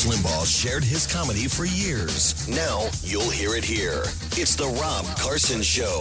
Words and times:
Rush 0.00 0.16
Limbaugh 0.16 0.46
shared 0.46 0.84
his 0.84 1.06
comedy 1.06 1.46
for 1.46 1.66
years. 1.66 2.48
Now 2.48 2.88
you'll 3.02 3.28
hear 3.28 3.54
it 3.54 3.64
here. 3.64 4.02
It's 4.32 4.54
the 4.56 4.66
Rob 4.80 5.04
Carson 5.18 5.62
Show. 5.62 6.00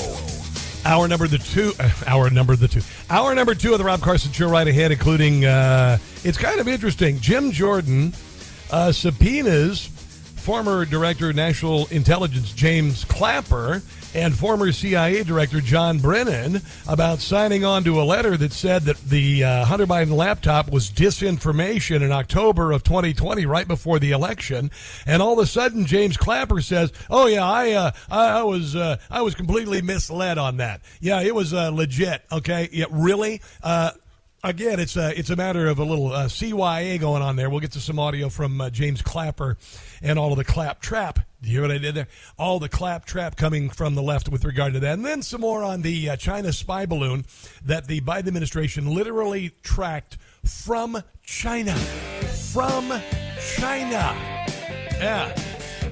Hour 0.85 1.07
number 1.09 1.27
the 1.27 1.37
two. 1.37 1.73
Uh, 1.79 1.89
hour 2.07 2.29
number 2.29 2.55
the 2.55 2.67
two. 2.69 2.81
Hour 3.09 3.35
number 3.35 3.55
two 3.55 3.73
of 3.73 3.77
the 3.77 3.83
Rob 3.83 4.01
Carson 4.01 4.31
Show 4.31 4.47
right 4.47 4.67
ahead, 4.67 4.91
including. 4.91 5.43
Uh, 5.43 5.97
it's 6.23 6.37
kind 6.37 6.61
of 6.61 6.67
interesting. 6.67 7.19
Jim 7.19 7.51
Jordan 7.51 8.13
uh, 8.71 8.93
subpoenas 8.93 9.87
former 9.87 10.85
Director 10.85 11.31
of 11.31 11.35
National 11.35 11.87
Intelligence 11.87 12.53
James 12.53 13.03
Clapper 13.03 13.81
and 14.13 14.35
former 14.35 14.71
CIA 14.71 15.23
Director 15.23 15.61
John 15.61 15.99
Brennan 15.99 16.61
about 16.87 17.19
signing 17.19 17.63
on 17.63 17.83
to 17.83 18.01
a 18.01 18.03
letter 18.03 18.37
that 18.37 18.53
said 18.53 18.83
that 18.83 18.97
the 18.97 19.43
uh, 19.43 19.65
Hunter 19.65 19.85
Biden 19.85 20.11
laptop 20.11 20.71
was 20.71 20.89
disinformation 20.89 22.01
in 22.01 22.11
October 22.11 22.71
of 22.71 22.83
2020, 22.83 23.45
right 23.45 23.67
before 23.67 23.99
the 23.99 24.11
election. 24.11 24.71
And 25.05 25.21
all 25.21 25.33
of 25.33 25.39
a 25.39 25.45
sudden, 25.45 25.85
James 25.85 26.17
Clapper 26.17 26.61
says, 26.61 26.91
"Oh 27.09 27.27
yeah, 27.27 27.45
I 27.45 27.71
uh, 27.73 27.91
I, 28.09 28.43
was 28.43 28.75
uh, 28.75 28.97
I 29.09 29.21
was 29.21 29.35
completely 29.35 29.81
misled 29.81 30.37
on 30.37 30.57
that. 30.57 30.81
Yeah, 30.99 31.21
it 31.21 31.35
was 31.35 31.53
uh, 31.53 31.69
legit. 31.69 32.23
Okay, 32.31 32.69
yeah, 32.71 32.85
really." 32.89 33.41
Uh, 33.61 33.91
again, 34.43 34.79
it's 34.79 34.97
a 34.97 35.17
it's 35.17 35.29
a 35.29 35.35
matter 35.35 35.67
of 35.67 35.79
a 35.79 35.83
little 35.83 36.11
uh, 36.11 36.25
CYA 36.25 36.99
going 36.99 37.21
on 37.21 37.35
there. 37.35 37.49
We'll 37.49 37.59
get 37.59 37.73
to 37.73 37.79
some 37.79 37.99
audio 37.99 38.29
from 38.29 38.61
James 38.71 39.01
Clapper 39.01 39.57
and 40.01 40.17
all 40.17 40.31
of 40.31 40.37
the 40.37 40.43
clap 40.43 40.81
trap. 40.81 41.19
You 41.41 41.51
hear 41.51 41.61
what 41.61 41.71
I 41.71 41.77
did 41.77 41.95
there? 41.95 42.07
All 42.37 42.59
the 42.59 42.67
claptrap 42.67 43.37
coming 43.37 43.69
from 43.69 43.95
the 43.95 44.01
left 44.01 44.27
with 44.27 44.43
regard 44.43 44.73
to 44.73 44.79
that, 44.81 44.93
and 44.93 45.05
then 45.05 45.21
some 45.21 45.41
more 45.41 45.63
on 45.63 45.81
the 45.81 46.09
uh, 46.09 46.15
China 46.17 46.51
spy 46.51 46.85
balloon 46.85 47.25
that 47.63 47.87
the 47.87 48.01
Biden 48.01 48.27
administration 48.27 48.93
literally 48.93 49.51
tracked 49.63 50.17
from 50.43 51.01
China, 51.23 51.73
from 51.73 52.91
China. 53.55 54.15
Yeah, 54.99 55.33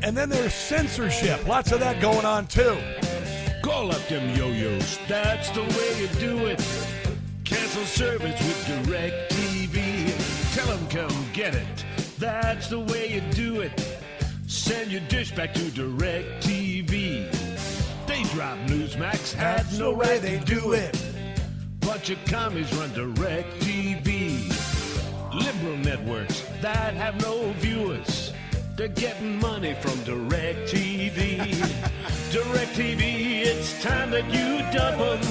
and 0.03 0.17
then 0.17 0.27
there's 0.27 0.53
censorship. 0.53 1.47
Lots 1.47 1.71
of 1.71 1.79
that 1.79 2.01
going 2.01 2.25
on 2.25 2.47
too. 2.47 2.77
Call 3.63 3.91
up 3.91 4.05
them 4.07 4.35
yo-yos. 4.35 4.99
That's 5.07 5.49
the 5.51 5.61
way 5.61 6.01
you 6.01 6.07
do 6.19 6.45
it. 6.47 6.59
Cancel 7.45 7.85
service 7.85 8.39
with 8.41 8.85
Direct 8.85 9.31
TV. 9.31 10.53
Tell 10.53 10.67
them 10.67 10.87
come 10.89 11.25
get 11.31 11.55
it. 11.55 11.85
That's 12.19 12.67
the 12.67 12.81
way 12.81 13.13
you 13.13 13.21
do 13.31 13.61
it. 13.61 13.96
Send 14.67 14.91
your 14.91 14.99
dish 15.07 15.31
back 15.31 15.53
to 15.53 15.71
Direct 15.71 16.43
TV. 16.45 17.31
They 18.05 18.23
drop 18.33 18.57
Newsmax. 18.67 19.33
Had 19.33 19.65
no 19.79 19.93
right 19.93 20.21
they 20.21 20.39
do 20.39 20.73
it. 20.73 20.93
Bunch 21.79 22.09
of 22.09 22.17
commies 22.25 22.69
run 22.75 22.91
Direct 22.91 23.47
TV. 23.61 24.43
Liberal 25.33 25.77
networks 25.77 26.43
that 26.59 26.93
have 26.95 27.15
no 27.21 27.53
viewers. 27.59 28.33
They're 28.75 28.89
getting 28.89 29.39
money 29.39 29.73
from 29.75 30.03
Direct 30.03 30.69
TV. 30.69 31.37
Direct 32.33 32.73
TV, 32.73 33.45
it's 33.45 33.81
time 33.81 34.11
that 34.11 34.25
you 34.25 34.57
dump 34.77 34.97
them 34.97 35.21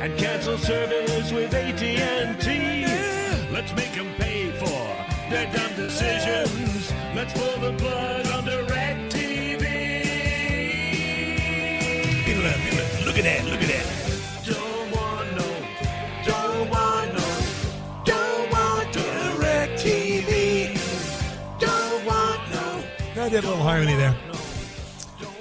and 0.00 0.18
cancel 0.18 0.58
service 0.58 1.30
with 1.30 1.54
AT&T. 1.54 3.52
Let's 3.52 3.72
make 3.76 3.92
them 3.92 4.12
pay 4.18 4.50
for 4.50 5.30
their 5.30 5.46
dumb 5.52 5.76
decisions. 5.76 6.63
Pull 7.32 7.58
the 7.58 7.72
plug 7.78 8.26
on 8.26 8.44
Direct 8.44 9.14
TV. 9.14 9.64
Look 13.06 13.18
at 13.18 13.24
that! 13.24 13.44
Look 13.46 13.62
at 13.62 13.68
that! 13.68 13.86
Don't 14.44 14.90
want 14.92 15.34
no, 15.34 15.46
don't 16.26 16.70
want 16.70 17.14
no, 17.14 17.24
don't 18.04 18.52
want 18.52 18.92
Direct 18.92 19.82
TV. 19.82 20.78
Don't 21.58 22.04
want 22.04 22.40
no. 22.52 23.22
I 23.22 23.28
did 23.30 23.44
a 23.44 23.48
little 23.48 23.62
harmony 23.62 23.94
there. 23.94 24.14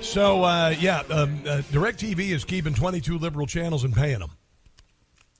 So 0.01 0.43
uh, 0.43 0.73
yeah, 0.79 0.99
um, 1.09 1.41
uh, 1.45 1.63
Directv 1.71 2.19
is 2.19 2.45
keeping 2.45 2.73
22 2.73 3.17
liberal 3.17 3.45
channels 3.45 3.83
and 3.83 3.93
paying 3.93 4.19
them 4.19 4.31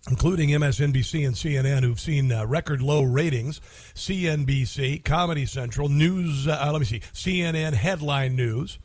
including 0.10 0.50
MSNBC 0.50 1.26
and 1.26 1.36
CNN, 1.36 1.84
who've 1.84 2.00
seen 2.00 2.32
uh, 2.32 2.46
record 2.46 2.82
low 2.82 3.04
ratings. 3.04 3.62
CNBC, 3.96 5.04
Comedy 5.04 5.46
Central, 5.46 5.90
News, 5.90 6.48
uh, 6.48 6.70
let 6.72 6.80
me 6.80 6.86
see, 6.86 7.00
CNN 7.00 7.74
Headline 7.74 8.36
News, 8.36 8.80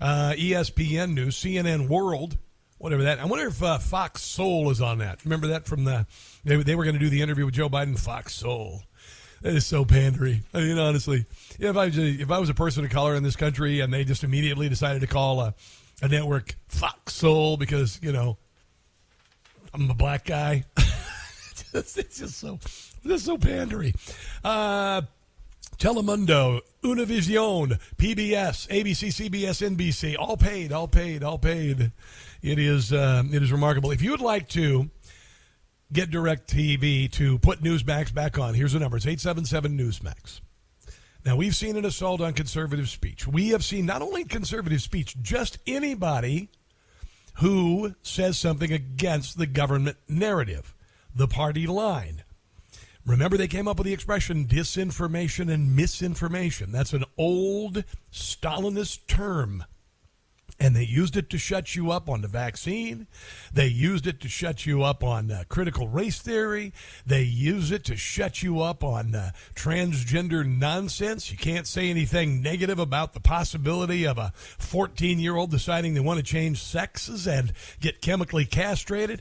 uh, 0.00 0.34
ESPN 0.36 1.14
News, 1.14 1.36
CNN 1.36 1.88
World, 1.88 2.38
whatever 2.78 3.04
that. 3.04 3.18
I 3.18 3.26
wonder 3.26 3.46
if 3.46 3.62
uh, 3.62 3.78
Fox 3.78 4.22
Soul 4.22 4.70
is 4.70 4.80
on 4.80 4.98
that. 4.98 5.24
Remember 5.24 5.48
that 5.48 5.66
from 5.66 5.84
the, 5.84 6.06
they, 6.44 6.56
they 6.56 6.74
were 6.74 6.84
going 6.84 6.94
to 6.94 7.00
do 7.00 7.10
the 7.10 7.22
interview 7.22 7.44
with 7.44 7.54
Joe 7.54 7.68
Biden, 7.68 7.98
Fox 7.98 8.34
Soul. 8.34 8.82
That 9.42 9.54
is 9.54 9.66
so 9.66 9.84
pandery. 9.84 10.42
I 10.54 10.60
mean, 10.60 10.78
honestly, 10.78 11.26
if 11.58 11.76
I 11.76 11.86
if 11.86 12.30
I 12.30 12.38
was 12.38 12.48
a 12.48 12.54
person 12.54 12.84
of 12.84 12.92
color 12.92 13.16
in 13.16 13.24
this 13.24 13.34
country 13.34 13.80
and 13.80 13.92
they 13.92 14.04
just 14.04 14.22
immediately 14.22 14.68
decided 14.68 15.00
to 15.00 15.08
call 15.08 15.40
a, 15.40 15.54
a 16.00 16.06
network 16.06 16.54
Fox 16.68 17.14
Soul 17.14 17.56
because 17.56 17.98
you 18.04 18.12
know 18.12 18.38
I'm 19.74 19.90
a 19.90 19.94
black 19.94 20.24
guy. 20.24 20.64
it's 21.74 21.94
just 21.94 22.38
so 22.38 22.58
just 23.06 23.24
so 23.24 23.38
pandery. 23.38 23.94
Uh, 24.44 25.02
Telemundo, 25.78 26.60
Univision, 26.84 27.80
PBS, 27.96 28.68
ABC, 28.68 29.30
CBS, 29.30 29.76
NBC, 29.76 30.16
all 30.18 30.36
paid, 30.36 30.72
all 30.72 30.88
paid, 30.88 31.24
all 31.24 31.38
paid. 31.38 31.90
It 32.42 32.58
is 32.58 32.92
uh, 32.92 33.22
it 33.32 33.42
is 33.42 33.50
remarkable. 33.50 33.90
If 33.90 34.02
you 34.02 34.10
would 34.10 34.20
like 34.20 34.48
to 34.50 34.90
get 35.92 36.10
Direct 36.10 36.52
TV 36.52 37.10
to 37.12 37.38
put 37.38 37.62
Newsmax 37.62 38.12
back 38.12 38.38
on, 38.38 38.54
here's 38.54 38.74
the 38.74 38.78
number: 38.78 38.96
it's 38.96 39.06
eight 39.06 39.20
seven 39.20 39.44
seven 39.44 39.78
Newsmax. 39.78 40.40
Now 41.24 41.36
we've 41.36 41.56
seen 41.56 41.76
an 41.76 41.84
assault 41.84 42.20
on 42.20 42.34
conservative 42.34 42.88
speech. 42.88 43.26
We 43.26 43.48
have 43.50 43.64
seen 43.64 43.86
not 43.86 44.02
only 44.02 44.24
conservative 44.24 44.82
speech, 44.82 45.16
just 45.22 45.58
anybody 45.66 46.50
who 47.34 47.94
says 48.02 48.38
something 48.38 48.72
against 48.72 49.38
the 49.38 49.46
government 49.46 49.96
narrative, 50.08 50.74
the 51.14 51.28
party 51.28 51.66
line. 51.66 52.22
Remember, 53.04 53.36
they 53.36 53.48
came 53.48 53.66
up 53.66 53.78
with 53.78 53.86
the 53.86 53.92
expression 53.92 54.46
disinformation 54.46 55.52
and 55.52 55.74
misinformation. 55.74 56.70
That's 56.70 56.92
an 56.92 57.04
old 57.18 57.84
Stalinist 58.12 59.06
term. 59.08 59.64
And 60.62 60.76
they 60.76 60.84
used 60.84 61.16
it 61.16 61.28
to 61.30 61.38
shut 61.38 61.74
you 61.74 61.90
up 61.90 62.08
on 62.08 62.22
the 62.22 62.28
vaccine. 62.28 63.08
They 63.52 63.66
used 63.66 64.06
it 64.06 64.20
to 64.20 64.28
shut 64.28 64.64
you 64.64 64.84
up 64.84 65.02
on 65.02 65.28
uh, 65.28 65.42
critical 65.48 65.88
race 65.88 66.22
theory. 66.22 66.72
They 67.04 67.22
use 67.22 67.72
it 67.72 67.82
to 67.86 67.96
shut 67.96 68.44
you 68.44 68.60
up 68.60 68.84
on 68.84 69.12
uh, 69.12 69.32
transgender 69.56 70.46
nonsense. 70.46 71.32
You 71.32 71.36
can't 71.36 71.66
say 71.66 71.90
anything 71.90 72.42
negative 72.42 72.78
about 72.78 73.12
the 73.12 73.18
possibility 73.18 74.06
of 74.06 74.18
a 74.18 74.32
14 74.36 75.18
year 75.18 75.34
old 75.34 75.50
deciding 75.50 75.94
they 75.94 76.00
want 76.00 76.18
to 76.18 76.24
change 76.24 76.62
sexes 76.62 77.26
and 77.26 77.52
get 77.80 78.00
chemically 78.00 78.44
castrated. 78.44 79.20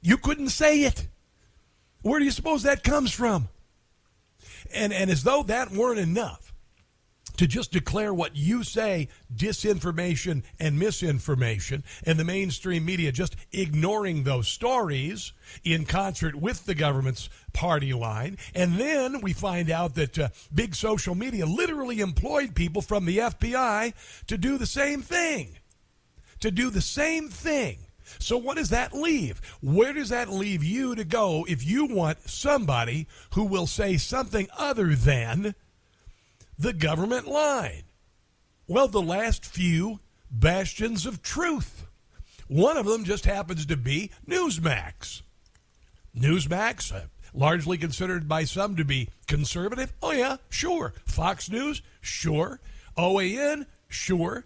You 0.00 0.16
couldn't 0.16 0.48
say 0.48 0.84
it. 0.84 1.06
Where 2.00 2.18
do 2.18 2.24
you 2.24 2.30
suppose 2.30 2.62
that 2.62 2.82
comes 2.82 3.12
from? 3.12 3.50
And, 4.72 4.94
and 4.94 5.10
as 5.10 5.22
though 5.22 5.42
that 5.42 5.70
weren't 5.70 5.98
enough 5.98 6.51
to 7.36 7.46
just 7.46 7.72
declare 7.72 8.12
what 8.12 8.36
you 8.36 8.62
say 8.62 9.08
disinformation 9.34 10.42
and 10.58 10.78
misinformation 10.78 11.82
and 12.04 12.18
the 12.18 12.24
mainstream 12.24 12.84
media 12.84 13.10
just 13.10 13.36
ignoring 13.52 14.22
those 14.22 14.48
stories 14.48 15.32
in 15.64 15.84
concert 15.84 16.34
with 16.34 16.66
the 16.66 16.74
government's 16.74 17.28
party 17.52 17.92
line 17.92 18.36
and 18.54 18.78
then 18.78 19.20
we 19.20 19.32
find 19.32 19.70
out 19.70 19.94
that 19.94 20.18
uh, 20.18 20.28
big 20.54 20.74
social 20.74 21.14
media 21.14 21.46
literally 21.46 22.00
employed 22.00 22.54
people 22.54 22.82
from 22.82 23.04
the 23.06 23.18
FBI 23.18 23.92
to 24.26 24.38
do 24.38 24.58
the 24.58 24.66
same 24.66 25.02
thing 25.02 25.58
to 26.40 26.50
do 26.50 26.70
the 26.70 26.80
same 26.80 27.28
thing 27.28 27.78
so, 28.18 28.36
what 28.36 28.56
does 28.56 28.68
that 28.70 28.92
leave? 28.92 29.40
Where 29.62 29.92
does 29.94 30.10
that 30.10 30.28
leave 30.28 30.62
you 30.62 30.94
to 30.94 31.04
go 31.04 31.46
if 31.48 31.64
you 31.64 31.86
want 31.86 32.28
somebody 32.28 33.06
who 33.34 33.44
will 33.44 33.66
say 33.66 33.96
something 33.96 34.48
other 34.56 34.94
than 34.94 35.54
the 36.62 36.72
government 36.72 37.26
line? 37.26 37.82
Well, 38.68 38.88
the 38.88 39.02
last 39.02 39.44
few 39.44 39.98
bastions 40.30 41.04
of 41.04 41.22
truth. 41.22 41.86
One 42.48 42.76
of 42.76 42.86
them 42.86 43.04
just 43.04 43.24
happens 43.26 43.66
to 43.66 43.76
be 43.76 44.10
Newsmax. 44.28 45.22
Newsmax, 46.16 46.94
uh, 46.94 47.06
largely 47.34 47.78
considered 47.78 48.28
by 48.28 48.44
some 48.44 48.76
to 48.76 48.84
be 48.84 49.08
conservative. 49.26 49.92
Oh, 50.02 50.12
yeah, 50.12 50.36
sure. 50.48 50.94
Fox 51.04 51.50
News, 51.50 51.82
sure. 52.00 52.60
OAN, 52.96 53.66
sure. 53.88 54.44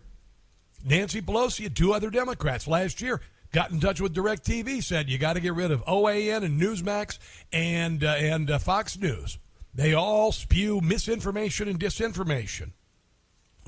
Nancy 0.84 1.20
Pelosi 1.20 1.66
and 1.66 1.76
two 1.76 1.92
other 1.92 2.10
Democrats 2.10 2.66
last 2.66 3.00
year 3.00 3.20
got 3.52 3.72
in 3.72 3.80
touch 3.80 4.00
with 4.00 4.14
DirecTV, 4.14 4.82
said 4.82 5.08
you 5.08 5.18
got 5.18 5.34
to 5.34 5.40
get 5.40 5.54
rid 5.54 5.70
of 5.70 5.84
OAN 5.84 6.44
and 6.44 6.60
Newsmax 6.60 7.18
and 7.52 8.04
uh, 8.04 8.14
and 8.18 8.50
uh, 8.50 8.58
Fox 8.58 8.96
News. 8.98 9.38
They 9.76 9.92
all 9.92 10.32
spew 10.32 10.80
misinformation 10.80 11.68
and 11.68 11.78
disinformation. 11.78 12.72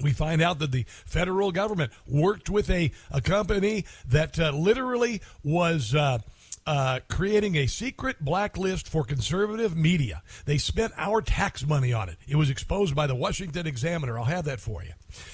We 0.03 0.13
find 0.13 0.41
out 0.41 0.59
that 0.61 0.73
the 0.73 0.87
federal 0.89 1.53
government 1.53 1.93
worked 2.07 2.49
with 2.49 2.71
a, 2.71 2.93
a 3.11 3.21
company 3.21 3.85
that 4.07 4.39
uh, 4.39 4.53
literally 4.53 5.21
was 5.45 5.95
uh, 5.95 6.21
uh, 6.67 7.01
creating 7.11 7.57
a 7.57 7.67
secret 7.67 8.25
blacklist 8.25 8.89
for 8.89 9.05
conservative 9.05 9.77
media. 9.77 10.23
They 10.47 10.57
spent 10.57 10.95
our 10.97 11.21
tax 11.21 11.67
money 11.67 11.93
on 11.93 12.09
it. 12.09 12.17
It 12.27 12.37
was 12.37 12.49
exposed 12.49 12.95
by 12.95 13.07
the 13.07 13.15
Washington 13.15 13.67
Examiner. 13.67 14.19
I'll 14.19 14.25
have 14.25 14.47
that 14.47 14.61
for 14.61 14.83
you. 14.83 14.93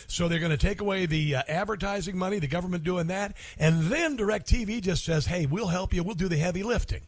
So 0.08 0.26
they're 0.26 0.40
going 0.40 0.50
to 0.50 0.56
take 0.56 0.80
away 0.80 1.06
the 1.06 1.36
uh, 1.36 1.42
advertising 1.46 2.18
money, 2.18 2.40
the 2.40 2.48
government 2.48 2.82
doing 2.82 3.06
that, 3.08 3.36
and 3.58 3.84
then 3.92 4.16
DirecTV 4.16 4.82
just 4.82 5.04
says, 5.04 5.26
"Hey, 5.26 5.46
we'll 5.46 5.68
help 5.68 5.94
you. 5.94 6.02
We'll 6.02 6.14
do 6.16 6.28
the 6.28 6.36
heavy 6.36 6.64
lifting." 6.64 7.02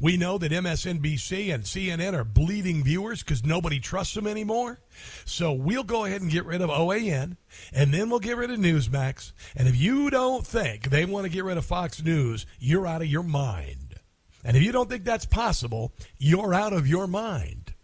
We 0.00 0.16
know 0.16 0.38
that 0.38 0.52
MSNBC 0.52 1.52
and 1.52 1.64
CNN 1.64 2.12
are 2.14 2.24
bleeding 2.24 2.84
viewers 2.84 3.22
because 3.22 3.44
nobody 3.44 3.80
trusts 3.80 4.14
them 4.14 4.26
anymore. 4.26 4.80
So 5.24 5.52
we'll 5.52 5.84
go 5.84 6.04
ahead 6.04 6.22
and 6.22 6.30
get 6.30 6.44
rid 6.44 6.60
of 6.60 6.70
OAN, 6.70 7.36
and 7.72 7.92
then 7.92 8.10
we'll 8.10 8.20
get 8.20 8.36
rid 8.36 8.50
of 8.50 8.58
Newsmax. 8.58 9.32
And 9.54 9.68
if 9.68 9.76
you 9.76 10.10
don't 10.10 10.46
think 10.46 10.90
they 10.90 11.04
want 11.04 11.24
to 11.24 11.30
get 11.30 11.44
rid 11.44 11.56
of 11.56 11.64
Fox 11.64 12.02
News, 12.02 12.46
you're 12.58 12.86
out 12.86 13.02
of 13.02 13.08
your 13.08 13.22
mind. 13.22 14.00
And 14.44 14.56
if 14.56 14.62
you 14.62 14.70
don't 14.70 14.88
think 14.88 15.04
that's 15.04 15.26
possible, 15.26 15.92
you're 16.18 16.54
out 16.54 16.72
of 16.72 16.86
your 16.86 17.06
mind. 17.06 17.74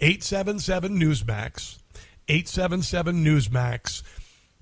877 0.00 0.98
Newsmax, 0.98 1.78
877 2.28 3.24
Newsmax. 3.24 4.02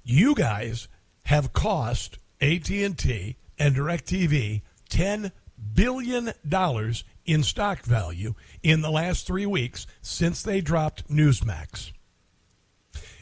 You 0.03 0.35
guys 0.35 0.89
have 1.25 1.53
cost 1.53 2.19
AT&T 2.41 3.37
and 3.59 3.77
DirecTV 3.77 4.63
10 4.89 5.33
billion 5.75 6.33
dollars 6.49 7.05
in 7.25 7.43
stock 7.43 7.83
value 7.83 8.35
in 8.63 8.83
the 8.83 8.91
last 8.91 9.27
three 9.27 9.47
weeks 9.47 9.87
since 10.01 10.43
they 10.43 10.61
dropped 10.61 11.09
Newsmax. 11.09 11.93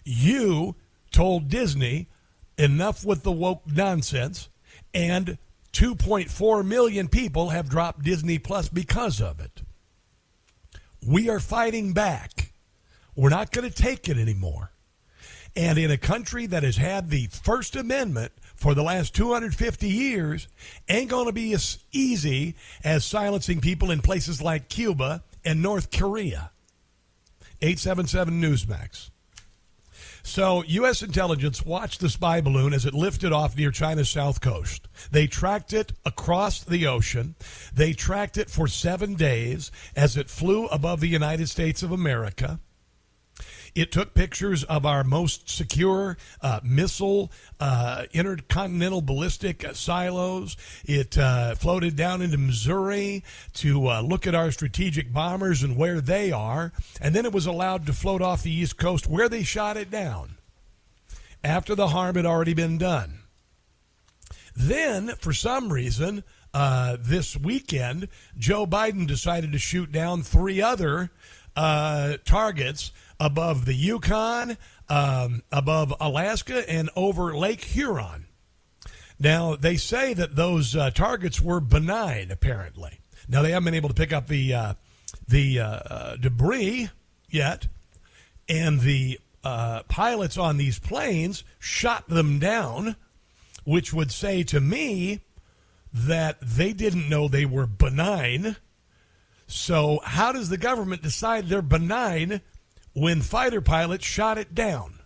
You 0.04 0.76
told 1.10 1.48
Disney 1.48 2.08
enough 2.58 3.04
with 3.04 3.22
the 3.22 3.32
woke 3.32 3.62
nonsense, 3.66 4.48
and 4.92 5.38
2.4 5.72 6.64
million 6.64 7.08
people 7.08 7.50
have 7.50 7.68
dropped 7.68 8.02
Disney 8.02 8.38
Plus 8.38 8.68
because 8.68 9.20
of 9.20 9.40
it. 9.40 9.62
We 11.06 11.28
are 11.28 11.40
fighting 11.40 11.92
back. 11.92 12.52
We're 13.16 13.30
not 13.30 13.52
going 13.52 13.68
to 13.68 13.74
take 13.74 14.08
it 14.08 14.18
anymore. 14.18 14.70
And 15.56 15.78
in 15.78 15.90
a 15.90 15.98
country 15.98 16.46
that 16.46 16.62
has 16.62 16.76
had 16.76 17.10
the 17.10 17.26
First 17.26 17.76
Amendment 17.76 18.32
for 18.56 18.74
the 18.74 18.82
last 18.82 19.14
250 19.14 19.88
years 19.88 20.48
ain't 20.88 21.10
going 21.10 21.26
to 21.26 21.32
be 21.32 21.52
as 21.52 21.78
easy 21.92 22.54
as 22.82 23.04
silencing 23.04 23.60
people 23.60 23.90
in 23.90 24.00
places 24.00 24.40
like 24.40 24.68
Cuba 24.68 25.22
and 25.44 25.62
North 25.62 25.90
Korea. 25.90 26.50
877 27.60 28.40
Newsmax. 28.40 29.10
So, 30.26 30.64
U.S. 30.64 31.02
intelligence 31.02 31.66
watched 31.66 32.00
the 32.00 32.08
spy 32.08 32.40
balloon 32.40 32.72
as 32.72 32.86
it 32.86 32.94
lifted 32.94 33.30
off 33.30 33.56
near 33.58 33.70
China's 33.70 34.08
south 34.08 34.40
coast. 34.40 34.88
They 35.10 35.26
tracked 35.26 35.74
it 35.74 35.92
across 36.06 36.64
the 36.64 36.86
ocean. 36.86 37.34
They 37.74 37.92
tracked 37.92 38.38
it 38.38 38.48
for 38.48 38.66
seven 38.66 39.14
days 39.14 39.70
as 39.94 40.16
it 40.16 40.30
flew 40.30 40.66
above 40.68 41.00
the 41.00 41.08
United 41.08 41.50
States 41.50 41.82
of 41.82 41.92
America. 41.92 42.58
It 43.74 43.90
took 43.90 44.14
pictures 44.14 44.62
of 44.64 44.86
our 44.86 45.02
most 45.02 45.48
secure 45.48 46.16
uh, 46.40 46.60
missile 46.62 47.32
uh, 47.58 48.04
intercontinental 48.12 49.02
ballistic 49.02 49.64
silos. 49.74 50.56
It 50.84 51.18
uh, 51.18 51.56
floated 51.56 51.96
down 51.96 52.22
into 52.22 52.38
Missouri 52.38 53.24
to 53.54 53.88
uh, 53.88 54.00
look 54.00 54.28
at 54.28 54.34
our 54.34 54.52
strategic 54.52 55.12
bombers 55.12 55.64
and 55.64 55.76
where 55.76 56.00
they 56.00 56.30
are. 56.30 56.72
And 57.00 57.16
then 57.16 57.24
it 57.24 57.32
was 57.32 57.46
allowed 57.46 57.86
to 57.86 57.92
float 57.92 58.22
off 58.22 58.44
the 58.44 58.54
East 58.54 58.76
Coast 58.76 59.08
where 59.08 59.28
they 59.28 59.42
shot 59.42 59.76
it 59.76 59.90
down 59.90 60.36
after 61.42 61.74
the 61.74 61.88
harm 61.88 62.14
had 62.14 62.26
already 62.26 62.54
been 62.54 62.78
done. 62.78 63.20
Then, 64.56 65.08
for 65.18 65.32
some 65.32 65.72
reason, 65.72 66.22
uh, 66.54 66.96
this 67.00 67.36
weekend, 67.36 68.06
Joe 68.38 68.66
Biden 68.66 69.06
decided 69.06 69.50
to 69.50 69.58
shoot 69.58 69.90
down 69.90 70.22
three 70.22 70.62
other 70.62 71.10
uh, 71.56 72.16
targets 72.24 72.92
above 73.20 73.64
the 73.64 73.74
Yukon, 73.74 74.56
um, 74.88 75.42
above 75.52 75.94
Alaska, 76.00 76.68
and 76.70 76.90
over 76.96 77.36
Lake 77.36 77.62
Huron. 77.62 78.26
Now, 79.18 79.54
they 79.56 79.76
say 79.76 80.12
that 80.14 80.36
those 80.36 80.74
uh, 80.74 80.90
targets 80.90 81.40
were 81.40 81.60
benign, 81.60 82.30
apparently. 82.30 83.00
Now, 83.28 83.42
they 83.42 83.52
haven't 83.52 83.66
been 83.66 83.74
able 83.74 83.88
to 83.88 83.94
pick 83.94 84.12
up 84.12 84.26
the, 84.26 84.52
uh, 84.52 84.74
the 85.28 85.60
uh, 85.60 85.66
uh 85.66 86.16
debris 86.16 86.90
yet, 87.30 87.68
and 88.48 88.80
the 88.80 89.18
uh, 89.44 89.82
pilots 89.88 90.36
on 90.36 90.56
these 90.56 90.78
planes 90.78 91.44
shot 91.58 92.08
them 92.08 92.38
down, 92.38 92.96
which 93.64 93.92
would 93.92 94.10
say 94.10 94.42
to 94.42 94.60
me 94.60 95.20
that 95.92 96.38
they 96.40 96.72
didn't 96.72 97.08
know 97.08 97.28
they 97.28 97.44
were 97.44 97.66
benign. 97.66 98.56
So, 99.46 100.00
how 100.04 100.32
does 100.32 100.48
the 100.48 100.56
government 100.56 101.02
decide 101.02 101.48
they're 101.48 101.62
benign 101.62 102.40
when 102.94 103.20
fighter 103.20 103.60
pilots 103.60 104.06
shot 104.06 104.38
it 104.38 104.54
down. 104.54 105.00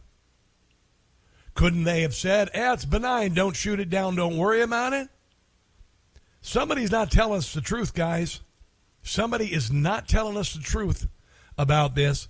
Couldn't 1.55 1.85
they 1.85 2.03
have 2.03 2.15
said, 2.15 2.51
eh, 2.53 2.73
it's 2.73 2.85
benign, 2.85 3.35
don't 3.35 3.57
shoot 3.57 3.81
it 3.81 3.91
down, 3.91 4.15
don't 4.15 4.37
worry 4.37 4.61
about 4.61 4.93
it? 4.93 5.09
Somebody's 6.41 6.93
not 6.93 7.11
telling 7.11 7.39
us 7.39 7.53
the 7.53 7.61
truth, 7.61 7.95
guys. 7.95 8.41
Somebody 9.03 9.53
is 9.53 9.73
not 9.73 10.07
telling 10.07 10.37
us 10.37 10.53
the 10.53 10.61
truth 10.61 11.09
about 11.57 11.95
this. 11.97 12.29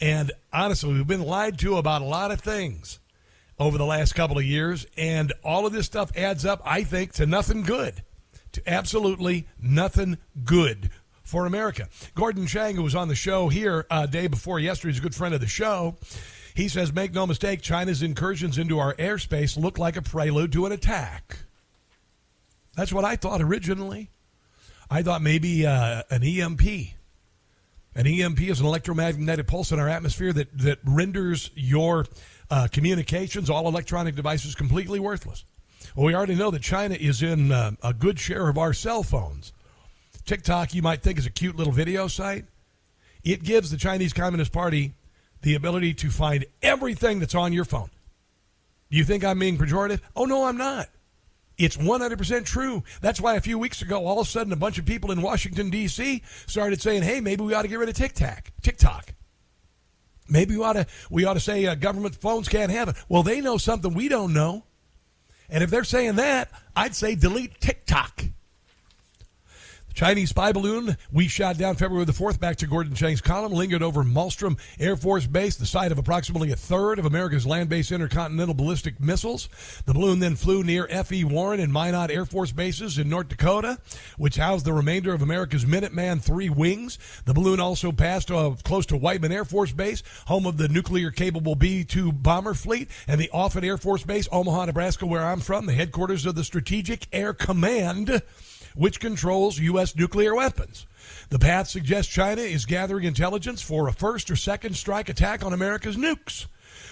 And 0.00 0.32
honestly, 0.52 0.94
we've 0.94 1.06
been 1.06 1.22
lied 1.22 1.58
to 1.58 1.76
about 1.76 2.00
a 2.00 2.06
lot 2.06 2.30
of 2.30 2.40
things 2.40 2.98
over 3.58 3.76
the 3.76 3.84
last 3.84 4.14
couple 4.14 4.38
of 4.38 4.44
years. 4.44 4.86
And 4.96 5.32
all 5.44 5.66
of 5.66 5.72
this 5.72 5.86
stuff 5.86 6.16
adds 6.16 6.46
up, 6.46 6.62
I 6.64 6.82
think, 6.82 7.12
to 7.14 7.26
nothing 7.26 7.62
good. 7.62 8.02
To 8.52 8.62
absolutely 8.66 9.46
nothing 9.60 10.18
good 10.44 10.90
for 11.32 11.46
America. 11.46 11.88
Gordon 12.14 12.46
Chang, 12.46 12.76
who 12.76 12.82
was 12.82 12.94
on 12.94 13.08
the 13.08 13.14
show 13.14 13.48
here 13.48 13.86
uh, 13.88 14.04
day 14.04 14.26
before 14.26 14.60
yesterday, 14.60 14.92
is 14.92 14.98
a 14.98 15.02
good 15.02 15.14
friend 15.14 15.34
of 15.34 15.40
the 15.40 15.46
show. 15.46 15.96
He 16.54 16.68
says, 16.68 16.92
make 16.92 17.14
no 17.14 17.26
mistake, 17.26 17.62
China's 17.62 18.02
incursions 18.02 18.58
into 18.58 18.78
our 18.78 18.94
airspace 18.96 19.56
look 19.56 19.78
like 19.78 19.96
a 19.96 20.02
prelude 20.02 20.52
to 20.52 20.66
an 20.66 20.72
attack. 20.72 21.38
That's 22.76 22.92
what 22.92 23.06
I 23.06 23.16
thought 23.16 23.40
originally. 23.40 24.10
I 24.90 25.02
thought 25.02 25.22
maybe 25.22 25.64
uh, 25.64 26.02
an 26.10 26.22
EMP. 26.22 26.60
An 27.94 28.06
EMP 28.06 28.42
is 28.42 28.60
an 28.60 28.66
electromagnetic 28.66 29.46
pulse 29.46 29.72
in 29.72 29.80
our 29.80 29.88
atmosphere 29.88 30.34
that, 30.34 30.58
that 30.58 30.80
renders 30.84 31.50
your 31.54 32.04
uh, 32.50 32.68
communications, 32.70 33.48
all 33.48 33.66
electronic 33.68 34.16
devices, 34.16 34.54
completely 34.54 35.00
worthless. 35.00 35.46
Well, 35.96 36.04
we 36.04 36.14
already 36.14 36.34
know 36.34 36.50
that 36.50 36.60
China 36.60 36.94
is 36.94 37.22
in 37.22 37.52
uh, 37.52 37.70
a 37.82 37.94
good 37.94 38.20
share 38.20 38.50
of 38.50 38.58
our 38.58 38.74
cell 38.74 39.02
phones. 39.02 39.54
TikTok, 40.24 40.74
you 40.74 40.82
might 40.82 41.02
think, 41.02 41.18
is 41.18 41.26
a 41.26 41.30
cute 41.30 41.56
little 41.56 41.72
video 41.72 42.06
site. 42.06 42.44
It 43.24 43.42
gives 43.42 43.70
the 43.70 43.76
Chinese 43.76 44.12
Communist 44.12 44.52
Party 44.52 44.94
the 45.42 45.54
ability 45.54 45.94
to 45.94 46.10
find 46.10 46.44
everything 46.62 47.18
that's 47.20 47.34
on 47.34 47.52
your 47.52 47.64
phone. 47.64 47.90
Do 48.90 48.98
you 48.98 49.04
think 49.04 49.24
I'm 49.24 49.38
being 49.38 49.58
pejorative? 49.58 50.00
Oh, 50.14 50.24
no, 50.24 50.44
I'm 50.44 50.56
not. 50.56 50.88
It's 51.58 51.76
100% 51.76 52.44
true. 52.44 52.82
That's 53.00 53.20
why 53.20 53.36
a 53.36 53.40
few 53.40 53.58
weeks 53.58 53.82
ago, 53.82 54.06
all 54.06 54.20
of 54.20 54.26
a 54.26 54.30
sudden, 54.30 54.52
a 54.52 54.56
bunch 54.56 54.78
of 54.78 54.86
people 54.86 55.12
in 55.12 55.22
Washington, 55.22 55.70
D.C. 55.70 56.22
started 56.46 56.80
saying, 56.80 57.02
hey, 57.02 57.20
maybe 57.20 57.44
we 57.44 57.54
ought 57.54 57.62
to 57.62 57.68
get 57.68 57.78
rid 57.78 57.88
of 57.88 57.94
TikTok. 57.94 58.50
TikTok. 58.62 59.14
Maybe 60.28 60.56
we 60.56 60.64
ought 60.64 60.74
to, 60.74 60.86
we 61.10 61.24
ought 61.24 61.34
to 61.34 61.40
say 61.40 61.66
uh, 61.66 61.74
government 61.74 62.14
phones 62.14 62.48
can't 62.48 62.70
have 62.72 62.88
it. 62.88 62.96
Well, 63.08 63.22
they 63.22 63.40
know 63.40 63.58
something 63.58 63.92
we 63.92 64.08
don't 64.08 64.32
know. 64.32 64.64
And 65.48 65.62
if 65.62 65.70
they're 65.70 65.84
saying 65.84 66.16
that, 66.16 66.50
I'd 66.74 66.94
say 66.94 67.14
delete 67.14 67.60
TikTok. 67.60 68.24
Chinese 69.94 70.30
spy 70.30 70.52
balloon 70.52 70.96
we 71.10 71.28
shot 71.28 71.58
down 71.58 71.76
February 71.76 72.04
the 72.04 72.12
4th 72.12 72.40
back 72.40 72.56
to 72.56 72.66
Gordon 72.66 72.94
Chang's 72.94 73.20
column 73.20 73.52
lingered 73.52 73.82
over 73.82 74.02
Malmstrom 74.02 74.58
Air 74.78 74.96
Force 74.96 75.26
Base, 75.26 75.56
the 75.56 75.66
site 75.66 75.92
of 75.92 75.98
approximately 75.98 76.50
a 76.50 76.56
third 76.56 76.98
of 76.98 77.04
America's 77.04 77.46
land 77.46 77.68
based 77.68 77.92
intercontinental 77.92 78.54
ballistic 78.54 79.00
missiles. 79.00 79.48
The 79.84 79.94
balloon 79.94 80.18
then 80.18 80.36
flew 80.36 80.62
near 80.62 80.86
F.E. 80.90 81.24
Warren 81.24 81.60
and 81.60 81.72
Minot 81.72 82.10
Air 82.10 82.24
Force 82.24 82.52
bases 82.52 82.98
in 82.98 83.08
North 83.08 83.28
Dakota, 83.28 83.78
which 84.16 84.36
housed 84.36 84.64
the 84.64 84.72
remainder 84.72 85.12
of 85.12 85.22
America's 85.22 85.64
Minuteman 85.64 86.22
III 86.28 86.50
wings. 86.50 86.98
The 87.24 87.34
balloon 87.34 87.60
also 87.60 87.92
passed 87.92 88.30
uh, 88.30 88.54
close 88.64 88.86
to 88.86 88.96
Whiteman 88.96 89.32
Air 89.32 89.44
Force 89.44 89.72
Base, 89.72 90.02
home 90.26 90.46
of 90.46 90.56
the 90.56 90.68
nuclear 90.68 91.10
capable 91.10 91.54
B 91.54 91.84
2 91.84 92.12
bomber 92.12 92.54
fleet, 92.54 92.88
and 93.06 93.20
the 93.20 93.30
Offutt 93.32 93.64
Air 93.64 93.76
Force 93.76 94.04
Base, 94.04 94.28
Omaha, 94.32 94.66
Nebraska, 94.66 95.06
where 95.06 95.24
I'm 95.24 95.40
from, 95.40 95.66
the 95.66 95.72
headquarters 95.72 96.26
of 96.26 96.34
the 96.34 96.44
Strategic 96.44 97.06
Air 97.12 97.34
Command 97.34 98.22
which 98.74 99.00
controls 99.00 99.58
U.S. 99.58 99.96
nuclear 99.96 100.34
weapons. 100.34 100.86
The 101.28 101.38
path 101.38 101.68
suggests 101.68 102.12
China 102.12 102.42
is 102.42 102.66
gathering 102.66 103.04
intelligence 103.04 103.62
for 103.62 103.88
a 103.88 103.92
first 103.92 104.30
or 104.30 104.36
second 104.36 104.76
strike 104.76 105.08
attack 105.08 105.44
on 105.44 105.52
America's 105.52 105.96
nukes. 105.96 106.46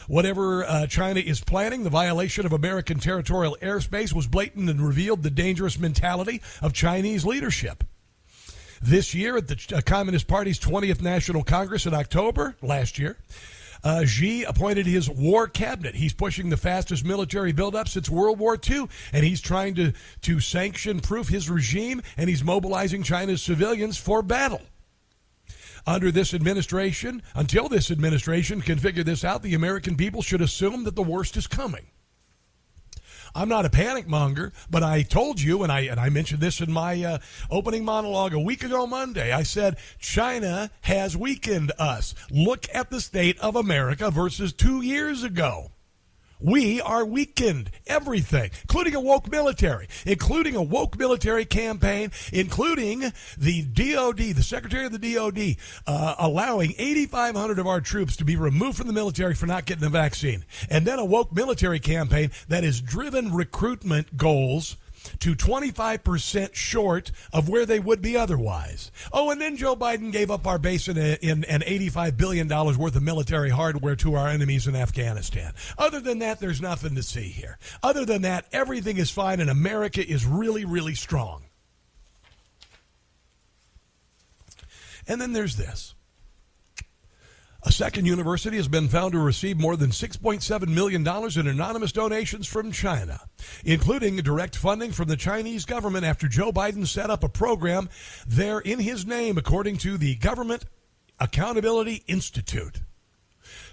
Whatever 0.09 0.65
uh, 0.65 0.87
China 0.87 1.21
is 1.21 1.41
planning, 1.41 1.85
the 1.85 1.91
violation 1.91 2.45
of 2.45 2.53
American 2.53 2.99
territorial 2.99 3.57
airspace 3.63 4.13
was 4.13 4.27
blatant 4.27 4.69
and 4.69 4.81
revealed 4.81 5.23
the 5.23 5.31
dangerous 5.31 5.79
mentality 5.79 6.43
of 6.61 6.73
Chinese 6.73 7.25
leadership. 7.25 7.85
This 8.83 9.15
year, 9.15 9.37
at 9.37 9.49
the 9.49 9.75
uh, 9.77 9.81
Communist 9.83 10.27
Party's 10.27 10.59
20th 10.59 11.03
National 11.03 11.45
Congress 11.45 11.87
in 11.87 11.95
October 11.95 12.57
last 12.63 12.99
year, 12.99 13.19
uh, 13.83 14.05
Xi 14.05 14.45
appointed 14.45 14.87
his 14.87 15.09
war 15.09 15.47
cabinet. 15.49 15.95
He's 15.95 16.13
pushing 16.13 16.51
the 16.51 16.57
fastest 16.57 17.05
military 17.05 17.53
buildup 17.53 17.89
since 17.89 18.09
World 18.09 18.39
War 18.39 18.59
II, 18.69 18.89
and 19.13 19.25
he's 19.25 19.41
trying 19.41 19.75
to, 19.77 19.93
to 20.23 20.41
sanction 20.41 21.01
proof 21.01 21.29
his 21.29 21.49
regime, 21.49 22.03
and 22.17 22.29
he's 22.29 22.45
mobilizing 22.45 23.03
China's 23.03 23.43
civilians 23.43 23.97
for 23.97 24.23
battle. 24.23 24.63
Under 25.87 26.11
this 26.11 26.35
administration, 26.35 27.23
until 27.35 27.69
this 27.69 27.91
administration 27.91 28.61
can 28.61 28.79
figure 28.79 29.03
this 29.03 29.25
out, 29.25 29.43
the 29.43 29.55
American 29.55 29.97
people 29.97 30.23
should 30.23 30.43
assume 30.43 30.85
that 30.85 30.95
the 30.95 31.03
worst 31.03 31.37
is 31.37 31.47
coming. 31.47 31.87
I'm 33.35 33.49
not 33.49 33.65
a 33.65 33.71
panic 33.71 34.09
monger, 34.09 34.53
but 34.71 34.83
I 34.83 35.03
told 35.03 35.41
you, 35.41 35.63
and 35.63 35.71
I 35.71 35.81
and 35.81 36.01
I 36.01 36.09
mentioned 36.09 36.41
this 36.41 36.61
in 36.61 36.73
my 36.73 37.03
uh, 37.03 37.19
opening 37.51 37.85
monologue 37.85 38.35
a 38.35 38.41
week 38.41 38.65
ago 38.65 38.87
Monday. 38.87 39.33
I 39.33 39.43
said 39.43 39.77
China 39.99 40.71
has 40.83 41.17
weakened 41.17 41.73
us. 41.79 42.15
Look 42.31 42.67
at 42.75 42.91
the 42.91 43.01
state 43.01 43.39
of 43.41 43.57
America 43.57 44.11
versus 44.11 44.53
two 44.53 44.83
years 44.83 45.23
ago. 45.23 45.71
We 46.41 46.81
are 46.81 47.05
weakened. 47.05 47.71
Everything, 47.87 48.51
including 48.63 48.95
a 48.95 49.01
woke 49.01 49.31
military, 49.31 49.89
including 50.07 50.57
a 50.57 50.63
woke 50.63 50.99
military 50.99 51.45
campaign, 51.45 52.13
including 52.33 53.13
the 53.37 53.63
DOD, 53.63 54.19
the 54.19 54.43
Secretary 54.43 54.87
of 54.87 54.93
the 54.93 55.15
DOD, 55.15 55.57
uh, 55.87 56.15
allowing 56.19 56.75
8,500 56.79 57.59
of 57.59 57.67
our 57.67 57.81
troops 57.81 58.17
to 58.17 58.25
be 58.25 58.37
removed 58.37 58.79
from 58.79 58.87
the 58.87 58.93
military 58.93 59.35
for 59.35 59.47
not 59.47 59.67
getting 59.67 59.83
the 59.83 59.91
vaccine. 59.91 60.45
And 60.71 60.87
then 60.87 60.99
a 60.99 61.05
woke 61.05 61.35
military 61.35 61.81
campaign 61.81 62.31
that 62.49 62.65
has 62.65 62.81
driven 62.81 63.33
recruitment 63.33 64.17
goals 64.17 64.77
to 65.21 65.35
25% 65.35 66.55
short 66.55 67.13
of 67.33 67.49
where 67.49 67.67
they 67.67 67.81
would 67.81 68.03
be 68.03 68.17
otherwise. 68.17 68.91
Oh, 69.13 69.31
and 69.31 69.41
then 69.41 69.57
Joe 69.57 69.77
Biden 69.77 70.13
gave 70.13 70.31
up 70.31 70.47
our 70.47 70.59
base 70.59 70.89
in, 70.89 70.99
a, 70.99 71.19
in 71.23 71.45
an 71.45 71.61
$85 71.61 72.17
billion 72.17 72.49
worth 72.49 72.97
of 72.97 73.03
military 73.03 73.51
hardware 73.51 73.97
to 73.97 74.15
our 74.15 74.29
enemies 74.29 74.67
in 74.67 74.77
Afghanistan. 74.77 75.53
Other 75.79 76.01
than 76.01 76.19
that, 76.21 76.41
there's 76.41 76.61
nothing 76.61 76.95
to 76.95 77.03
see 77.03 77.29
here. 77.29 77.59
Other 77.83 78.05
than 78.05 78.23
that, 78.23 78.47
everything 78.53 78.99
is 78.99 79.11
fine 79.11 79.41
and 79.41 79.51
America 79.51 80.07
is 80.07 80.27
really, 80.27 80.65
really 80.65 80.95
strong. 80.95 81.45
And 85.07 85.21
then 85.21 85.33
there's 85.33 85.57
this. 85.57 85.95
A 87.63 87.73
second 87.73 88.07
university 88.07 88.57
has 88.57 88.69
been 88.69 88.89
found 88.89 89.13
to 89.13 89.19
receive 89.19 89.59
more 89.59 89.77
than 89.77 89.91
$6.7 89.91 90.69
million 90.69 91.07
in 91.07 91.47
anonymous 91.47 91.93
donations 91.93 92.47
from 92.47 92.73
China, 92.73 93.21
including 93.65 94.17
direct 94.17 94.57
funding 94.57 94.93
from 94.93 95.09
the 95.09 95.17
Chinese 95.17 95.67
government 95.67 96.07
after 96.07 96.27
Joe 96.27 96.53
Biden 96.53 96.87
set 96.87 97.11
up 97.11 97.23
a 97.23 97.29
program 97.29 97.91
there 98.27 98.61
in 98.61 98.79
his 98.79 99.05
name, 99.05 99.37
according 99.37 99.77
to 99.79 99.99
the 99.99 100.15
Government 100.17 100.65
Accountability 101.19 102.03
Institute. 102.07 102.81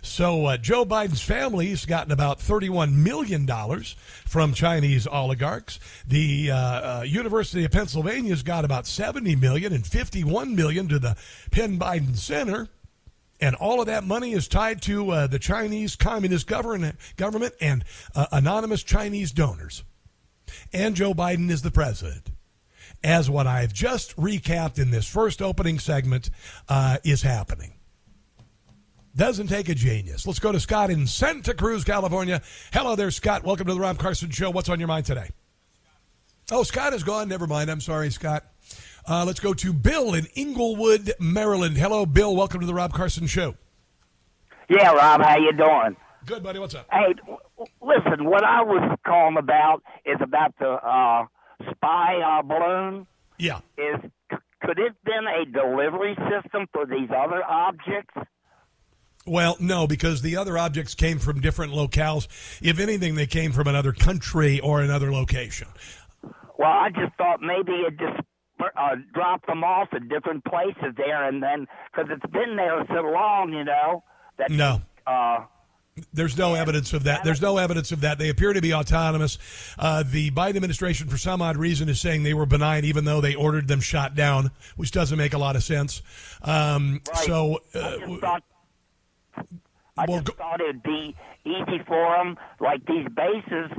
So 0.01 0.45
uh, 0.45 0.57
Joe 0.57 0.85
Biden's 0.85 1.21
family's 1.21 1.85
gotten 1.85 2.11
about 2.11 2.39
$31 2.39 2.93
million 2.93 3.47
from 4.25 4.53
Chinese 4.53 5.07
oligarchs. 5.07 5.79
The 6.05 6.51
uh, 6.51 6.57
uh, 6.57 7.03
University 7.03 7.63
of 7.63 7.71
Pennsylvania's 7.71 8.43
got 8.43 8.65
about 8.65 8.83
$70 8.83 9.39
million 9.39 9.71
and 9.71 9.83
$51 9.83 10.55
million 10.55 10.87
to 10.89 10.99
the 10.99 11.15
Penn 11.51 11.79
Biden 11.79 12.17
Center. 12.17 12.67
And 13.39 13.55
all 13.55 13.79
of 13.79 13.87
that 13.87 14.03
money 14.03 14.33
is 14.33 14.47
tied 14.47 14.81
to 14.83 15.11
uh, 15.11 15.27
the 15.27 15.39
Chinese 15.39 15.95
Communist 15.95 16.47
government, 16.47 16.95
government 17.17 17.53
and 17.61 17.83
uh, 18.15 18.25
anonymous 18.31 18.83
Chinese 18.83 19.31
donors. 19.31 19.83
And 20.73 20.95
Joe 20.95 21.13
Biden 21.13 21.49
is 21.49 21.61
the 21.61 21.71
president. 21.71 22.31
As 23.03 23.29
what 23.29 23.45
I've 23.45 23.73
just 23.73 24.15
recapped 24.15 24.79
in 24.79 24.89
this 24.89 25.07
first 25.07 25.41
opening 25.41 25.77
segment 25.77 26.31
uh, 26.67 26.97
is 27.03 27.21
happening. 27.21 27.73
Doesn't 29.15 29.47
take 29.47 29.69
a 29.69 29.75
genius. 29.75 30.25
Let's 30.25 30.39
go 30.39 30.51
to 30.51 30.59
Scott 30.59 30.89
in 30.89 31.05
Santa 31.07 31.53
Cruz, 31.53 31.83
California. 31.83 32.41
Hello 32.71 32.95
there, 32.95 33.11
Scott. 33.11 33.43
Welcome 33.43 33.67
to 33.67 33.73
the 33.73 33.79
Rob 33.79 33.99
Carson 33.99 34.29
Show. 34.29 34.49
What's 34.51 34.69
on 34.69 34.79
your 34.79 34.87
mind 34.87 35.05
today? 35.05 35.29
Oh, 36.51 36.63
Scott 36.63 36.93
is 36.93 37.03
gone. 37.03 37.27
Never 37.27 37.45
mind. 37.45 37.69
I'm 37.69 37.81
sorry, 37.81 38.09
Scott. 38.09 38.45
Uh, 39.07 39.23
let's 39.25 39.39
go 39.39 39.53
to 39.53 39.71
Bill 39.71 40.13
in 40.13 40.27
Inglewood, 40.35 41.13
Maryland. 41.17 41.77
Hello, 41.77 42.05
Bill. 42.05 42.35
Welcome 42.35 42.59
to 42.59 42.67
the 42.67 42.73
Rob 42.73 42.91
Carson 42.91 43.25
Show. 43.25 43.55
Yeah, 44.69 44.91
Rob, 44.91 45.21
how 45.21 45.37
you 45.37 45.53
doing? 45.53 45.95
Good, 46.25 46.43
buddy. 46.43 46.59
What's 46.59 46.75
up? 46.75 46.87
Hey, 46.91 47.15
listen, 47.81 48.25
what 48.25 48.43
I 48.43 48.61
was 48.63 48.97
calling 49.07 49.37
about 49.37 49.81
is 50.05 50.17
about 50.21 50.53
the 50.59 50.71
uh, 50.71 51.25
spy 51.71 52.19
uh, 52.19 52.41
balloon. 52.41 53.07
Yeah. 53.39 53.59
Is 53.77 54.11
could 54.61 54.77
it 54.77 54.93
been 55.05 55.25
a 55.25 55.45
delivery 55.45 56.17
system 56.29 56.67
for 56.73 56.85
these 56.85 57.09
other 57.09 57.41
objects? 57.45 58.13
Well, 59.25 59.55
no, 59.61 59.87
because 59.87 60.21
the 60.21 60.35
other 60.35 60.57
objects 60.57 60.95
came 60.95 61.19
from 61.19 61.39
different 61.39 61.71
locales. 61.71 62.27
If 62.61 62.79
anything, 62.79 63.15
they 63.15 63.27
came 63.27 63.53
from 63.53 63.67
another 63.67 63.93
country 63.93 64.59
or 64.59 64.81
another 64.81 65.13
location. 65.13 65.69
Well, 66.57 66.71
I 66.71 66.89
just 66.89 67.15
thought 67.17 67.39
maybe 67.41 67.71
it 67.71 67.97
just 67.97 68.19
uh, 68.59 68.95
drop 69.13 69.45
them 69.45 69.63
off 69.63 69.89
at 69.93 70.07
different 70.09 70.43
places 70.45 70.93
there, 70.95 71.27
and 71.27 71.41
then 71.41 71.67
because 71.91 72.09
it's 72.11 72.31
been 72.31 72.55
there 72.55 72.85
so 72.87 73.01
long, 73.01 73.53
you 73.53 73.63
know. 73.63 74.03
That, 74.37 74.51
no. 74.51 74.81
Uh, 75.05 75.45
there's 76.13 76.37
no 76.37 76.53
evidence 76.53 76.93
of 76.93 77.05
that. 77.05 77.23
There's 77.23 77.41
no 77.41 77.57
evidence 77.57 77.91
of 77.91 78.01
that. 78.01 78.19
They 78.19 78.29
appear 78.29 78.53
to 78.53 78.61
be 78.61 78.73
autonomous. 78.73 79.37
Uh, 79.79 80.03
the 80.05 80.31
Biden 80.31 80.55
administration, 80.57 81.07
for 81.07 81.17
some 81.17 81.41
odd 81.41 81.57
reason, 81.57 81.89
is 81.89 81.99
saying 81.99 82.23
they 82.23 82.33
were 82.33 82.45
benign, 82.45 82.85
even 82.85 83.05
though 83.05 83.21
they 83.21 83.35
ordered 83.35 83.67
them 83.67 83.81
shot 83.81 84.15
down, 84.15 84.51
which 84.75 84.91
doesn't 84.91 85.17
make 85.17 85.33
a 85.33 85.37
lot 85.37 85.55
of 85.55 85.63
sense. 85.63 86.01
Um, 86.43 87.01
right. 87.07 87.25
So, 87.25 87.61
uh, 87.73 87.79
I 87.79 87.97
just 87.97 88.21
thought, 88.21 88.43
I 89.97 90.05
well, 90.07 90.21
just 90.21 90.37
thought 90.37 90.61
it'd 90.61 90.83
be 90.83 91.15
easy 91.45 91.81
for 91.87 92.15
them, 92.17 92.37
like 92.59 92.85
these 92.85 93.07
bases 93.15 93.71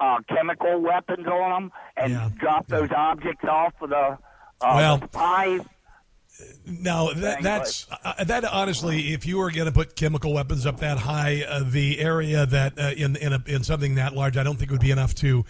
uh, 0.00 0.18
chemical 0.28 0.80
weapons 0.80 1.26
on 1.26 1.50
them 1.50 1.72
and 1.96 2.12
yeah. 2.12 2.30
drop 2.38 2.66
those 2.68 2.90
yeah. 2.90 3.00
objects 3.00 3.44
off 3.44 3.74
of 3.80 3.90
the, 3.90 3.96
uh, 3.96 4.18
well, 4.60 4.98
the 4.98 5.08
spy. 5.08 5.60
No, 6.66 7.14
that, 7.14 7.42
that's 7.42 7.86
uh, 8.04 8.24
that. 8.24 8.44
Honestly, 8.44 9.14
if 9.14 9.24
you 9.24 9.38
were 9.38 9.50
going 9.50 9.66
to 9.66 9.72
put 9.72 9.96
chemical 9.96 10.34
weapons 10.34 10.66
up 10.66 10.80
that 10.80 10.98
high, 10.98 11.44
uh, 11.48 11.62
the 11.64 11.98
area 11.98 12.44
that 12.44 12.78
uh, 12.78 12.92
in 12.94 13.16
in, 13.16 13.32
a, 13.32 13.42
in 13.46 13.64
something 13.64 13.94
that 13.94 14.14
large, 14.14 14.36
I 14.36 14.42
don't 14.42 14.56
think 14.56 14.70
would 14.70 14.80
be 14.80 14.90
enough 14.90 15.14
to 15.16 15.46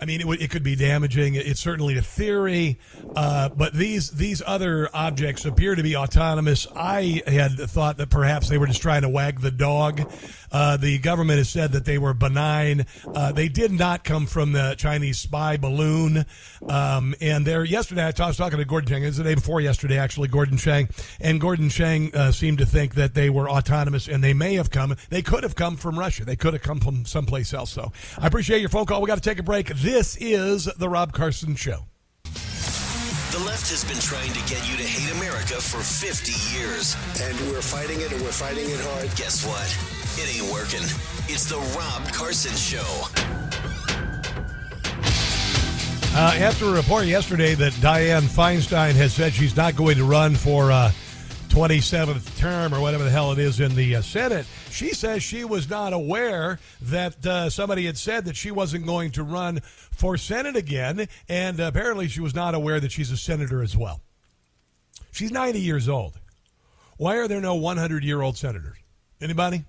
I 0.00 0.04
mean, 0.04 0.20
it, 0.20 0.24
w- 0.24 0.40
it 0.40 0.50
could 0.50 0.62
be 0.62 0.76
damaging. 0.76 1.34
It's 1.34 1.58
certainly 1.58 1.98
a 1.98 2.02
theory, 2.02 2.78
uh, 3.16 3.48
but 3.48 3.74
these 3.74 4.12
these 4.12 4.40
other 4.46 4.88
objects 4.94 5.44
appear 5.44 5.74
to 5.74 5.82
be 5.82 5.96
autonomous. 5.96 6.68
I 6.76 7.22
had 7.26 7.58
thought 7.58 7.96
that 7.96 8.08
perhaps 8.08 8.48
they 8.48 8.58
were 8.58 8.68
just 8.68 8.80
trying 8.80 9.02
to 9.02 9.08
wag 9.08 9.40
the 9.40 9.50
dog. 9.50 10.08
Uh, 10.50 10.76
the 10.76 10.98
government 10.98 11.38
has 11.38 11.48
said 11.48 11.72
that 11.72 11.84
they 11.84 11.98
were 11.98 12.14
benign. 12.14 12.86
Uh, 13.14 13.32
they 13.32 13.48
did 13.48 13.72
not 13.72 14.04
come 14.04 14.26
from 14.26 14.52
the 14.52 14.74
Chinese 14.78 15.18
spy 15.18 15.56
balloon. 15.56 16.24
Um, 16.68 17.14
and 17.20 17.46
there, 17.46 17.64
yesterday, 17.64 18.06
I, 18.06 18.12
t- 18.12 18.22
I 18.22 18.28
was 18.28 18.36
talking 18.36 18.58
to 18.58 18.64
Gordon 18.64 18.88
Chang. 18.88 19.02
It 19.02 19.06
was 19.06 19.16
the 19.16 19.24
day 19.24 19.34
before 19.34 19.60
yesterday, 19.60 19.98
actually, 19.98 20.28
Gordon 20.28 20.56
Chang. 20.56 20.88
And 21.20 21.40
Gordon 21.40 21.68
Chang 21.68 22.14
uh, 22.14 22.32
seemed 22.32 22.58
to 22.58 22.66
think 22.66 22.94
that 22.94 23.14
they 23.14 23.30
were 23.30 23.48
autonomous, 23.48 24.08
and 24.08 24.22
they 24.22 24.34
may 24.34 24.54
have 24.54 24.70
come. 24.70 24.96
They 25.10 25.22
could 25.22 25.42
have 25.42 25.54
come 25.54 25.76
from 25.76 25.98
Russia. 25.98 26.24
They 26.24 26.36
could 26.36 26.54
have 26.54 26.62
come 26.62 26.80
from 26.80 27.04
someplace 27.04 27.52
else. 27.52 27.70
So 27.70 27.92
I 28.18 28.26
appreciate 28.26 28.60
your 28.60 28.70
phone 28.70 28.86
call. 28.86 29.00
We 29.00 29.06
got 29.06 29.16
to 29.16 29.28
take 29.28 29.38
a 29.38 29.42
break. 29.42 29.68
This 29.68 30.16
is 30.16 30.64
the 30.64 30.88
Rob 30.88 31.12
Carson 31.12 31.54
Show. 31.56 31.84
The 33.30 33.44
left 33.44 33.70
has 33.70 33.84
been 33.84 33.98
trying 33.98 34.32
to 34.32 34.40
get 34.52 34.68
you 34.68 34.76
to 34.76 34.82
hate 34.82 35.12
America 35.18 35.60
for 35.60 35.80
50 35.80 36.56
years. 36.56 36.96
And 37.20 37.38
we're 37.50 37.62
fighting 37.62 38.00
it, 38.00 38.10
and 38.12 38.22
we're 38.22 38.32
fighting 38.32 38.64
it 38.64 38.80
hard. 38.80 39.14
Guess 39.16 39.46
what? 39.46 39.97
It 40.20 40.42
ain't 40.42 40.52
working. 40.52 40.82
It's 41.28 41.44
the 41.48 41.58
Rob 41.78 42.12
Carson 42.12 42.52
Show. 42.56 42.82
Uh, 46.12 46.34
after 46.38 46.64
a 46.64 46.72
report 46.72 47.06
yesterday 47.06 47.54
that 47.54 47.72
Dianne 47.74 48.22
Feinstein 48.22 48.94
has 48.94 49.12
said 49.12 49.32
she's 49.32 49.56
not 49.56 49.76
going 49.76 49.96
to 49.96 50.02
run 50.02 50.34
for 50.34 50.72
uh, 50.72 50.90
27th 51.50 52.36
term 52.36 52.74
or 52.74 52.80
whatever 52.80 53.04
the 53.04 53.10
hell 53.10 53.30
it 53.30 53.38
is 53.38 53.60
in 53.60 53.76
the 53.76 53.94
uh, 53.94 54.02
Senate, 54.02 54.44
she 54.70 54.92
says 54.92 55.22
she 55.22 55.44
was 55.44 55.70
not 55.70 55.92
aware 55.92 56.58
that 56.82 57.24
uh, 57.24 57.48
somebody 57.48 57.86
had 57.86 57.96
said 57.96 58.24
that 58.24 58.34
she 58.34 58.50
wasn't 58.50 58.84
going 58.86 59.12
to 59.12 59.22
run 59.22 59.60
for 59.60 60.16
Senate 60.16 60.56
again, 60.56 61.06
and 61.28 61.60
apparently 61.60 62.08
she 62.08 62.20
was 62.20 62.34
not 62.34 62.56
aware 62.56 62.80
that 62.80 62.90
she's 62.90 63.12
a 63.12 63.16
senator 63.16 63.62
as 63.62 63.76
well. 63.76 64.00
She's 65.12 65.30
90 65.30 65.60
years 65.60 65.88
old. 65.88 66.18
Why 66.96 67.18
are 67.18 67.28
there 67.28 67.40
no 67.40 67.54
100 67.54 68.02
year 68.02 68.20
old 68.20 68.36
senators? 68.36 68.78
Anybody? 69.20 69.64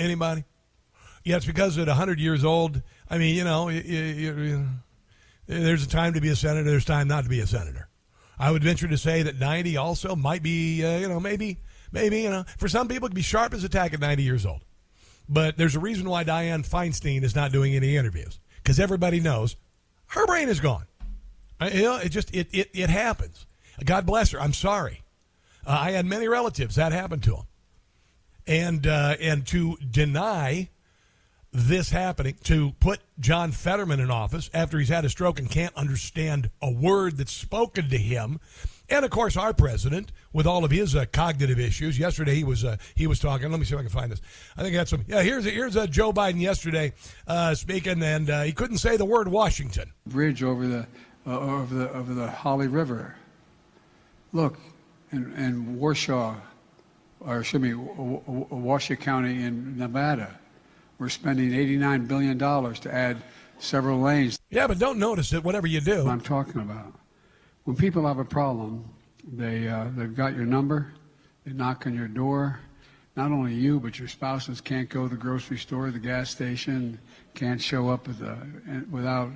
Anybody? 0.00 0.44
Yeah, 1.24 1.36
it's 1.36 1.46
because 1.46 1.76
at 1.76 1.86
100 1.86 2.18
years 2.18 2.44
old, 2.44 2.82
I 3.08 3.18
mean, 3.18 3.36
you 3.36 3.44
know, 3.44 3.68
you, 3.68 3.80
you, 3.82 4.34
you, 4.34 4.66
there's 5.46 5.84
a 5.84 5.88
time 5.88 6.14
to 6.14 6.20
be 6.20 6.30
a 6.30 6.36
senator, 6.36 6.68
there's 6.68 6.84
time 6.84 7.08
not 7.08 7.24
to 7.24 7.30
be 7.30 7.40
a 7.40 7.46
senator. 7.46 7.88
I 8.38 8.50
would 8.50 8.64
venture 8.64 8.88
to 8.88 8.96
say 8.96 9.22
that 9.22 9.38
90 9.38 9.76
also 9.76 10.16
might 10.16 10.42
be, 10.42 10.82
uh, 10.82 10.98
you 10.98 11.08
know, 11.08 11.20
maybe, 11.20 11.58
maybe, 11.92 12.22
you 12.22 12.30
know, 12.30 12.44
for 12.56 12.68
some 12.68 12.88
people 12.88 13.06
it 13.06 13.10
can 13.10 13.16
be 13.16 13.22
sharp 13.22 13.52
as 13.52 13.62
a 13.62 13.68
tack 13.68 13.92
at 13.92 14.00
90 14.00 14.22
years 14.22 14.46
old. 14.46 14.64
But 15.28 15.58
there's 15.58 15.76
a 15.76 15.80
reason 15.80 16.08
why 16.08 16.24
Dianne 16.24 16.66
Feinstein 16.66 17.22
is 17.22 17.36
not 17.36 17.52
doing 17.52 17.76
any 17.76 17.96
interviews 17.96 18.40
because 18.56 18.80
everybody 18.80 19.20
knows 19.20 19.56
her 20.06 20.26
brain 20.26 20.48
is 20.48 20.60
gone. 20.60 20.86
Uh, 21.60 21.68
you 21.72 21.82
know, 21.82 21.96
it 21.98 22.08
just, 22.08 22.34
it, 22.34 22.48
it, 22.52 22.70
it 22.72 22.88
happens. 22.88 23.46
God 23.84 24.06
bless 24.06 24.30
her. 24.30 24.40
I'm 24.40 24.54
sorry. 24.54 25.02
Uh, 25.66 25.78
I 25.78 25.90
had 25.90 26.06
many 26.06 26.26
relatives 26.26 26.76
that 26.76 26.92
happened 26.92 27.22
to 27.24 27.32
them. 27.32 27.44
And, 28.50 28.86
uh, 28.86 29.16
and 29.20 29.46
to 29.46 29.76
deny 29.76 30.68
this 31.52 31.90
happening 31.90 32.36
to 32.44 32.72
put 32.80 33.00
John 33.18 33.52
Fetterman 33.52 34.00
in 34.00 34.10
office 34.10 34.50
after 34.54 34.78
he's 34.78 34.88
had 34.88 35.04
a 35.04 35.08
stroke 35.08 35.38
and 35.38 35.50
can't 35.50 35.74
understand 35.74 36.50
a 36.62 36.70
word 36.70 37.16
that's 37.16 37.32
spoken 37.32 37.88
to 37.90 37.98
him. 37.98 38.40
And 38.88 39.04
of 39.04 39.10
course, 39.10 39.36
our 39.36 39.52
president, 39.54 40.10
with 40.32 40.46
all 40.46 40.64
of 40.64 40.70
his 40.70 40.96
uh, 40.96 41.04
cognitive 41.12 41.60
issues. 41.60 41.98
Yesterday, 41.98 42.34
he 42.34 42.44
was 42.44 42.64
uh, 42.64 42.76
he 42.96 43.06
was 43.06 43.20
talking. 43.20 43.50
Let 43.50 43.60
me 43.60 43.66
see 43.66 43.74
if 43.74 43.78
I 43.78 43.82
can 43.82 43.90
find 43.90 44.10
this. 44.10 44.20
I 44.56 44.62
think 44.62 44.74
that's 44.74 44.90
some. 44.90 45.04
Yeah, 45.06 45.22
here's 45.22 45.44
here's 45.44 45.76
uh, 45.76 45.86
Joe 45.86 46.12
Biden 46.12 46.40
yesterday 46.40 46.92
uh, 47.26 47.54
speaking, 47.54 48.02
and 48.02 48.28
uh, 48.28 48.42
he 48.42 48.52
couldn't 48.52 48.78
say 48.78 48.96
the 48.96 49.04
word 49.04 49.28
Washington. 49.28 49.92
Bridge 50.06 50.42
over 50.42 50.66
the 50.66 50.86
uh, 51.24 51.38
over 51.38 51.74
the 51.74 51.92
over 51.92 52.14
the 52.14 52.28
Holly 52.28 52.66
River. 52.66 53.14
Look, 54.32 54.58
and, 55.12 55.32
in 55.38 55.78
Warsaw, 55.78 56.36
or 57.20 57.40
excuse 57.40 57.62
me, 57.62 57.74
Washoe 57.74 58.96
County 58.96 59.42
in 59.44 59.78
Nevada 59.78 60.40
we're 61.00 61.08
spending 61.08 61.50
$89 61.50 62.06
billion 62.06 62.38
to 62.38 62.94
add 62.94 63.16
several 63.58 64.00
lanes. 64.00 64.38
Yeah, 64.50 64.66
but 64.66 64.78
don't 64.78 64.98
notice 64.98 65.32
it, 65.32 65.42
whatever 65.42 65.66
you 65.66 65.80
do. 65.80 66.06
I'm 66.06 66.20
talking 66.20 66.60
about. 66.60 66.92
When 67.64 67.74
people 67.74 68.06
have 68.06 68.18
a 68.18 68.24
problem, 68.24 68.84
they, 69.32 69.66
uh, 69.66 69.88
they've 69.96 70.14
got 70.14 70.36
your 70.36 70.44
number, 70.44 70.92
they 71.44 71.52
knock 71.52 71.86
on 71.86 71.94
your 71.94 72.06
door. 72.06 72.60
Not 73.16 73.32
only 73.32 73.54
you, 73.54 73.80
but 73.80 73.98
your 73.98 74.08
spouses 74.08 74.60
can't 74.60 74.88
go 74.88 75.04
to 75.04 75.08
the 75.08 75.20
grocery 75.20 75.58
store, 75.58 75.90
the 75.90 75.98
gas 75.98 76.30
station, 76.30 76.98
can't 77.34 77.60
show 77.60 77.88
up 77.88 78.04
the, 78.04 78.36
without 78.90 79.30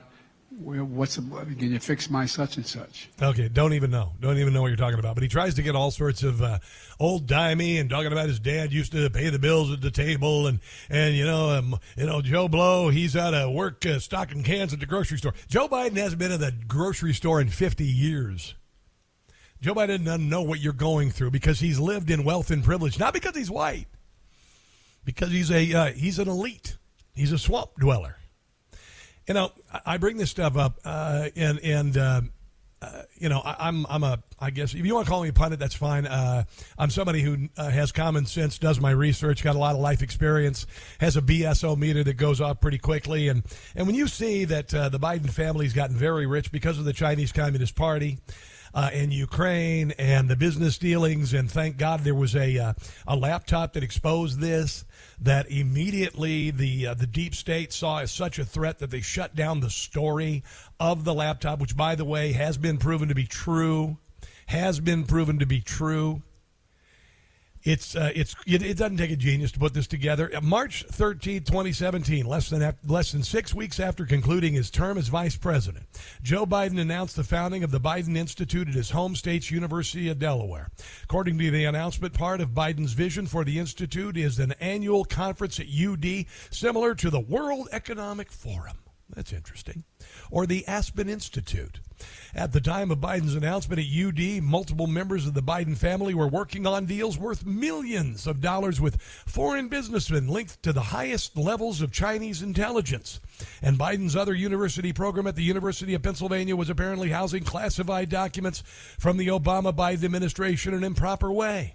what's 0.61 1.17
the, 1.17 1.23
can 1.23 1.73
you 1.73 1.79
fix 1.79 2.09
my 2.09 2.27
such 2.27 2.57
and 2.57 2.67
such? 2.67 3.09
Okay, 3.21 3.49
don't 3.49 3.73
even 3.73 3.91
know. 3.91 4.13
Don't 4.21 4.39
even 4.39 4.53
know 4.53 4.63
what 4.63 4.69
you're 4.69 4.77
talking 4.77 4.99
about. 4.99 5.15
But 5.15 5.23
he 5.23 5.29
tries 5.29 5.55
to 5.55 5.63
get 5.63 5.75
all 5.75 5.91
sorts 5.91 6.23
of 6.23 6.43
uh, 6.43 6.59
old 7.01 7.27
dimey 7.27 7.81
and 7.81 7.91
talking 7.91 8.13
about 8.13 8.29
his 8.29 8.39
dad 8.39 8.73
used 8.73 8.93
to 8.93 9.11
pay 9.11 9.31
the 9.31 9.39
bills 9.39 9.73
at 9.73 9.81
the 9.81 9.91
table 9.91 10.47
and 10.47 10.61
and 10.89 11.15
you 11.15 11.25
know 11.25 11.51
um, 11.51 11.77
you 11.97 12.07
know 12.07 12.23
Joe 12.23 12.49
Blow 12.49 12.89
he's 12.89 13.17
out 13.17 13.35
of 13.35 13.53
work 13.53 13.85
uh, 13.87 13.99
stocking 13.99 14.43
cans 14.43 14.73
at 14.73 14.81
the 14.81 14.87
grocery 14.87 15.19
store. 15.19 15.35
Joe 15.49 15.69
Biden 15.69 15.97
hasn't 15.97 16.19
been 16.19 16.33
in 16.33 16.41
the 16.41 16.53
grocery 16.67 17.15
store 17.15 17.41
in 17.41 17.49
50 17.49 17.85
years. 17.85 18.55
Joe 19.61 19.75
Biden 19.75 20.05
doesn't 20.05 20.29
know 20.29 20.43
what 20.43 20.61
you're 20.61 20.73
going 20.73 21.11
through 21.11 21.31
because 21.31 21.61
he's 21.61 21.81
lived 21.81 22.11
in 22.11 22.25
wealth 22.25 22.51
and 22.51 22.63
privilege, 22.63 22.99
not 22.99 23.15
because 23.15 23.35
he's 23.35 23.51
white, 23.51 23.87
because 25.05 25.31
he's 25.31 25.51
a 25.51 25.73
uh, 25.73 25.93
he's 25.93 26.19
an 26.19 26.29
elite. 26.29 26.77
He's 27.15 27.33
a 27.33 27.39
swamp 27.39 27.71
dweller 27.79 28.19
you 29.27 29.35
know, 29.35 29.53
I 29.87 29.97
bring 29.99 30.17
this 30.17 30.31
stuff 30.31 30.57
up, 30.57 30.79
uh, 30.85 31.29
and 31.37 31.59
and 31.61 31.97
uh, 31.97 32.21
uh, 32.83 33.03
you 33.17 33.29
know, 33.29 33.41
I, 33.41 33.69
am 33.69 33.87
I'm, 33.87 34.05
I'm 34.05 34.05
a 34.05 34.23
I 34.39 34.51
guess 34.51 34.75
if 34.75 34.85
you 34.85 34.95
want 34.95 35.07
to 35.07 35.11
call 35.11 35.23
me 35.23 35.29
a 35.29 35.33
pundit, 35.33 35.59
that's 35.59 35.75
fine. 35.75 36.07
Uh, 36.07 36.45
I'm 36.79 36.91
somebody 36.91 37.23
who 37.23 37.49
uh, 37.57 37.71
has 37.71 37.93
common 37.93 38.27
sense, 38.27 38.59
does 38.59 38.81
my 38.81 38.91
research, 38.91 39.43
got 39.43 39.57
a 39.57 39.59
lot 39.59 39.75
of 39.75 39.81
life 39.81 40.03
experience, 40.03 40.67
has 41.01 41.17
a 41.17 41.23
BSO 41.23 41.79
meter 41.79 42.05
that 42.05 42.15
goes 42.15 42.41
off 42.41 42.61
pretty 42.61 42.79
quickly, 42.79 43.29
and 43.29 43.43
and 43.75 43.87
when 43.87 43.97
you 43.97 44.07
see 44.07 44.45
that 44.45 44.75
uh, 44.75 44.89
the 44.91 45.01
Biden 45.01 45.31
family's 45.31 45.73
gotten 45.73 45.97
very 45.97 46.27
rich 46.27 46.53
because 46.53 46.79
of 46.79 46.85
the 46.85 46.93
Chinese 46.93 47.33
Communist 47.33 47.75
Party 47.75 48.19
uh, 48.75 48.91
in 48.93 49.11
Ukraine 49.11 49.93
and 49.93 50.29
the 50.29 50.37
business 50.37 50.77
dealings. 50.79 51.33
And 51.33 51.51
thank 51.51 51.77
God 51.77 52.01
there 52.01 52.15
was 52.15 52.35
a 52.35 52.59
uh, 52.59 52.73
a 53.07 53.17
laptop 53.17 53.73
that 53.75 53.83
exposed 53.83 54.41
this. 54.41 54.85
That 55.21 55.51
immediately 55.51 56.51
the 56.51 56.89
uh, 56.89 56.95
the 56.95 57.07
deep 57.07 57.35
state 57.35 57.73
saw 57.73 57.99
as 57.99 58.11
such 58.11 58.39
a 58.39 58.45
threat 58.45 58.81
that 58.81 58.91
they 58.91 59.01
shut 59.01 59.35
down 59.35 59.61
the 59.61 59.71
story 59.71 60.43
of 60.81 61.05
the 61.05 61.15
laptop, 61.15 61.61
which 61.61 61.77
by 61.77 61.95
the 61.95 62.05
way 62.05 62.33
has 62.33 62.59
been 62.59 62.79
proven 62.79 63.09
to 63.09 63.15
be 63.15 63.27
true, 63.27 63.99
has 64.47 64.81
been 64.81 65.05
proven 65.05 65.39
to 65.39 65.47
be 65.47 65.61
true. 65.61 66.23
It's 67.65 67.97
uh, 67.97 68.11
it's 68.15 68.37
it, 68.47 68.63
it, 68.63 68.77
doesn't 68.77 68.99
take 68.99 69.11
a 69.11 69.17
genius 69.17 69.51
to 69.53 69.59
put 69.59 69.73
this 69.73 69.87
together. 69.87 70.31
March 70.43 70.85
13, 70.91 71.45
2017, 71.45 72.27
less 72.27 72.51
than 72.51 72.75
less 72.87 73.13
than 73.13 73.23
6 73.23 73.55
weeks 73.55 73.81
after 73.81 74.05
concluding 74.05 74.53
his 74.53 74.71
term 74.71 74.99
as 74.99 75.09
vice 75.09 75.37
president, 75.37 75.87
Joe 76.23 76.45
Biden 76.45 76.79
announced 76.79 77.17
the 77.17 77.25
founding 77.25 77.65
of 77.65 77.71
the 77.71 77.81
Biden 77.81 78.19
Institute 78.19 78.69
at 78.69 78.75
his 78.75 78.91
home 78.91 79.17
state's 79.17 79.51
University 79.51 80.11
of 80.11 80.19
Delaware. 80.19 80.69
According 81.05 81.39
to 81.39 81.51
the 81.51 81.65
announcement, 81.65 82.13
part 82.13 82.43
of 82.43 82.51
Biden's 82.51 82.93
vision 82.93 83.27
for 83.27 83.45
the 83.45 83.59
institute 83.59 84.19
is 84.19 84.39
an 84.39 84.53
annual 84.61 85.07
conference 85.07 85.59
at 85.59 85.67
UD 85.67 86.27
similar 86.51 86.95
to 86.95 87.09
the 87.09 87.21
World 87.21 87.69
Economic 87.73 88.31
Forum. 88.31 88.77
That's 89.15 89.33
interesting. 89.33 89.85
Or 90.31 90.47
the 90.47 90.67
Aspen 90.67 91.09
Institute. 91.09 91.81
At 92.35 92.53
the 92.53 92.61
time 92.61 92.91
of 92.91 92.99
Biden's 92.99 93.37
announcement 93.37 93.81
at 93.81 93.87
UD, 93.87 94.43
multiple 94.43 94.89
members 94.89 95.27
of 95.27 95.35
the 95.35 95.43
Biden 95.43 95.77
family 95.77 96.15
were 96.15 96.27
working 96.27 96.67
on 96.67 96.87
deals 96.87 97.17
worth 97.17 97.47
millions 97.47 98.27
of 98.27 98.41
dollars 98.41 98.81
with 98.81 99.01
foreign 99.01 99.69
businessmen 99.69 100.27
linked 100.27 100.61
to 100.65 100.73
the 100.73 100.83
highest 100.83 101.37
levels 101.37 101.81
of 101.81 101.93
Chinese 101.93 102.43
intelligence. 102.43 103.21
And 103.63 103.79
Biden's 103.79 104.17
other 104.17 104.35
university 104.35 104.93
program 104.93 105.29
at 105.29 105.37
the 105.37 105.43
University 105.43 105.95
of 105.95 106.03
Pennsylvania 106.03 106.57
was 106.57 106.69
apparently 106.69 107.11
housing 107.11 107.45
classified 107.45 108.09
documents 108.09 108.65
from 108.99 109.17
the 109.17 109.29
Obama 109.29 109.73
Biden 109.73 110.05
administration 110.05 110.73
in 110.73 110.79
an 110.79 110.85
improper 110.85 111.31
way. 111.31 111.75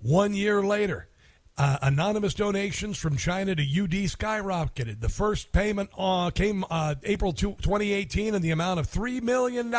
One 0.00 0.34
year 0.34 0.62
later, 0.62 1.08
uh, 1.56 1.78
anonymous 1.82 2.34
donations 2.34 2.98
from 2.98 3.16
China 3.16 3.54
to 3.54 3.62
UD 3.62 4.08
skyrocketed. 4.08 5.00
The 5.00 5.08
first 5.08 5.52
payment 5.52 5.90
uh, 5.96 6.30
came 6.30 6.64
uh, 6.68 6.96
April 7.04 7.32
2018 7.32 8.34
in 8.34 8.42
the 8.42 8.50
amount 8.50 8.80
of 8.80 8.88
$3 8.88 9.22
million 9.22 9.72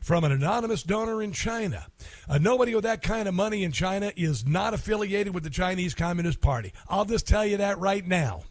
from 0.00 0.24
an 0.24 0.32
anonymous 0.32 0.82
donor 0.82 1.22
in 1.22 1.32
China. 1.32 1.86
Uh, 2.28 2.38
nobody 2.38 2.74
with 2.74 2.84
that 2.84 3.02
kind 3.02 3.28
of 3.28 3.34
money 3.34 3.64
in 3.64 3.72
China 3.72 4.12
is 4.16 4.46
not 4.46 4.72
affiliated 4.72 5.34
with 5.34 5.44
the 5.44 5.50
Chinese 5.50 5.94
Communist 5.94 6.40
Party. 6.40 6.72
I'll 6.88 7.04
just 7.04 7.26
tell 7.26 7.44
you 7.44 7.58
that 7.58 7.78
right 7.78 8.06
now. 8.06 8.44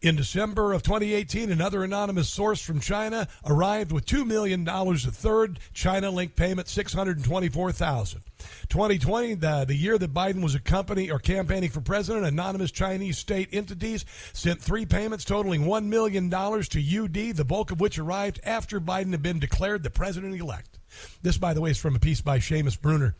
In 0.00 0.14
December 0.14 0.72
of 0.72 0.84
2018, 0.84 1.50
another 1.50 1.82
anonymous 1.82 2.28
source 2.28 2.60
from 2.60 2.78
China 2.78 3.26
arrived 3.44 3.90
with 3.90 4.06
$2 4.06 4.24
million, 4.24 4.66
a 4.68 4.96
third 4.96 5.58
China 5.74 6.12
link 6.12 6.36
payment, 6.36 6.68
624000 6.68 8.20
2020, 8.68 9.34
the, 9.34 9.64
the 9.66 9.74
year 9.74 9.98
that 9.98 10.14
Biden 10.14 10.40
was 10.40 10.54
a 10.54 10.60
company 10.60 11.10
or 11.10 11.18
campaigning 11.18 11.70
for 11.70 11.80
president, 11.80 12.24
anonymous 12.26 12.70
Chinese 12.70 13.18
state 13.18 13.48
entities 13.50 14.04
sent 14.32 14.62
three 14.62 14.86
payments 14.86 15.24
totaling 15.24 15.62
$1 15.62 15.86
million 15.86 16.30
to 16.30 17.04
UD, 17.04 17.36
the 17.36 17.44
bulk 17.44 17.72
of 17.72 17.80
which 17.80 17.98
arrived 17.98 18.38
after 18.44 18.80
Biden 18.80 19.10
had 19.10 19.22
been 19.22 19.40
declared 19.40 19.82
the 19.82 19.90
president 19.90 20.40
elect. 20.40 20.77
This, 21.22 21.38
by 21.38 21.54
the 21.54 21.60
way, 21.60 21.70
is 21.70 21.78
from 21.78 21.96
a 21.96 22.00
piece 22.00 22.20
by 22.20 22.38
Seamus 22.38 22.80
Bruner 22.80 23.14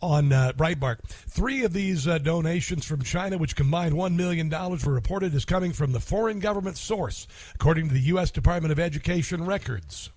on 0.00 0.32
uh, 0.32 0.52
Breitbart. 0.56 0.98
Three 1.08 1.64
of 1.64 1.72
these 1.72 2.08
uh, 2.08 2.18
donations 2.18 2.84
from 2.84 3.02
China, 3.02 3.38
which 3.38 3.56
combined 3.56 3.94
$1 3.94 4.16
million, 4.16 4.50
were 4.50 4.92
reported 4.92 5.34
as 5.34 5.44
coming 5.44 5.72
from 5.72 5.92
the 5.92 6.00
foreign 6.00 6.40
government 6.40 6.76
source, 6.76 7.26
according 7.54 7.88
to 7.88 7.94
the 7.94 8.00
U.S. 8.00 8.30
Department 8.30 8.72
of 8.72 8.80
Education 8.80 9.44
records. 9.44 10.10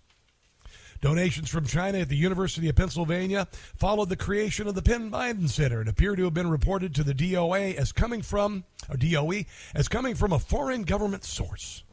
Donations 1.02 1.50
from 1.50 1.68
China 1.68 2.00
at 2.00 2.10
the 2.10 2.16
University 2.16 2.68
of 2.68 2.76
Pennsylvania 2.76 3.48
followed 3.78 4.10
the 4.10 4.16
creation 4.16 4.68
of 4.68 4.74
the 4.74 4.82
Penn 4.82 5.12
Biden 5.12 5.48
Center 5.48 5.80
and 5.80 5.90
appear 5.90 6.16
to 6.16 6.24
have 6.24 6.34
been 6.34 6.50
reported 6.50 6.96
to 6.96 7.04
the 7.04 7.14
DOA 7.14 7.76
as 7.76 7.92
coming 7.92 8.22
from, 8.22 8.64
or 8.90 8.98
DOE, 8.98 9.44
as 9.76 9.88
coming 9.88 10.16
from 10.16 10.34
a 10.34 10.40
foreign 10.40 10.84
government 10.84 11.24
source. 11.24 11.84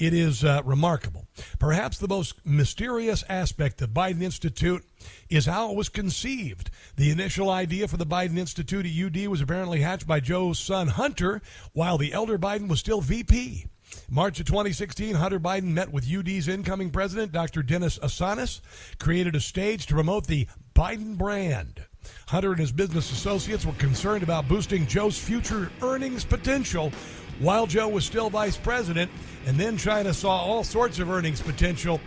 It 0.00 0.14
is 0.14 0.42
uh, 0.42 0.62
remarkable. 0.64 1.26
Perhaps 1.58 1.98
the 1.98 2.08
most 2.08 2.34
mysterious 2.42 3.22
aspect 3.28 3.82
of 3.82 3.90
Biden 3.90 4.22
Institute 4.22 4.82
is 5.28 5.44
how 5.44 5.70
it 5.70 5.76
was 5.76 5.90
conceived. 5.90 6.70
The 6.96 7.10
initial 7.10 7.50
idea 7.50 7.86
for 7.86 7.98
the 7.98 8.06
Biden 8.06 8.38
Institute 8.38 8.86
at 8.86 8.92
UD 8.92 9.28
was 9.28 9.42
apparently 9.42 9.82
hatched 9.82 10.06
by 10.06 10.20
Joe's 10.20 10.58
son 10.58 10.88
Hunter 10.88 11.42
while 11.74 11.98
the 11.98 12.14
elder 12.14 12.38
Biden 12.38 12.66
was 12.66 12.80
still 12.80 13.02
VP. 13.02 13.66
March 14.08 14.40
of 14.40 14.46
2016, 14.46 15.16
Hunter 15.16 15.38
Biden 15.38 15.64
met 15.64 15.92
with 15.92 16.10
UD's 16.10 16.48
incoming 16.48 16.90
president, 16.90 17.32
Dr. 17.32 17.62
Dennis 17.62 17.98
Assanis, 17.98 18.62
created 18.98 19.34
a 19.34 19.40
stage 19.40 19.84
to 19.86 19.94
promote 19.94 20.26
the 20.26 20.48
Biden 20.74 21.18
brand. 21.18 21.84
Hunter 22.28 22.52
and 22.52 22.60
his 22.60 22.72
business 22.72 23.12
associates 23.12 23.66
were 23.66 23.72
concerned 23.74 24.22
about 24.22 24.48
boosting 24.48 24.86
Joe's 24.86 25.18
future 25.18 25.70
earnings 25.82 26.24
potential 26.24 26.90
while 27.40 27.66
Joe 27.66 27.88
was 27.88 28.04
still 28.04 28.30
vice 28.30 28.56
president, 28.56 29.10
and 29.46 29.58
then 29.58 29.76
China 29.76 30.14
saw 30.14 30.38
all 30.38 30.62
sorts 30.62 30.98
of 30.98 31.10
earnings 31.10 31.40
potential 31.40 32.00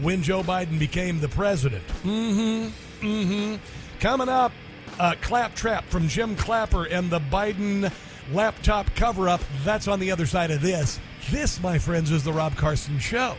when 0.00 0.22
Joe 0.22 0.42
Biden 0.42 0.78
became 0.78 1.20
the 1.20 1.28
president. 1.28 1.86
Mm 2.02 2.70
hmm. 3.00 3.06
Mm 3.06 3.24
hmm. 3.26 3.56
Coming 4.00 4.28
up, 4.28 4.52
uh, 4.98 5.14
Claptrap 5.22 5.84
from 5.86 6.08
Jim 6.08 6.36
Clapper 6.36 6.84
and 6.84 7.10
the 7.10 7.20
Biden 7.20 7.90
laptop 8.32 8.94
cover 8.94 9.28
up. 9.28 9.40
That's 9.64 9.88
on 9.88 10.00
the 10.00 10.10
other 10.10 10.26
side 10.26 10.50
of 10.50 10.60
this. 10.60 10.98
This, 11.30 11.60
my 11.62 11.78
friends, 11.78 12.10
is 12.10 12.24
the 12.24 12.32
Rob 12.32 12.56
Carson 12.56 12.98
Show. 12.98 13.36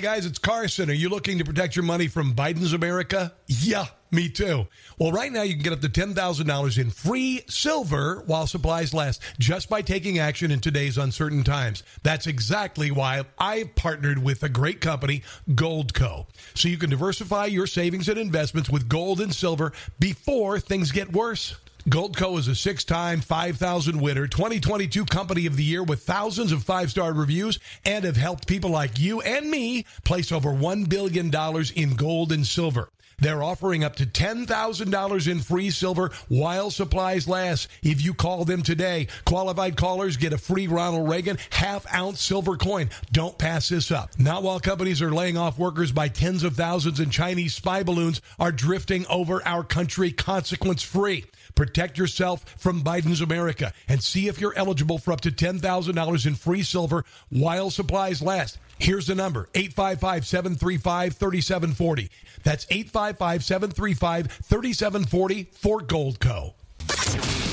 Hey 0.00 0.06
guys, 0.06 0.24
it's 0.24 0.38
Carson. 0.38 0.88
Are 0.88 0.94
you 0.94 1.10
looking 1.10 1.36
to 1.36 1.44
protect 1.44 1.76
your 1.76 1.84
money 1.84 2.08
from 2.08 2.34
Biden's 2.34 2.72
America? 2.72 3.34
Yeah, 3.46 3.84
me 4.10 4.30
too. 4.30 4.66
Well, 4.98 5.12
right 5.12 5.30
now 5.30 5.42
you 5.42 5.52
can 5.52 5.62
get 5.62 5.74
up 5.74 5.82
to 5.82 5.90
$10,000 5.90 6.78
in 6.78 6.90
free 6.90 7.42
silver 7.48 8.22
while 8.24 8.46
supplies 8.46 8.94
last 8.94 9.20
just 9.38 9.68
by 9.68 9.82
taking 9.82 10.18
action 10.18 10.50
in 10.50 10.60
today's 10.60 10.96
uncertain 10.96 11.44
times. 11.44 11.82
That's 12.02 12.26
exactly 12.26 12.90
why 12.90 13.24
I've 13.38 13.74
partnered 13.74 14.22
with 14.22 14.42
a 14.42 14.48
great 14.48 14.80
company, 14.80 15.22
Goldco. 15.50 16.28
So 16.54 16.68
you 16.70 16.78
can 16.78 16.88
diversify 16.88 17.44
your 17.44 17.66
savings 17.66 18.08
and 18.08 18.16
investments 18.16 18.70
with 18.70 18.88
gold 18.88 19.20
and 19.20 19.34
silver 19.34 19.70
before 19.98 20.60
things 20.60 20.92
get 20.92 21.12
worse. 21.12 21.56
Goldco 21.88 22.38
is 22.38 22.46
a 22.46 22.54
six 22.54 22.84
time 22.84 23.22
5,000 23.22 24.00
winner, 24.00 24.26
2022 24.26 25.06
Company 25.06 25.46
of 25.46 25.56
the 25.56 25.64
Year 25.64 25.82
with 25.82 26.02
thousands 26.02 26.52
of 26.52 26.62
five 26.62 26.90
star 26.90 27.14
reviews 27.14 27.58
and 27.86 28.04
have 28.04 28.18
helped 28.18 28.46
people 28.46 28.70
like 28.70 28.98
you 28.98 29.22
and 29.22 29.50
me 29.50 29.86
place 30.04 30.30
over 30.30 30.50
$1 30.50 30.90
billion 30.90 31.30
in 31.74 31.96
gold 31.96 32.32
and 32.32 32.46
silver. 32.46 32.90
They're 33.18 33.42
offering 33.42 33.82
up 33.82 33.96
to 33.96 34.06
$10,000 34.06 35.28
in 35.30 35.40
free 35.40 35.70
silver 35.70 36.10
while 36.28 36.70
supplies 36.70 37.26
last. 37.26 37.68
If 37.82 38.02
you 38.02 38.12
call 38.12 38.44
them 38.44 38.62
today, 38.62 39.08
qualified 39.24 39.76
callers 39.76 40.18
get 40.18 40.32
a 40.34 40.38
free 40.38 40.66
Ronald 40.66 41.08
Reagan 41.08 41.38
half 41.50 41.86
ounce 41.94 42.20
silver 42.20 42.56
coin. 42.56 42.90
Don't 43.12 43.38
pass 43.38 43.70
this 43.70 43.90
up. 43.90 44.18
Not 44.18 44.42
while 44.42 44.60
companies 44.60 45.00
are 45.00 45.12
laying 45.12 45.38
off 45.38 45.58
workers 45.58 45.92
by 45.92 46.08
tens 46.08 46.44
of 46.44 46.56
thousands 46.56 47.00
and 47.00 47.12
Chinese 47.12 47.54
spy 47.54 47.82
balloons 47.82 48.20
are 48.38 48.52
drifting 48.52 49.06
over 49.06 49.46
our 49.46 49.64
country 49.64 50.12
consequence 50.12 50.82
free. 50.82 51.24
Protect 51.54 51.98
yourself 51.98 52.44
from 52.58 52.82
Biden's 52.82 53.20
America 53.20 53.72
and 53.88 54.02
see 54.02 54.28
if 54.28 54.40
you're 54.40 54.56
eligible 54.56 54.98
for 54.98 55.12
up 55.12 55.20
to 55.22 55.30
$10,000 55.30 56.26
in 56.26 56.34
free 56.34 56.62
silver 56.62 57.04
while 57.30 57.70
supplies 57.70 58.22
last. 58.22 58.58
Here's 58.78 59.06
the 59.06 59.14
number 59.14 59.48
855 59.54 60.26
735 60.26 61.14
3740. 61.14 62.10
That's 62.42 62.66
855 62.70 63.44
735 63.44 64.26
3740 64.32 65.50
for 65.52 65.80
Goldco. 65.80 66.54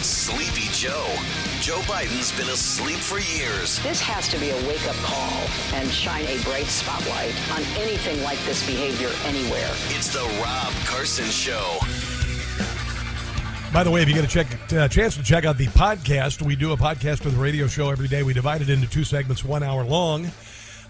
Sleepy 0.01 0.69
Joe. 0.73 1.15
Joe 1.59 1.79
Biden's 1.81 2.31
been 2.37 2.47
asleep 2.49 2.97
for 2.97 3.19
years. 3.19 3.79
This 3.83 3.99
has 3.99 4.29
to 4.29 4.37
be 4.37 4.51
a 4.51 4.67
wake 4.67 4.87
up 4.87 4.95
call 4.97 5.43
and 5.73 5.89
shine 5.89 6.25
a 6.25 6.41
bright 6.43 6.65
spotlight 6.65 7.33
on 7.51 7.61
anything 7.81 8.23
like 8.23 8.39
this 8.45 8.65
behavior 8.65 9.09
anywhere. 9.25 9.71
It's 9.89 10.13
the 10.13 10.23
Rob 10.41 10.73
Carson 10.85 11.25
Show. 11.25 11.79
By 13.73 13.83
the 13.83 13.91
way, 13.91 14.01
if 14.01 14.07
you 14.07 14.15
get 14.15 14.23
a 14.23 14.27
check, 14.27 14.47
uh, 14.73 14.87
chance 14.87 15.17
to 15.17 15.23
check 15.23 15.45
out 15.45 15.57
the 15.57 15.67
podcast, 15.67 16.41
we 16.41 16.55
do 16.55 16.71
a 16.71 16.77
podcast 16.77 17.25
with 17.25 17.35
a 17.35 17.37
radio 17.37 17.67
show 17.67 17.89
every 17.89 18.07
day. 18.07 18.23
We 18.23 18.33
divide 18.33 18.61
it 18.61 18.69
into 18.69 18.87
two 18.87 19.03
segments, 19.03 19.43
one 19.43 19.61
hour 19.61 19.83
long. 19.83 20.31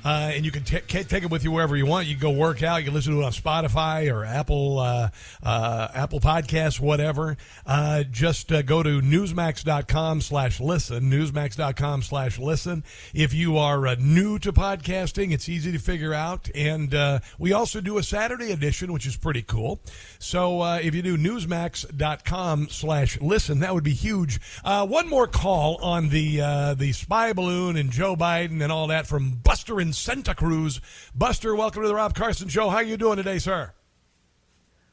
Uh, 0.07 0.31
and 0.33 0.45
you 0.45 0.51
can 0.51 0.63
t- 0.63 0.79
take 0.79 1.23
it 1.23 1.29
with 1.29 1.43
you 1.43 1.51
wherever 1.51 1.75
you 1.75 1.85
want. 1.85 2.07
You 2.07 2.15
can 2.15 2.21
go 2.21 2.31
work 2.31 2.63
out. 2.63 2.77
You 2.77 2.85
can 2.85 2.93
listen 2.93 3.13
to 3.13 3.19
it 3.19 3.25
on 3.25 3.33
Spotify 3.33 4.09
or 4.09 4.23
Apple 4.23 4.79
uh, 4.79 5.09
uh, 5.43 5.89
Apple 5.93 6.21
Podcasts, 6.21 6.79
whatever. 6.79 7.35
Uh, 7.65 8.03
just 8.03 8.49
uh, 8.53 8.61
go 8.61 8.81
to 8.81 9.01
newsmax.com 9.01 10.21
slash 10.21 10.61
listen, 10.61 11.11
newsmax.com 11.11 12.03
slash 12.03 12.39
listen. 12.39 12.85
If 13.13 13.33
you 13.33 13.57
are 13.57 13.85
uh, 13.85 13.95
new 13.99 14.39
to 14.39 14.53
podcasting, 14.53 15.33
it's 15.33 15.49
easy 15.49 15.73
to 15.73 15.77
figure 15.77 16.13
out. 16.13 16.49
And 16.55 16.95
we 17.37 17.51
also 17.51 17.81
do 17.81 17.97
a 17.97 18.03
Saturday 18.03 18.53
edition, 18.53 18.93
which 18.93 19.05
is 19.05 19.17
pretty 19.17 19.41
cool. 19.41 19.81
So 20.19 20.63
if 20.75 20.95
you 20.95 21.01
do 21.01 21.17
newsmax.com 21.17 22.69
slash 22.69 23.19
listen, 23.19 23.59
that 23.59 23.73
would 23.73 23.83
be 23.83 23.93
huge. 23.93 24.39
one 24.63 25.09
more 25.09 25.27
call 25.27 25.75
on 25.83 26.07
the, 26.07 26.75
the 26.77 26.93
spy 26.93 27.33
balloon 27.33 27.75
and 27.75 27.91
Joe 27.91 28.15
Biden 28.15 28.63
and 28.63 28.71
all 28.71 28.87
that 28.87 29.05
from 29.05 29.31
Buster 29.31 29.81
in 29.81 29.96
Santa 29.97 30.35
Cruz. 30.35 30.79
Buster, 31.15 31.55
welcome 31.55 31.81
to 31.81 31.87
the 31.87 31.95
Rob 31.95 32.15
Carson 32.15 32.47
Show. 32.47 32.69
How 32.69 32.77
are 32.77 32.83
you 32.83 32.97
doing 32.97 33.17
today, 33.17 33.39
sir? 33.39 33.73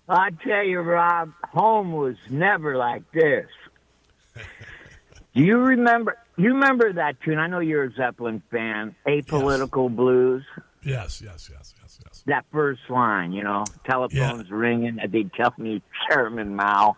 I 0.08 0.30
tell 0.46 0.64
you, 0.64 0.80
Rob, 0.80 1.32
home 1.44 1.92
was 1.92 2.16
never 2.28 2.76
like 2.76 3.02
this. 3.12 3.46
Do 5.34 5.42
you 5.42 5.58
remember? 5.58 6.16
You 6.36 6.54
remember 6.54 6.92
that 6.92 7.20
tune? 7.22 7.38
I 7.38 7.46
know 7.46 7.60
you're 7.60 7.84
a 7.84 7.92
Zeppelin 7.92 8.42
fan. 8.50 8.94
Apolitical 9.06 9.88
yes. 9.88 9.96
blues. 9.96 10.44
Yes, 10.82 11.22
yes, 11.24 11.50
yes, 11.52 11.74
yes, 11.80 11.98
yes. 12.04 12.22
That 12.26 12.44
first 12.52 12.82
line, 12.90 13.32
you 13.32 13.42
know, 13.42 13.64
telephones 13.86 14.48
yeah. 14.48 14.54
ringing, 14.54 14.98
they 15.08 15.24
tell 15.24 15.54
me 15.56 15.82
Chairman 16.08 16.54
Mao. 16.54 16.96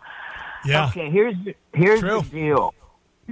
Yeah. 0.65 0.87
Okay, 0.87 1.09
here's 1.09 1.35
here's 1.73 1.99
True. 1.99 2.21
the 2.21 2.29
deal. 2.29 2.73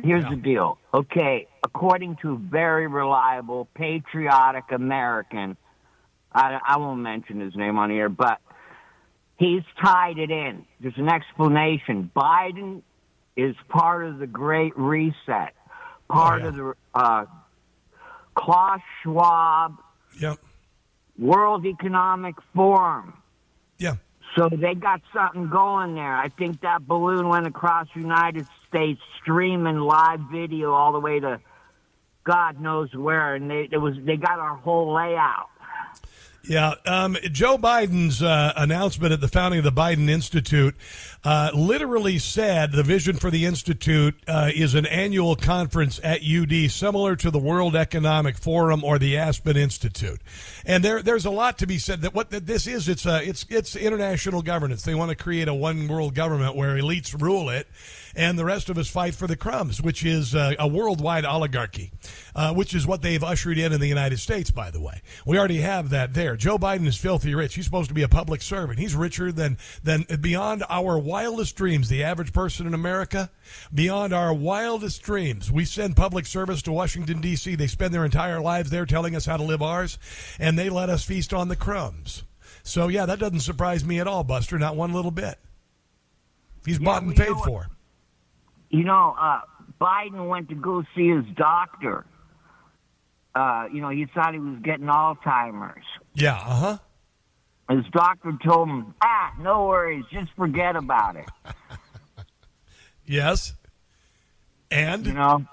Here's 0.03 0.23
yeah. 0.23 0.29
the 0.29 0.36
deal. 0.36 0.77
Okay, 0.93 1.47
according 1.63 2.17
to 2.21 2.34
a 2.34 2.38
very 2.38 2.88
reliable, 2.88 3.67
patriotic 3.75 4.65
American, 4.71 5.58
I, 6.34 6.60
I 6.65 6.77
won't 6.77 7.01
mention 7.01 7.39
his 7.39 7.55
name 7.55 7.77
on 7.77 7.89
here, 7.89 8.10
but 8.10 8.39
he's 9.38 9.63
tied 9.81 10.17
it 10.17 10.31
in. 10.31 10.65
There's 10.81 10.97
an 10.97 11.10
explanation. 11.10 12.12
Biden 12.15 12.81
is 13.38 13.55
part 13.69 14.05
of 14.05 14.19
the 14.19 14.27
Great 14.27 14.77
Reset, 14.77 15.53
part 16.10 16.41
oh, 16.41 16.43
yeah. 16.43 16.47
of 16.47 16.55
the 16.55 16.73
uh, 16.93 17.25
Klaus 18.36 18.81
Schwab 19.01 19.77
yep. 20.19 20.38
World 21.17 21.65
Economic 21.65 22.36
Forum. 22.53 23.13
Yeah. 23.77 23.95
So 24.36 24.49
they 24.49 24.75
got 24.75 25.01
something 25.13 25.49
going 25.49 25.95
there. 25.95 26.15
I 26.15 26.27
think 26.27 26.62
that 26.62 26.86
balloon 26.86 27.29
went 27.29 27.47
across 27.47 27.88
the 27.95 28.01
United 28.01 28.45
States, 28.75 28.99
streaming 29.21 29.77
live 29.77 30.19
video 30.31 30.73
all 30.73 30.91
the 30.91 30.99
way 30.99 31.19
to 31.21 31.39
God 32.25 32.59
knows 32.59 32.93
where, 32.93 33.35
and 33.35 33.49
they 33.49 33.69
it 33.71 33.77
was 33.77 33.93
they 34.05 34.17
got 34.17 34.39
our 34.39 34.57
whole 34.57 34.93
layout. 34.93 35.49
Yeah, 36.47 36.75
um, 36.86 37.17
Joe 37.31 37.58
Biden's 37.58 38.21
uh, 38.21 38.53
announcement 38.55 39.12
at 39.12 39.19
the 39.19 39.27
founding 39.27 39.58
of 39.58 39.63
the 39.63 39.71
Biden 39.71 40.08
Institute 40.10 40.75
uh, 41.23 41.49
literally 41.55 42.19
said 42.19 42.71
the 42.71 42.84
vision 42.84 43.15
for 43.15 43.31
the 43.31 43.45
institute 43.45 44.13
uh, 44.27 44.51
is 44.53 44.75
an 44.75 44.86
annual 44.86 45.36
conference 45.36 45.99
at 46.03 46.21
UD, 46.23 46.69
similar 46.69 47.15
to 47.15 47.31
the 47.31 47.39
World 47.39 47.75
Economic 47.75 48.38
Forum 48.38 48.84
or 48.84 48.99
the 48.99 49.17
Aspen 49.17 49.58
Institute. 49.58 50.21
And 50.67 50.84
there, 50.84 51.01
there's 51.01 51.25
a 51.25 51.31
lot 51.31 51.58
to 51.60 51.67
be 51.67 51.79
said 51.79 52.01
that 52.01 52.13
what 52.13 52.29
this 52.29 52.67
is. 52.67 52.88
It's 52.88 53.08
a, 53.08 53.27
it's 53.27 53.45
it's 53.49 53.75
international 53.75 54.43
governance. 54.43 54.84
They 54.84 54.93
want 54.93 55.10
to 55.10 55.15
create 55.15 55.47
a 55.47 55.53
one 55.53 55.88
world 55.88 56.13
government 56.13 56.55
where 56.55 56.75
elites 56.75 57.19
rule 57.19 57.49
it 57.49 57.67
and 58.15 58.39
the 58.39 58.45
rest 58.45 58.69
of 58.69 58.77
us 58.77 58.88
fight 58.88 59.13
for 59.13 59.27
the 59.27 59.36
crumbs, 59.36 59.81
which 59.81 60.05
is 60.05 60.34
uh, 60.34 60.53
a 60.58 60.67
worldwide 60.67 61.25
oligarchy, 61.25 61.91
uh, 62.36 62.53
which 62.53 62.73
is 62.73 62.88
what 62.88 63.01
they've 63.01 63.23
ushered 63.23 63.58
in 63.58 63.73
in 63.73 63.81
the 63.81 63.88
United 63.88 64.19
States, 64.19 64.51
by 64.51 64.71
the 64.71 64.79
way. 64.79 65.01
We 65.25 65.38
already 65.38 65.60
have 65.62 65.89
that 65.89 66.13
there. 66.13 66.34
Joe 66.35 66.57
Biden 66.57 66.87
is 66.87 66.97
filthy 66.97 67.35
rich. 67.35 67.55
He's 67.55 67.65
supposed 67.65 67.89
to 67.89 67.93
be 67.93 68.03
a 68.03 68.07
public 68.07 68.41
servant. 68.41 68.79
He's 68.79 68.95
richer 68.95 69.31
than, 69.31 69.57
than 69.83 70.05
beyond 70.21 70.63
our 70.69 70.97
wildest 70.97 71.55
dreams, 71.55 71.89
the 71.89 72.03
average 72.03 72.33
person 72.33 72.67
in 72.67 72.73
America, 72.73 73.29
beyond 73.73 74.13
our 74.13 74.33
wildest 74.33 75.01
dreams. 75.01 75.51
We 75.51 75.65
send 75.65 75.95
public 75.95 76.25
service 76.25 76.61
to 76.63 76.71
Washington, 76.71 77.21
D.C., 77.21 77.55
they 77.55 77.67
spend 77.67 77.93
their 77.93 78.05
entire 78.05 78.39
lives 78.39 78.69
there 78.69 78.85
telling 78.85 79.15
us 79.15 79.25
how 79.25 79.37
to 79.37 79.43
live 79.43 79.61
ours, 79.61 79.97
and 80.39 80.57
they 80.57 80.69
let 80.69 80.89
us 80.89 81.03
feast 81.03 81.33
on 81.33 81.47
the 81.47 81.55
crumbs. 81.55 82.23
So, 82.63 82.87
yeah, 82.87 83.05
that 83.05 83.19
doesn't 83.19 83.41
surprise 83.41 83.85
me 83.85 83.99
at 83.99 84.07
all, 84.07 84.23
Buster, 84.23 84.57
not 84.57 84.75
one 84.75 84.93
little 84.93 85.11
bit. 85.11 85.37
He's 86.65 86.79
yeah, 86.79 86.85
bought 86.85 87.03
and 87.03 87.15
paid 87.15 87.35
for. 87.43 87.67
You 88.69 88.83
know, 88.83 89.15
uh, 89.19 89.41
Biden 89.79 90.27
went 90.27 90.49
to 90.49 90.55
go 90.55 90.83
see 90.95 91.09
his 91.09 91.25
doctor. 91.35 92.05
Uh, 93.35 93.67
you 93.71 93.81
know, 93.81 93.89
he 93.89 94.05
thought 94.05 94.33
he 94.33 94.39
was 94.39 94.59
getting 94.63 94.87
Alzheimer's. 94.87 95.85
Yeah, 96.15 96.36
uh 96.36 96.56
huh. 96.56 96.78
His 97.69 97.86
doctor 97.91 98.38
told 98.43 98.69
him, 98.69 98.93
ah, 99.01 99.34
no 99.39 99.65
worries, 99.65 100.06
just 100.12 100.32
forget 100.38 100.75
about 100.75 101.15
it. 101.15 101.25
yes. 103.06 103.54
And? 104.69 105.06
You 105.06 105.13
know? 105.13 105.45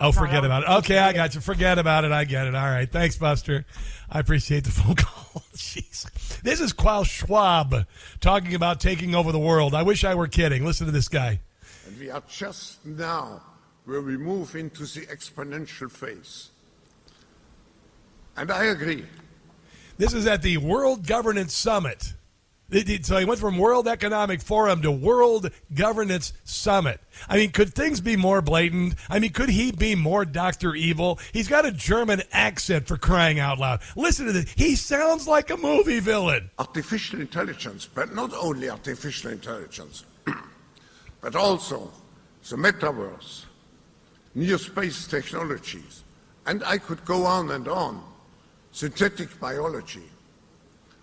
Oh, 0.00 0.12
forget 0.12 0.44
about 0.44 0.62
it. 0.62 0.68
Okay, 0.78 0.98
I 0.98 1.12
got 1.12 1.34
you. 1.34 1.40
Forget 1.40 1.78
about 1.78 2.04
it. 2.04 2.12
I 2.12 2.24
get 2.24 2.46
it. 2.46 2.54
All 2.54 2.66
right. 2.66 2.90
Thanks, 2.90 3.16
Buster. 3.16 3.64
I 4.08 4.20
appreciate 4.20 4.64
the 4.64 4.70
phone 4.70 4.94
call. 4.94 5.42
Jeez. 5.56 6.40
This 6.42 6.60
is 6.60 6.72
Klaus 6.72 7.08
Schwab 7.08 7.86
talking 8.20 8.54
about 8.54 8.80
taking 8.80 9.14
over 9.14 9.32
the 9.32 9.40
world. 9.40 9.74
I 9.74 9.82
wish 9.82 10.04
I 10.04 10.14
were 10.14 10.28
kidding. 10.28 10.64
Listen 10.64 10.86
to 10.86 10.92
this 10.92 11.08
guy. 11.08 11.40
And 11.86 11.98
we 11.98 12.10
are 12.10 12.22
just 12.28 12.84
now 12.86 13.42
where 13.86 14.00
we 14.00 14.16
move 14.16 14.54
into 14.54 14.82
the 14.82 15.06
exponential 15.06 15.90
phase. 15.90 16.50
And 18.36 18.52
I 18.52 18.66
agree. 18.66 19.04
This 19.98 20.14
is 20.14 20.28
at 20.28 20.42
the 20.42 20.58
World 20.58 21.08
Governance 21.08 21.52
Summit. 21.52 22.14
So 23.02 23.18
he 23.18 23.24
went 23.24 23.40
from 23.40 23.58
World 23.58 23.88
Economic 23.88 24.40
Forum 24.40 24.80
to 24.82 24.92
World 24.92 25.50
Governance 25.74 26.34
Summit. 26.44 27.00
I 27.28 27.36
mean, 27.36 27.50
could 27.50 27.74
things 27.74 28.00
be 28.00 28.14
more 28.14 28.40
blatant? 28.40 28.94
I 29.10 29.18
mean, 29.18 29.32
could 29.32 29.48
he 29.48 29.72
be 29.72 29.96
more 29.96 30.24
Dr. 30.24 30.76
Evil? 30.76 31.18
He's 31.32 31.48
got 31.48 31.66
a 31.66 31.72
German 31.72 32.22
accent 32.30 32.86
for 32.86 32.96
crying 32.96 33.40
out 33.40 33.58
loud. 33.58 33.80
Listen 33.96 34.26
to 34.26 34.32
this. 34.32 34.52
He 34.52 34.76
sounds 34.76 35.26
like 35.26 35.50
a 35.50 35.56
movie 35.56 35.98
villain. 35.98 36.50
Artificial 36.60 37.20
intelligence, 37.20 37.88
but 37.92 38.14
not 38.14 38.32
only 38.34 38.70
artificial 38.70 39.32
intelligence, 39.32 40.04
but 41.20 41.34
also 41.34 41.90
the 42.48 42.56
metaverse, 42.56 43.46
new 44.36 44.58
space 44.58 45.08
technologies, 45.08 46.04
and 46.46 46.62
I 46.62 46.78
could 46.78 47.04
go 47.04 47.24
on 47.24 47.50
and 47.50 47.66
on. 47.66 48.04
Synthetic 48.78 49.40
biology. 49.40 50.08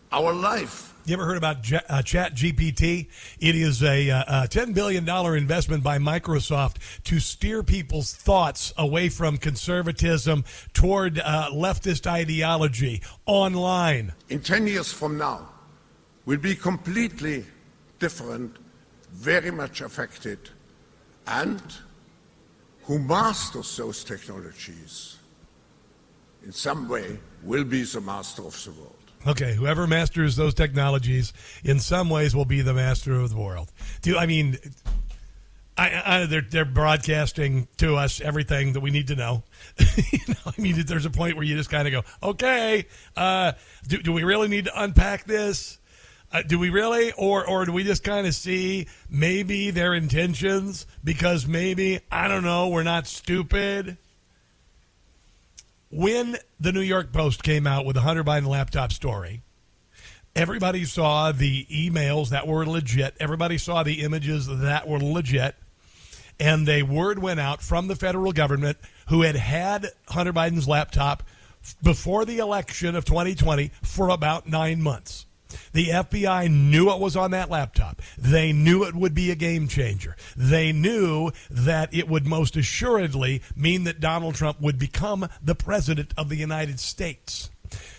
Our 0.09 0.31
life 0.31 0.93
you 1.05 1.13
ever 1.13 1.25
heard 1.25 1.35
about 1.35 1.61
J- 1.61 1.81
uh, 1.89 2.01
Chat 2.01 2.33
GPT? 2.33 3.09
It 3.41 3.53
is 3.53 3.83
a, 3.83 4.09
uh, 4.09 4.45
a 4.45 4.47
$10 4.47 4.73
billion 4.73 5.07
investment 5.35 5.83
by 5.83 5.99
Microsoft 5.99 6.77
to 7.03 7.19
steer 7.19 7.63
people's 7.63 8.13
thoughts 8.13 8.73
away 8.77 9.09
from 9.09 9.37
conservatism 9.37 10.45
toward 10.73 11.19
uh, 11.19 11.49
leftist 11.51 12.07
ideology 12.07 13.01
online. 13.25 14.13
In 14.29 14.39
10 14.39 14.67
years 14.67 14.93
from 14.93 15.17
now, 15.17 15.49
we'll 16.25 16.39
be 16.39 16.55
completely 16.55 17.43
different, 17.99 18.55
very 19.11 19.51
much 19.51 19.81
affected, 19.81 20.39
and 21.27 21.61
who 22.83 22.99
masters 22.99 23.75
those 23.75 24.05
technologies 24.05 25.17
in 26.45 26.53
some 26.53 26.87
way 26.87 27.19
will 27.45 27.63
be 27.63 27.83
the 27.83 28.01
master 28.01 28.41
of 28.41 28.63
the 28.63 28.71
world. 28.71 28.95
Okay, 29.27 29.55
whoever 29.55 29.87
masters 29.87 30.35
those 30.35 30.53
technologies 30.53 31.33
in 31.63 31.79
some 31.79 32.09
ways 32.09 32.35
will 32.35 32.45
be 32.45 32.61
the 32.61 32.73
master 32.73 33.13
of 33.13 33.29
the 33.29 33.37
world. 33.37 33.71
Do 34.01 34.17
I 34.17 34.25
mean 34.25 34.57
I, 35.77 36.01
I, 36.05 36.25
they're 36.25 36.41
they're 36.41 36.65
broadcasting 36.65 37.67
to 37.77 37.95
us 37.95 38.21
everything 38.21 38.73
that 38.73 38.79
we 38.79 38.91
need 38.91 39.07
to 39.07 39.15
know. 39.15 39.43
you 40.11 40.19
know 40.27 40.35
I 40.45 40.61
mean, 40.61 40.81
there's 40.85 41.05
a 41.05 41.09
point 41.09 41.35
where 41.35 41.45
you 41.45 41.55
just 41.55 41.69
kind 41.69 41.87
of 41.87 41.91
go, 41.91 42.27
okay, 42.29 42.85
uh, 43.17 43.53
do, 43.87 44.01
do 44.01 44.13
we 44.13 44.23
really 44.23 44.47
need 44.47 44.65
to 44.65 44.81
unpack 44.81 45.25
this? 45.25 45.79
Uh, 46.31 46.41
do 46.43 46.57
we 46.57 46.69
really, 46.69 47.11
or 47.13 47.47
or 47.47 47.65
do 47.65 47.71
we 47.71 47.83
just 47.83 48.03
kind 48.03 48.25
of 48.25 48.35
see 48.35 48.87
maybe 49.09 49.71
their 49.71 49.93
intentions 49.93 50.85
because 51.03 51.45
maybe 51.47 51.99
I 52.11 52.27
don't 52.27 52.43
know, 52.43 52.69
we're 52.69 52.83
not 52.83 53.07
stupid 53.07 53.97
when 55.89 56.37
the 56.59 56.71
New 56.71 56.81
York 56.81 57.11
Post 57.11 57.43
came 57.43 57.67
out 57.67 57.85
with 57.85 57.95
the 57.95 58.01
Hunter 58.01 58.23
Biden 58.23 58.47
laptop 58.47 58.91
story, 58.91 59.41
everybody 60.35 60.85
saw 60.85 61.31
the 61.31 61.65
emails 61.65 62.29
that 62.29 62.47
were 62.47 62.65
legit. 62.65 63.15
Everybody 63.19 63.57
saw 63.57 63.83
the 63.83 64.01
images 64.01 64.47
that 64.47 64.87
were 64.87 64.99
legit. 64.99 65.55
And 66.39 66.67
a 66.67 66.83
word 66.83 67.19
went 67.19 67.39
out 67.39 67.61
from 67.61 67.87
the 67.87 67.95
federal 67.95 68.33
government 68.33 68.77
who 69.07 69.21
had 69.21 69.35
had 69.37 69.87
Hunter 70.09 70.33
Biden's 70.33 70.67
laptop 70.67 71.23
before 71.81 72.25
the 72.25 72.39
election 72.39 72.95
of 72.95 73.05
2020 73.05 73.71
for 73.81 74.09
about 74.09 74.47
nine 74.47 74.81
months. 74.81 75.25
The 75.73 75.89
FBI 75.89 76.49
knew 76.49 76.85
what 76.85 76.99
was 76.99 77.15
on 77.15 77.31
that 77.31 77.49
laptop. 77.49 78.01
They 78.17 78.51
knew 78.51 78.83
it 78.83 78.95
would 78.95 79.13
be 79.13 79.31
a 79.31 79.35
game 79.35 79.67
changer. 79.67 80.15
They 80.35 80.71
knew 80.71 81.31
that 81.49 81.93
it 81.93 82.07
would 82.07 82.25
most 82.25 82.55
assuredly 82.55 83.41
mean 83.55 83.83
that 83.85 83.99
Donald 83.99 84.35
Trump 84.35 84.61
would 84.61 84.79
become 84.79 85.29
the 85.41 85.55
president 85.55 86.13
of 86.17 86.29
the 86.29 86.37
United 86.37 86.79
States. 86.79 87.49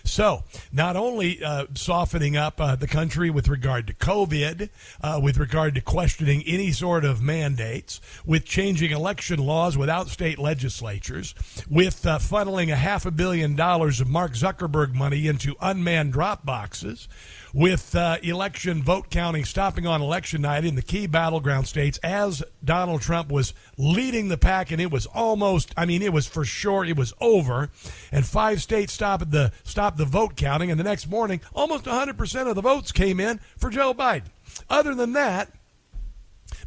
So, 0.03 0.43
not 0.71 0.95
only 0.95 1.43
uh, 1.43 1.65
softening 1.73 2.37
up 2.37 2.59
uh, 2.61 2.75
the 2.75 2.87
country 2.87 3.29
with 3.29 3.47
regard 3.47 3.87
to 3.87 3.93
COVID, 3.93 4.69
uh, 5.01 5.19
with 5.21 5.37
regard 5.37 5.75
to 5.75 5.81
questioning 5.81 6.43
any 6.45 6.71
sort 6.71 7.03
of 7.03 7.21
mandates, 7.21 7.99
with 8.25 8.45
changing 8.45 8.91
election 8.91 9.39
laws 9.39 9.77
without 9.77 10.07
state 10.07 10.39
legislatures, 10.39 11.35
with 11.69 12.05
uh, 12.05 12.19
funneling 12.19 12.71
a 12.71 12.75
half 12.75 13.05
a 13.05 13.11
billion 13.11 13.55
dollars 13.55 13.99
of 13.99 14.07
Mark 14.07 14.33
Zuckerberg 14.33 14.93
money 14.93 15.27
into 15.27 15.55
unmanned 15.59 16.13
drop 16.13 16.45
boxes, 16.45 17.07
with 17.53 17.95
uh, 17.95 18.17
election 18.23 18.83
vote 18.83 19.09
counting 19.09 19.45
stopping 19.45 19.87
on 19.87 20.01
election 20.01 20.41
night 20.41 20.65
in 20.65 20.75
the 20.75 20.81
key 20.81 21.07
battleground 21.07 21.67
states 21.67 21.97
as 22.03 22.43
Donald 22.63 23.01
Trump 23.01 23.31
was 23.31 23.53
leading 23.77 24.27
the 24.27 24.37
pack, 24.37 24.71
and 24.71 24.81
it 24.81 24.91
was 24.91 25.05
almost, 25.07 25.73
I 25.77 25.85
mean, 25.85 26.01
it 26.01 26.13
was 26.13 26.27
for 26.27 26.45
sure, 26.45 26.85
it 26.85 26.97
was 26.97 27.13
over. 27.19 27.69
And 28.11 28.25
five 28.25 28.61
states 28.61 28.93
stopped 28.93 29.31
the 29.31 29.51
stopped 29.63 29.97
the 29.97 30.05
vote 30.05 30.35
counting, 30.35 30.71
and 30.71 30.79
the 30.79 30.83
next 30.83 31.07
morning, 31.07 31.41
almost 31.53 31.85
100% 31.85 32.49
of 32.49 32.55
the 32.55 32.61
votes 32.61 32.91
came 32.91 33.19
in 33.19 33.39
for 33.57 33.69
Joe 33.69 33.93
Biden. 33.93 34.25
Other 34.69 34.95
than 34.95 35.13
that, 35.13 35.51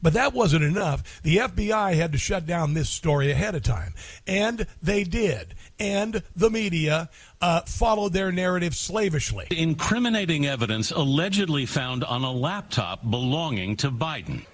but 0.02 0.14
that 0.14 0.32
wasn't 0.32 0.64
enough. 0.64 1.22
The 1.22 1.38
FBI 1.38 1.94
had 1.94 2.12
to 2.12 2.18
shut 2.18 2.46
down 2.46 2.74
this 2.74 2.88
story 2.88 3.30
ahead 3.30 3.54
of 3.54 3.62
time. 3.62 3.94
And 4.26 4.66
they 4.82 5.04
did. 5.04 5.54
And 5.78 6.22
the 6.36 6.50
media 6.50 7.08
uh, 7.40 7.62
followed 7.62 8.12
their 8.12 8.30
narrative 8.30 8.74
slavishly. 8.74 9.46
Incriminating 9.50 10.46
evidence 10.46 10.90
allegedly 10.90 11.66
found 11.66 12.04
on 12.04 12.22
a 12.22 12.32
laptop 12.32 13.08
belonging 13.08 13.76
to 13.76 13.90
Biden. 13.90 14.44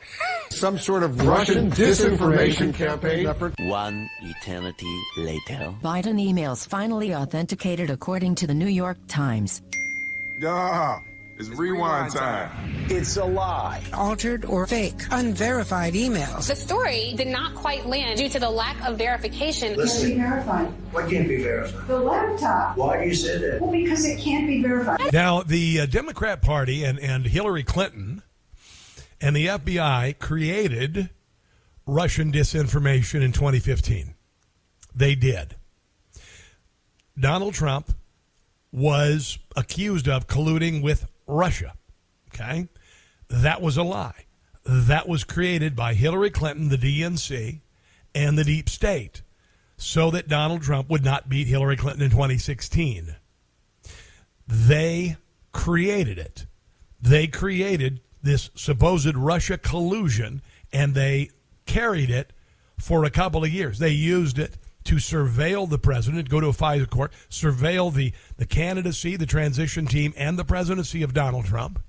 Some 0.50 0.78
sort 0.78 1.02
of 1.02 1.20
Russian 1.26 1.70
disinformation 1.70 2.72
campaign 2.72 3.26
effort. 3.26 3.54
One 3.58 4.08
eternity 4.22 4.86
later. 5.16 5.74
Biden 5.82 6.20
emails 6.24 6.66
finally 6.66 7.14
authenticated 7.14 7.90
according 7.90 8.36
to 8.36 8.46
the 8.46 8.54
New 8.54 8.68
York 8.68 8.98
Times. 9.08 9.62
Duh. 10.40 10.98
It's 11.38 11.50
rewind 11.50 12.12
time. 12.12 12.86
It's 12.88 13.18
a 13.18 13.24
lie. 13.24 13.82
Altered 13.92 14.46
or 14.46 14.66
fake, 14.66 15.02
unverified 15.10 15.92
emails. 15.92 16.48
The 16.48 16.56
story 16.56 17.12
did 17.14 17.26
not 17.26 17.54
quite 17.54 17.84
land 17.84 18.18
due 18.18 18.30
to 18.30 18.40
the 18.40 18.48
lack 18.48 18.82
of 18.88 18.96
verification. 18.96 19.76
Listen, 19.76 20.16
can't 20.16 20.16
be 20.16 20.22
verified. 20.22 20.66
What 20.92 21.10
can't 21.10 21.28
be 21.28 21.42
verified? 21.42 21.86
The 21.88 21.98
laptop. 21.98 22.78
Why 22.78 23.02
do 23.02 23.08
you 23.08 23.14
say 23.14 23.36
that? 23.36 23.60
Well, 23.60 23.70
because 23.70 24.06
it 24.06 24.18
can't 24.18 24.46
be 24.46 24.62
verified. 24.62 25.12
Now, 25.12 25.42
the 25.42 25.80
uh, 25.80 25.86
Democrat 25.86 26.40
Party 26.40 26.84
and, 26.84 26.98
and 26.98 27.26
Hillary 27.26 27.64
Clinton 27.64 28.22
and 29.20 29.36
the 29.36 29.46
FBI 29.46 30.18
created 30.18 31.10
Russian 31.86 32.32
disinformation 32.32 33.20
in 33.22 33.32
2015. 33.32 34.14
They 34.94 35.14
did. 35.14 35.56
Donald 37.18 37.52
Trump 37.52 37.94
was 38.72 39.38
accused 39.54 40.08
of 40.08 40.26
colluding 40.26 40.82
with 40.82 41.06
Russia. 41.26 41.74
Okay? 42.34 42.68
That 43.28 43.60
was 43.60 43.76
a 43.76 43.82
lie. 43.82 44.26
That 44.64 45.08
was 45.08 45.24
created 45.24 45.76
by 45.76 45.94
Hillary 45.94 46.30
Clinton, 46.30 46.68
the 46.68 46.76
DNC, 46.76 47.60
and 48.14 48.36
the 48.38 48.44
deep 48.44 48.68
state 48.68 49.22
so 49.76 50.10
that 50.10 50.28
Donald 50.28 50.62
Trump 50.62 50.88
would 50.88 51.04
not 51.04 51.28
beat 51.28 51.46
Hillary 51.46 51.76
Clinton 51.76 52.02
in 52.02 52.10
2016. 52.10 53.16
They 54.48 55.16
created 55.52 56.18
it. 56.18 56.46
They 57.00 57.26
created 57.26 58.00
this 58.22 58.50
supposed 58.54 59.14
Russia 59.14 59.58
collusion 59.58 60.42
and 60.72 60.94
they 60.94 61.30
carried 61.66 62.10
it 62.10 62.32
for 62.78 63.04
a 63.04 63.10
couple 63.10 63.44
of 63.44 63.50
years. 63.50 63.78
They 63.78 63.90
used 63.90 64.38
it 64.38 64.56
to 64.86 64.96
surveil 64.96 65.68
the 65.68 65.78
president, 65.78 66.28
go 66.28 66.40
to 66.40 66.48
a 66.48 66.52
FISA 66.52 66.88
court, 66.88 67.12
surveil 67.28 67.92
the, 67.92 68.12
the 68.36 68.46
candidacy, 68.46 69.16
the 69.16 69.26
transition 69.26 69.86
team, 69.86 70.14
and 70.16 70.38
the 70.38 70.44
presidency 70.44 71.02
of 71.02 71.12
Donald 71.12 71.46
Trump. 71.46 71.82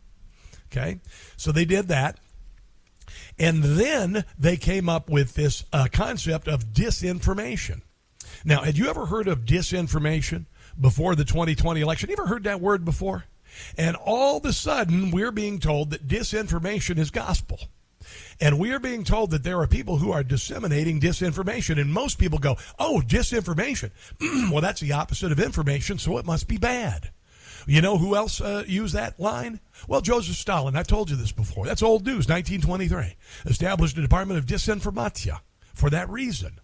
Okay? 0.72 1.00
So 1.36 1.52
they 1.52 1.66
did 1.66 1.88
that. 1.88 2.20
And 3.40 3.64
then 3.64 4.26
they 4.38 4.58
came 4.58 4.90
up 4.90 5.10
with 5.10 5.36
this 5.36 5.64
uh, 5.72 5.88
concept 5.92 6.48
of 6.48 6.74
disinformation. 6.74 7.82
Now, 8.44 8.62
had 8.62 8.78
you 8.78 8.90
ever 8.90 9.06
heard 9.06 9.28
of 9.28 9.46
disinformation 9.46 10.46
before 10.80 11.16
the 11.16 11.26
2020 11.26 11.82
election? 11.82 12.10
You 12.10 12.16
ever 12.20 12.28
heard 12.28 12.44
that 12.44 12.62
word 12.62 12.84
before? 12.84 13.26
And 13.78 13.96
all 13.96 14.38
of 14.38 14.46
a 14.46 14.54
sudden, 14.54 15.12
we're 15.12 15.32
being 15.32 15.60
told 15.60 15.92
that 15.92 16.08
disinformation 16.08 16.98
is 16.98 17.12
gospel. 17.12 17.60
And 18.40 18.60
we 18.60 18.72
are 18.72 18.80
being 18.80 19.04
told 19.04 19.32
that 19.32 19.44
there 19.44 19.60
are 19.60 19.68
people 19.68 19.98
who 19.98 20.12
are 20.12 20.24
disseminating 20.24 21.00
disinformation. 21.00 21.80
And 21.80 21.92
most 21.92 22.20
people 22.20 22.40
go, 22.40 22.58
oh, 22.78 23.02
disinformation. 23.06 23.92
well, 24.52 24.62
that's 24.62 24.82
the 24.82 24.92
opposite 24.92 25.32
of 25.32 25.40
information, 25.40 25.98
so 25.98 26.18
it 26.18 26.26
must 26.26 26.48
be 26.48 26.58
bad. 26.58 27.12
You 27.66 27.82
know 27.82 27.98
who 27.98 28.16
else 28.16 28.40
uh, 28.40 28.64
used 28.66 28.94
that 28.94 29.20
line? 29.20 29.60
Well, 29.88 30.02
Joseph 30.02 30.36
Stalin. 30.36 30.78
I've 30.78 30.88
told 30.88 31.10
you 31.10 31.18
this 31.18 31.34
before. 31.34 31.66
That's 31.66 31.84
old 31.84 32.06
news, 32.06 32.30
1923. 32.30 33.16
Established 33.46 33.96
the 33.96 34.02
Department 34.02 34.40
of 34.40 34.46
Disinformatia 34.46 35.42
for 35.74 35.90
that 35.90 36.10
reason. 36.10 36.60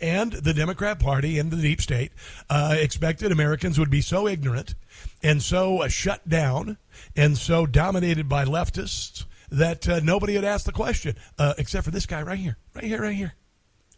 And 0.00 0.32
the 0.32 0.54
Democrat 0.54 0.98
Party 0.98 1.38
and 1.38 1.50
the 1.50 1.56
deep 1.56 1.80
state 1.80 2.12
uh, 2.50 2.76
expected 2.78 3.32
Americans 3.32 3.78
would 3.78 3.90
be 3.90 4.00
so 4.00 4.26
ignorant 4.26 4.74
and 5.22 5.42
so 5.42 5.82
uh, 5.82 5.88
shut 5.88 6.28
down 6.28 6.78
and 7.16 7.36
so 7.36 7.66
dominated 7.66 8.28
by 8.28 8.44
leftists 8.44 9.24
that 9.50 9.88
uh, 9.88 10.00
nobody 10.00 10.34
had 10.34 10.44
asked 10.44 10.66
the 10.66 10.72
question, 10.72 11.16
uh, 11.38 11.54
except 11.58 11.84
for 11.84 11.90
this 11.90 12.06
guy 12.06 12.22
right 12.22 12.38
here, 12.38 12.56
right 12.74 12.84
here, 12.84 13.02
right 13.02 13.14
here. 13.14 13.34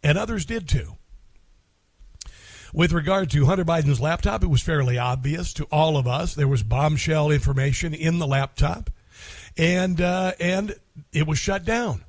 And 0.03 0.17
others 0.17 0.45
did 0.45 0.67
too. 0.67 0.95
With 2.73 2.91
regard 2.91 3.31
to 3.31 3.45
Hunter 3.45 3.65
Biden's 3.65 3.99
laptop, 3.99 4.43
it 4.43 4.47
was 4.47 4.61
fairly 4.61 4.97
obvious 4.97 5.53
to 5.53 5.65
all 5.71 5.97
of 5.97 6.07
us. 6.07 6.35
There 6.35 6.47
was 6.47 6.61
bombshell 6.61 7.31
information 7.31 7.95
in 7.95 8.19
the 8.19 8.27
laptop, 8.27 8.91
and 9.57 9.99
uh, 9.99 10.33
and 10.39 10.75
it 11.11 11.25
was 11.25 11.39
shut 11.39 11.65
down. 11.65 12.05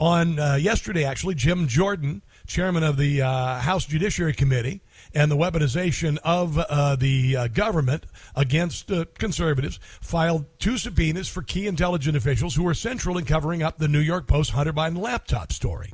On 0.00 0.40
uh, 0.40 0.56
yesterday, 0.56 1.04
actually, 1.04 1.36
Jim 1.36 1.68
Jordan, 1.68 2.22
chairman 2.46 2.82
of 2.82 2.96
the 2.96 3.22
uh, 3.22 3.58
House 3.60 3.86
Judiciary 3.86 4.34
Committee, 4.34 4.80
and 5.14 5.30
the 5.30 5.36
weaponization 5.36 6.18
of 6.24 6.58
uh, 6.58 6.96
the 6.96 7.36
uh, 7.36 7.48
government 7.48 8.04
against 8.34 8.90
uh, 8.90 9.04
conservatives 9.18 9.78
filed 10.00 10.46
two 10.58 10.76
subpoenas 10.76 11.28
for 11.28 11.42
key 11.42 11.66
intelligence 11.66 12.16
officials 12.16 12.54
who 12.54 12.64
were 12.64 12.74
central 12.74 13.16
in 13.16 13.24
covering 13.24 13.62
up 13.62 13.78
the 13.78 13.88
New 13.88 14.00
York 14.00 14.26
Post 14.26 14.50
Hunter 14.50 14.72
Biden 14.72 14.98
laptop 14.98 15.52
story. 15.52 15.92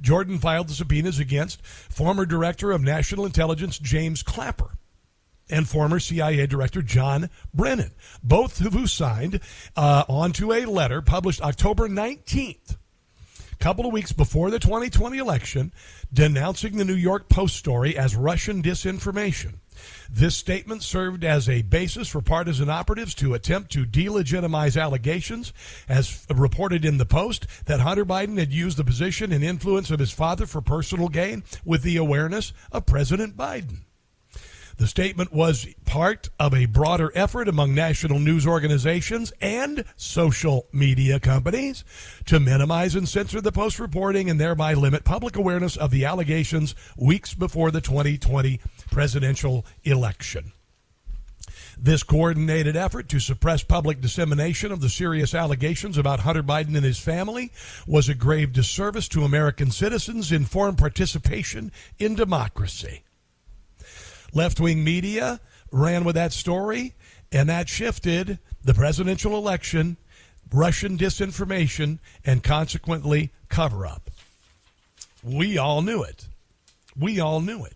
Jordan 0.00 0.38
filed 0.38 0.68
the 0.68 0.74
subpoenas 0.74 1.18
against 1.18 1.64
former 1.64 2.26
director 2.26 2.72
of 2.72 2.82
national 2.82 3.26
intelligence 3.26 3.78
James 3.78 4.22
Clapper 4.22 4.78
and 5.50 5.68
former 5.68 5.98
CIA 5.98 6.46
Director 6.46 6.82
John 6.82 7.30
Brennan, 7.54 7.92
both 8.22 8.64
of 8.64 8.72
who 8.72 8.86
signed 8.86 9.40
uh, 9.76 10.04
onto 10.08 10.52
a 10.52 10.66
letter 10.66 11.00
published 11.00 11.40
October 11.40 11.88
19th 11.88 12.76
couple 13.58 13.86
of 13.86 13.92
weeks 13.92 14.12
before 14.12 14.50
the 14.50 14.58
2020 14.58 15.18
election, 15.18 15.72
denouncing 16.12 16.76
the 16.76 16.84
New 16.84 16.94
York 16.94 17.28
Post 17.28 17.56
story 17.56 17.96
as 17.96 18.14
Russian 18.14 18.62
disinformation. 18.62 19.54
This 20.10 20.36
statement 20.36 20.82
served 20.82 21.24
as 21.24 21.48
a 21.48 21.62
basis 21.62 22.08
for 22.08 22.20
partisan 22.20 22.70
operatives 22.70 23.14
to 23.16 23.34
attempt 23.34 23.70
to 23.72 23.84
delegitimize 23.84 24.80
allegations, 24.80 25.52
as 25.88 26.26
reported 26.32 26.84
in 26.84 26.98
the 26.98 27.06
Post, 27.06 27.46
that 27.66 27.80
Hunter 27.80 28.04
Biden 28.04 28.38
had 28.38 28.52
used 28.52 28.76
the 28.76 28.84
position 28.84 29.32
and 29.32 29.44
influence 29.44 29.90
of 29.90 30.00
his 30.00 30.12
father 30.12 30.46
for 30.46 30.60
personal 30.60 31.08
gain 31.08 31.44
with 31.64 31.82
the 31.82 31.96
awareness 31.96 32.52
of 32.72 32.86
President 32.86 33.36
Biden. 33.36 33.82
The 34.78 34.86
statement 34.86 35.32
was 35.32 35.66
part 35.86 36.30
of 36.38 36.54
a 36.54 36.66
broader 36.66 37.10
effort 37.16 37.48
among 37.48 37.74
national 37.74 38.20
news 38.20 38.46
organizations 38.46 39.32
and 39.40 39.84
social 39.96 40.68
media 40.72 41.18
companies 41.18 41.82
to 42.26 42.38
minimize 42.38 42.94
and 42.94 43.08
censor 43.08 43.40
the 43.40 43.50
post 43.50 43.80
reporting 43.80 44.30
and 44.30 44.40
thereby 44.40 44.74
limit 44.74 45.02
public 45.02 45.34
awareness 45.34 45.76
of 45.76 45.90
the 45.90 46.04
allegations 46.04 46.76
weeks 46.96 47.34
before 47.34 47.72
the 47.72 47.80
2020 47.80 48.60
presidential 48.92 49.66
election. 49.82 50.52
This 51.76 52.04
coordinated 52.04 52.76
effort 52.76 53.08
to 53.08 53.18
suppress 53.18 53.64
public 53.64 54.00
dissemination 54.00 54.70
of 54.70 54.80
the 54.80 54.88
serious 54.88 55.34
allegations 55.34 55.98
about 55.98 56.20
Hunter 56.20 56.44
Biden 56.44 56.76
and 56.76 56.84
his 56.84 57.00
family 57.00 57.50
was 57.84 58.08
a 58.08 58.14
grave 58.14 58.52
disservice 58.52 59.08
to 59.08 59.24
American 59.24 59.72
citizens' 59.72 60.30
informed 60.30 60.78
participation 60.78 61.72
in 61.98 62.14
democracy. 62.14 63.02
Left 64.32 64.60
wing 64.60 64.84
media 64.84 65.40
ran 65.70 66.04
with 66.04 66.14
that 66.14 66.32
story, 66.32 66.94
and 67.32 67.48
that 67.48 67.68
shifted 67.68 68.38
the 68.62 68.74
presidential 68.74 69.36
election, 69.36 69.96
Russian 70.52 70.96
disinformation, 70.96 71.98
and 72.24 72.42
consequently 72.42 73.32
cover 73.48 73.86
up. 73.86 74.10
We 75.22 75.58
all 75.58 75.82
knew 75.82 76.02
it. 76.02 76.28
We 76.96 77.20
all 77.20 77.40
knew 77.40 77.64
it. 77.64 77.74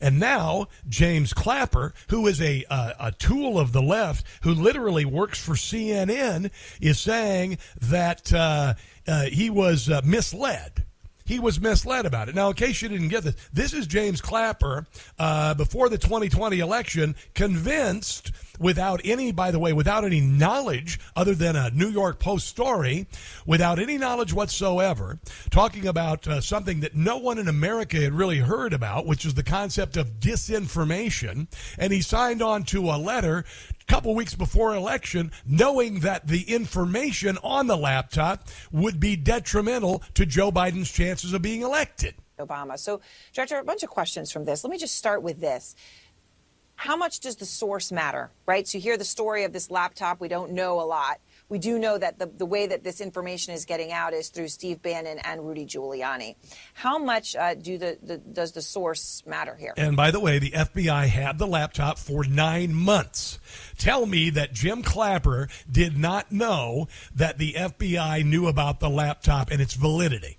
And 0.00 0.18
now 0.18 0.68
James 0.88 1.32
Clapper, 1.32 1.94
who 2.08 2.26
is 2.26 2.40
a, 2.40 2.64
a, 2.70 3.12
tool 3.18 3.58
of 3.58 3.72
the 3.72 3.82
left, 3.82 4.24
who 4.42 4.52
literally 4.54 5.04
works 5.04 5.42
for 5.42 5.54
CNN, 5.54 6.50
is 6.80 6.98
saying 6.98 7.58
that 7.80 8.32
uh, 8.32 8.74
uh, 9.06 9.24
he 9.24 9.50
was 9.50 9.88
uh, 9.88 10.00
misled 10.04 10.84
he 11.26 11.38
was 11.38 11.60
misled 11.60 12.06
about 12.06 12.28
it. 12.28 12.34
Now, 12.34 12.48
in 12.48 12.54
case 12.54 12.80
you 12.80 12.88
didn't 12.88 13.08
get 13.08 13.24
this, 13.24 13.36
this 13.52 13.72
is 13.74 13.86
James 13.86 14.20
Clapper 14.20 14.86
uh, 15.18 15.54
before 15.54 15.88
the 15.88 15.98
2020 15.98 16.60
election, 16.60 17.16
convinced 17.34 18.32
without 18.58 19.00
any, 19.04 19.32
by 19.32 19.50
the 19.50 19.58
way, 19.58 19.72
without 19.72 20.04
any 20.04 20.20
knowledge 20.20 20.98
other 21.14 21.34
than 21.34 21.56
a 21.56 21.70
New 21.70 21.88
York 21.88 22.18
Post 22.18 22.46
story, 22.46 23.06
without 23.44 23.78
any 23.78 23.98
knowledge 23.98 24.32
whatsoever, 24.32 25.18
talking 25.50 25.86
about 25.86 26.26
uh, 26.26 26.40
something 26.40 26.80
that 26.80 26.94
no 26.94 27.16
one 27.16 27.38
in 27.38 27.48
America 27.48 27.98
had 27.98 28.12
really 28.12 28.38
heard 28.38 28.72
about, 28.72 29.06
which 29.06 29.24
is 29.24 29.34
the 29.34 29.42
concept 29.42 29.96
of 29.96 30.20
disinformation. 30.20 31.46
And 31.78 31.92
he 31.92 32.02
signed 32.02 32.42
on 32.42 32.64
to 32.64 32.90
a 32.90 32.96
letter 32.96 33.44
a 33.80 33.84
couple 33.84 34.14
weeks 34.14 34.34
before 34.34 34.74
election, 34.74 35.32
knowing 35.44 36.00
that 36.00 36.26
the 36.26 36.42
information 36.42 37.38
on 37.42 37.66
the 37.66 37.76
laptop 37.76 38.48
would 38.72 38.98
be 39.00 39.16
detrimental 39.16 40.02
to 40.14 40.26
Joe 40.26 40.50
Biden's 40.50 40.90
chances 40.90 41.32
of 41.32 41.42
being 41.42 41.62
elected. 41.62 42.14
Obama. 42.38 42.78
So, 42.78 43.00
Director, 43.32 43.58
a 43.58 43.64
bunch 43.64 43.82
of 43.82 43.88
questions 43.88 44.30
from 44.30 44.44
this. 44.44 44.62
Let 44.64 44.70
me 44.70 44.78
just 44.78 44.96
start 44.96 45.22
with 45.22 45.40
this. 45.40 45.74
How 46.76 46.96
much 46.96 47.20
does 47.20 47.36
the 47.36 47.46
source 47.46 47.90
matter, 47.90 48.30
right? 48.46 48.66
So, 48.66 48.78
you 48.78 48.82
hear 48.82 48.96
the 48.96 49.04
story 49.04 49.44
of 49.44 49.52
this 49.52 49.70
laptop. 49.70 50.20
We 50.20 50.28
don't 50.28 50.52
know 50.52 50.80
a 50.80 50.86
lot 50.86 51.20
we 51.48 51.58
do 51.58 51.78
know 51.78 51.96
that 51.96 52.18
the, 52.18 52.26
the 52.26 52.46
way 52.46 52.66
that 52.66 52.82
this 52.82 53.00
information 53.00 53.54
is 53.54 53.64
getting 53.64 53.92
out 53.92 54.12
is 54.12 54.30
through 54.30 54.48
Steve 54.48 54.82
Bannon 54.82 55.18
and 55.20 55.46
Rudy 55.46 55.64
Giuliani. 55.64 56.34
How 56.74 56.98
much 56.98 57.36
uh, 57.36 57.54
do 57.54 57.78
the, 57.78 57.98
the, 58.02 58.18
does 58.18 58.52
the 58.52 58.62
source 58.62 59.22
matter 59.26 59.54
here? 59.54 59.72
And 59.76 59.96
by 59.96 60.10
the 60.10 60.18
way, 60.18 60.40
the 60.40 60.50
FBI 60.50 61.06
had 61.06 61.38
the 61.38 61.46
laptop 61.46 61.98
for 61.98 62.24
nine 62.24 62.74
months. 62.74 63.38
Tell 63.78 64.06
me 64.06 64.30
that 64.30 64.52
Jim 64.54 64.82
Clapper 64.82 65.48
did 65.70 65.96
not 65.96 66.32
know 66.32 66.88
that 67.14 67.38
the 67.38 67.52
FBI 67.52 68.24
knew 68.24 68.48
about 68.48 68.80
the 68.80 68.90
laptop 68.90 69.52
and 69.52 69.60
its 69.60 69.74
validity. 69.74 70.38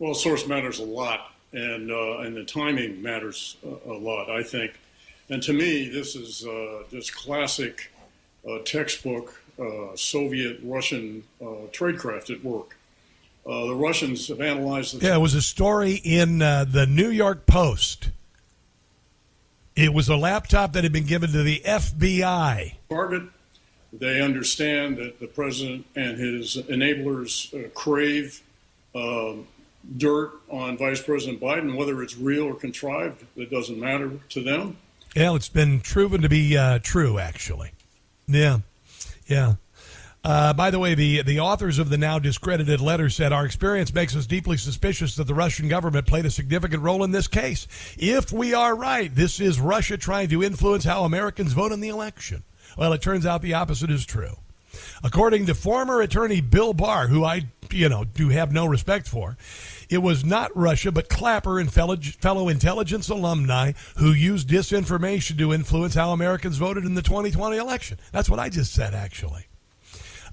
Well, 0.00 0.14
source 0.14 0.48
matters 0.48 0.80
a 0.80 0.84
lot, 0.84 1.30
and 1.52 1.92
uh, 1.92 2.18
and 2.18 2.36
the 2.36 2.44
timing 2.44 3.00
matters 3.02 3.56
a, 3.64 3.92
a, 3.92 3.94
lot. 3.94 4.28
I 4.28 4.42
think, 4.42 4.72
and 5.32 5.42
to 5.44 5.52
me, 5.54 5.88
this 5.88 6.14
is 6.14 6.46
uh, 6.46 6.82
just 6.90 7.14
classic 7.14 7.90
uh, 8.46 8.58
textbook 8.64 9.40
uh, 9.58 9.96
Soviet 9.96 10.60
Russian 10.62 11.24
uh, 11.40 11.68
tradecraft 11.72 12.30
at 12.30 12.44
work. 12.44 12.76
Uh, 13.46 13.66
the 13.66 13.74
Russians 13.74 14.28
have 14.28 14.40
analyzed. 14.40 15.00
The 15.00 15.06
yeah, 15.06 15.16
it 15.16 15.20
was 15.20 15.34
a 15.34 15.42
story 15.42 15.94
in 15.94 16.38
the 16.38 16.86
New 16.88 17.08
York 17.08 17.46
Post. 17.46 18.10
It 19.74 19.94
was 19.94 20.08
a 20.08 20.16
laptop 20.16 20.74
that 20.74 20.84
had 20.84 20.92
been 20.92 21.06
given 21.06 21.32
to 21.32 21.42
the 21.42 21.62
FBI. 21.64 22.74
Target. 22.90 23.22
They 23.90 24.20
understand 24.20 24.98
that 24.98 25.18
the 25.18 25.26
president 25.26 25.86
and 25.96 26.18
his 26.18 26.56
enablers 26.56 27.52
uh, 27.52 27.68
crave 27.70 28.42
uh, 28.94 29.34
dirt 29.96 30.32
on 30.50 30.76
Vice 30.76 31.02
President 31.02 31.40
Biden, 31.40 31.74
whether 31.76 32.02
it's 32.02 32.16
real 32.16 32.44
or 32.44 32.54
contrived. 32.54 33.24
It 33.36 33.50
doesn't 33.50 33.78
matter 33.78 34.12
to 34.30 34.42
them. 34.42 34.76
Yeah, 35.14 35.34
it's 35.34 35.48
been 35.48 35.80
proven 35.80 36.22
to 36.22 36.28
be 36.28 36.56
uh, 36.56 36.78
true, 36.82 37.18
actually. 37.18 37.72
Yeah. 38.26 38.60
Yeah. 39.26 39.54
Uh, 40.24 40.52
by 40.52 40.70
the 40.70 40.78
way, 40.78 40.94
the 40.94 41.22
the 41.22 41.40
authors 41.40 41.80
of 41.80 41.88
the 41.90 41.98
now 41.98 42.18
discredited 42.18 42.80
letter 42.80 43.10
said 43.10 43.32
our 43.32 43.44
experience 43.44 43.92
makes 43.92 44.14
us 44.14 44.24
deeply 44.24 44.56
suspicious 44.56 45.16
that 45.16 45.26
the 45.26 45.34
Russian 45.34 45.68
government 45.68 46.06
played 46.06 46.24
a 46.24 46.30
significant 46.30 46.82
role 46.82 47.02
in 47.02 47.10
this 47.10 47.26
case. 47.26 47.66
If 47.98 48.30
we 48.32 48.54
are 48.54 48.76
right, 48.76 49.12
this 49.12 49.40
is 49.40 49.60
Russia 49.60 49.96
trying 49.96 50.28
to 50.28 50.44
influence 50.44 50.84
how 50.84 51.04
Americans 51.04 51.54
vote 51.54 51.72
in 51.72 51.80
the 51.80 51.88
election. 51.88 52.44
Well, 52.78 52.92
it 52.92 53.02
turns 53.02 53.26
out 53.26 53.42
the 53.42 53.54
opposite 53.54 53.90
is 53.90 54.06
true. 54.06 54.36
According 55.02 55.46
to 55.46 55.54
former 55.54 56.00
attorney 56.00 56.40
Bill 56.40 56.72
Barr, 56.72 57.08
who 57.08 57.24
I 57.24 57.48
you 57.70 57.88
know 57.88 58.04
do 58.04 58.28
have 58.28 58.52
no 58.52 58.66
respect 58.66 59.08
for, 59.08 59.36
it 59.88 59.98
was 59.98 60.24
not 60.24 60.54
Russia 60.56 60.92
but 60.92 61.08
Clapper 61.08 61.58
and 61.58 61.72
fellow, 61.72 61.96
fellow 61.96 62.48
intelligence 62.48 63.08
alumni 63.08 63.72
who 63.96 64.12
used 64.12 64.48
disinformation 64.48 65.38
to 65.38 65.52
influence 65.52 65.94
how 65.94 66.12
Americans 66.12 66.56
voted 66.56 66.84
in 66.84 66.94
the 66.94 67.02
2020 67.02 67.56
election. 67.56 67.98
That's 68.12 68.30
what 68.30 68.38
I 68.38 68.48
just 68.48 68.72
said, 68.72 68.94
actually. 68.94 69.46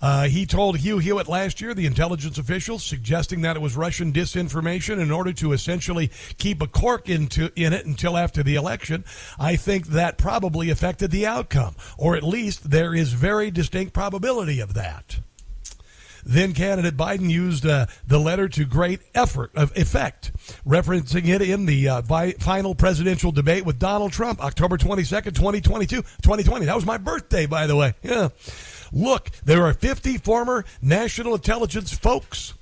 Uh, 0.02 0.28
he 0.28 0.46
told 0.46 0.78
Hugh 0.78 1.00
Hewitt 1.00 1.28
last 1.28 1.62
year, 1.62 1.74
the 1.74 1.86
intelligence 1.86 2.38
officials, 2.38 2.84
suggesting 2.84 3.42
that 3.42 3.56
it 3.56 3.62
was 3.62 3.76
Russian 3.76 4.14
disinformation 4.14 5.00
in 5.00 5.12
order 5.12 5.34
to 5.34 5.52
essentially 5.52 6.12
keep 6.38 6.62
a 6.62 6.68
cork 6.68 7.10
into, 7.10 7.52
in 7.56 7.74
it 7.74 7.86
until 7.86 8.18
after 8.18 8.44
the 8.44 8.56
election. 8.56 9.04
I 9.38 9.56
think 9.56 9.88
that 9.88 10.18
probably 10.18 10.70
affected 10.70 11.12
the 11.12 11.28
outcome, 11.28 11.76
or 11.98 12.16
at 12.16 12.24
least 12.24 12.72
there 12.72 12.96
is 12.96 13.14
very 13.14 13.52
distinct 13.52 13.94
probability 13.94 14.60
of 14.60 14.74
that. 14.74 15.20
Then 16.26 16.54
candidate 16.54 16.98
Biden 16.98 17.30
used 17.30 17.66
uh, 17.66 17.88
the 18.06 18.20
letter 18.20 18.50
to 18.50 18.66
great 18.66 19.00
effort 19.16 19.52
of 19.56 19.76
effect, 19.78 20.32
referencing 20.66 21.28
it 21.28 21.42
in 21.42 21.66
the 21.66 21.88
uh, 21.88 22.02
final 22.40 22.76
presidential 22.76 23.32
debate 23.32 23.66
with 23.66 23.80
Donald 23.80 24.12
Trump, 24.12 24.44
October 24.44 24.78
22nd, 24.78 25.36
2022, 25.36 26.02
2020. 26.02 26.66
That 26.66 26.76
was 26.76 26.86
my 26.86 26.98
birthday, 26.98 27.46
by 27.46 27.68
the 27.68 27.76
way. 27.76 27.94
Yeah. 28.04 28.30
Look, 28.92 29.30
there 29.46 29.64
are 29.64 29.74
50 29.74 30.18
former 30.18 30.66
national 30.82 31.36
intelligence 31.36 31.94
folks 31.94 32.54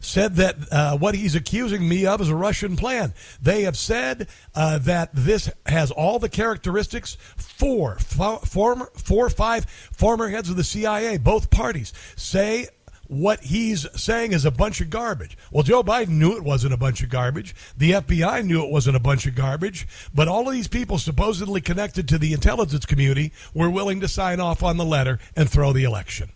said 0.00 0.36
that 0.36 0.56
uh, 0.72 0.96
what 0.96 1.14
he's 1.14 1.34
accusing 1.34 1.86
me 1.86 2.06
of 2.06 2.20
is 2.20 2.28
a 2.28 2.34
Russian 2.34 2.76
plan. 2.76 3.12
They 3.40 3.62
have 3.62 3.76
said 3.76 4.28
uh, 4.54 4.78
that 4.78 5.10
this 5.12 5.50
has 5.66 5.90
all 5.90 6.18
the 6.18 6.28
characteristics 6.28 7.16
four, 7.36 7.98
former, 7.98 8.90
four 8.96 9.26
or 9.26 9.30
five 9.30 9.66
former 9.66 10.28
heads 10.28 10.50
of 10.50 10.56
the 10.56 10.64
CIA, 10.64 11.18
both 11.18 11.50
parties, 11.50 11.92
say 12.16 12.68
what 13.10 13.40
he's 13.40 13.88
saying 14.00 14.32
is 14.32 14.44
a 14.44 14.52
bunch 14.52 14.80
of 14.80 14.88
garbage. 14.88 15.36
Well, 15.50 15.64
Joe 15.64 15.82
Biden 15.82 16.10
knew 16.10 16.36
it 16.36 16.44
wasn't 16.44 16.74
a 16.74 16.76
bunch 16.76 17.02
of 17.02 17.10
garbage. 17.10 17.56
The 17.76 17.90
FBI 17.90 18.44
knew 18.44 18.64
it 18.64 18.70
wasn't 18.70 18.94
a 18.94 19.00
bunch 19.00 19.26
of 19.26 19.34
garbage. 19.34 19.86
But 20.14 20.28
all 20.28 20.46
of 20.46 20.54
these 20.54 20.68
people 20.68 20.96
supposedly 20.96 21.60
connected 21.60 22.08
to 22.08 22.18
the 22.18 22.32
intelligence 22.32 22.86
community 22.86 23.32
were 23.52 23.68
willing 23.68 24.00
to 24.00 24.08
sign 24.08 24.38
off 24.38 24.62
on 24.62 24.76
the 24.76 24.84
letter 24.84 25.18
and 25.34 25.50
throw 25.50 25.72
the 25.72 25.82
election. 25.82 26.30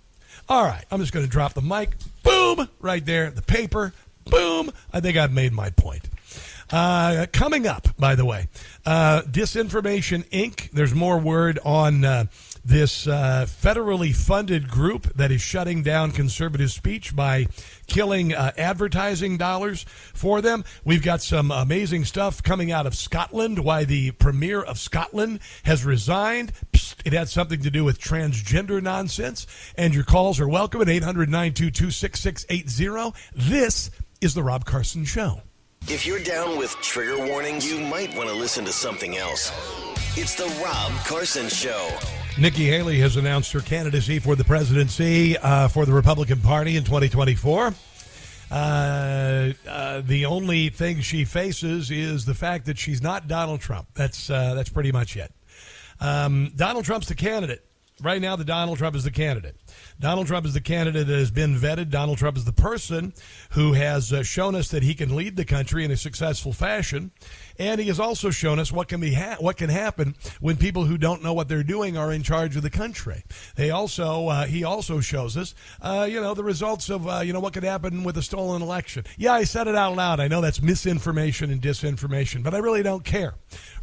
All 0.49 0.65
right, 0.65 0.85
I'm 0.91 0.99
just 0.99 1.13
going 1.13 1.25
to 1.25 1.31
drop 1.31 1.55
the 1.55 1.63
mic. 1.63 1.91
Boom, 2.25 2.69
right 2.81 3.07
there. 3.07 3.31
The 3.31 3.43
paper. 3.43 3.95
Boom. 4.25 4.73
I 4.93 4.99
think 4.99 5.17
I've 5.17 5.33
made 5.33 5.53
my 5.53 5.71
point. 5.71 6.09
Uh, 6.73 7.27
coming 7.33 7.69
up, 7.69 7.87
by 7.97 8.17
the 8.17 8.25
way, 8.25 8.49
uh, 8.85 9.23
Disinformation 9.23 10.25
Inc. 10.31 10.73
There's 10.73 10.95
more 10.95 11.19
word 11.19 11.61
on 11.65 12.05
uh, 12.05 12.25
this 12.65 13.07
uh, 13.07 13.47
federally 13.49 14.15
funded 14.15 14.69
group 14.69 15.05
that 15.15 15.31
is 15.31 15.43
shutting 15.43 15.83
down 15.83 16.13
conservative 16.13 16.71
speech 16.71 17.15
by 17.15 17.47
killing 17.87 18.33
uh, 18.33 18.53
advertising 18.57 19.37
dollars 19.37 19.85
for 20.15 20.41
them. 20.41 20.65
We've 20.85 21.03
got 21.03 21.21
some 21.21 21.51
amazing 21.51 22.07
stuff 22.07 22.43
coming 22.43 22.73
out 22.73 22.87
of 22.87 22.95
Scotland, 22.95 23.59
why 23.59 23.85
the 23.85 24.13
Premier 24.13 24.63
of 24.63 24.79
Scotland 24.79 25.41
has 25.65 25.85
resigned. 25.85 26.53
Psst, 26.73 26.97
it 27.05 27.13
had 27.13 27.29
something 27.29 27.61
to 27.63 27.71
do 27.71 27.85
with 27.85 28.01
transgender 28.01 28.83
nonsense. 28.83 29.47
And 29.77 29.95
your 29.95 30.05
calls 30.05 30.41
are 30.41 30.49
welcome 30.49 30.81
at 30.81 30.89
800 30.89 31.29
922 31.29 31.91
6680. 31.91 33.13
This 33.35 33.91
is 34.21 34.35
The 34.35 34.43
Rob 34.43 34.65
Carson 34.65 35.05
Show. 35.05 35.43
If 35.87 36.07
you're 36.07 36.23
down 36.23 36.57
with 36.57 36.71
trigger 36.81 37.27
warnings, 37.27 37.71
you 37.71 37.79
might 37.79 38.17
want 38.17 38.31
to 38.31 38.35
listen 38.35 38.65
to 38.65 38.73
something 38.73 39.19
else. 39.19 39.53
It's 40.17 40.35
The 40.35 40.47
Rob 40.63 40.93
Carson 41.05 41.49
Show. 41.51 41.91
Nikki 42.37 42.65
Haley 42.65 42.99
has 42.99 43.17
announced 43.17 43.53
her 43.53 43.61
candidacy 43.61 44.19
for 44.19 44.35
the 44.35 44.43
presidency 44.43 45.39
uh, 45.39 45.69
for 45.69 45.87
the 45.87 45.93
Republican 45.93 46.41
Party 46.41 46.77
in 46.77 46.83
2024. 46.83 47.73
Uh, 48.51 48.55
uh, 49.69 50.01
the 50.05 50.27
only 50.27 50.69
thing 50.69 51.01
she 51.01 51.25
faces 51.25 51.93
is 51.93 52.25
the 52.25 52.35
fact 52.35 52.67
that 52.67 52.77
she's 52.77 53.01
not 53.01 53.29
Donald 53.29 53.61
Trump. 53.61 53.87
That's 53.95 54.31
uh, 54.31 54.55
that's 54.55 54.69
pretty 54.69 54.91
much 54.91 55.17
it. 55.17 55.33
Um, 56.01 56.53
Donald 56.57 56.85
Trump's 56.85 57.07
the 57.07 57.15
candidate. 57.15 57.65
Right 58.03 58.21
now, 58.21 58.35
the 58.35 58.45
Donald 58.45 58.79
Trump 58.79 58.97
is 58.97 59.05
the 59.05 59.13
candidate. 59.13 59.55
Donald 60.01 60.27
Trump 60.27 60.45
is 60.45 60.55
the 60.55 60.61
candidate 60.61 61.07
that 61.07 61.19
has 61.19 61.31
been 61.31 61.57
vetted. 61.57 61.89
Donald 61.89 62.19
Trump 62.19 62.37
is 62.37 62.45
the 62.45 62.53
person 62.53 63.13
who 63.51 63.73
has 63.75 64.13
uh, 64.13 64.23
shown 64.23 64.55
us 64.55 64.69
that 64.69 64.83
he 64.83 64.95
can 64.95 65.15
lead 65.15 65.37
the 65.37 65.45
country 65.45 65.85
in 65.85 65.91
a 65.91 65.97
successful 65.97 66.53
fashion, 66.53 67.13
and 67.59 67.81
he 67.81 67.87
has 67.87 68.01
also 68.01 68.31
shown 68.31 68.59
us 68.59 68.73
what 68.73 68.89
can 68.89 69.01
be 69.01 69.15
ha- 69.15 69.37
what 69.39 69.57
can 69.57 69.71
happen 69.71 70.17
when 70.41 70.57
people 70.57 70.85
who 70.85 70.99
don't 70.99 71.23
know 71.23 71.33
what 71.33 71.49
they're 71.49 71.63
doing 71.63 71.97
are 71.97 72.13
in 72.13 72.23
charge 72.23 72.57
of 72.57 72.63
the 72.63 72.71
country. 72.71 73.23
They 73.57 73.71
also 73.71 74.29
uh, 74.29 74.47
he 74.47 74.65
also 74.65 75.01
shows 75.01 75.37
us, 75.37 75.55
uh, 75.81 76.07
you 76.11 76.21
know, 76.21 76.35
the 76.35 76.45
results 76.45 76.91
of 76.91 77.07
uh, 77.07 77.21
you 77.21 77.33
know 77.33 77.41
what 77.41 77.55
could 77.55 77.65
happen 77.65 78.03
with 78.03 78.17
a 78.17 78.23
stolen 78.23 78.63
election. 78.63 79.05
Yeah, 79.17 79.33
I 79.33 79.45
said 79.45 79.69
it 79.69 79.77
out 79.77 79.95
loud. 79.97 80.21
I 80.21 80.29
know 80.29 80.41
that's 80.41 80.61
misinformation 80.61 81.51
and 81.51 81.63
disinformation, 81.63 82.43
but 82.43 82.55
I 82.55 82.59
really 82.59 82.83
don't 82.83 83.05
care. 83.05 83.35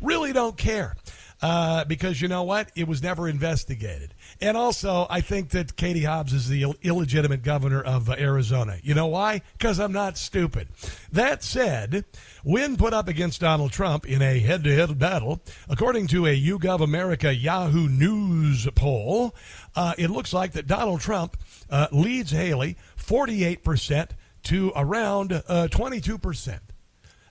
Really 0.02 0.34
don't 0.34 0.58
care. 0.58 0.96
Uh, 1.42 1.84
because 1.86 2.22
you 2.22 2.28
know 2.28 2.44
what? 2.44 2.70
It 2.76 2.88
was 2.88 3.02
never 3.02 3.28
investigated. 3.28 4.14
And 4.42 4.58
also, 4.58 5.06
I 5.08 5.22
think 5.22 5.50
that 5.50 5.76
Katie 5.76 6.04
Hobbs 6.04 6.34
is 6.34 6.50
the 6.50 6.64
Ill- 6.64 6.76
illegitimate 6.82 7.44
governor 7.44 7.82
of 7.82 8.10
uh, 8.10 8.16
Arizona. 8.18 8.78
You 8.82 8.96
know 8.96 9.06
why? 9.06 9.44
Because 9.54 9.80
I'm 9.80 9.92
not 9.92 10.18
stupid. 10.18 10.68
That 11.12 11.44
said, 11.44 12.06
when 12.44 12.76
put 12.76 12.92
up 12.92 13.08
against 13.08 13.42
Donald 13.42 13.72
Trump 13.72 14.06
in 14.06 14.24
a 14.24 14.40
head 14.40 14.64
to 14.64 14.74
head 14.76 14.98
battle, 14.98 15.42
according 15.70 16.08
to 16.08 16.26
a 16.26 16.36
YouGov 16.36 16.82
America 16.82 17.34
Yahoo 17.34 17.88
News 17.88 18.68
poll, 18.74 19.36
uh, 19.76 19.94
it 20.00 20.10
looks 20.10 20.34
like 20.34 20.54
that 20.54 20.66
Donald 20.66 21.02
Trump 21.02 21.38
uh, 21.70 21.88
leads 21.92 22.32
Haley 22.32 22.78
48% 22.98 24.10
to 24.44 24.72
around 24.76 25.30
22%. 25.30 26.60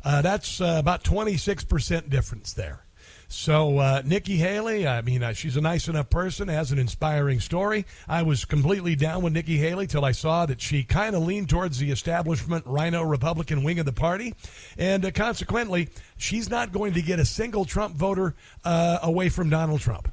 Uh, 0.03 0.23
that's 0.23 0.61
uh, 0.61 0.77
about 0.79 1.03
26% 1.03 2.09
difference 2.09 2.53
there. 2.53 2.85
So, 3.33 3.79
uh, 3.79 4.03
Nikki 4.05 4.39
Haley, 4.39 4.89
I 4.89 5.03
mean, 5.03 5.23
uh, 5.23 5.33
she's 5.33 5.57
a 5.57 5.61
nice 5.61 5.87
enough 5.87 6.11
person, 6.11 6.49
has 6.49 6.73
an 6.73 6.81
inspiring 6.81 7.39
story. 7.39 7.87
I 8.09 8.23
was 8.23 8.45
completely 8.45 8.97
down 8.97 9.23
with 9.23 9.33
Nikki 9.33 9.57
Haley 9.57 9.87
till 9.87 10.05
I 10.05 10.11
saw 10.11 10.47
that 10.47 10.61
she 10.61 10.83
kind 10.83 11.15
of 11.15 11.23
leaned 11.23 11.49
towards 11.49 11.79
the 11.79 11.93
establishment 11.93 12.67
rhino 12.67 13.05
Republican 13.05 13.63
wing 13.63 13.79
of 13.79 13.87
the 13.87 13.93
party. 13.93 14.35
And 14.77 15.05
uh, 15.05 15.13
consequently, 15.13 15.91
she's 16.17 16.51
not 16.51 16.73
going 16.73 16.95
to 16.95 17.03
get 17.03 17.21
a 17.21 17.25
single 17.25 17.65
Trump 17.65 17.95
voter 17.95 18.35
uh, 18.65 18.99
away 19.05 19.29
from 19.29 19.49
Donald 19.49 19.81
Trump. 19.81 20.11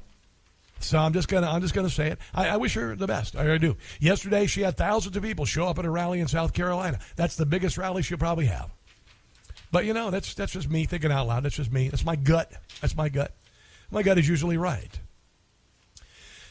So 0.78 0.96
I'm 0.96 1.12
just 1.12 1.26
gonna 1.26 1.48
I'm 1.48 1.60
just 1.60 1.74
gonna 1.74 1.90
say 1.90 2.12
it. 2.12 2.20
I, 2.32 2.50
I, 2.50 2.56
wish 2.56 2.74
her 2.74 2.94
the 2.94 3.08
best. 3.08 3.34
I 3.34 3.42
really 3.42 3.58
do. 3.58 3.76
Yesterday 3.98 4.46
she 4.46 4.60
had 4.60 4.76
thousands 4.76 5.16
of 5.16 5.24
people 5.24 5.44
show 5.44 5.66
up 5.66 5.80
at 5.80 5.84
a 5.84 5.90
rally 5.90 6.20
in 6.20 6.28
South 6.28 6.52
Carolina. 6.52 7.00
That's 7.16 7.34
the 7.34 7.46
biggest 7.46 7.76
rally 7.76 8.02
she'll 8.02 8.16
probably 8.16 8.46
have. 8.46 8.70
But 9.70 9.84
you 9.84 9.92
know, 9.92 10.10
that's 10.10 10.34
that's 10.34 10.52
just 10.52 10.70
me 10.70 10.84
thinking 10.84 11.12
out 11.12 11.26
loud. 11.26 11.44
That's 11.44 11.56
just 11.56 11.72
me. 11.72 11.88
That's 11.88 12.04
my 12.04 12.16
gut. 12.16 12.52
That's 12.80 12.96
my 12.96 13.08
gut. 13.08 13.34
My 13.90 14.02
gut 14.02 14.18
is 14.18 14.28
usually 14.28 14.56
right. 14.56 14.98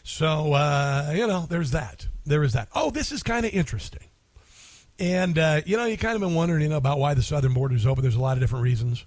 So 0.04 0.54
uh, 0.54 1.12
you 1.16 1.28
know, 1.28 1.46
there's 1.50 1.72
that. 1.72 2.08
There 2.26 2.44
is 2.44 2.54
that. 2.54 2.70
Oh, 2.76 2.92
this 2.92 3.12
is 3.12 3.24
kind 3.24 3.46
of 3.46 3.54
interesting. 3.54 4.08
And 5.00 5.38
uh, 5.38 5.62
you 5.66 5.78
know, 5.78 5.86
you 5.86 5.98
kind 5.98 6.16
of 6.16 6.22
been 6.22 6.36
wondering, 6.36 6.62
you 6.62 6.70
know, 6.70 6.78
about 6.78 7.00
why 7.00 7.14
the 7.14 7.24
southern 7.24 7.54
border 7.54 7.76
is 7.76 7.86
open. 7.86 8.02
There's 8.04 8.16
a 8.16 8.22
lot 8.22 8.38
of 8.38 8.42
different 8.42 8.64
reasons. 8.64 9.06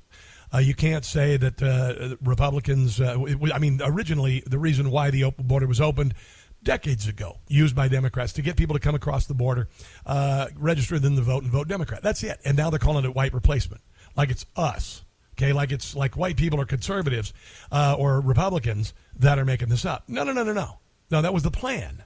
Uh, 0.53 0.59
you 0.59 0.75
can't 0.75 1.05
say 1.05 1.37
that 1.37 1.63
uh, 1.63 2.17
Republicans. 2.23 3.01
Uh, 3.01 3.17
I 3.53 3.59
mean, 3.59 3.81
originally 3.85 4.43
the 4.47 4.59
reason 4.59 4.91
why 4.91 5.11
the 5.11 5.31
border 5.39 5.67
was 5.67 5.81
opened 5.81 6.15
decades 6.63 7.07
ago, 7.09 7.39
used 7.49 7.75
by 7.75 7.89
Democrats 7.89 8.33
to 8.35 8.43
get 8.43 8.57
people 8.57 8.75
to 8.75 8.81
come 8.81 8.95
across 8.95 9.27
the 9.27 9.35
border, 9.35 9.69
uh, 10.05 10.49
register 10.57 10.99
then 10.99 11.15
the 11.15 11.23
vote 11.23 11.43
and 11.43 11.53
vote 11.53 11.69
Democrat. 11.69 12.03
That's 12.03 12.23
it. 12.23 12.39
And 12.45 12.57
now 12.57 12.71
they're 12.71 12.79
calling 12.79 13.05
it 13.05 13.15
white 13.15 13.33
replacement 13.33 13.81
like 14.21 14.31
it's 14.31 14.45
us. 14.55 15.03
Okay, 15.39 15.55
like 15.55 15.73
it's 15.73 15.97
like 15.97 16.15
white 16.15 16.37
people 16.37 16.61
or 16.61 16.67
conservatives 16.67 17.33
uh, 17.73 17.97
or 17.99 18.21
Republicans 18.21 18.93
that 19.17 19.39
are 19.39 19.47
making 19.47 19.71
this 19.71 19.87
up. 19.87 20.05
No, 20.07 20.23
no, 20.23 20.33
no, 20.33 20.43
no, 20.43 20.53
no. 20.53 20.79
No, 21.11 21.23
that 21.23 21.33
was 21.33 21.43
the 21.43 21.51
plan, 21.51 22.05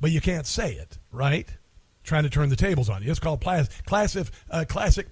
but 0.00 0.12
you 0.12 0.20
can't 0.20 0.46
say 0.46 0.74
it, 0.74 0.98
right? 1.10 1.48
Trying 2.04 2.22
to 2.22 2.30
turn 2.30 2.48
the 2.48 2.56
tables 2.56 2.88
on 2.88 3.02
you. 3.02 3.10
It's 3.10 3.18
called 3.18 3.40
plas- 3.40 3.68
classic, 3.84 4.28
uh, 4.48 4.64
classic 4.68 5.08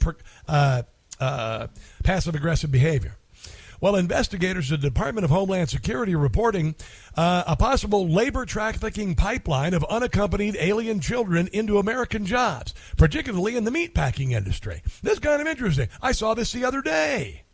uh, 0.47 0.83
uh, 1.19 1.67
passive 2.05 2.37
aggressive 2.37 2.71
behavior. 2.71 3.17
Well, 3.81 3.97
investigators 3.97 4.73
at 4.73 4.81
the 4.81 4.89
Department 4.89 5.25
of 5.25 5.31
Homeland 5.31 5.71
Security 5.71 6.15
reporting 6.15 6.75
uh, 7.17 7.45
a 7.47 7.57
possible 7.57 8.09
labor 8.09 8.45
trafficking 8.45 9.15
pipeline 9.15 9.75
of 9.75 9.85
unaccompanied 9.85 10.57
alien 10.59 11.01
children 11.01 11.49
into 11.53 11.79
American 11.79 12.27
jobs, 12.27 12.75
particularly 12.97 13.57
in 13.57 13.65
the 13.65 13.71
meatpacking 13.71 14.33
industry. 14.33 14.83
This 15.03 15.15
is 15.15 15.19
kind 15.21 15.41
of 15.41 15.47
interesting. 15.47 15.89
I 16.03 16.13
saw 16.13 16.35
this 16.35 16.53
the 16.53 16.65
other 16.65 16.83
day. 16.83 17.46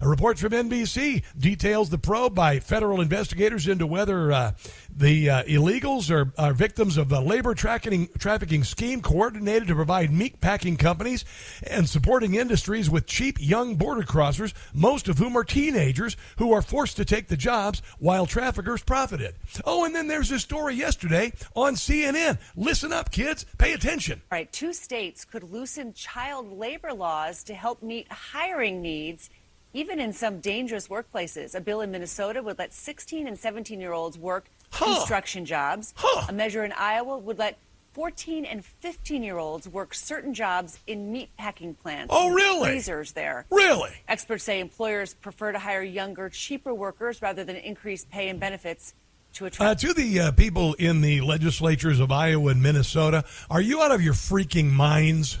A 0.00 0.08
report 0.08 0.38
from 0.38 0.52
NBC 0.52 1.22
details 1.36 1.90
the 1.90 1.98
probe 1.98 2.34
by 2.34 2.60
federal 2.60 3.00
investigators 3.00 3.66
into 3.66 3.86
whether 3.86 4.32
uh, 4.32 4.52
the 4.94 5.30
uh, 5.30 5.42
illegals 5.44 6.10
are, 6.10 6.32
are, 6.38 6.52
victims 6.52 6.96
of 6.96 7.12
a 7.12 7.20
labor 7.20 7.54
tracking, 7.54 8.08
trafficking 8.18 8.64
scheme 8.64 9.00
coordinated 9.00 9.68
to 9.68 9.74
provide 9.74 10.10
meat 10.10 10.40
packing 10.40 10.76
companies 10.76 11.24
and 11.62 11.88
supporting 11.88 12.34
industries 12.34 12.90
with 12.90 13.06
cheap 13.06 13.36
young 13.40 13.76
border 13.76 14.02
crossers, 14.02 14.52
most 14.72 15.08
of 15.08 15.18
whom 15.18 15.36
are 15.36 15.44
teenagers 15.44 16.16
who 16.38 16.52
are 16.52 16.62
forced 16.62 16.96
to 16.96 17.04
take 17.04 17.28
the 17.28 17.36
jobs 17.36 17.82
while 17.98 18.26
traffickers 18.26 18.82
profited. 18.82 19.34
Oh, 19.64 19.84
and 19.84 19.94
then 19.94 20.08
there's 20.08 20.28
this 20.28 20.42
story 20.42 20.74
yesterday 20.74 21.32
on 21.54 21.74
CNN. 21.74 22.38
Listen 22.56 22.92
up, 22.92 23.10
kids. 23.10 23.46
Pay 23.58 23.72
attention. 23.72 24.20
All 24.30 24.36
right, 24.36 24.52
two 24.52 24.72
states 24.72 25.24
could 25.24 25.42
loosen 25.42 25.92
child 25.92 26.52
labor 26.52 26.92
laws 26.92 27.44
to 27.44 27.54
help 27.54 27.82
meet 27.82 28.10
hiring 28.10 28.82
needs 28.82 29.30
even 29.72 30.00
in 30.00 30.12
some 30.12 30.40
dangerous 30.40 30.88
workplaces. 30.88 31.54
A 31.54 31.60
bill 31.60 31.80
in 31.80 31.90
Minnesota 31.90 32.42
would 32.42 32.58
let 32.58 32.72
16 32.72 33.26
and 33.26 33.38
17 33.38 33.80
year 33.80 33.92
olds 33.92 34.18
work 34.18 34.46
huh. 34.70 34.96
construction 34.96 35.44
jobs. 35.44 35.94
Huh. 35.96 36.26
A 36.28 36.32
measure 36.32 36.64
in 36.64 36.72
Iowa 36.72 37.18
would 37.18 37.38
let 37.38 37.58
14 37.92 38.44
and 38.44 38.64
15 38.64 39.22
year 39.22 39.38
olds 39.38 39.68
work 39.68 39.94
certain 39.94 40.32
jobs 40.34 40.78
in 40.86 41.10
meat 41.10 41.30
packing 41.36 41.74
plants. 41.74 42.14
Oh, 42.16 42.30
really? 42.30 42.70
Freezers 42.70 43.12
there. 43.12 43.44
Really? 43.50 43.90
Experts 44.06 44.44
say 44.44 44.60
employers 44.60 45.14
prefer 45.14 45.52
to 45.52 45.58
hire 45.58 45.82
younger, 45.82 46.28
cheaper 46.28 46.72
workers 46.72 47.20
rather 47.20 47.44
than 47.44 47.56
increase 47.56 48.04
pay 48.04 48.28
and 48.28 48.38
benefits. 48.38 48.94
To, 49.34 49.46
attract- 49.46 49.84
uh, 49.84 49.88
to 49.88 49.94
the 49.94 50.20
uh, 50.20 50.32
people 50.32 50.74
in 50.74 51.00
the 51.00 51.20
legislatures 51.20 52.00
of 52.00 52.10
Iowa 52.10 52.52
and 52.52 52.62
Minnesota, 52.62 53.24
are 53.50 53.60
you 53.60 53.82
out 53.82 53.92
of 53.92 54.00
your 54.00 54.14
freaking 54.14 54.70
minds? 54.70 55.38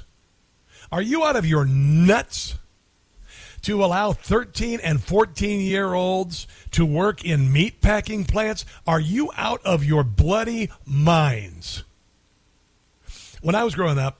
Are 0.92 1.02
you 1.02 1.24
out 1.24 1.36
of 1.36 1.46
your 1.46 1.64
nuts? 1.64 2.58
To 3.62 3.84
allow 3.84 4.12
13 4.12 4.80
and 4.80 5.02
14 5.02 5.60
year 5.60 5.94
olds 5.94 6.46
to 6.72 6.84
work 6.84 7.24
in 7.24 7.52
meat 7.52 7.80
packing 7.80 8.24
plants? 8.24 8.64
Are 8.86 9.00
you 9.00 9.30
out 9.36 9.60
of 9.64 9.84
your 9.84 10.04
bloody 10.04 10.70
minds? 10.86 11.84
When 13.40 13.54
I 13.54 13.64
was 13.64 13.74
growing 13.74 13.98
up, 13.98 14.18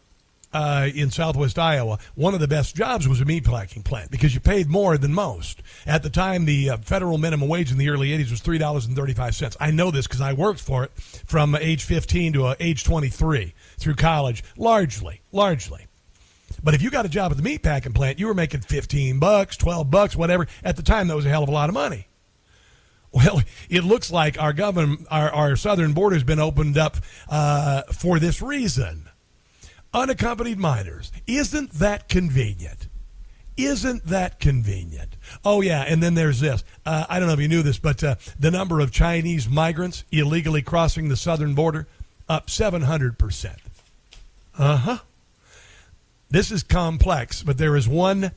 uh, 0.53 0.89
in 0.95 1.11
southwest 1.11 1.59
Iowa, 1.59 1.99
one 2.15 2.35
of 2.35 2.41
the 2.41 2.49
best 2.49 2.75
jobs 2.75 3.07
was 3.07 3.21
a 3.21 3.25
meat 3.25 3.45
packing 3.45 3.83
plant 3.83 4.11
because 4.11 4.35
you 4.35 4.41
paid 4.41 4.69
more 4.69 4.97
than 4.97 5.13
most. 5.13 5.63
At 5.87 6.03
the 6.03 6.11
time, 6.11 6.45
the 6.45 6.71
uh, 6.71 6.77
federal 6.79 7.19
minimum 7.19 7.49
wage 7.49 7.71
in 7.71 7.79
the 7.79 7.91
early 7.91 8.11
80s 8.11 8.31
was 8.31 8.41
$3.35. 8.41 9.57
I 9.61 9.71
know 9.71 9.91
this 9.91 10.07
because 10.07 10.21
I 10.21 10.33
worked 10.33 10.61
for 10.61 10.85
it 10.85 10.93
from 11.27 11.55
age 11.55 11.85
15 11.85 12.33
to 12.35 12.47
uh, 12.47 12.55
age 12.61 12.85
23 12.85 13.55
through 13.79 13.95
college, 13.97 14.43
largely, 14.57 15.21
largely. 15.33 15.88
But 16.63 16.75
if 16.75 16.83
you 16.83 16.91
got 16.91 17.07
a 17.07 17.09
job 17.09 17.31
at 17.31 17.37
the 17.37 17.43
meat 17.43 17.63
packing 17.63 17.93
plant, 17.93 18.19
you 18.19 18.27
were 18.27 18.35
making 18.35 18.61
15 18.63 19.19
bucks, 19.19 19.57
12 19.57 19.91
bucks, 19.91 20.17
whatever. 20.17 20.47
At 20.65 20.77
the 20.77 20.83
time, 20.83 21.09
that 21.09 21.17
was 21.17 21.27
a 21.27 21.29
hell 21.29 21.43
of 21.43 21.49
a 21.49 21.53
lot 21.53 21.69
of 21.69 21.75
money. 21.75 22.09
Well, 23.13 23.43
it 23.69 23.85
looks 23.85 24.11
like 24.11 24.41
our 24.41 24.53
government, 24.53 25.07
our, 25.11 25.31
our 25.31 25.57
southern 25.57 25.93
border 25.93 26.17
has 26.17 26.25
been 26.25 26.41
opened 26.41 26.77
up 26.79 26.97
uh, 27.29 27.83
for 27.93 28.19
this 28.19 28.43
reason 28.43 29.09
unaccompanied 29.95 30.59
minors. 30.59 31.11
Isn't 31.27 31.73
that 31.73 32.09
convenient? 32.09 32.89
Isn't 33.57 34.05
that 34.05 34.39
convenient? 34.39 35.17
Oh, 35.45 35.63
yeah. 35.63 35.83
And 35.83 36.03
then 36.03 36.15
there's 36.15 36.41
this. 36.41 36.63
Uh, 36.87 37.07
I 37.09 37.19
don't 37.19 37.27
know 37.27 37.35
if 37.35 37.41
you 37.41 37.49
knew 37.49 37.63
this, 37.63 37.79
but 37.79 38.05
uh, 38.05 38.15
the 38.39 38.51
number 38.53 38.79
of 38.81 38.93
Chinese 38.93 39.49
migrants 39.49 40.05
illegally 40.13 40.63
crossing 40.63 41.09
the 41.09 41.17
southern 41.17 41.55
border 41.55 41.89
up 42.29 42.47
700%. 42.47 43.57
Uh 44.57 44.77
huh. 44.77 44.99
This 46.31 46.51
is 46.51 46.63
complex, 46.63 47.43
but 47.43 47.59
there 47.59 47.77
is 47.77 47.89
one, 47.89 48.33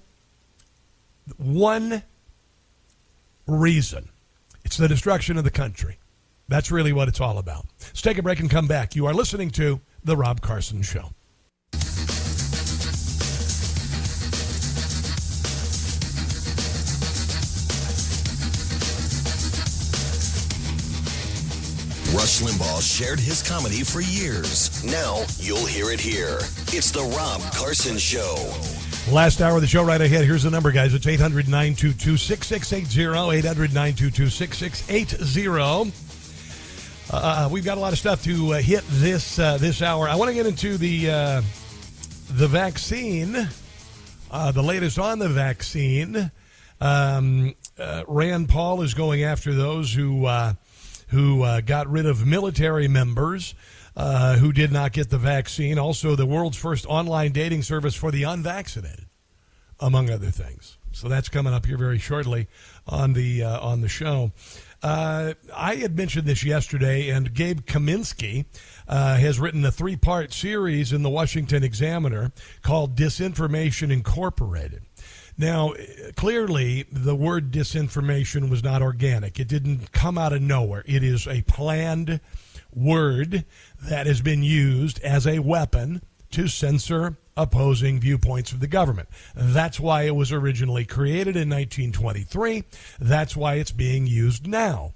one 1.38 2.04
reason 3.48 4.10
it's 4.64 4.78
the 4.78 4.88
destruction 4.88 5.38
of 5.38 5.44
the 5.44 5.52
country. 5.52 5.98
That's 6.48 6.72
really 6.72 6.94
what 6.94 7.08
it's 7.08 7.20
all 7.20 7.38
about. 7.38 7.66
Let's 7.80 8.02
take 8.02 8.18
a 8.18 8.22
break 8.22 8.40
and 8.40 8.50
come 8.50 8.68
back. 8.68 8.96
You 8.96 9.06
are 9.06 9.14
listening 9.14 9.50
to 9.52 9.82
The 10.04 10.16
Rob 10.16 10.42
Carson 10.42 10.82
Show. 10.82 11.12
Limbaugh 22.42 22.82
shared 22.82 23.20
his 23.20 23.44
comedy 23.48 23.84
for 23.84 24.02
years. 24.02 24.84
Now 24.84 25.24
you'll 25.38 25.66
hear 25.66 25.92
it 25.92 26.00
here. 26.00 26.40
It's 26.74 26.90
The 26.90 27.04
Rob 27.04 27.42
Carson 27.54 28.00
Show. 28.00 28.52
Last 29.12 29.42
hour 29.42 29.56
of 29.56 29.62
the 29.62 29.68
show 29.68 29.84
right 29.84 30.02
ahead. 30.02 30.26
Here's 30.26 30.42
the 30.42 30.50
number, 30.50 30.72
guys. 30.72 30.96
It's 30.96 31.06
800 31.06 31.48
922 31.48 32.18
6680. 32.18 33.38
800 33.38 33.74
922 33.74 34.30
6680. 34.30 35.94
Uh, 37.12 37.50
we've 37.52 37.64
got 37.64 37.78
a 37.78 37.80
lot 37.82 37.94
of 37.94 38.00
stuff 38.00 38.24
to 38.24 38.54
uh, 38.54 38.58
hit 38.60 38.84
this 38.88 39.38
uh, 39.38 39.58
this 39.58 39.84
hour. 39.84 40.10
I 40.10 40.16
want 40.16 40.30
to 40.30 40.34
get 40.34 40.48
into 40.48 40.78
the 40.78 41.12
uh, 41.12 41.42
the 42.32 42.48
vaccine, 42.48 43.50
uh, 44.32 44.52
the 44.52 44.64
latest 44.64 44.98
on 44.98 45.20
the 45.20 45.30
vaccine. 45.30 46.32
Um, 46.80 47.54
uh, 47.78 48.04
Rand 48.08 48.50
Paul 48.50 48.82
is 48.82 48.96
going 48.96 49.24
after 49.24 49.54
those 49.54 49.94
who 49.94 50.26
who 51.12 51.44
uh, 51.44 51.62
got 51.62 51.88
rid 51.88 52.06
of 52.06 52.26
military 52.26 52.88
members 52.88 53.54
uh, 53.96 54.38
who 54.38 54.52
did 54.52 54.72
not 54.72 54.94
get 54.94 55.10
the 55.10 55.18
vaccine. 55.18 55.78
Also, 55.78 56.16
the 56.16 56.26
world's 56.26 56.58
first 56.58 56.86
online 56.88 57.32
dating 57.32 57.64
service 57.64 57.96
for 57.96 58.12
the 58.12 58.24
unvaccinated, 58.24 59.06
among 59.80 60.10
other 60.10 60.32
things. 60.32 60.78
So 60.94 61.08
that's 61.08 61.30
coming 61.30 61.54
up 61.54 61.66
here 61.66 61.78
very 61.78 62.00
shortly 62.00 62.48
on 62.88 63.14
the 63.14 63.44
uh, 63.44 63.60
on 63.60 63.82
the 63.82 63.88
show. 63.88 64.32
Uh, 64.84 65.36
I 65.56 65.76
had 65.76 65.96
mentioned 65.96 66.26
this 66.26 66.44
yesterday, 66.44 67.10
and 67.10 67.34
Gabe 67.34 67.62
Kaminsky 67.62 68.46
uh, 68.88 69.18
has 69.18 69.40
written 69.40 69.64
a 69.64 69.72
three 69.72 69.96
part 69.96 70.34
series 70.34 70.92
in 70.92 71.04
the 71.04 71.10
Washington 71.10 71.64
Examiner 71.64 72.32
called 72.62 72.96
Disinformation 72.96 73.92
Incorporated. 73.92 74.82
Now, 75.42 75.74
clearly, 76.16 76.86
the 76.92 77.16
word 77.16 77.52
disinformation 77.52 78.48
was 78.48 78.64
not 78.64 78.84
organic. 78.84 79.40
It 79.40 79.48
didn't 79.48 79.92
come 79.92 80.16
out 80.16 80.34
of 80.34 80.42
nowhere. 80.44 80.84
It 80.86 81.04
is 81.04 81.28
a 81.28 81.42
planned 81.42 82.20
word 82.72 83.44
that 83.82 84.06
has 84.06 84.22
been 84.22 84.44
used 84.44 85.02
as 85.02 85.26
a 85.26 85.40
weapon 85.40 86.04
to 86.30 86.48
censor 86.48 87.18
opposing 87.36 88.00
viewpoints 88.00 88.52
of 88.52 88.60
the 88.60 88.68
government. 88.68 89.10
That's 89.34 89.80
why 89.80 90.04
it 90.04 90.16
was 90.16 90.32
originally 90.32 90.86
created 90.86 91.36
in 91.36 91.50
1923. 91.50 92.64
That's 93.00 93.36
why 93.36 93.56
it's 93.56 93.72
being 93.72 94.06
used 94.06 94.46
now. 94.46 94.94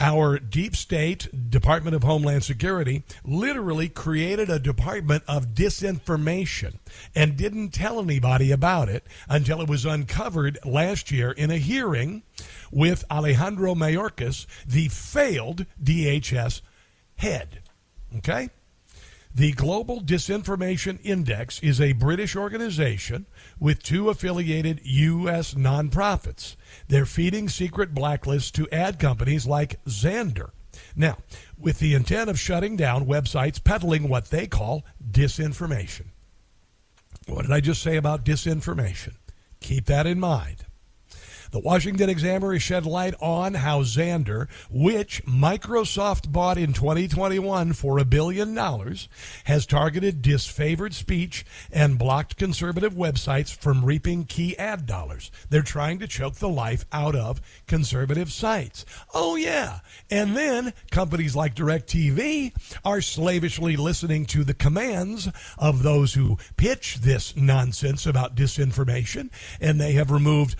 Our 0.00 0.38
deep 0.38 0.74
state 0.74 1.50
Department 1.50 1.94
of 1.94 2.02
Homeland 2.02 2.44
Security 2.44 3.04
literally 3.24 3.88
created 3.88 4.48
a 4.50 4.58
department 4.58 5.22
of 5.28 5.54
disinformation 5.54 6.78
and 7.14 7.36
didn't 7.36 7.70
tell 7.70 8.00
anybody 8.00 8.50
about 8.50 8.88
it 8.88 9.06
until 9.28 9.60
it 9.60 9.68
was 9.68 9.84
uncovered 9.84 10.58
last 10.64 11.10
year 11.10 11.32
in 11.32 11.50
a 11.50 11.58
hearing 11.58 12.22
with 12.70 13.04
Alejandro 13.10 13.74
Mayorkas, 13.74 14.46
the 14.66 14.88
failed 14.88 15.66
DHS 15.82 16.62
head. 17.16 17.60
Okay? 18.16 18.50
The 19.34 19.52
Global 19.52 20.02
Disinformation 20.02 20.98
Index 21.02 21.58
is 21.60 21.80
a 21.80 21.92
British 21.92 22.36
organization 22.36 23.26
with 23.62 23.80
two 23.80 24.10
affiliated 24.10 24.80
U.S. 24.82 25.54
nonprofits. 25.54 26.56
They're 26.88 27.06
feeding 27.06 27.48
secret 27.48 27.94
blacklists 27.94 28.50
to 28.54 28.68
ad 28.70 28.98
companies 28.98 29.46
like 29.46 29.82
Xandr. 29.84 30.50
Now, 30.96 31.18
with 31.56 31.78
the 31.78 31.94
intent 31.94 32.28
of 32.28 32.40
shutting 32.40 32.76
down 32.76 33.06
websites 33.06 33.62
peddling 33.62 34.08
what 34.08 34.30
they 34.30 34.48
call 34.48 34.84
disinformation. 35.12 36.06
What 37.28 37.42
did 37.42 37.52
I 37.52 37.60
just 37.60 37.82
say 37.82 37.96
about 37.96 38.24
disinformation? 38.24 39.14
Keep 39.60 39.86
that 39.86 40.08
in 40.08 40.18
mind. 40.18 40.64
The 41.52 41.60
Washington 41.60 42.08
Examiner 42.08 42.58
shed 42.58 42.86
light 42.86 43.14
on 43.20 43.52
how 43.52 43.82
Xandr, 43.82 44.48
which 44.70 45.22
Microsoft 45.26 46.32
bought 46.32 46.56
in 46.56 46.72
2021 46.72 47.74
for 47.74 47.98
a 47.98 48.06
billion 48.06 48.54
dollars, 48.54 49.06
has 49.44 49.66
targeted 49.66 50.22
disfavored 50.22 50.94
speech 50.94 51.44
and 51.70 51.98
blocked 51.98 52.38
conservative 52.38 52.94
websites 52.94 53.54
from 53.54 53.84
reaping 53.84 54.24
key 54.24 54.56
ad 54.56 54.86
dollars. 54.86 55.30
They're 55.50 55.60
trying 55.60 55.98
to 55.98 56.06
choke 56.06 56.36
the 56.36 56.48
life 56.48 56.86
out 56.90 57.14
of 57.14 57.42
conservative 57.66 58.32
sites. 58.32 58.86
Oh, 59.12 59.36
yeah. 59.36 59.80
And 60.10 60.34
then 60.34 60.72
companies 60.90 61.36
like 61.36 61.54
DirecTV 61.54 62.54
are 62.82 63.02
slavishly 63.02 63.76
listening 63.76 64.24
to 64.26 64.42
the 64.42 64.54
commands 64.54 65.28
of 65.58 65.82
those 65.82 66.14
who 66.14 66.38
pitch 66.56 67.00
this 67.02 67.36
nonsense 67.36 68.06
about 68.06 68.34
disinformation, 68.34 69.28
and 69.60 69.78
they 69.78 69.92
have 69.92 70.10
removed 70.10 70.56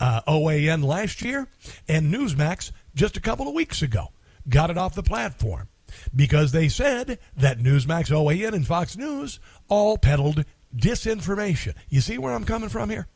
uh, 0.00 0.20
OAN 0.26 0.84
last 0.84 1.22
year 1.22 1.48
and 1.88 2.12
Newsmax 2.12 2.72
just 2.94 3.16
a 3.16 3.20
couple 3.20 3.48
of 3.48 3.54
weeks 3.54 3.82
ago. 3.82 4.08
Got 4.48 4.70
it 4.70 4.78
off 4.78 4.94
the 4.94 5.02
platform 5.02 5.68
because 6.14 6.52
they 6.52 6.68
said 6.68 7.18
that 7.36 7.58
Newsmax, 7.58 8.10
OAN, 8.10 8.52
and 8.52 8.66
Fox 8.66 8.96
News 8.96 9.40
all 9.68 9.96
peddled 9.96 10.44
disinformation. 10.76 11.74
You 11.88 12.00
see 12.00 12.18
where 12.18 12.34
I'm 12.34 12.44
coming 12.44 12.68
from 12.68 12.90
here? 12.90 13.08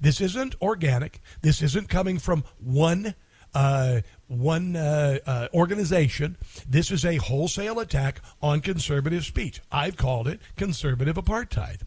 This 0.00 0.20
isn't 0.20 0.54
organic. 0.60 1.20
This 1.40 1.62
isn't 1.62 1.88
coming 1.88 2.18
from 2.18 2.44
one 2.58 3.14
uh, 3.54 4.00
one 4.28 4.76
uh, 4.76 5.18
uh, 5.26 5.48
organization. 5.52 6.38
This 6.66 6.90
is 6.90 7.04
a 7.04 7.16
wholesale 7.16 7.80
attack 7.80 8.20
on 8.40 8.60
conservative 8.60 9.24
speech. 9.24 9.60
I've 9.70 9.96
called 9.96 10.26
it 10.26 10.40
conservative 10.56 11.16
apartheid. 11.16 11.82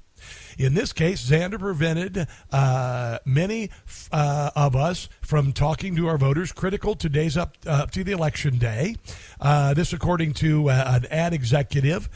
In 0.57 0.73
this 0.73 0.93
case, 0.93 1.27
Xandr 1.27 1.59
prevented 1.59 2.27
uh, 2.51 3.19
many 3.25 3.69
uh, 4.11 4.51
of 4.55 4.75
us 4.75 5.09
from 5.21 5.51
talking 5.51 5.95
to 5.95 6.07
our 6.07 6.17
voters 6.17 6.51
critical 6.51 6.95
to 6.95 7.09
days 7.09 7.35
up, 7.35 7.57
uh, 7.67 7.85
to 7.87 8.03
the 8.03 8.11
election 8.11 8.57
day. 8.57 8.95
Uh, 9.39 9.73
this, 9.73 9.91
according 9.91 10.33
to 10.33 10.69
uh, 10.69 10.99
an 11.01 11.05
ad 11.11 11.33
executive, 11.33 12.09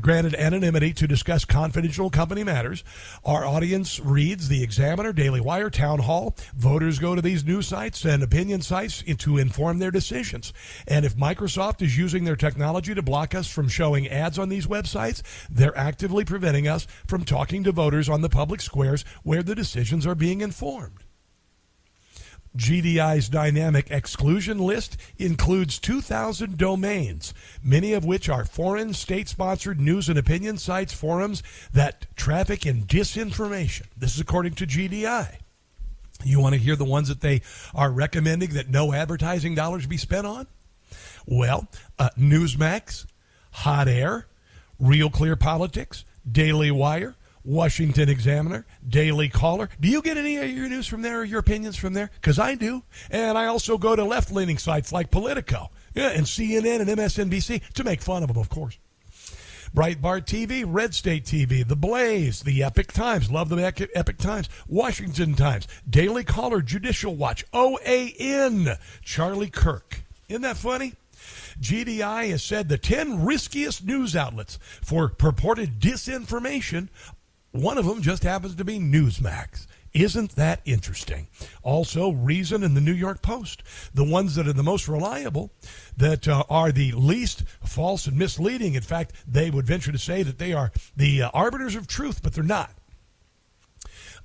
granted 0.00 0.34
anonymity 0.34 0.92
to 0.92 1.06
discuss 1.06 1.44
confidential 1.44 2.08
company 2.08 2.44
matters. 2.44 2.82
Our 3.24 3.44
audience 3.44 4.00
reads 4.00 4.48
the 4.48 4.62
Examiner, 4.62 5.12
Daily 5.12 5.40
Wire, 5.40 5.70
Town 5.70 5.98
Hall. 5.98 6.34
Voters 6.56 6.98
go 6.98 7.14
to 7.14 7.22
these 7.22 7.44
news 7.44 7.66
sites 7.68 8.04
and 8.04 8.22
opinion 8.22 8.62
sites 8.62 9.02
to 9.02 9.38
inform 9.38 9.78
their 9.78 9.90
decisions. 9.90 10.52
And 10.88 11.04
if 11.04 11.16
Microsoft 11.16 11.82
is 11.82 11.98
using 11.98 12.24
their 12.24 12.36
technology 12.36 12.94
to 12.94 13.02
block 13.02 13.34
us 13.34 13.48
from 13.48 13.68
showing 13.68 14.08
ads 14.08 14.38
on 14.38 14.48
these 14.48 14.66
websites, 14.66 15.22
they're 15.50 15.76
actively 15.76 16.24
preventing 16.24 16.68
us 16.68 16.86
from 17.06 17.24
talking 17.24 17.64
to 17.66 17.72
voters 17.72 18.08
on 18.08 18.22
the 18.22 18.28
public 18.28 18.60
squares 18.60 19.04
where 19.22 19.42
the 19.42 19.54
decisions 19.54 20.06
are 20.06 20.14
being 20.14 20.40
informed. 20.40 21.04
GDI's 22.56 23.28
dynamic 23.28 23.90
exclusion 23.90 24.58
list 24.58 24.96
includes 25.18 25.78
2,000 25.78 26.56
domains, 26.56 27.34
many 27.62 27.92
of 27.92 28.04
which 28.04 28.28
are 28.28 28.44
foreign 28.44 28.94
state 28.94 29.28
sponsored 29.28 29.78
news 29.78 30.08
and 30.08 30.18
opinion 30.18 30.56
sites, 30.56 30.92
forums 30.92 31.42
that 31.72 32.06
traffic 32.16 32.64
in 32.64 32.84
disinformation. 32.84 33.86
This 33.96 34.14
is 34.14 34.20
according 34.20 34.54
to 34.54 34.66
GDI. 34.66 35.36
You 36.24 36.40
want 36.40 36.54
to 36.54 36.60
hear 36.60 36.76
the 36.76 36.84
ones 36.84 37.08
that 37.08 37.20
they 37.20 37.42
are 37.74 37.90
recommending 37.90 38.50
that 38.50 38.70
no 38.70 38.92
advertising 38.94 39.54
dollars 39.54 39.86
be 39.86 39.98
spent 39.98 40.26
on? 40.26 40.46
Well, 41.26 41.68
uh, 41.98 42.10
Newsmax, 42.18 43.06
Hot 43.50 43.88
Air, 43.88 44.26
Real 44.78 45.10
Clear 45.10 45.36
Politics, 45.36 46.04
Daily 46.30 46.70
Wire, 46.70 47.16
Washington 47.46 48.08
Examiner, 48.08 48.66
Daily 48.86 49.28
Caller. 49.28 49.68
Do 49.80 49.88
you 49.88 50.02
get 50.02 50.16
any 50.16 50.36
of 50.36 50.50
your 50.50 50.68
news 50.68 50.86
from 50.86 51.02
there 51.02 51.20
or 51.20 51.24
your 51.24 51.38
opinions 51.38 51.76
from 51.76 51.94
there? 51.94 52.10
Because 52.16 52.38
I 52.38 52.56
do. 52.56 52.82
And 53.10 53.38
I 53.38 53.46
also 53.46 53.78
go 53.78 53.94
to 53.94 54.04
left 54.04 54.32
leaning 54.32 54.58
sites 54.58 54.92
like 54.92 55.10
Politico 55.10 55.70
yeah, 55.94 56.10
and 56.10 56.26
CNN 56.26 56.80
and 56.80 56.90
MSNBC 56.90 57.72
to 57.74 57.84
make 57.84 58.02
fun 58.02 58.22
of 58.22 58.28
them, 58.28 58.38
of 58.38 58.48
course. 58.48 58.78
Breitbart 59.74 60.24
TV, 60.24 60.64
Red 60.66 60.94
State 60.94 61.24
TV, 61.24 61.66
The 61.66 61.76
Blaze, 61.76 62.40
The 62.40 62.62
Epoch 62.62 62.92
Times, 62.92 63.30
love 63.30 63.48
the 63.48 63.90
Epoch 63.94 64.18
Times, 64.18 64.48
Washington 64.68 65.34
Times, 65.34 65.66
Daily 65.88 66.24
Caller, 66.24 66.62
Judicial 66.62 67.14
Watch, 67.14 67.44
OAN, 67.52 68.78
Charlie 69.02 69.50
Kirk. 69.50 70.02
Isn't 70.28 70.42
that 70.42 70.56
funny? 70.56 70.94
GDI 71.60 72.30
has 72.30 72.42
said 72.42 72.68
the 72.68 72.78
10 72.78 73.24
riskiest 73.24 73.84
news 73.84 74.14
outlets 74.14 74.58
for 74.82 75.08
purported 75.08 75.80
disinformation. 75.80 76.88
One 77.56 77.78
of 77.78 77.86
them 77.86 78.02
just 78.02 78.22
happens 78.22 78.54
to 78.56 78.64
be 78.64 78.78
Newsmax. 78.78 79.66
Isn't 79.94 80.32
that 80.32 80.60
interesting? 80.66 81.26
Also, 81.62 82.10
Reason 82.10 82.62
and 82.62 82.76
the 82.76 82.82
New 82.82 82.92
York 82.92 83.22
Post, 83.22 83.62
the 83.94 84.04
ones 84.04 84.34
that 84.34 84.46
are 84.46 84.52
the 84.52 84.62
most 84.62 84.88
reliable, 84.88 85.50
that 85.96 86.28
uh, 86.28 86.44
are 86.50 86.70
the 86.70 86.92
least 86.92 87.44
false 87.64 88.06
and 88.06 88.18
misleading. 88.18 88.74
In 88.74 88.82
fact, 88.82 89.14
they 89.26 89.50
would 89.50 89.66
venture 89.66 89.92
to 89.92 89.98
say 89.98 90.22
that 90.22 90.38
they 90.38 90.52
are 90.52 90.70
the 90.94 91.22
uh, 91.22 91.30
arbiters 91.32 91.74
of 91.74 91.86
truth, 91.86 92.22
but 92.22 92.34
they're 92.34 92.44
not. 92.44 92.72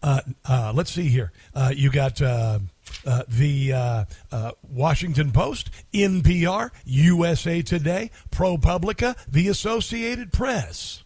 Uh, 0.03 0.19
uh 0.49 0.73
let's 0.75 0.91
see 0.91 1.07
here. 1.07 1.31
Uh, 1.53 1.71
you 1.73 1.89
got 1.89 2.21
uh, 2.21 2.59
the 3.29 4.05
Washington 4.69 5.31
Post, 5.31 5.69
NPR, 5.93 6.71
USA 6.83 7.61
Today, 7.61 8.11
ProPublica, 8.29 9.15
the 9.25 9.47
Associated 9.47 10.33
Press. 10.33 11.03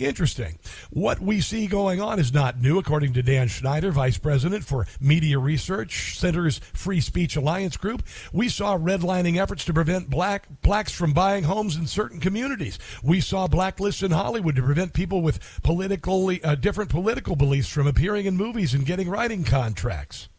Interesting. 0.00 0.58
What 0.88 1.20
we 1.20 1.42
see 1.42 1.66
going 1.66 2.00
on 2.00 2.18
is 2.18 2.32
not 2.32 2.58
new, 2.58 2.78
according 2.78 3.12
to 3.12 3.22
Dan 3.22 3.48
Schneider, 3.48 3.92
Vice 3.92 4.16
President 4.16 4.64
for 4.64 4.86
Media 4.98 5.38
Research 5.38 6.18
Center's 6.18 6.58
Free 6.72 7.02
Speech 7.02 7.36
Alliance 7.36 7.76
Group. 7.76 8.02
We 8.32 8.48
saw 8.48 8.78
redlining 8.78 9.38
efforts 9.38 9.62
to 9.66 9.74
prevent 9.74 10.08
black 10.08 10.48
blacks 10.62 10.90
from 10.90 11.12
buying 11.12 11.44
homes 11.44 11.76
in 11.76 11.86
certain 11.86 12.18
communities. 12.18 12.78
We 13.02 13.20
saw 13.20 13.46
blacklists 13.46 14.02
in 14.02 14.10
Hollywood 14.10 14.56
to 14.56 14.62
prevent 14.62 14.94
people 14.94 15.20
with 15.20 15.60
politically 15.62 16.42
uh, 16.42 16.54
different 16.54 16.88
political 16.88 17.36
beliefs 17.36 17.68
from 17.68 17.86
appearing 17.86 18.24
in 18.24 18.38
movies 18.38 18.72
and 18.72 18.86
getting 18.86 19.10
writing 19.10 19.44
contracts. 19.44 20.30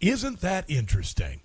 Isn't 0.00 0.40
that 0.40 0.64
interesting? 0.70 1.42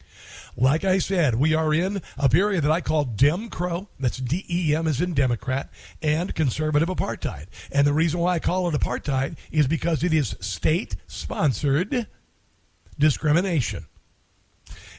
Like 0.58 0.84
I 0.84 0.98
said, 0.98 1.36
we 1.36 1.54
are 1.54 1.72
in 1.74 2.02
a 2.18 2.28
period 2.30 2.64
that 2.64 2.72
I 2.72 2.82
call 2.82 3.06
Dem 3.06 3.50
Crow. 3.50 3.88
That's 4.00 4.18
D 4.18 4.46
E 4.50 4.76
M 4.76 4.88
as 4.88 5.00
in 5.02 5.14
Democrat 5.14 5.70
and 6.02 6.36
conservative 6.36 6.90
apartheid. 6.90 7.46
And 7.72 7.88
the 7.88 7.94
reason 7.94 8.20
why 8.20 8.34
I 8.36 8.40
call 8.40 8.68
it 8.68 8.74
apartheid 8.74 9.38
is 9.52 9.68
because 9.68 10.04
it 10.04 10.14
is 10.14 10.36
state 10.40 10.96
sponsored 11.08 12.08
discrimination. 12.98 13.86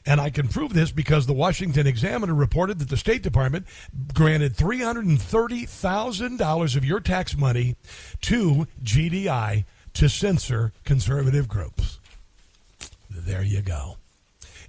And 0.07 0.19
I 0.21 0.31
can 0.31 0.49
prove 0.49 0.73
this 0.73 0.93
because 0.93 1.27
the 1.27 1.35
Washington 1.35 1.87
Examiner 1.87 2.35
reported 2.35 2.79
that 2.79 2.89
the 2.89 2.97
State 2.97 3.23
Department 3.23 3.67
granted 4.15 4.57
$330,000 4.57 6.77
of 6.77 6.85
your 6.87 7.01
tax 7.01 7.37
money 7.37 7.77
to 8.23 8.67
GDI 8.83 9.67
to 9.93 10.09
censor 10.09 10.73
conservative 10.85 11.49
groups. 11.49 11.99
There 13.11 13.43
you 13.43 13.61
go. 13.61 13.99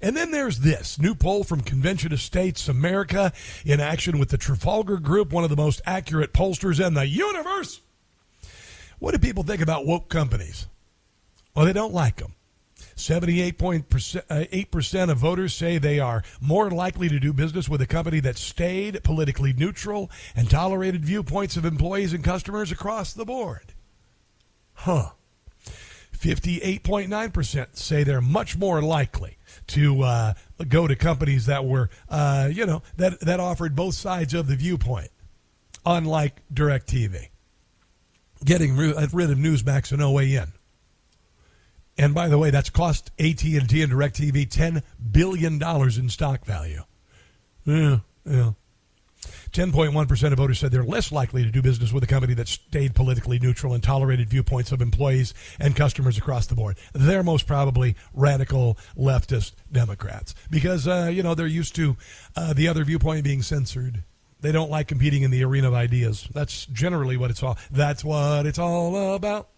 And 0.02 0.18
then 0.18 0.32
there's 0.32 0.60
this 0.60 0.99
new 0.99 1.14
poll 1.14 1.43
from 1.43 1.62
Convention 1.62 2.12
of 2.12 2.22
States 2.22 2.68
America 2.68 3.32
in 3.64 3.80
action 3.80 4.18
with 4.18 4.30
the 4.30 4.38
Trafalgar 4.38 4.97
Group, 4.97 5.32
one 5.32 5.43
of 5.43 5.52
the 5.52 5.56
most 5.56 5.82
accurate 5.86 6.34
pollsters 6.34 6.86
in 6.86 6.95
the 6.95 7.06
universe. 7.06 7.82
What 8.99 9.12
do 9.12 9.20
people 9.20 9.43
think 9.43 9.62
about 9.62 9.86
woke 9.86 10.10
companies? 10.10 10.68
Well, 11.56 11.66
they 11.66 11.74
don't 11.74 11.93
like 11.93 12.18
them. 12.18 12.34
78.8% 12.95 15.08
uh, 15.08 15.12
of 15.12 15.18
voters 15.18 15.54
say 15.54 15.78
they 15.78 15.99
are 15.99 16.24
more 16.39 16.70
likely 16.70 17.10
to 17.10 17.20
do 17.20 17.34
business 17.34 17.70
with 17.70 17.82
a 17.82 17.88
company 17.88 18.20
that 18.20 18.38
stayed 18.38 19.04
politically 19.04 19.54
neutral 19.54 20.12
and 20.36 20.49
tolerated 20.49 21.06
viewpoints 21.06 21.58
of 21.58 21.66
employees 21.66 22.14
and 22.14 22.24
customers 22.24 22.72
across 22.72 23.14
the 23.14 23.26
board. 23.26 23.74
Huh. 24.74 25.12
58.9% 26.22 27.76
say 27.76 28.04
they're 28.04 28.22
much 28.22 28.56
more 28.58 28.82
likely 28.82 29.38
to 29.68 30.04
uh, 30.04 30.34
go 30.68 30.88
to 30.88 30.96
companies 30.96 31.48
that 31.48 31.66
were, 31.66 31.90
uh, 32.10 32.50
you 32.52 32.66
know, 32.66 32.84
that, 32.98 33.20
that 33.22 33.40
offered 33.40 33.76
both 33.76 33.96
sides 33.96 34.34
of 34.34 34.48
the 34.48 34.56
viewpoint, 34.56 35.10
unlike 35.86 36.42
DirecTV. 36.54 37.30
Getting 38.46 38.78
rid 38.78 38.96
of 38.96 39.12
Newsmax 39.12 39.92
and 39.92 40.02
OAN. 40.02 40.54
And 41.98 42.14
by 42.14 42.28
the 42.28 42.38
way, 42.38 42.50
that's 42.50 42.70
cost 42.70 43.12
AT&T 43.20 43.58
and 43.58 43.70
DirecTV 43.70 44.48
$10 44.48 44.84
billion 45.12 45.62
in 45.62 46.10
stock 46.10 46.46
value. 46.46 46.84
Yeah, 47.66 48.00
yeah. 48.26 48.52
10.1% 49.54 50.32
of 50.32 50.38
voters 50.38 50.60
said 50.60 50.72
they're 50.72 50.84
less 50.84 51.12
likely 51.12 51.43
to 51.43 51.52
do 51.52 51.62
business 51.62 51.91
with 51.91 52.04
a 52.04 52.08
company 52.08 52.34
that 52.34 52.47
stayed 52.47 52.95
politically 52.95 53.38
neutral 53.39 53.74
and 53.74 53.84
tolerated 53.84 54.30
viewpoints 54.30 54.72
of 54.72 54.82
employees 54.82 55.34
and 55.60 55.76
customers 55.76 56.18
across 56.18 56.47
the 56.47 56.56
board. 56.56 56.78
They're 56.93 57.24
most 57.24 57.47
probably 57.47 57.95
radical 58.14 58.78
leftist 58.97 59.54
Democrats 59.72 60.34
because, 60.49 60.88
uh, 60.88 61.10
you 61.14 61.22
know, 61.22 61.36
they're 61.36 61.47
used 61.47 61.76
to 61.76 61.97
uh, 62.36 62.54
the 62.54 62.68
other 62.68 62.86
viewpoint 62.86 63.24
being 63.24 63.41
censored. 63.41 64.04
They 64.39 64.52
don't 64.52 64.72
like 64.72 64.88
competing 64.88 65.24
in 65.24 65.32
the 65.32 65.43
arena 65.43 65.68
of 65.68 65.74
ideas. 65.74 66.28
That's 66.34 66.66
generally 66.68 67.18
what 67.18 67.30
it's 67.30 67.43
all. 67.43 67.58
That's 67.70 68.04
what 68.04 68.45
it's 68.45 68.58
all 68.58 69.14
about. 69.14 69.49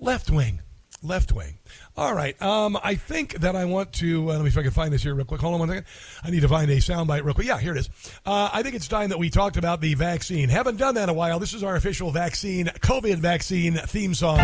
Left 0.00 0.30
wing, 0.30 0.60
left 1.02 1.32
wing. 1.32 1.58
All 1.96 2.14
right. 2.14 2.40
Um, 2.42 2.78
I 2.82 2.94
think 2.94 3.34
that 3.40 3.56
I 3.56 3.64
want 3.64 3.92
to. 3.94 4.30
Uh, 4.30 4.34
let 4.34 4.42
me 4.42 4.50
see 4.50 4.54
if 4.54 4.58
I 4.58 4.62
can 4.62 4.70
find 4.70 4.92
this 4.92 5.02
here 5.02 5.14
real 5.14 5.24
quick. 5.24 5.40
Hold 5.40 5.54
on 5.54 5.60
one 5.60 5.68
second. 5.68 5.86
I 6.22 6.30
need 6.30 6.40
to 6.40 6.48
find 6.48 6.70
a 6.70 6.76
soundbite 6.76 7.24
real 7.24 7.34
quick. 7.34 7.46
Yeah, 7.46 7.58
here 7.58 7.72
it 7.72 7.78
is. 7.78 7.90
Uh, 8.26 8.50
I 8.52 8.62
think 8.62 8.74
it's 8.74 8.88
time 8.88 9.10
that 9.10 9.18
we 9.18 9.30
talked 9.30 9.56
about 9.56 9.80
the 9.80 9.94
vaccine. 9.94 10.48
Haven't 10.48 10.76
done 10.76 10.94
that 10.96 11.04
in 11.04 11.08
a 11.08 11.14
while. 11.14 11.38
This 11.38 11.54
is 11.54 11.62
our 11.62 11.76
official 11.76 12.10
vaccine, 12.10 12.66
COVID 12.66 13.16
vaccine 13.16 13.74
theme 13.74 14.14
song. 14.14 14.38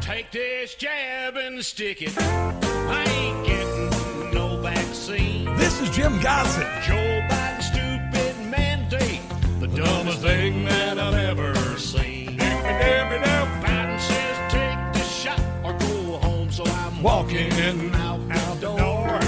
Take 0.00 0.30
this 0.32 0.74
jab 0.74 1.36
and 1.36 1.64
stick 1.64 2.02
it. 2.02 2.16
I 2.18 3.04
ain't 3.04 3.46
getting 3.46 4.34
no 4.34 4.60
vaccine. 4.60 5.56
This 5.56 5.80
is 5.80 5.90
Jim 5.90 6.20
Gossett. 6.20 6.66
Joe 6.82 7.20
Biden's 7.28 7.66
stupid 7.66 8.50
mandate. 8.50 9.20
The 9.60 9.68
dumbest 9.68 10.20
thing 10.22 10.64
that 10.64 10.98
I've 10.98 11.14
ever 11.14 11.29
walking 17.02 17.50
in 17.52 17.94
out, 17.94 18.20
out 18.30 18.60
the 18.60 18.76
door. 18.76 19.18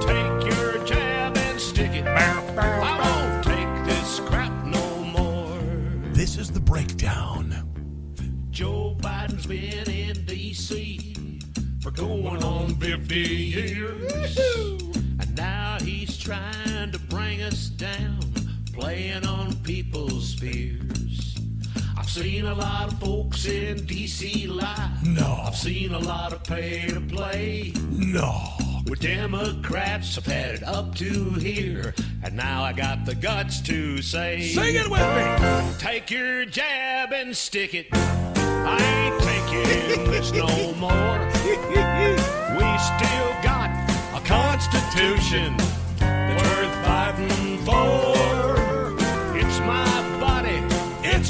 Take 0.00 0.52
your 0.52 0.84
jab 0.84 1.36
and 1.36 1.60
stick 1.60 1.92
it. 1.92 2.06
I 2.06 2.98
won't 3.00 3.44
take 3.44 3.84
this 3.86 4.20
crap 4.20 4.52
no 4.66 4.96
more. 5.04 5.58
This 6.12 6.36
is 6.36 6.50
the 6.50 6.60
breakdown. 6.60 7.54
Joe 8.50 8.96
Biden's 9.00 9.46
been 9.46 9.90
in 9.90 10.24
D.C. 10.26 11.14
for 11.80 11.92
going 11.92 12.42
on 12.42 12.74
50 12.76 13.14
years. 13.18 14.38
And 15.18 15.36
now 15.36 15.78
he's 15.80 16.18
trying 16.18 16.92
to 16.92 16.98
bring 16.98 17.40
us 17.42 17.68
down, 17.68 18.20
playing 18.72 19.24
on 19.26 19.56
people's 19.62 20.34
fears. 20.34 20.99
I've 22.10 22.16
seen 22.24 22.44
a 22.44 22.54
lot 22.54 22.92
of 22.92 22.98
folks 22.98 23.46
in 23.46 23.86
D.C. 23.86 24.48
lie. 24.48 24.90
No. 25.04 25.42
I've 25.46 25.54
seen 25.54 25.94
a 25.94 25.98
lot 26.00 26.32
of 26.32 26.42
pay 26.42 26.88
to 26.88 27.00
play. 27.00 27.72
No. 27.88 28.32
Where 28.84 28.96
Democrats 28.96 30.16
have 30.16 30.26
had 30.26 30.56
it 30.56 30.64
up 30.64 30.96
to 30.96 31.30
here, 31.34 31.94
and 32.24 32.34
now 32.34 32.64
I 32.64 32.72
got 32.72 33.06
the 33.06 33.14
guts 33.14 33.60
to 33.60 34.02
say, 34.02 34.40
Sing 34.40 34.74
it 34.74 34.90
with 34.90 35.00
me. 35.00 35.78
Take 35.78 36.10
your 36.10 36.46
jab 36.46 37.12
and 37.12 37.36
stick 37.36 37.74
it. 37.74 37.86
I 37.92 38.82
ain't 38.82 39.22
taking 39.22 40.10
this 40.10 40.32
no 40.32 40.48
more. 40.80 41.28
We 41.46 42.78
still 42.90 43.30
got 43.40 43.70
a 44.16 44.20
constitution 44.26 45.56
that's 46.00 46.42
worth 46.42 46.84
fighting 46.84 47.58
for. 47.58 48.29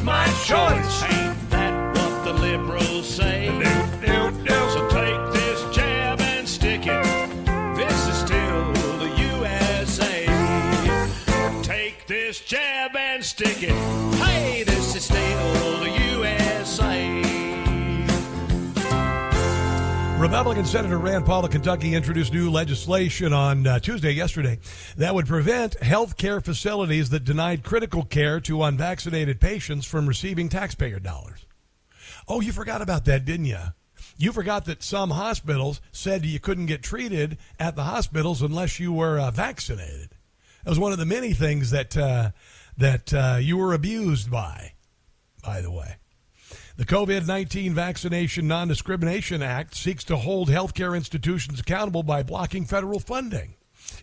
It's 0.00 0.06
my 0.06 0.24
choice. 0.46 1.02
Ain't 1.12 1.50
that 1.50 1.94
what 1.94 2.24
the 2.24 2.32
liberals 2.32 3.06
say? 3.06 3.48
So 4.72 4.88
take 4.88 5.32
this 5.34 5.76
jab 5.76 6.18
and 6.22 6.48
stick 6.48 6.86
it. 6.86 7.04
This 7.76 8.08
is 8.08 8.16
still 8.16 8.72
the 8.96 9.10
USA. 9.34 10.24
Take 11.62 12.06
this 12.06 12.40
jab 12.40 12.96
and 12.96 13.22
stick 13.22 13.62
it. 13.62 13.74
Hey, 14.24 14.62
this 14.62 14.96
is 14.96 15.04
still 15.04 15.80
the 15.80 15.89
Republican 20.20 20.66
Senator 20.66 20.98
Rand 20.98 21.24
Paul 21.24 21.46
of 21.46 21.50
Kentucky 21.50 21.94
introduced 21.94 22.34
new 22.34 22.50
legislation 22.50 23.32
on 23.32 23.66
uh, 23.66 23.80
Tuesday, 23.80 24.10
yesterday, 24.10 24.58
that 24.98 25.14
would 25.14 25.26
prevent 25.26 25.80
health 25.82 26.18
care 26.18 26.42
facilities 26.42 27.08
that 27.08 27.24
denied 27.24 27.62
critical 27.64 28.04
care 28.04 28.38
to 28.40 28.62
unvaccinated 28.62 29.40
patients 29.40 29.86
from 29.86 30.06
receiving 30.06 30.50
taxpayer 30.50 30.98
dollars. 30.98 31.46
Oh, 32.28 32.42
you 32.42 32.52
forgot 32.52 32.82
about 32.82 33.06
that, 33.06 33.24
didn't 33.24 33.46
you? 33.46 33.58
You 34.18 34.32
forgot 34.32 34.66
that 34.66 34.82
some 34.82 35.08
hospitals 35.08 35.80
said 35.90 36.26
you 36.26 36.38
couldn't 36.38 36.66
get 36.66 36.82
treated 36.82 37.38
at 37.58 37.74
the 37.74 37.84
hospitals 37.84 38.42
unless 38.42 38.78
you 38.78 38.92
were 38.92 39.18
uh, 39.18 39.30
vaccinated. 39.30 40.10
That 40.64 40.70
was 40.70 40.78
one 40.78 40.92
of 40.92 40.98
the 40.98 41.06
many 41.06 41.32
things 41.32 41.70
that 41.70 41.96
uh, 41.96 42.32
that 42.76 43.14
uh, 43.14 43.38
you 43.40 43.56
were 43.56 43.72
abused 43.72 44.30
by. 44.30 44.74
By 45.42 45.62
the 45.62 45.70
way. 45.70 45.96
The 46.80 46.86
COVID 46.86 47.26
19 47.26 47.74
Vaccination 47.74 48.48
Non 48.48 48.66
Discrimination 48.66 49.42
Act 49.42 49.74
seeks 49.74 50.02
to 50.04 50.16
hold 50.16 50.48
healthcare 50.48 50.96
institutions 50.96 51.60
accountable 51.60 52.02
by 52.02 52.22
blocking 52.22 52.64
federal 52.64 53.00
funding. 53.00 53.54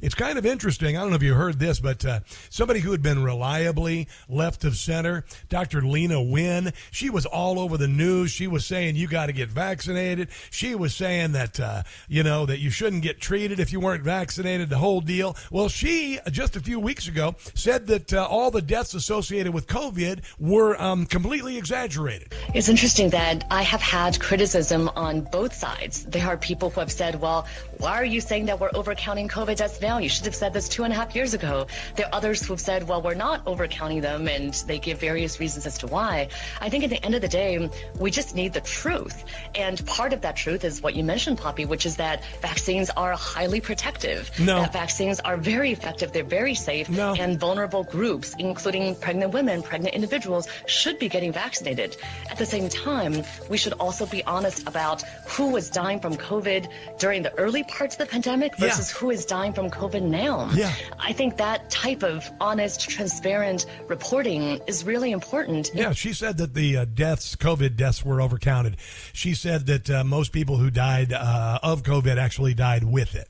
It's 0.01 0.15
kind 0.15 0.37
of 0.37 0.45
interesting. 0.45 0.97
I 0.97 1.01
don't 1.01 1.09
know 1.09 1.15
if 1.15 1.23
you 1.23 1.33
heard 1.33 1.59
this, 1.59 1.79
but 1.79 2.05
uh, 2.05 2.19
somebody 2.49 2.79
who 2.79 2.91
had 2.91 3.01
been 3.01 3.23
reliably 3.23 4.07
left 4.29 4.63
of 4.63 4.75
center, 4.75 5.25
Dr. 5.49 5.81
Leana 5.81 6.29
Wen, 6.29 6.73
she 6.91 7.09
was 7.09 7.25
all 7.25 7.59
over 7.59 7.77
the 7.77 7.87
news. 7.87 8.31
She 8.31 8.47
was 8.47 8.65
saying 8.65 8.95
you 8.95 9.07
got 9.07 9.27
to 9.27 9.33
get 9.33 9.49
vaccinated. 9.49 10.29
She 10.51 10.75
was 10.75 10.95
saying 10.95 11.31
that 11.33 11.59
uh, 11.59 11.83
you 12.07 12.23
know 12.23 12.45
that 12.45 12.59
you 12.59 12.69
shouldn't 12.69 13.03
get 13.03 13.19
treated 13.19 13.59
if 13.59 13.71
you 13.71 13.79
weren't 13.79 14.03
vaccinated. 14.03 14.69
The 14.69 14.77
whole 14.77 15.01
deal. 15.01 15.35
Well, 15.51 15.69
she 15.69 16.19
just 16.31 16.55
a 16.55 16.59
few 16.59 16.79
weeks 16.79 17.07
ago 17.07 17.35
said 17.53 17.87
that 17.87 18.13
uh, 18.13 18.25
all 18.25 18.51
the 18.51 18.61
deaths 18.61 18.93
associated 18.93 19.53
with 19.53 19.67
COVID 19.67 20.23
were 20.39 20.79
um, 20.81 21.05
completely 21.05 21.57
exaggerated. 21.57 22.33
It's 22.53 22.69
interesting 22.69 23.09
that 23.11 23.45
I 23.49 23.63
have 23.63 23.81
had 23.81 24.19
criticism 24.19 24.89
on 24.95 25.21
both 25.21 25.53
sides. 25.53 26.05
There 26.05 26.25
are 26.27 26.37
people 26.37 26.69
who 26.69 26.79
have 26.79 26.91
said, 26.91 27.21
"Well, 27.21 27.47
why 27.77 27.93
are 27.93 28.05
you 28.05 28.21
saying 28.21 28.45
that 28.45 28.59
we're 28.59 28.69
overcounting 28.71 29.29
COVID 29.29 29.57
deaths 29.57 29.76
now? 29.81 29.97
You 29.97 30.09
should 30.09 30.25
have 30.25 30.35
said 30.35 30.53
this 30.53 30.67
two 30.69 30.83
and 30.83 30.93
a 30.93 30.95
half 30.95 31.15
years 31.15 31.33
ago. 31.33 31.67
There 31.95 32.05
are 32.07 32.15
others 32.15 32.45
who 32.45 32.53
have 32.53 32.61
said, 32.61 32.87
well, 32.87 33.01
we're 33.01 33.13
not 33.13 33.45
overcounting 33.45 34.01
them, 34.01 34.27
and 34.27 34.53
they 34.67 34.79
give 34.79 34.99
various 34.99 35.39
reasons 35.39 35.65
as 35.65 35.77
to 35.79 35.87
why. 35.87 36.29
I 36.61 36.69
think 36.69 36.83
at 36.83 36.89
the 36.89 37.03
end 37.03 37.15
of 37.15 37.21
the 37.21 37.27
day, 37.27 37.69
we 37.99 38.11
just 38.11 38.35
need 38.35 38.53
the 38.53 38.61
truth. 38.61 39.23
And 39.55 39.83
part 39.85 40.13
of 40.13 40.21
that 40.21 40.35
truth 40.35 40.63
is 40.63 40.81
what 40.81 40.95
you 40.95 41.03
mentioned, 41.03 41.37
Poppy, 41.37 41.65
which 41.65 41.85
is 41.85 41.97
that 41.97 42.23
vaccines 42.41 42.89
are 42.91 43.13
highly 43.13 43.61
protective. 43.61 44.31
No. 44.39 44.61
That 44.61 44.73
vaccines 44.73 45.19
are 45.21 45.37
very 45.37 45.71
effective, 45.71 46.11
they're 46.11 46.23
very 46.23 46.55
safe, 46.55 46.89
no. 46.89 47.13
and 47.13 47.39
vulnerable 47.39 47.83
groups, 47.83 48.35
including 48.39 48.95
pregnant 48.95 49.33
women, 49.33 49.61
pregnant 49.61 49.95
individuals, 49.95 50.47
should 50.65 50.99
be 50.99 51.09
getting 51.09 51.31
vaccinated. 51.31 51.97
At 52.29 52.37
the 52.37 52.45
same 52.45 52.69
time, 52.69 53.23
we 53.49 53.57
should 53.57 53.73
also 53.73 54.05
be 54.05 54.23
honest 54.23 54.67
about 54.67 55.01
who 55.27 55.51
was 55.51 55.69
dying 55.69 55.99
from 55.99 56.15
COVID 56.15 56.67
during 56.99 57.21
the 57.21 57.33
early 57.37 57.63
parts 57.63 57.95
of 57.95 57.99
the 57.99 58.05
pandemic 58.05 58.55
versus 58.57 58.91
yeah. 58.91 58.99
who 58.99 59.11
is 59.11 59.25
dying 59.25 59.53
from 59.53 59.66
COVID 59.69 60.01
now. 60.01 60.49
Yeah. 60.53 60.73
I 60.99 61.13
think 61.13 61.37
that 61.37 61.69
type 61.69 62.03
of 62.03 62.29
honest, 62.39 62.89
transparent 62.89 63.65
reporting 63.87 64.59
is 64.67 64.83
really 64.83 65.11
important. 65.11 65.71
Yeah, 65.73 65.93
she 65.93 66.13
said 66.13 66.37
that 66.37 66.53
the 66.53 66.77
uh, 66.77 66.85
deaths, 66.85 67.35
COVID 67.35 67.75
deaths, 67.75 68.03
were 68.03 68.17
overcounted. 68.17 68.75
She 69.13 69.33
said 69.33 69.65
that 69.67 69.89
uh, 69.89 70.03
most 70.03 70.31
people 70.31 70.57
who 70.57 70.69
died 70.69 71.13
uh, 71.13 71.59
of 71.63 71.83
COVID 71.83 72.17
actually 72.17 72.53
died 72.53 72.83
with 72.83 73.15
it, 73.15 73.29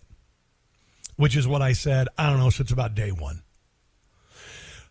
which 1.16 1.36
is 1.36 1.48
what 1.48 1.62
I 1.62 1.74
said, 1.74 2.08
I 2.18 2.30
don't 2.30 2.40
know, 2.40 2.50
since 2.50 2.72
about 2.72 2.96
day 2.96 3.12
one. 3.12 3.44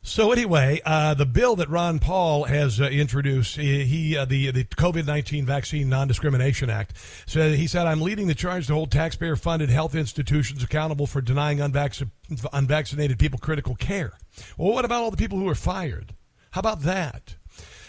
So 0.07 0.31
anyway, 0.31 0.81
uh, 0.85 1.15
the 1.15 1.27
bill 1.27 1.57
that 1.57 1.69
Ron 1.69 1.99
Paul 1.99 2.45
has 2.45 2.81
uh, 2.81 2.85
introduced, 2.85 3.57
he 3.57 4.17
uh, 4.17 4.25
the 4.25 4.53
the 4.53 4.63
COVID 4.63 5.05
nineteen 5.05 5.45
Vaccine 5.45 5.89
Non 5.89 6.07
Discrimination 6.07 6.71
Act, 6.71 6.97
said 7.27 7.57
he 7.57 7.67
said 7.67 7.89
I'm 7.89 8.01
leading 8.01 8.29
the 8.29 8.35
charge 8.35 8.69
to 8.69 8.75
hold 8.75 8.93
taxpayer 8.93 9.35
funded 9.35 9.69
health 9.69 9.97
institutions 9.97 10.63
accountable 10.63 11.09
for 11.09 11.21
denying 11.21 11.59
unvac- 11.59 12.09
unvaccinated 12.53 13.19
people 13.19 13.41
critical 13.41 13.75
care. 13.75 14.13
Well, 14.57 14.73
what 14.73 14.85
about 14.85 15.03
all 15.03 15.11
the 15.11 15.17
people 15.17 15.39
who 15.39 15.45
were 15.45 15.57
fired? 15.57 16.15
How 16.53 16.61
about 16.61 16.83
that? 16.83 17.35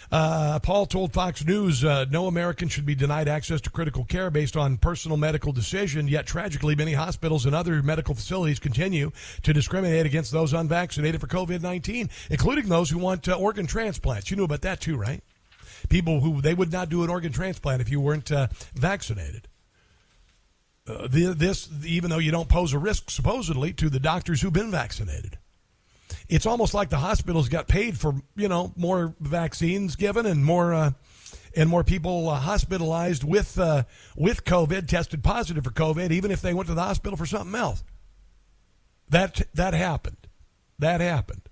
Uh, 0.09 0.57
Paul 0.59 0.85
told 0.85 1.11
Fox 1.11 1.45
News 1.45 1.83
uh, 1.83 2.05
no 2.09 2.27
American 2.27 2.69
should 2.69 2.85
be 2.85 2.95
denied 2.95 3.27
access 3.27 3.59
to 3.61 3.69
critical 3.69 4.05
care 4.05 4.29
based 4.29 4.55
on 4.55 4.77
personal 4.77 5.17
medical 5.17 5.51
decision. 5.51 6.07
Yet, 6.07 6.25
tragically, 6.25 6.75
many 6.75 6.93
hospitals 6.93 7.45
and 7.45 7.53
other 7.53 7.83
medical 7.83 8.15
facilities 8.15 8.59
continue 8.59 9.11
to 9.43 9.53
discriminate 9.53 10.05
against 10.05 10.31
those 10.31 10.53
unvaccinated 10.53 11.19
for 11.19 11.27
COVID 11.27 11.61
19, 11.61 12.09
including 12.29 12.69
those 12.69 12.89
who 12.89 12.99
want 12.99 13.27
uh, 13.27 13.33
organ 13.33 13.67
transplants. 13.67 14.31
You 14.31 14.37
knew 14.37 14.45
about 14.45 14.61
that 14.61 14.79
too, 14.79 14.95
right? 14.95 15.21
People 15.89 16.21
who 16.21 16.41
they 16.41 16.53
would 16.53 16.71
not 16.71 16.89
do 16.89 17.03
an 17.03 17.09
organ 17.09 17.33
transplant 17.33 17.81
if 17.81 17.89
you 17.89 17.99
weren't 17.99 18.31
uh, 18.31 18.47
vaccinated. 18.75 19.47
Uh, 20.87 21.07
the, 21.07 21.33
this, 21.37 21.69
even 21.85 22.09
though 22.09 22.17
you 22.17 22.31
don't 22.31 22.47
pose 22.47 22.71
a 22.71 22.79
risk, 22.79 23.09
supposedly, 23.09 23.73
to 23.73 23.89
the 23.89 23.99
doctors 23.99 24.41
who've 24.41 24.53
been 24.53 24.71
vaccinated 24.71 25.37
it's 26.29 26.45
almost 26.45 26.73
like 26.73 26.89
the 26.89 26.97
hospitals 26.97 27.49
got 27.49 27.67
paid 27.67 27.97
for 27.97 28.15
you 28.35 28.47
know 28.47 28.73
more 28.75 29.15
vaccines 29.19 29.95
given 29.95 30.25
and 30.25 30.43
more 30.43 30.73
uh, 30.73 30.91
and 31.55 31.69
more 31.69 31.83
people 31.83 32.29
uh, 32.29 32.39
hospitalized 32.39 33.23
with 33.23 33.59
uh, 33.59 33.83
with 34.15 34.43
COVID, 34.43 34.87
tested 34.87 35.23
positive 35.23 35.63
for 35.63 35.71
COVID, 35.71 36.11
even 36.11 36.31
if 36.31 36.41
they 36.41 36.53
went 36.53 36.67
to 36.67 36.75
the 36.75 36.83
hospital 36.83 37.17
for 37.17 37.25
something 37.25 37.55
else. 37.55 37.83
That 39.09 39.47
that 39.53 39.73
happened. 39.73 40.27
That 40.79 41.01
happened. 41.01 41.49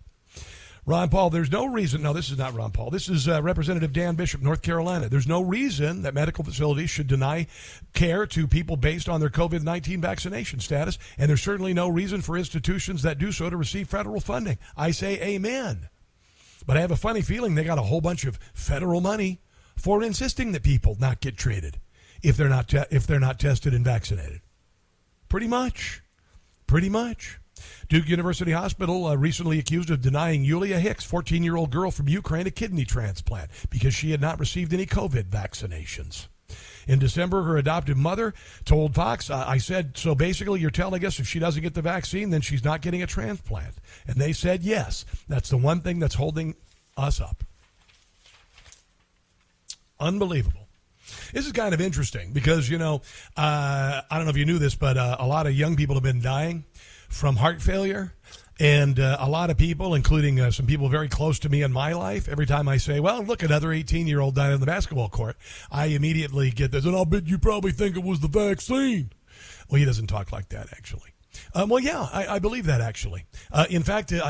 Ron 0.87 1.09
Paul, 1.09 1.31
there's 1.31 1.51
no 1.51 1.65
reason. 1.65 2.03
No, 2.03 2.13
this 2.13 2.29
is 2.29 2.37
not 2.37 2.53
Ron 2.53 2.69
Paul. 2.69 2.91
This 2.91 3.09
is 3.09 3.27
uh, 3.27 3.41
Representative 3.41 3.91
Dan 3.91 4.13
Bishop, 4.13 4.41
North 4.41 4.61
Carolina. 4.61 5.09
There's 5.09 5.27
no 5.27 5.41
reason 5.41 6.03
that 6.03 6.13
medical 6.13 6.43
facilities 6.43 6.91
should 6.91 7.07
deny 7.07 7.47
care 7.93 8.27
to 8.27 8.47
people 8.47 8.77
based 8.77 9.09
on 9.09 9.19
their 9.19 9.31
COVID 9.31 9.63
19 9.63 9.99
vaccination 9.99 10.59
status. 10.59 10.99
And 11.17 11.27
there's 11.27 11.41
certainly 11.41 11.73
no 11.73 11.89
reason 11.89 12.21
for 12.21 12.37
institutions 12.37 13.01
that 13.01 13.17
do 13.17 13.31
so 13.31 13.49
to 13.49 13.57
receive 13.57 13.89
federal 13.89 14.19
funding. 14.19 14.59
I 14.77 14.91
say 14.91 15.19
amen. 15.21 15.89
But 16.67 16.77
I 16.77 16.81
have 16.81 16.91
a 16.91 16.95
funny 16.95 17.21
feeling 17.21 17.55
they 17.55 17.63
got 17.63 17.79
a 17.79 17.83
whole 17.83 18.01
bunch 18.01 18.23
of 18.25 18.37
federal 18.53 19.01
money 19.01 19.41
for 19.75 20.03
insisting 20.03 20.51
that 20.51 20.63
people 20.63 20.97
not 20.99 21.19
get 21.19 21.35
treated 21.35 21.79
if 22.21 22.37
they're 22.37 22.47
not, 22.47 22.67
te- 22.67 22.85
if 22.91 23.07
they're 23.07 23.19
not 23.19 23.39
tested 23.39 23.73
and 23.73 23.83
vaccinated. 23.83 24.41
Pretty 25.29 25.47
much. 25.47 26.03
Pretty 26.67 26.89
much. 26.89 27.39
Duke 27.87 28.07
University 28.09 28.51
Hospital 28.51 29.05
uh, 29.05 29.15
recently 29.15 29.59
accused 29.59 29.89
of 29.89 30.01
denying 30.01 30.43
Yulia 30.43 30.79
Hicks, 30.79 31.03
14 31.05 31.43
year 31.43 31.55
old 31.55 31.71
girl 31.71 31.91
from 31.91 32.09
Ukraine, 32.09 32.47
a 32.47 32.51
kidney 32.51 32.85
transplant 32.85 33.49
because 33.69 33.93
she 33.93 34.11
had 34.11 34.21
not 34.21 34.39
received 34.39 34.73
any 34.73 34.85
COVID 34.85 35.25
vaccinations. 35.25 36.27
In 36.87 36.99
December, 36.99 37.43
her 37.43 37.57
adoptive 37.57 37.97
mother 37.97 38.33
told 38.63 38.93
Fox, 38.93 39.29
I 39.29 39.57
said, 39.57 39.97
so 39.97 40.13
basically 40.13 40.59
you're 40.59 40.69
telling 40.69 41.03
us 41.03 41.19
if 41.19 41.27
she 41.27 41.39
doesn't 41.39 41.63
get 41.63 41.73
the 41.73 41.81
vaccine, 41.81 42.29
then 42.29 42.41
she's 42.41 42.63
not 42.63 42.81
getting 42.81 43.01
a 43.01 43.07
transplant. 43.07 43.75
And 44.07 44.17
they 44.17 44.33
said, 44.33 44.61
yes. 44.61 45.05
That's 45.27 45.49
the 45.49 45.57
one 45.57 45.81
thing 45.81 45.99
that's 45.99 46.15
holding 46.15 46.55
us 46.95 47.19
up. 47.19 47.43
Unbelievable. 49.99 50.67
This 51.33 51.45
is 51.45 51.51
kind 51.51 51.73
of 51.73 51.81
interesting 51.81 52.33
because, 52.33 52.69
you 52.69 52.77
know, 52.77 53.01
uh, 53.35 54.01
I 54.09 54.17
don't 54.17 54.25
know 54.25 54.31
if 54.31 54.37
you 54.37 54.45
knew 54.45 54.59
this, 54.59 54.75
but 54.75 54.97
uh, 54.97 55.17
a 55.19 55.25
lot 55.25 55.47
of 55.47 55.53
young 55.53 55.75
people 55.75 55.95
have 55.95 56.03
been 56.03 56.21
dying 56.21 56.65
from 57.09 57.37
heart 57.37 57.61
failure. 57.61 58.13
And 58.59 58.99
uh, 58.99 59.17
a 59.19 59.29
lot 59.29 59.49
of 59.49 59.57
people, 59.57 59.95
including 59.95 60.39
uh, 60.39 60.49
some 60.49 60.65
people 60.65 60.87
very 60.87 61.09
close 61.09 61.39
to 61.39 61.49
me 61.49 61.61
in 61.61 61.73
my 61.73 61.91
life, 61.91 62.29
every 62.29 62.45
time 62.45 62.69
I 62.69 62.77
say, 62.77 63.01
well, 63.01 63.21
look, 63.21 63.43
another 63.43 63.73
18 63.73 64.07
year 64.07 64.21
old 64.21 64.35
died 64.35 64.53
on 64.53 64.61
the 64.61 64.65
basketball 64.65 65.09
court, 65.09 65.35
I 65.69 65.87
immediately 65.87 66.51
get 66.51 66.71
this. 66.71 66.85
And 66.85 66.95
I'll 66.95 67.05
bet 67.05 67.27
you 67.27 67.37
probably 67.37 67.71
think 67.71 67.97
it 67.97 68.03
was 68.03 68.21
the 68.21 68.29
vaccine. 68.29 69.11
Well, 69.69 69.79
he 69.79 69.85
doesn't 69.85 70.07
talk 70.07 70.31
like 70.31 70.49
that, 70.49 70.67
actually. 70.71 71.11
Um, 71.53 71.67
well, 71.67 71.81
yeah, 71.81 72.07
I, 72.13 72.35
I, 72.35 72.39
believe 72.39 72.65
that 72.67 72.79
actually. 72.79 73.25
Uh, 73.51 73.65
in 73.69 73.83
fact, 73.83 74.13
uh, 74.13 74.21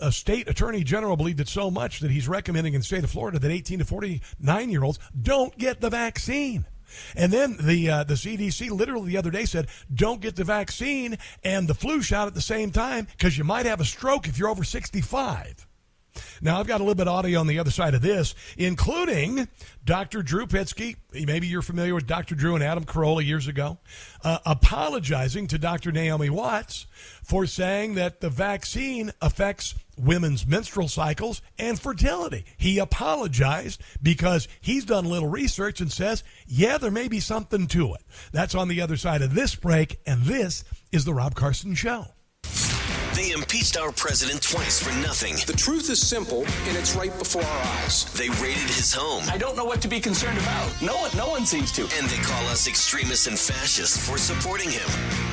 a 0.00 0.10
state 0.10 0.48
attorney 0.48 0.82
general 0.82 1.14
believed 1.14 1.40
it 1.40 1.48
so 1.48 1.70
much 1.70 2.00
that 2.00 2.10
he's 2.10 2.26
recommending 2.26 2.72
in 2.72 2.80
the 2.80 2.84
state 2.84 3.04
of 3.04 3.10
Florida 3.10 3.38
that 3.38 3.50
18 3.50 3.80
to 3.80 3.84
49 3.84 4.70
year 4.70 4.82
olds 4.82 4.98
don't 5.20 5.56
get 5.58 5.82
the 5.82 5.90
vaccine. 5.90 6.64
And 7.16 7.32
then 7.32 7.56
the 7.60 7.90
uh, 7.90 8.04
the 8.04 8.14
CDC 8.14 8.70
literally 8.70 9.10
the 9.10 9.16
other 9.16 9.30
day 9.30 9.44
said, 9.44 9.68
don't 9.92 10.20
get 10.20 10.36
the 10.36 10.44
vaccine 10.44 11.18
and 11.42 11.68
the 11.68 11.74
flu 11.74 12.02
shot 12.02 12.26
at 12.26 12.34
the 12.34 12.40
same 12.40 12.70
time 12.70 13.06
because 13.10 13.36
you 13.38 13.44
might 13.44 13.66
have 13.66 13.80
a 13.80 13.84
stroke 13.84 14.28
if 14.28 14.38
you're 14.38 14.48
over 14.48 14.64
65. 14.64 15.66
Now, 16.40 16.60
I've 16.60 16.66
got 16.66 16.80
a 16.80 16.84
little 16.84 16.94
bit 16.94 17.08
of 17.08 17.14
audio 17.14 17.40
on 17.40 17.46
the 17.46 17.58
other 17.58 17.70
side 17.70 17.94
of 17.94 18.02
this, 18.02 18.34
including 18.56 19.48
Dr. 19.84 20.22
Drew 20.22 20.46
Pinsky. 20.46 20.96
Maybe 21.12 21.46
you're 21.46 21.62
familiar 21.62 21.94
with 21.94 22.06
Dr. 22.06 22.34
Drew 22.34 22.54
and 22.54 22.62
Adam 22.62 22.84
Carolla 22.84 23.24
years 23.24 23.48
ago, 23.48 23.78
uh, 24.22 24.38
apologizing 24.46 25.46
to 25.48 25.58
Dr. 25.58 25.92
Naomi 25.92 26.30
Watts 26.30 26.86
for 27.22 27.46
saying 27.46 27.94
that 27.94 28.20
the 28.20 28.30
vaccine 28.30 29.12
affects 29.20 29.74
women's 29.98 30.46
menstrual 30.46 30.88
cycles 30.88 31.42
and 31.58 31.78
fertility. 31.78 32.44
He 32.56 32.78
apologized 32.78 33.80
because 34.02 34.48
he's 34.60 34.84
done 34.84 35.04
a 35.04 35.08
little 35.08 35.28
research 35.28 35.80
and 35.80 35.92
says, 35.92 36.24
yeah, 36.46 36.78
there 36.78 36.90
may 36.90 37.08
be 37.08 37.20
something 37.20 37.66
to 37.68 37.94
it. 37.94 38.02
That's 38.32 38.54
on 38.54 38.68
the 38.68 38.80
other 38.80 38.96
side 38.96 39.22
of 39.22 39.34
this 39.34 39.54
break, 39.54 40.00
and 40.06 40.22
this 40.22 40.64
is 40.92 41.04
The 41.04 41.14
Rob 41.14 41.34
Carson 41.34 41.74
Show. 41.74 42.06
They 43.14 43.30
impeached 43.30 43.76
our 43.76 43.92
president 43.92 44.42
twice 44.42 44.82
for 44.82 44.92
nothing. 45.00 45.36
The 45.46 45.52
truth 45.52 45.88
is 45.88 46.04
simple, 46.04 46.40
and 46.66 46.76
it's 46.76 46.96
right 46.96 47.16
before 47.16 47.44
our 47.44 47.62
eyes. 47.78 48.12
They 48.14 48.28
raided 48.28 48.68
his 48.68 48.92
home. 48.92 49.22
I 49.28 49.38
don't 49.38 49.56
know 49.56 49.64
what 49.64 49.80
to 49.82 49.88
be 49.88 50.00
concerned 50.00 50.36
about. 50.38 50.82
No 50.82 50.96
one, 50.96 51.16
no 51.16 51.28
one 51.28 51.46
seems 51.46 51.70
to. 51.72 51.82
And 51.82 52.08
they 52.08 52.18
call 52.18 52.44
us 52.48 52.66
extremists 52.66 53.28
and 53.28 53.38
fascists 53.38 53.96
for 53.96 54.18
supporting 54.18 54.68
him. 54.68 54.88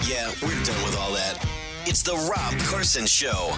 Yeah, 0.08 0.32
we're 0.44 0.64
done 0.64 0.84
with 0.84 0.96
all 1.00 1.12
that. 1.14 1.44
It's 1.88 2.04
the 2.04 2.14
Rob 2.14 2.60
Carson 2.60 3.08
Show. 3.08 3.56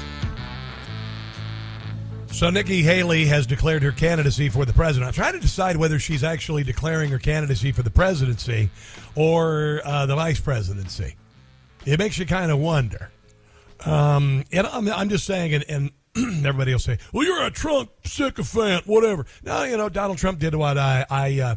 So 2.33 2.49
Nikki 2.49 2.81
Haley 2.81 3.25
has 3.25 3.45
declared 3.45 3.83
her 3.83 3.91
candidacy 3.91 4.49
for 4.49 4.65
the 4.65 4.73
president. 4.73 5.07
I'm 5.07 5.13
trying 5.13 5.33
to 5.33 5.39
decide 5.39 5.77
whether 5.77 5.99
she's 5.99 6.23
actually 6.23 6.63
declaring 6.63 7.11
her 7.11 7.19
candidacy 7.19 7.71
for 7.71 7.83
the 7.83 7.91
presidency 7.91 8.71
or 9.15 9.81
uh, 9.85 10.07
the 10.07 10.15
vice 10.15 10.39
presidency. 10.39 11.15
It 11.85 11.99
makes 11.99 12.17
you 12.17 12.25
kind 12.25 12.51
of 12.51 12.57
wonder. 12.57 13.11
Um, 13.85 14.45
and 14.51 14.65
I'm, 14.65 14.91
I'm 14.91 15.09
just 15.09 15.27
saying, 15.27 15.53
and, 15.53 15.65
and 15.69 15.91
everybody 16.17 16.71
will 16.71 16.79
say, 16.79 16.99
"Well, 17.11 17.25
you're 17.25 17.43
a 17.43 17.49
Trump 17.49 17.89
sycophant, 18.05 18.85
whatever." 18.85 19.25
No, 19.43 19.63
you 19.63 19.77
know, 19.77 19.89
Donald 19.89 20.19
Trump 20.19 20.37
did 20.37 20.53
what 20.53 20.77
I 20.77 21.05
I 21.09 21.39
uh, 21.39 21.55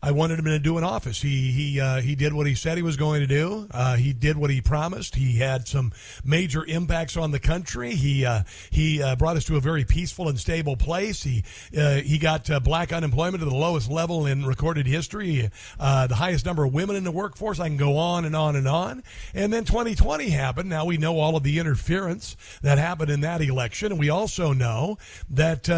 I 0.00 0.12
wanted 0.12 0.38
him 0.38 0.44
to 0.44 0.58
do 0.60 0.78
in 0.78 0.84
office. 0.84 1.20
He 1.20 1.50
he 1.50 1.80
uh, 1.80 2.00
he 2.00 2.14
did 2.14 2.32
what 2.32 2.46
he 2.46 2.54
said 2.54 2.76
he 2.76 2.82
was 2.82 2.96
going 2.96 3.20
to 3.20 3.26
do. 3.26 3.66
Uh, 3.70 3.96
he 3.96 4.12
did 4.12 4.36
what 4.36 4.50
he 4.50 4.60
promised. 4.60 5.16
He 5.16 5.38
had 5.38 5.66
some 5.66 5.92
major 6.24 6.64
impacts 6.64 7.16
on 7.16 7.32
the 7.32 7.40
country. 7.40 7.94
He 7.94 8.24
uh, 8.24 8.44
he 8.70 9.02
uh, 9.02 9.16
brought 9.16 9.36
us 9.36 9.44
to 9.46 9.56
a 9.56 9.60
very 9.60 9.84
peaceful 9.84 10.28
and 10.28 10.38
stable 10.38 10.76
place. 10.76 11.24
He 11.24 11.44
uh, 11.76 11.96
he 11.96 12.18
got 12.18 12.48
black 12.62 12.92
unemployment 12.92 13.40
to 13.40 13.44
the 13.44 13.56
lowest 13.56 13.90
level 13.90 14.24
in 14.24 14.46
recorded 14.46 14.86
history. 14.86 15.50
the 15.78 16.14
highest 16.14 16.46
number 16.46 16.64
of 16.64 16.72
women 16.72 16.94
in 16.94 17.02
the 17.02 17.10
workforce. 17.10 17.58
I 17.58 17.66
can 17.66 17.76
go 17.76 17.96
on 17.96 18.24
and 18.24 18.36
on 18.36 18.54
and 18.54 18.68
on. 18.68 19.02
And 19.34 19.52
then 19.52 19.64
2020 19.64 20.30
happened. 20.30 20.68
Now 20.68 20.84
we 20.84 20.96
know 20.96 21.18
all 21.18 21.36
of 21.36 21.42
the 21.42 21.58
interference 21.58 22.36
that 22.62 22.78
happened 22.78 23.10
in 23.10 23.20
that 23.22 23.42
election, 23.42 23.97
we 23.98 24.08
also 24.08 24.52
know 24.52 24.96
that 25.30 25.68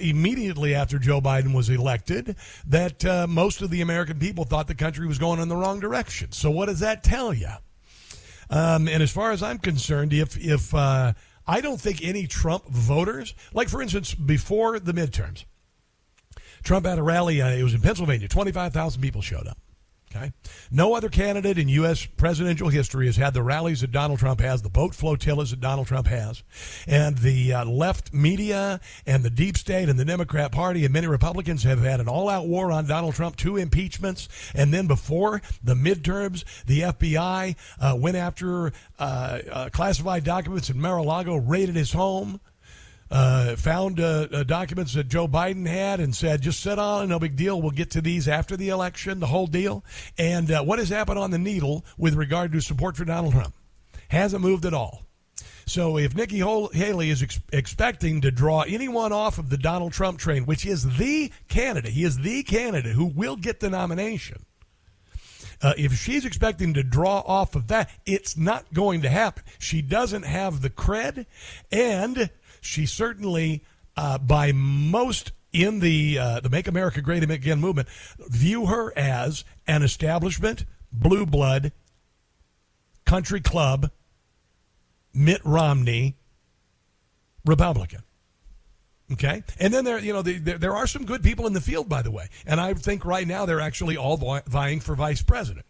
immediately 0.00 0.74
after 0.74 0.98
Joe 0.98 1.20
Biden 1.20 1.54
was 1.54 1.68
elected, 1.68 2.36
that 2.66 3.04
most 3.28 3.62
of 3.62 3.70
the 3.70 3.80
American 3.80 4.18
people 4.18 4.44
thought 4.44 4.68
the 4.68 4.74
country 4.74 5.06
was 5.06 5.18
going 5.18 5.40
in 5.40 5.48
the 5.48 5.56
wrong 5.56 5.80
direction. 5.80 6.32
So 6.32 6.50
what 6.50 6.66
does 6.66 6.80
that 6.80 7.02
tell 7.04 7.34
you? 7.34 7.50
Um, 8.50 8.88
and 8.88 9.02
as 9.02 9.10
far 9.10 9.32
as 9.32 9.42
I'm 9.42 9.58
concerned, 9.58 10.12
if 10.12 10.36
if 10.36 10.74
uh, 10.74 11.14
I 11.46 11.60
don't 11.60 11.80
think 11.80 12.04
any 12.04 12.26
Trump 12.26 12.68
voters, 12.68 13.34
like 13.52 13.68
for 13.68 13.82
instance, 13.82 14.14
before 14.14 14.78
the 14.78 14.92
midterms, 14.92 15.44
Trump 16.62 16.86
had 16.86 16.98
a 16.98 17.02
rally. 17.02 17.40
Uh, 17.40 17.48
it 17.50 17.62
was 17.62 17.74
in 17.74 17.80
Pennsylvania. 17.80 18.28
Twenty 18.28 18.52
five 18.52 18.72
thousand 18.72 19.02
people 19.02 19.22
showed 19.22 19.46
up. 19.46 19.58
Okay. 20.14 20.32
No 20.70 20.94
other 20.94 21.08
candidate 21.08 21.58
in 21.58 21.68
U.S. 21.68 22.06
presidential 22.06 22.68
history 22.68 23.06
has 23.06 23.16
had 23.16 23.34
the 23.34 23.42
rallies 23.42 23.80
that 23.80 23.90
Donald 23.90 24.20
Trump 24.20 24.40
has, 24.40 24.62
the 24.62 24.70
boat 24.70 24.94
flotillas 24.94 25.50
that 25.50 25.60
Donald 25.60 25.88
Trump 25.88 26.06
has, 26.06 26.44
and 26.86 27.18
the 27.18 27.52
uh, 27.52 27.64
left 27.64 28.12
media 28.14 28.80
and 29.06 29.24
the 29.24 29.30
deep 29.30 29.56
state 29.56 29.88
and 29.88 29.98
the 29.98 30.04
Democrat 30.04 30.52
Party 30.52 30.84
and 30.84 30.92
many 30.92 31.08
Republicans 31.08 31.64
have 31.64 31.80
had 31.80 31.98
an 31.98 32.08
all-out 32.08 32.46
war 32.46 32.70
on 32.70 32.86
Donald 32.86 33.14
Trump, 33.14 33.34
two 33.36 33.56
impeachments, 33.56 34.28
and 34.54 34.72
then 34.72 34.86
before 34.86 35.42
the 35.62 35.74
midterms, 35.74 36.44
the 36.66 36.82
FBI 36.82 37.56
uh, 37.80 37.96
went 37.98 38.16
after 38.16 38.72
uh, 38.98 39.38
uh, 39.50 39.68
classified 39.70 40.22
documents 40.22 40.70
in 40.70 40.80
Mar-a-Lago, 40.80 41.36
raided 41.36 41.74
his 41.74 41.92
home 41.92 42.40
uh, 43.10 43.56
found 43.56 44.00
uh, 44.00 44.28
uh, 44.32 44.42
documents 44.42 44.94
that 44.94 45.08
Joe 45.08 45.28
Biden 45.28 45.66
had 45.66 46.00
and 46.00 46.14
said, 46.14 46.42
just 46.42 46.60
sit 46.60 46.78
on, 46.78 47.08
no 47.08 47.18
big 47.18 47.36
deal. 47.36 47.60
We'll 47.60 47.70
get 47.70 47.90
to 47.92 48.00
these 48.00 48.28
after 48.28 48.56
the 48.56 48.70
election, 48.70 49.20
the 49.20 49.26
whole 49.26 49.46
deal. 49.46 49.84
And 50.18 50.50
uh, 50.50 50.62
what 50.62 50.78
has 50.78 50.88
happened 50.88 51.18
on 51.18 51.30
the 51.30 51.38
needle 51.38 51.84
with 51.96 52.14
regard 52.14 52.52
to 52.52 52.60
support 52.60 52.96
for 52.96 53.04
Donald 53.04 53.34
Trump? 53.34 53.54
Hasn't 54.08 54.42
moved 54.42 54.64
at 54.64 54.74
all. 54.74 55.02
So 55.66 55.96
if 55.96 56.14
Nikki 56.14 56.38
Haley 56.38 57.10
is 57.10 57.22
ex- 57.22 57.40
expecting 57.52 58.20
to 58.20 58.30
draw 58.30 58.62
anyone 58.62 59.12
off 59.12 59.38
of 59.38 59.48
the 59.48 59.56
Donald 59.56 59.92
Trump 59.92 60.18
train, 60.18 60.44
which 60.44 60.66
is 60.66 60.98
the 60.98 61.32
candidate, 61.48 61.92
he 61.92 62.04
is 62.04 62.18
the 62.18 62.42
candidate 62.42 62.94
who 62.94 63.06
will 63.06 63.36
get 63.36 63.60
the 63.60 63.70
nomination. 63.70 64.44
Uh, 65.62 65.72
if 65.78 65.94
she's 65.94 66.26
expecting 66.26 66.74
to 66.74 66.82
draw 66.82 67.20
off 67.20 67.54
of 67.54 67.68
that, 67.68 67.88
it's 68.04 68.36
not 68.36 68.74
going 68.74 69.00
to 69.02 69.08
happen. 69.08 69.42
She 69.58 69.80
doesn't 69.80 70.24
have 70.24 70.60
the 70.60 70.68
cred, 70.68 71.24
and 71.72 72.28
she 72.64 72.86
certainly, 72.86 73.62
uh, 73.96 74.18
by 74.18 74.52
most 74.52 75.32
in 75.52 75.80
the 75.80 76.18
uh, 76.18 76.40
the 76.40 76.50
Make 76.50 76.66
America 76.66 77.00
Great 77.00 77.22
Again 77.22 77.60
movement, 77.60 77.88
view 78.18 78.66
her 78.66 78.92
as 78.98 79.44
an 79.66 79.82
establishment, 79.82 80.64
blue 80.92 81.26
blood, 81.26 81.72
country 83.04 83.40
club, 83.40 83.90
Mitt 85.12 85.40
Romney, 85.44 86.16
Republican. 87.44 88.02
Okay, 89.12 89.42
and 89.60 89.72
then 89.72 89.84
there, 89.84 89.98
you 89.98 90.12
know, 90.12 90.22
the, 90.22 90.38
there, 90.38 90.58
there 90.58 90.74
are 90.74 90.86
some 90.86 91.04
good 91.04 91.22
people 91.22 91.46
in 91.46 91.52
the 91.52 91.60
field, 91.60 91.88
by 91.88 92.02
the 92.02 92.10
way, 92.10 92.28
and 92.46 92.60
I 92.60 92.72
think 92.74 93.04
right 93.04 93.26
now 93.26 93.44
they're 93.44 93.60
actually 93.60 93.96
all 93.96 94.16
vying 94.46 94.80
for 94.80 94.94
vice 94.94 95.22
president. 95.22 95.66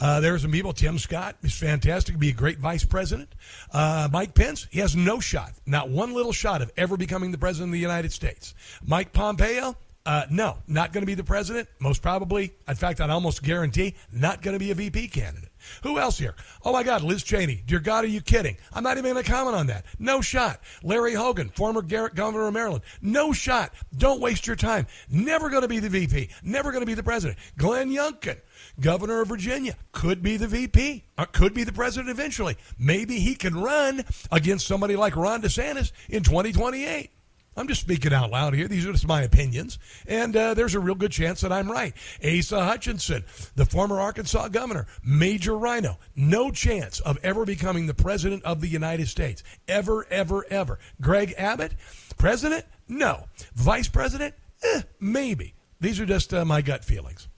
Uh, 0.00 0.20
there 0.20 0.34
are 0.34 0.38
some 0.38 0.50
people. 0.50 0.72
Tim 0.72 0.98
Scott 0.98 1.36
is 1.42 1.54
fantastic. 1.54 2.18
Be 2.18 2.30
a 2.30 2.32
great 2.32 2.58
vice 2.58 2.84
president. 2.84 3.34
Uh, 3.70 4.08
Mike 4.10 4.34
Pence, 4.34 4.66
he 4.70 4.80
has 4.80 4.96
no 4.96 5.20
shot, 5.20 5.52
not 5.66 5.90
one 5.90 6.14
little 6.14 6.32
shot 6.32 6.62
of 6.62 6.72
ever 6.76 6.96
becoming 6.96 7.32
the 7.32 7.38
president 7.38 7.68
of 7.68 7.72
the 7.72 7.78
United 7.78 8.10
States. 8.12 8.54
Mike 8.82 9.12
Pompeo, 9.12 9.76
uh, 10.06 10.24
no, 10.30 10.56
not 10.66 10.92
going 10.92 11.02
to 11.02 11.06
be 11.06 11.14
the 11.14 11.24
president. 11.24 11.68
Most 11.78 12.00
probably, 12.00 12.54
in 12.66 12.74
fact, 12.74 13.00
I'd 13.00 13.10
almost 13.10 13.42
guarantee, 13.42 13.94
not 14.10 14.40
going 14.40 14.54
to 14.54 14.58
be 14.58 14.70
a 14.70 14.74
VP 14.74 15.08
candidate. 15.08 15.49
Who 15.82 15.98
else 15.98 16.18
here? 16.18 16.34
Oh 16.64 16.72
my 16.72 16.82
God, 16.82 17.02
Liz 17.02 17.22
Cheney. 17.22 17.62
Dear 17.66 17.80
God, 17.80 18.04
are 18.04 18.08
you 18.08 18.20
kidding? 18.20 18.56
I'm 18.72 18.82
not 18.82 18.98
even 18.98 19.12
going 19.12 19.24
to 19.24 19.30
comment 19.30 19.56
on 19.56 19.66
that. 19.68 19.84
No 19.98 20.20
shot. 20.20 20.60
Larry 20.82 21.14
Hogan, 21.14 21.50
former 21.50 21.82
governor 21.82 22.46
of 22.46 22.54
Maryland. 22.54 22.82
No 23.00 23.32
shot. 23.32 23.72
Don't 23.96 24.20
waste 24.20 24.46
your 24.46 24.56
time. 24.56 24.86
Never 25.08 25.50
going 25.50 25.62
to 25.62 25.68
be 25.68 25.78
the 25.78 25.88
VP. 25.88 26.30
Never 26.42 26.72
going 26.72 26.82
to 26.82 26.86
be 26.86 26.94
the 26.94 27.02
president. 27.02 27.38
Glenn 27.56 27.90
Youngkin, 27.90 28.40
governor 28.80 29.20
of 29.20 29.28
Virginia, 29.28 29.76
could 29.92 30.22
be 30.22 30.36
the 30.36 30.48
VP, 30.48 31.04
uh, 31.18 31.24
could 31.26 31.54
be 31.54 31.64
the 31.64 31.72
president 31.72 32.10
eventually. 32.10 32.56
Maybe 32.78 33.20
he 33.20 33.34
can 33.34 33.54
run 33.54 34.04
against 34.30 34.66
somebody 34.66 34.96
like 34.96 35.16
Ron 35.16 35.42
DeSantis 35.42 35.92
in 36.08 36.22
2028. 36.22 37.10
I'm 37.56 37.66
just 37.66 37.80
speaking 37.80 38.12
out 38.12 38.30
loud 38.30 38.54
here. 38.54 38.68
These 38.68 38.86
are 38.86 38.92
just 38.92 39.06
my 39.06 39.22
opinions. 39.22 39.78
And 40.06 40.36
uh, 40.36 40.54
there's 40.54 40.74
a 40.74 40.80
real 40.80 40.94
good 40.94 41.10
chance 41.10 41.40
that 41.40 41.52
I'm 41.52 41.70
right. 41.70 41.92
Asa 42.24 42.64
Hutchinson, 42.64 43.24
the 43.56 43.66
former 43.66 44.00
Arkansas 44.00 44.48
governor, 44.48 44.86
major 45.04 45.58
Rhino, 45.58 45.98
no 46.14 46.50
chance 46.50 47.00
of 47.00 47.18
ever 47.22 47.44
becoming 47.44 47.86
the 47.86 47.94
president 47.94 48.44
of 48.44 48.60
the 48.60 48.68
United 48.68 49.08
States. 49.08 49.42
Ever, 49.66 50.06
ever, 50.10 50.46
ever. 50.48 50.78
Greg 51.00 51.34
Abbott, 51.36 51.74
president? 52.16 52.64
No. 52.88 53.24
Vice 53.54 53.88
president? 53.88 54.34
Eh, 54.62 54.82
maybe. 55.00 55.54
These 55.80 55.98
are 55.98 56.06
just 56.06 56.32
uh, 56.32 56.44
my 56.44 56.62
gut 56.62 56.84
feelings. 56.84 57.28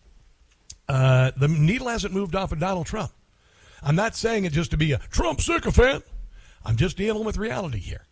Uh, 0.89 1.31
the 1.37 1.49
needle 1.49 1.89
hasn't 1.89 2.13
moved 2.13 2.35
off 2.35 2.53
of 2.53 2.59
Donald 2.59 2.87
Trump. 2.87 3.13
I'm 3.83 3.97
not 3.97 4.15
saying 4.15 4.45
it 4.45 4.53
just 4.53 4.71
to 4.73 4.77
be 4.77 4.93
a 4.93 4.99
Trump 4.99 5.41
sycophant. 5.41 6.05
I'm 6.65 6.77
just 6.77 6.97
dealing 6.97 7.25
with 7.25 7.39
reality 7.39 7.79
here. 7.79 8.07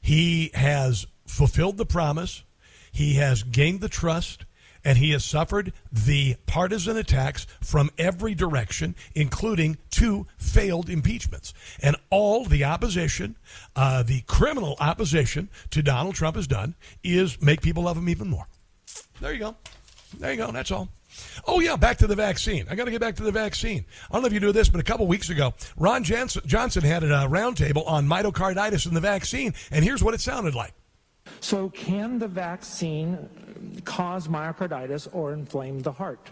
He 0.00 0.50
has 0.54 1.06
fulfilled 1.32 1.78
the 1.78 1.86
promise, 1.86 2.44
he 2.92 3.14
has 3.14 3.42
gained 3.42 3.80
the 3.80 3.88
trust, 3.88 4.44
and 4.84 4.98
he 4.98 5.12
has 5.12 5.24
suffered 5.24 5.72
the 5.90 6.36
partisan 6.46 6.96
attacks 6.96 7.46
from 7.60 7.90
every 7.96 8.34
direction, 8.34 8.94
including 9.14 9.78
two 9.90 10.26
failed 10.36 10.90
impeachments. 10.90 11.54
And 11.82 11.96
all 12.10 12.44
the 12.44 12.64
opposition, 12.64 13.36
uh, 13.74 14.02
the 14.02 14.22
criminal 14.22 14.76
opposition 14.78 15.48
to 15.70 15.82
Donald 15.82 16.14
Trump 16.16 16.36
has 16.36 16.46
done 16.46 16.74
is 17.02 17.40
make 17.40 17.62
people 17.62 17.84
love 17.84 17.96
him 17.96 18.08
even 18.08 18.28
more. 18.28 18.46
There 19.20 19.32
you 19.32 19.38
go. 19.38 19.56
There 20.18 20.32
you 20.32 20.36
go. 20.36 20.52
That's 20.52 20.70
all. 20.70 20.88
Oh, 21.46 21.60
yeah, 21.60 21.76
back 21.76 21.98
to 21.98 22.06
the 22.06 22.16
vaccine. 22.16 22.66
I 22.70 22.74
got 22.74 22.86
to 22.86 22.90
get 22.90 23.00
back 23.00 23.16
to 23.16 23.22
the 23.22 23.32
vaccine. 23.32 23.84
I 24.10 24.14
don't 24.14 24.22
know 24.22 24.26
if 24.26 24.32
you 24.32 24.40
knew 24.40 24.52
this, 24.52 24.68
but 24.68 24.80
a 24.80 24.84
couple 24.84 25.06
weeks 25.06 25.30
ago, 25.30 25.54
Ron 25.76 26.04
Johnson 26.04 26.82
had 26.82 27.04
a 27.04 27.06
roundtable 27.06 27.86
on 27.86 28.06
myocarditis 28.06 28.86
and 28.86 28.96
the 28.96 29.00
vaccine, 29.00 29.54
and 29.70 29.84
here's 29.84 30.02
what 30.02 30.14
it 30.14 30.20
sounded 30.20 30.54
like. 30.54 30.72
So, 31.40 31.68
can 31.70 32.18
the 32.18 32.28
vaccine 32.28 33.28
cause 33.84 34.28
myocarditis 34.28 35.08
or 35.12 35.32
inflame 35.32 35.80
the 35.80 35.92
heart? 35.92 36.30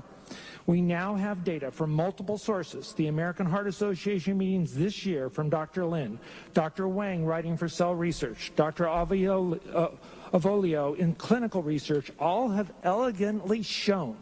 We 0.67 0.81
now 0.81 1.17
have 1.17 1.43
data 1.43 1.71
from 1.71 1.91
multiple 1.91 2.39
sources. 2.39 2.93
The 2.93 3.09
American 3.09 3.47
Heart 3.47 3.67
Association 3.67 4.39
meetings 4.39 4.75
this 4.75 5.05
year 5.05 5.29
from 5.29 5.51
Dr. 5.51 5.85
Lin, 5.85 6.19
Dr. 6.55 6.87
Wang 6.87 7.25
writing 7.25 7.57
for 7.57 7.69
Cell 7.69 7.95
Research, 7.95 8.53
Dr. 8.55 8.89
Uh, 8.89 9.89
Avolio 10.33 10.97
in 10.97 11.15
clinical 11.17 11.63
research, 11.63 12.13
all 12.21 12.49
have 12.51 12.73
elegantly 12.85 13.63
shown 13.63 14.17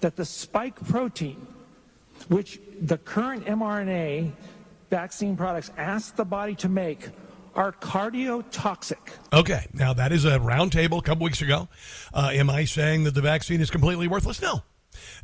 that 0.00 0.16
the 0.16 0.24
spike 0.24 0.82
protein, 0.86 1.46
which 2.28 2.60
the 2.80 2.96
current 2.96 3.44
mRNA 3.44 4.32
vaccine 4.88 5.36
products 5.36 5.70
ask 5.76 6.16
the 6.16 6.24
body 6.24 6.54
to 6.54 6.68
make, 6.68 7.10
are 7.54 7.72
cardiotoxic. 7.72 8.98
Okay, 9.32 9.66
now 9.72 9.92
that 9.92 10.12
is 10.12 10.24
a 10.24 10.38
roundtable 10.38 10.98
a 10.98 11.02
couple 11.02 11.24
weeks 11.24 11.42
ago. 11.42 11.68
Uh, 12.12 12.30
am 12.32 12.50
I 12.50 12.64
saying 12.64 13.04
that 13.04 13.14
the 13.14 13.22
vaccine 13.22 13.60
is 13.60 13.70
completely 13.70 14.08
worthless? 14.08 14.40
No. 14.40 14.62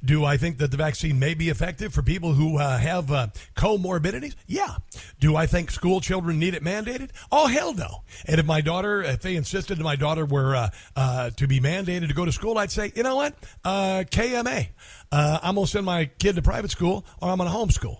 Do 0.04 0.24
I 0.24 0.36
think 0.36 0.58
that 0.58 0.70
the 0.70 0.76
vaccine 0.76 1.18
may 1.18 1.34
be 1.34 1.48
effective 1.48 1.92
for 1.92 2.02
people 2.02 2.34
who 2.34 2.58
uh, 2.58 2.78
have 2.78 3.10
uh, 3.10 3.28
comorbidities? 3.56 4.34
Yeah. 4.46 4.76
Do 5.18 5.36
I 5.36 5.46
think 5.46 5.70
school 5.70 6.00
children 6.00 6.38
need 6.38 6.54
it 6.54 6.62
mandated? 6.62 7.10
Oh, 7.32 7.46
hell 7.46 7.74
no. 7.74 8.02
And 8.26 8.38
if 8.38 8.46
my 8.46 8.60
daughter, 8.60 9.02
if 9.02 9.22
they 9.22 9.36
insisted 9.36 9.78
that 9.78 9.84
my 9.84 9.96
daughter 9.96 10.24
were 10.24 10.54
uh, 10.54 10.70
uh 10.94 11.30
to 11.30 11.46
be 11.46 11.60
mandated 11.60 12.08
to 12.08 12.14
go 12.14 12.24
to 12.24 12.32
school, 12.32 12.58
I'd 12.58 12.70
say, 12.70 12.92
you 12.94 13.02
know 13.02 13.16
what? 13.16 13.34
Uh, 13.64 14.04
KMA. 14.08 14.68
Uh, 15.10 15.38
I'm 15.42 15.54
going 15.54 15.66
to 15.66 15.70
send 15.70 15.86
my 15.86 16.06
kid 16.06 16.36
to 16.36 16.42
private 16.42 16.70
school 16.70 17.04
or 17.20 17.30
I'm 17.30 17.38
going 17.38 17.50
to 17.50 17.56
homeschool. 17.56 17.98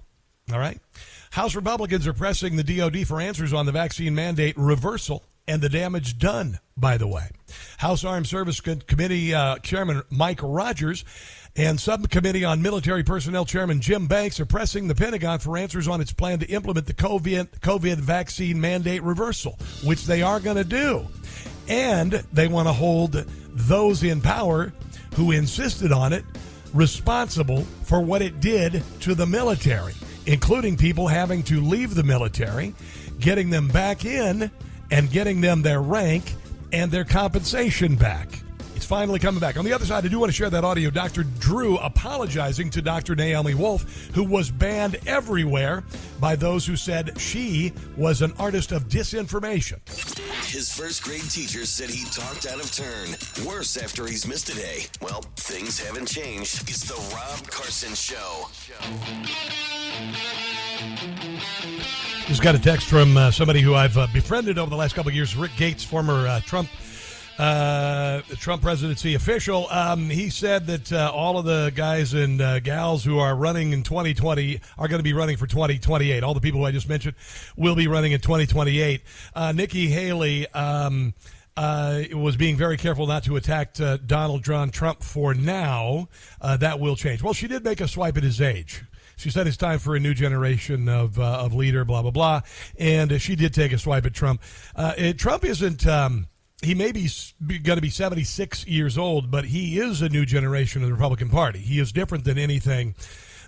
All 0.52 0.58
right? 0.60 0.78
House 1.30 1.54
Republicans 1.54 2.06
are 2.06 2.12
pressing 2.12 2.56
the 2.56 2.64
DOD 2.64 3.06
for 3.06 3.20
answers 3.20 3.52
on 3.52 3.66
the 3.66 3.72
vaccine 3.72 4.14
mandate 4.14 4.56
reversal 4.56 5.24
and 5.48 5.62
the 5.62 5.68
damage 5.68 6.18
done, 6.18 6.58
by 6.76 6.96
the 6.96 7.06
way. 7.06 7.30
House 7.78 8.04
Armed 8.04 8.26
Service 8.26 8.60
Committee 8.60 9.34
uh, 9.34 9.58
Chairman 9.58 10.02
Mike 10.10 10.40
Rogers 10.42 11.04
and 11.54 11.80
Subcommittee 11.80 12.44
on 12.44 12.60
Military 12.60 13.02
Personnel 13.02 13.44
Chairman 13.44 13.80
Jim 13.80 14.06
Banks 14.06 14.40
are 14.40 14.46
pressing 14.46 14.88
the 14.88 14.94
Pentagon 14.94 15.38
for 15.38 15.56
answers 15.56 15.88
on 15.88 16.00
its 16.00 16.12
plan 16.12 16.38
to 16.40 16.46
implement 16.46 16.86
the 16.86 16.94
COVID, 16.94 17.60
COVID 17.60 17.96
vaccine 17.96 18.60
mandate 18.60 19.02
reversal, 19.02 19.58
which 19.84 20.04
they 20.04 20.22
are 20.22 20.40
going 20.40 20.56
to 20.56 20.64
do. 20.64 21.06
And 21.68 22.12
they 22.32 22.48
want 22.48 22.68
to 22.68 22.72
hold 22.72 23.12
those 23.52 24.02
in 24.02 24.20
power 24.20 24.72
who 25.14 25.32
insisted 25.32 25.92
on 25.92 26.12
it 26.12 26.24
responsible 26.74 27.62
for 27.84 28.00
what 28.00 28.20
it 28.20 28.40
did 28.40 28.82
to 29.00 29.14
the 29.14 29.26
military, 29.26 29.94
including 30.26 30.76
people 30.76 31.08
having 31.08 31.42
to 31.44 31.60
leave 31.60 31.94
the 31.94 32.02
military, 32.02 32.74
getting 33.18 33.50
them 33.50 33.68
back 33.68 34.04
in, 34.04 34.50
and 34.90 35.10
getting 35.10 35.40
them 35.40 35.62
their 35.62 35.80
rank 35.80 36.34
and 36.72 36.90
their 36.90 37.04
compensation 37.04 37.96
back. 37.96 38.40
Finally 38.86 39.18
coming 39.18 39.40
back. 39.40 39.56
On 39.56 39.64
the 39.64 39.72
other 39.72 39.84
side, 39.84 40.04
I 40.04 40.08
do 40.08 40.20
want 40.20 40.30
to 40.30 40.36
share 40.36 40.48
that 40.48 40.62
audio. 40.62 40.90
Dr. 40.90 41.24
Drew 41.24 41.76
apologizing 41.78 42.70
to 42.70 42.80
Dr. 42.80 43.16
Naomi 43.16 43.52
Wolf, 43.52 43.82
who 44.14 44.22
was 44.22 44.48
banned 44.48 44.96
everywhere 45.08 45.82
by 46.20 46.36
those 46.36 46.64
who 46.64 46.76
said 46.76 47.20
she 47.20 47.72
was 47.96 48.22
an 48.22 48.32
artist 48.38 48.70
of 48.70 48.84
disinformation. 48.88 49.80
His 50.48 50.72
first 50.72 51.02
grade 51.02 51.28
teacher 51.28 51.66
said 51.66 51.90
he 51.90 52.04
talked 52.04 52.46
out 52.46 52.60
of 52.62 52.70
turn. 52.70 53.08
Worse 53.44 53.76
after 53.76 54.06
he's 54.06 54.24
missed 54.24 54.50
a 54.50 54.54
day. 54.54 54.84
Well, 55.02 55.22
things 55.34 55.80
haven't 55.80 56.06
changed. 56.06 56.62
It's 56.68 56.84
the 56.84 56.94
Rob 57.12 57.50
Carson 57.50 57.92
Show. 57.92 58.46
Just 62.28 62.42
got 62.42 62.54
a 62.54 62.58
text 62.60 62.86
from 62.86 63.16
uh, 63.16 63.32
somebody 63.32 63.62
who 63.62 63.74
I've 63.74 63.98
uh, 63.98 64.06
befriended 64.12 64.58
over 64.58 64.70
the 64.70 64.76
last 64.76 64.94
couple 64.94 65.08
of 65.08 65.16
years, 65.16 65.34
Rick 65.34 65.56
Gates, 65.56 65.82
former 65.82 66.28
uh, 66.28 66.38
Trump 66.40 66.68
uh, 67.38 68.22
the 68.28 68.36
Trump 68.36 68.62
presidency 68.62 69.14
official. 69.14 69.68
Um, 69.70 70.08
he 70.08 70.30
said 70.30 70.66
that 70.68 70.92
uh, 70.92 71.10
all 71.14 71.38
of 71.38 71.44
the 71.44 71.70
guys 71.74 72.14
and 72.14 72.40
uh, 72.40 72.60
gals 72.60 73.04
who 73.04 73.18
are 73.18 73.36
running 73.36 73.72
in 73.72 73.82
2020 73.82 74.60
are 74.78 74.88
going 74.88 74.98
to 74.98 75.04
be 75.04 75.12
running 75.12 75.36
for 75.36 75.46
2028. 75.46 76.22
All 76.22 76.34
the 76.34 76.40
people 76.40 76.60
who 76.60 76.66
I 76.66 76.72
just 76.72 76.88
mentioned 76.88 77.14
will 77.56 77.76
be 77.76 77.88
running 77.88 78.12
in 78.12 78.20
2028. 78.20 79.02
Uh, 79.34 79.52
Nikki 79.52 79.88
Haley. 79.88 80.48
Um, 80.48 81.14
uh, 81.58 82.02
was 82.12 82.36
being 82.36 82.54
very 82.54 82.76
careful 82.76 83.06
not 83.06 83.24
to 83.24 83.34
attack 83.34 83.80
uh, 83.80 83.96
Donald 84.04 84.44
John 84.44 84.68
Trump 84.68 85.02
for 85.02 85.32
now. 85.32 86.06
Uh, 86.38 86.58
that 86.58 86.78
will 86.78 86.96
change. 86.96 87.22
Well, 87.22 87.32
she 87.32 87.48
did 87.48 87.64
make 87.64 87.80
a 87.80 87.88
swipe 87.88 88.18
at 88.18 88.22
his 88.22 88.42
age. 88.42 88.84
She 89.16 89.30
said 89.30 89.46
it's 89.46 89.56
time 89.56 89.78
for 89.78 89.96
a 89.96 89.98
new 89.98 90.12
generation 90.12 90.86
of, 90.86 91.18
uh, 91.18 91.22
of 91.24 91.54
leader, 91.54 91.86
blah, 91.86 92.02
blah, 92.02 92.10
blah. 92.10 92.42
And 92.78 93.22
she 93.22 93.36
did 93.36 93.54
take 93.54 93.72
a 93.72 93.78
swipe 93.78 94.04
at 94.04 94.12
Trump. 94.12 94.42
It, 94.76 95.18
Trump 95.18 95.46
isn't. 95.46 95.86
Um, 95.86 96.26
he 96.62 96.74
may 96.74 96.92
be 96.92 97.08
going 97.62 97.76
to 97.76 97.82
be 97.82 97.90
76 97.90 98.66
years 98.66 98.96
old, 98.96 99.30
but 99.30 99.46
he 99.46 99.78
is 99.78 100.00
a 100.00 100.08
new 100.08 100.24
generation 100.24 100.82
of 100.82 100.88
the 100.88 100.94
Republican 100.94 101.28
Party. 101.28 101.58
He 101.58 101.78
is 101.78 101.92
different 101.92 102.24
than 102.24 102.38
anything 102.38 102.94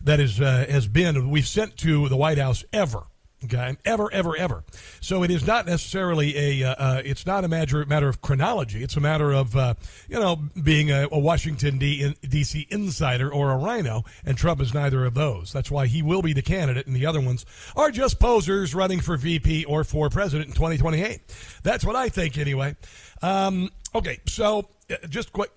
that 0.02 0.20
is, 0.20 0.40
uh, 0.40 0.66
has 0.68 0.86
been 0.86 1.30
we've 1.30 1.46
sent 1.46 1.76
to 1.78 2.08
the 2.08 2.16
White 2.16 2.38
House 2.38 2.64
ever. 2.72 3.04
Okay, 3.44 3.76
ever, 3.84 4.12
ever, 4.12 4.36
ever. 4.36 4.64
So 5.00 5.22
it 5.22 5.30
is 5.30 5.46
not 5.46 5.64
necessarily 5.64 6.36
a. 6.36 6.70
Uh, 6.70 6.74
uh, 6.74 7.02
it's 7.04 7.24
not 7.24 7.44
a 7.44 7.48
matter 7.48 7.84
matter 7.86 8.08
of 8.08 8.20
chronology. 8.20 8.82
It's 8.82 8.96
a 8.96 9.00
matter 9.00 9.32
of 9.32 9.54
uh, 9.54 9.74
you 10.08 10.18
know 10.18 10.40
being 10.60 10.90
a, 10.90 11.06
a 11.12 11.18
Washington 11.20 11.78
D.C. 11.78 12.66
insider 12.68 13.32
or 13.32 13.52
a 13.52 13.56
RINO 13.56 14.02
and 14.24 14.36
Trump 14.36 14.60
is 14.60 14.74
neither 14.74 15.04
of 15.04 15.14
those. 15.14 15.52
That's 15.52 15.70
why 15.70 15.86
he 15.86 16.02
will 16.02 16.20
be 16.20 16.32
the 16.32 16.42
candidate, 16.42 16.88
and 16.88 16.96
the 16.96 17.06
other 17.06 17.20
ones 17.20 17.46
are 17.76 17.92
just 17.92 18.18
posers 18.18 18.74
running 18.74 18.98
for 18.98 19.16
VP 19.16 19.64
or 19.66 19.84
for 19.84 20.10
president 20.10 20.48
in 20.48 20.54
2028. 20.54 21.20
That's 21.62 21.84
what 21.84 21.94
I 21.94 22.08
think, 22.08 22.38
anyway. 22.38 22.74
Um, 23.22 23.70
okay, 23.94 24.18
so 24.26 24.68
uh, 24.90 25.06
just 25.08 25.32
quick. 25.32 25.52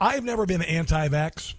I've 0.00 0.24
never 0.24 0.44
been 0.44 0.60
anti-vax 0.60 1.54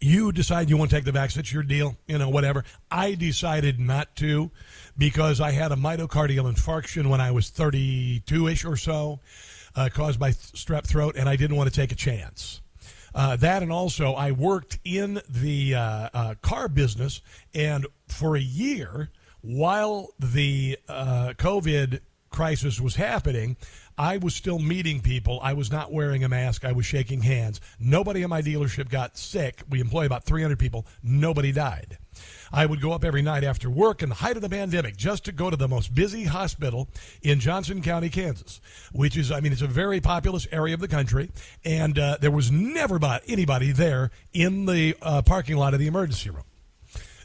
you 0.00 0.32
decide 0.32 0.70
you 0.70 0.76
want 0.76 0.90
to 0.90 0.96
take 0.96 1.04
the 1.04 1.12
vaccine, 1.12 1.40
it's 1.40 1.52
your 1.52 1.62
deal, 1.62 1.96
you 2.06 2.18
know, 2.18 2.28
whatever. 2.28 2.64
I 2.90 3.14
decided 3.14 3.80
not 3.80 4.14
to 4.16 4.50
because 4.96 5.40
I 5.40 5.50
had 5.50 5.72
a 5.72 5.76
myocardial 5.76 6.52
infarction 6.52 7.08
when 7.08 7.20
I 7.20 7.30
was 7.30 7.50
32 7.50 8.48
ish 8.48 8.64
or 8.64 8.76
so, 8.76 9.20
uh, 9.74 9.88
caused 9.92 10.20
by 10.20 10.30
strep 10.30 10.86
throat, 10.86 11.16
and 11.16 11.28
I 11.28 11.36
didn't 11.36 11.56
want 11.56 11.68
to 11.68 11.74
take 11.74 11.92
a 11.92 11.96
chance. 11.96 12.60
Uh, 13.14 13.36
that 13.36 13.62
and 13.62 13.72
also, 13.72 14.12
I 14.12 14.32
worked 14.32 14.78
in 14.84 15.20
the 15.28 15.74
uh, 15.74 16.08
uh 16.12 16.34
car 16.42 16.68
business, 16.68 17.20
and 17.54 17.86
for 18.06 18.36
a 18.36 18.40
year, 18.40 19.10
while 19.40 20.10
the 20.18 20.78
uh, 20.88 21.32
COVID 21.38 22.00
crisis 22.30 22.80
was 22.80 22.96
happening, 22.96 23.56
I 23.98 24.16
was 24.16 24.34
still 24.34 24.60
meeting 24.60 25.00
people. 25.00 25.40
I 25.42 25.54
was 25.54 25.72
not 25.72 25.92
wearing 25.92 26.22
a 26.22 26.28
mask. 26.28 26.64
I 26.64 26.70
was 26.70 26.86
shaking 26.86 27.22
hands. 27.22 27.60
Nobody 27.80 28.22
in 28.22 28.30
my 28.30 28.40
dealership 28.40 28.88
got 28.88 29.18
sick. 29.18 29.62
We 29.68 29.80
employ 29.80 30.06
about 30.06 30.24
300 30.24 30.56
people. 30.56 30.86
Nobody 31.02 31.50
died. 31.50 31.98
I 32.52 32.64
would 32.66 32.80
go 32.80 32.92
up 32.92 33.04
every 33.04 33.22
night 33.22 33.44
after 33.44 33.68
work 33.68 34.02
in 34.02 34.08
the 34.08 34.14
height 34.16 34.36
of 34.36 34.42
the 34.42 34.48
pandemic 34.48 34.96
just 34.96 35.24
to 35.24 35.32
go 35.32 35.50
to 35.50 35.56
the 35.56 35.68
most 35.68 35.94
busy 35.94 36.24
hospital 36.24 36.88
in 37.22 37.40
Johnson 37.40 37.82
County, 37.82 38.08
Kansas, 38.08 38.60
which 38.92 39.16
is, 39.16 39.30
I 39.32 39.40
mean, 39.40 39.52
it's 39.52 39.62
a 39.62 39.66
very 39.66 40.00
populous 40.00 40.46
area 40.52 40.74
of 40.74 40.80
the 40.80 40.88
country. 40.88 41.30
And 41.64 41.98
uh, 41.98 42.18
there 42.20 42.30
was 42.30 42.50
never 42.50 42.98
anybody 43.26 43.72
there 43.72 44.10
in 44.32 44.66
the 44.66 44.96
uh, 45.02 45.22
parking 45.22 45.56
lot 45.56 45.74
of 45.74 45.80
the 45.80 45.86
emergency 45.86 46.30
room. 46.30 46.44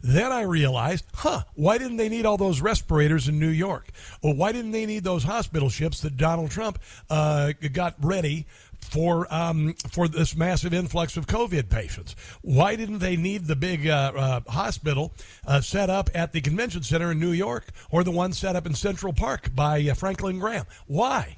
Then 0.05 0.33
I 0.33 0.41
realized, 0.41 1.05
huh, 1.13 1.43
why 1.55 1.77
didn't 1.77 1.95
they 1.95 2.09
need 2.09 2.25
all 2.25 2.35
those 2.35 2.59
respirators 2.59 3.29
in 3.29 3.39
New 3.39 3.47
York? 3.47 3.89
Or 4.21 4.35
why 4.35 4.51
didn't 4.51 4.71
they 4.71 4.85
need 4.85 5.05
those 5.05 5.23
hospital 5.23 5.69
ships 5.69 6.01
that 6.01 6.17
Donald 6.17 6.51
Trump 6.51 6.77
uh, 7.09 7.53
got 7.71 7.95
ready 8.01 8.45
for 8.83 9.33
um, 9.33 9.73
for 9.91 10.07
this 10.07 10.35
massive 10.35 10.73
influx 10.73 11.17
of 11.17 11.25
COVID 11.25 11.69
patients. 11.69 12.15
Why 12.41 12.75
didn't 12.75 12.99
they 12.99 13.15
need 13.15 13.45
the 13.45 13.55
big 13.55 13.87
uh, 13.87 14.11
uh, 14.15 14.51
hospital 14.51 15.13
uh, 15.47 15.61
set 15.61 15.89
up 15.89 16.09
at 16.13 16.33
the 16.33 16.41
convention 16.41 16.83
center 16.83 17.11
in 17.11 17.19
New 17.19 17.31
York 17.31 17.65
or 17.89 18.03
the 18.03 18.11
one 18.11 18.33
set 18.33 18.55
up 18.55 18.65
in 18.65 18.73
Central 18.73 19.13
Park 19.13 19.55
by 19.55 19.81
uh, 19.89 19.93
Franklin 19.93 20.37
Graham? 20.37 20.65
Why? 20.85 21.37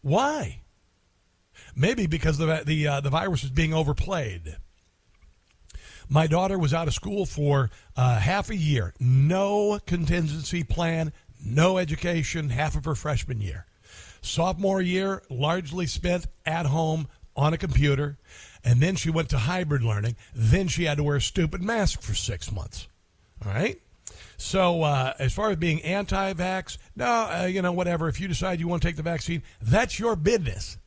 Why? 0.00 0.60
Maybe 1.76 2.06
because 2.06 2.38
the 2.38 2.62
the 2.64 2.88
uh, 2.88 3.00
the 3.00 3.10
virus 3.10 3.44
is 3.44 3.50
being 3.50 3.74
overplayed. 3.74 4.56
My 6.08 6.26
daughter 6.26 6.58
was 6.58 6.72
out 6.72 6.88
of 6.88 6.94
school 6.94 7.26
for 7.26 7.70
uh, 7.96 8.18
half 8.18 8.48
a 8.50 8.56
year. 8.56 8.94
No 8.98 9.78
contingency 9.86 10.64
plan, 10.64 11.12
no 11.44 11.78
education, 11.78 12.48
half 12.48 12.76
of 12.76 12.84
her 12.86 12.94
freshman 12.94 13.40
year. 13.40 13.66
Sophomore 14.22 14.80
year, 14.80 15.22
largely 15.28 15.86
spent 15.86 16.26
at 16.46 16.66
home 16.66 17.08
on 17.36 17.52
a 17.52 17.58
computer. 17.58 18.18
And 18.64 18.80
then 18.80 18.96
she 18.96 19.10
went 19.10 19.28
to 19.30 19.38
hybrid 19.38 19.82
learning. 19.82 20.16
Then 20.34 20.68
she 20.68 20.84
had 20.84 20.96
to 20.96 21.04
wear 21.04 21.16
a 21.16 21.20
stupid 21.20 21.62
mask 21.62 22.00
for 22.00 22.14
six 22.14 22.50
months. 22.50 22.88
All 23.44 23.52
right? 23.52 23.80
So, 24.36 24.82
uh, 24.82 25.14
as 25.18 25.32
far 25.32 25.50
as 25.50 25.56
being 25.56 25.82
anti 25.82 26.32
vax, 26.32 26.78
no, 26.96 27.06
uh, 27.06 27.48
you 27.50 27.60
know, 27.60 27.72
whatever. 27.72 28.08
If 28.08 28.20
you 28.20 28.28
decide 28.28 28.60
you 28.60 28.68
want 28.68 28.82
to 28.82 28.88
take 28.88 28.96
the 28.96 29.02
vaccine, 29.02 29.42
that's 29.60 29.98
your 29.98 30.16
business. 30.16 30.78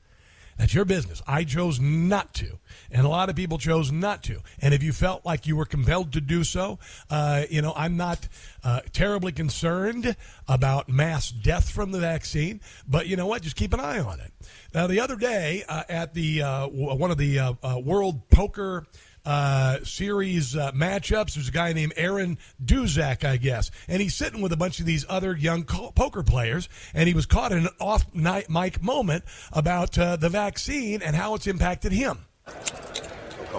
That's 0.58 0.74
your 0.74 0.86
business. 0.86 1.22
I 1.28 1.44
chose 1.44 1.80
not 1.80 2.34
to, 2.36 2.60
and 2.92 3.06
a 3.06 3.10
lot 3.10 3.30
of 3.30 3.36
people 3.36 3.58
chose 3.58 3.92
not 3.92 4.24
to. 4.24 4.42
And 4.60 4.74
if 4.74 4.84
you 4.84 4.94
felt 4.94 5.26
like 5.26 5.48
you 5.48 5.56
were 5.56 5.66
compelled 5.66 6.14
to 6.14 6.22
do 6.22 6.44
so, 6.44 6.80
uh, 7.10 7.46
you 7.50 7.62
know, 7.62 7.74
I'm 7.76 7.98
not 7.98 8.28
uh, 8.64 8.82
terribly 8.94 9.32
concerned 9.32 10.16
about 10.48 10.90
mass 10.90 11.32
death 11.32 11.70
from 11.70 11.92
the 11.92 12.00
vaccine, 12.00 12.62
but 12.88 13.08
you 13.08 13.16
know 13.16 13.28
what? 13.28 13.42
Just 13.42 13.56
keep 13.56 13.74
an 13.74 13.80
eye 13.80 14.00
on 14.00 14.20
it. 14.20 14.32
Now, 14.74 14.88
the 14.88 15.00
other 15.00 15.16
day 15.16 15.64
uh, 15.68 15.84
at 15.90 16.14
the 16.14 16.42
uh, 16.42 16.68
one 16.68 17.12
of 17.12 17.18
the 17.18 17.40
uh, 17.40 17.54
uh, 17.64 17.80
World 17.84 18.30
Poker 18.30 18.86
uh, 19.26 19.80
series 19.84 20.56
uh, 20.56 20.72
matchups. 20.72 21.36
There's 21.36 21.50
a 21.50 21.52
guy 21.52 21.74
named 21.74 21.94
Aaron 21.96 22.38
Duczak, 22.64 23.24
I 23.24 23.38
guess, 23.38 23.72
and 23.88 24.02
he's 24.02 24.16
sitting 24.16 24.42
with 24.42 24.52
a 24.52 24.58
bunch 24.58 24.80
of 24.80 24.86
these 24.86 25.06
other 25.10 25.36
young 25.36 25.64
co- 25.64 25.92
poker 25.92 26.24
players, 26.24 26.70
and 26.94 27.08
he 27.08 27.14
was 27.14 27.26
caught 27.26 27.52
in 27.52 27.60
an 27.60 27.70
off 27.80 28.06
mic 28.14 28.82
moment 28.82 29.24
about 29.52 29.98
uh, 29.98 30.16
the 30.16 30.30
vaccine 30.30 31.02
and 31.02 31.16
how 31.16 31.36
it's 31.36 31.48
impacted 31.48 31.92
him. 31.92 32.26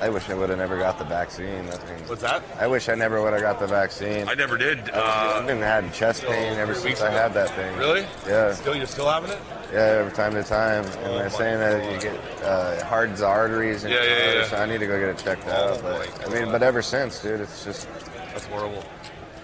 I 0.00 0.08
wish 0.08 0.28
I 0.30 0.34
would 0.34 0.48
have 0.48 0.58
never 0.58 0.78
got 0.78 0.98
the 0.98 1.04
vaccine. 1.04 1.64
What's 2.06 2.22
that? 2.22 2.42
I 2.58 2.66
wish 2.66 2.88
I 2.88 2.94
never 2.94 3.22
would 3.22 3.32
have 3.32 3.42
got 3.42 3.58
the 3.60 3.66
vaccine. 3.66 4.28
I 4.28 4.34
never 4.34 4.56
did. 4.56 4.90
I've 4.90 5.46
been 5.46 5.58
having 5.58 5.90
chest 5.92 6.24
pain 6.24 6.54
ever 6.58 6.74
since 6.74 6.84
weeks 6.84 7.00
I 7.02 7.10
had 7.10 7.34
that 7.34 7.50
thing. 7.50 7.76
Really? 7.76 8.06
Yeah. 8.26 8.54
Still, 8.54 8.74
you're 8.74 8.86
still 8.86 9.08
having 9.08 9.30
it? 9.30 9.38
Yeah, 9.72 9.78
every 10.00 10.12
time 10.12 10.32
to 10.34 10.42
time. 10.42 10.84
And 10.84 10.96
Oh, 11.06 11.18
they're 11.18 11.30
saying 11.30 11.58
that 11.58 11.92
you 11.92 12.00
get 12.00 12.14
uh, 12.44 12.76
it 12.78 12.82
hardens 12.82 13.20
the 13.20 13.26
arteries. 13.26 13.84
And 13.84 13.92
Yeah, 13.92 14.02
yeah, 14.04 14.32
yeah. 14.34 14.44
So 14.46 14.56
I 14.56 14.66
need 14.66 14.78
to 14.78 14.86
go 14.86 14.98
get 14.98 15.08
it 15.10 15.18
checked 15.18 15.44
Oh, 15.46 15.74
out. 15.74 15.82
But. 15.82 16.26
I 16.28 16.32
mean, 16.40 16.50
but 16.52 16.62
ever 16.62 16.82
since, 16.82 17.20
dude, 17.22 17.40
it's 17.40 17.64
just 17.64 17.88
That's 18.32 18.46
horrible. 18.46 18.84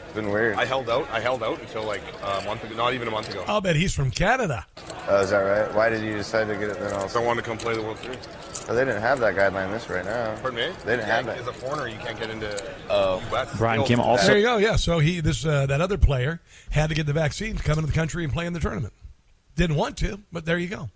It's 0.09 0.15
been 0.17 0.31
weird. 0.31 0.57
I 0.57 0.65
held 0.65 0.89
out. 0.89 1.07
I 1.13 1.21
held 1.21 1.43
out 1.43 1.61
until 1.61 1.85
like 1.85 2.03
a 2.23 2.43
month 2.45 2.65
ago. 2.65 2.75
Not 2.75 2.95
even 2.95 3.09
a 3.09 3.11
month 3.11 3.29
ago. 3.31 3.45
I'll 3.47 3.61
bet 3.61 3.77
he's 3.77 3.95
from 3.95 4.11
Canada. 4.11 4.67
Oh, 5.09 5.21
is 5.21 5.31
that 5.31 5.39
right? 5.41 5.75
Why 5.75 5.89
did 5.91 6.03
you 6.03 6.15
decide 6.17 6.49
to 6.49 6.55
get 6.55 6.71
it 6.71 6.81
then 6.81 6.93
also? 6.95 7.21
I 7.21 7.25
wanted 7.27 7.43
to 7.45 7.49
come 7.51 7.59
play 7.59 7.75
the 7.75 7.83
World 7.83 7.99
Series. 7.99 8.19
Oh, 8.69 8.75
they 8.75 8.85
didn't 8.85 9.01
have 9.03 9.21
that 9.21 9.35
guideline 9.35 9.71
this 9.71 9.89
right 9.89 10.05
now. 10.05 10.35
Pardon 10.43 10.57
me? 10.57 10.67
They 10.85 10.97
didn't 10.97 11.09
Yeah, 11.09 11.17
have 11.17 11.27
that. 11.27 11.39
As 11.39 11.47
a 11.47 11.53
foreigner, 11.53 11.89
you 11.89 11.97
can't 11.99 12.19
get 12.19 12.31
into 12.31 12.49
uh, 12.91 13.21
U.S. 13.31 13.57
Brian 13.57 13.85
Kim 13.85 14.01
also- 14.01 14.27
There 14.27 14.37
you 14.39 14.45
go. 14.45 14.57
Yeah. 14.59 14.77
So 14.77 14.99
he 14.99 15.21
this 15.21 15.45
uh, 15.47 15.67
that 15.67 15.81
other 15.81 15.99
player 15.99 16.41
had 16.71 16.89
to 16.89 16.95
get 16.95 17.07
the 17.07 17.13
vaccine 17.15 17.57
to 17.57 17.63
come 17.63 17.79
into 17.79 17.91
the 17.91 17.97
country 17.99 18.25
and 18.25 18.33
play 18.33 18.47
in 18.47 18.53
the 18.53 18.61
tournament. 18.61 18.93
Didn't 19.57 19.77
want 19.77 19.97
to, 19.99 20.21
but 20.33 20.45
there 20.45 20.59
you 20.59 20.69
go. 20.69 20.89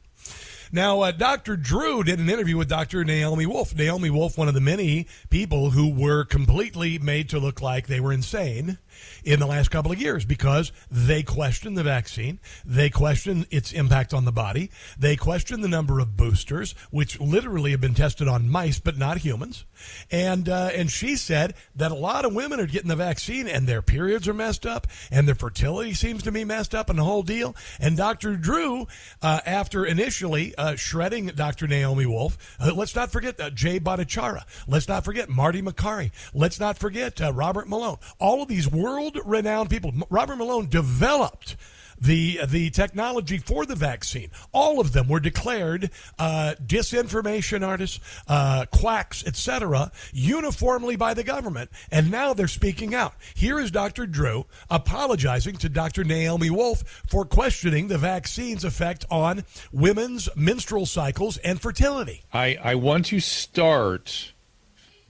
Now, 0.75 1.01
uh, 1.03 1.11
Dr. 1.13 1.57
Drew 1.59 2.03
did 2.03 2.19
an 2.19 2.31
interview 2.31 2.57
with 2.57 2.67
Dr. 2.69 3.05
Naomi 3.05 3.45
Wolf. 3.45 3.75
Naomi 3.75 4.09
Wolf, 4.09 4.39
one 4.39 4.49
of 4.49 4.55
the 4.55 4.61
many 4.61 5.07
people 5.29 5.71
who 5.71 5.93
were 5.93 6.25
completely 6.25 6.99
made 6.99 7.29
to 7.29 7.39
look 7.39 7.61
like 7.61 7.89
they 7.89 8.01
were 8.01 8.11
insane 8.13 8.79
in 9.25 9.41
the 9.41 9.47
last 9.47 9.71
couple 9.71 9.93
of 9.93 10.01
years 10.01 10.25
because 10.25 10.73
they 10.91 11.23
question 11.23 11.75
the 11.75 11.83
vaccine. 11.83 12.41
They 12.65 12.91
question 12.91 13.47
its 13.51 13.73
impact 13.73 14.13
on 14.13 14.25
the 14.25 14.33
body. 14.33 14.71
They 14.99 15.17
question 15.17 15.61
the 15.61 15.69
number 15.69 16.01
of 16.01 16.17
boosters, 16.17 16.75
which 16.91 17.21
literally 17.21 17.71
have 17.73 17.81
been 17.81 17.95
tested 17.95 18.29
on 18.29 18.49
mice 18.49 18.79
but 18.79 18.97
not 18.99 19.19
humans. 19.19 19.65
And 20.11 20.49
uh, 20.49 20.71
and 20.75 20.91
she 20.91 21.17
said 21.17 21.55
that 21.77 21.91
a 21.91 21.97
lot 21.97 22.25
of 22.25 22.35
women 22.35 22.61
are 22.61 22.67
getting 22.67 22.89
the 22.89 22.97
vaccine 22.97 23.49
and 23.49 23.67
their 23.67 23.83
periods 23.83 24.29
are 24.29 24.35
messed 24.35 24.67
up 24.67 24.87
and 25.11 25.27
their 25.27 25.35
fertility 25.35 25.95
seems 25.95 26.23
to 26.23 26.33
be 26.33 26.45
messed 26.45 26.75
up 26.75 26.91
and 26.91 26.99
the 26.99 27.05
whole 27.05 27.23
deal. 27.23 27.57
And 27.81 27.97
Dr. 27.97 28.37
Drew, 28.37 28.87
uh, 29.23 29.41
after 29.47 29.85
initially 29.85 30.55
uh, 30.57 30.77
shredding 30.77 31.27
Dr. 31.27 31.67
Naomi 31.67 32.07
Wolf, 32.07 32.39
uh, 32.61 32.73
let's 32.75 32.95
not 32.95 33.11
forget 33.11 33.41
uh, 33.41 33.51
Jay 33.51 33.81
Bhattacharya. 33.81 34.45
Let's 34.67 34.89
not 34.89 35.05
forget 35.05 35.29
Marty 35.29 35.63
Makary. 35.63 36.11
Let's 36.35 36.61
not 36.61 36.79
forget 36.79 37.21
uh, 37.21 37.33
Robert 37.33 37.69
Malone. 37.69 37.99
All 38.19 38.43
of 38.43 38.49
these 38.49 38.69
world-renowned 38.83 39.71
people. 39.71 39.93
Robert 40.11 40.37
Malone 40.37 40.69
developed 40.69 41.57
the 42.03 42.41
the 42.47 42.71
technology 42.71 43.39
for 43.39 43.65
the 43.65 43.77
vaccine. 43.77 44.31
All 44.53 44.81
of 44.81 44.93
them 44.93 45.09
were 45.09 45.21
declared 45.21 45.91
uh, 46.19 46.55
disinformation 46.65 47.67
artists, 47.67 48.01
uh, 48.27 48.67
quacks, 48.73 49.25
etc., 49.27 49.93
uniformly 50.13 50.97
by 50.97 51.15
the 51.15 51.23
government, 51.23 51.71
and 51.91 52.11
now 52.11 52.35
they're 52.35 52.49
speaking 52.49 52.95
out. 52.95 53.15
Here 53.35 53.59
is 53.61 53.71
Dr. 53.71 54.07
Drew 54.07 54.47
apologizing 54.69 55.57
to 55.59 55.69
Dr. 55.69 56.03
Naomi 56.03 56.51
Wolf 56.51 56.83
for 57.07 57.25
questioning 57.25 57.89
the 57.89 57.99
vaccine's 57.99 58.65
effect 58.65 59.05
on 59.11 59.45
women's 59.73 60.29
menstrual 60.35 60.87
cycles 60.87 61.37
and 61.39 61.61
fertility. 61.61 62.25
I, 62.33 62.59
I 62.63 62.75
want 62.75 63.07
to 63.07 63.21
start 63.21 64.33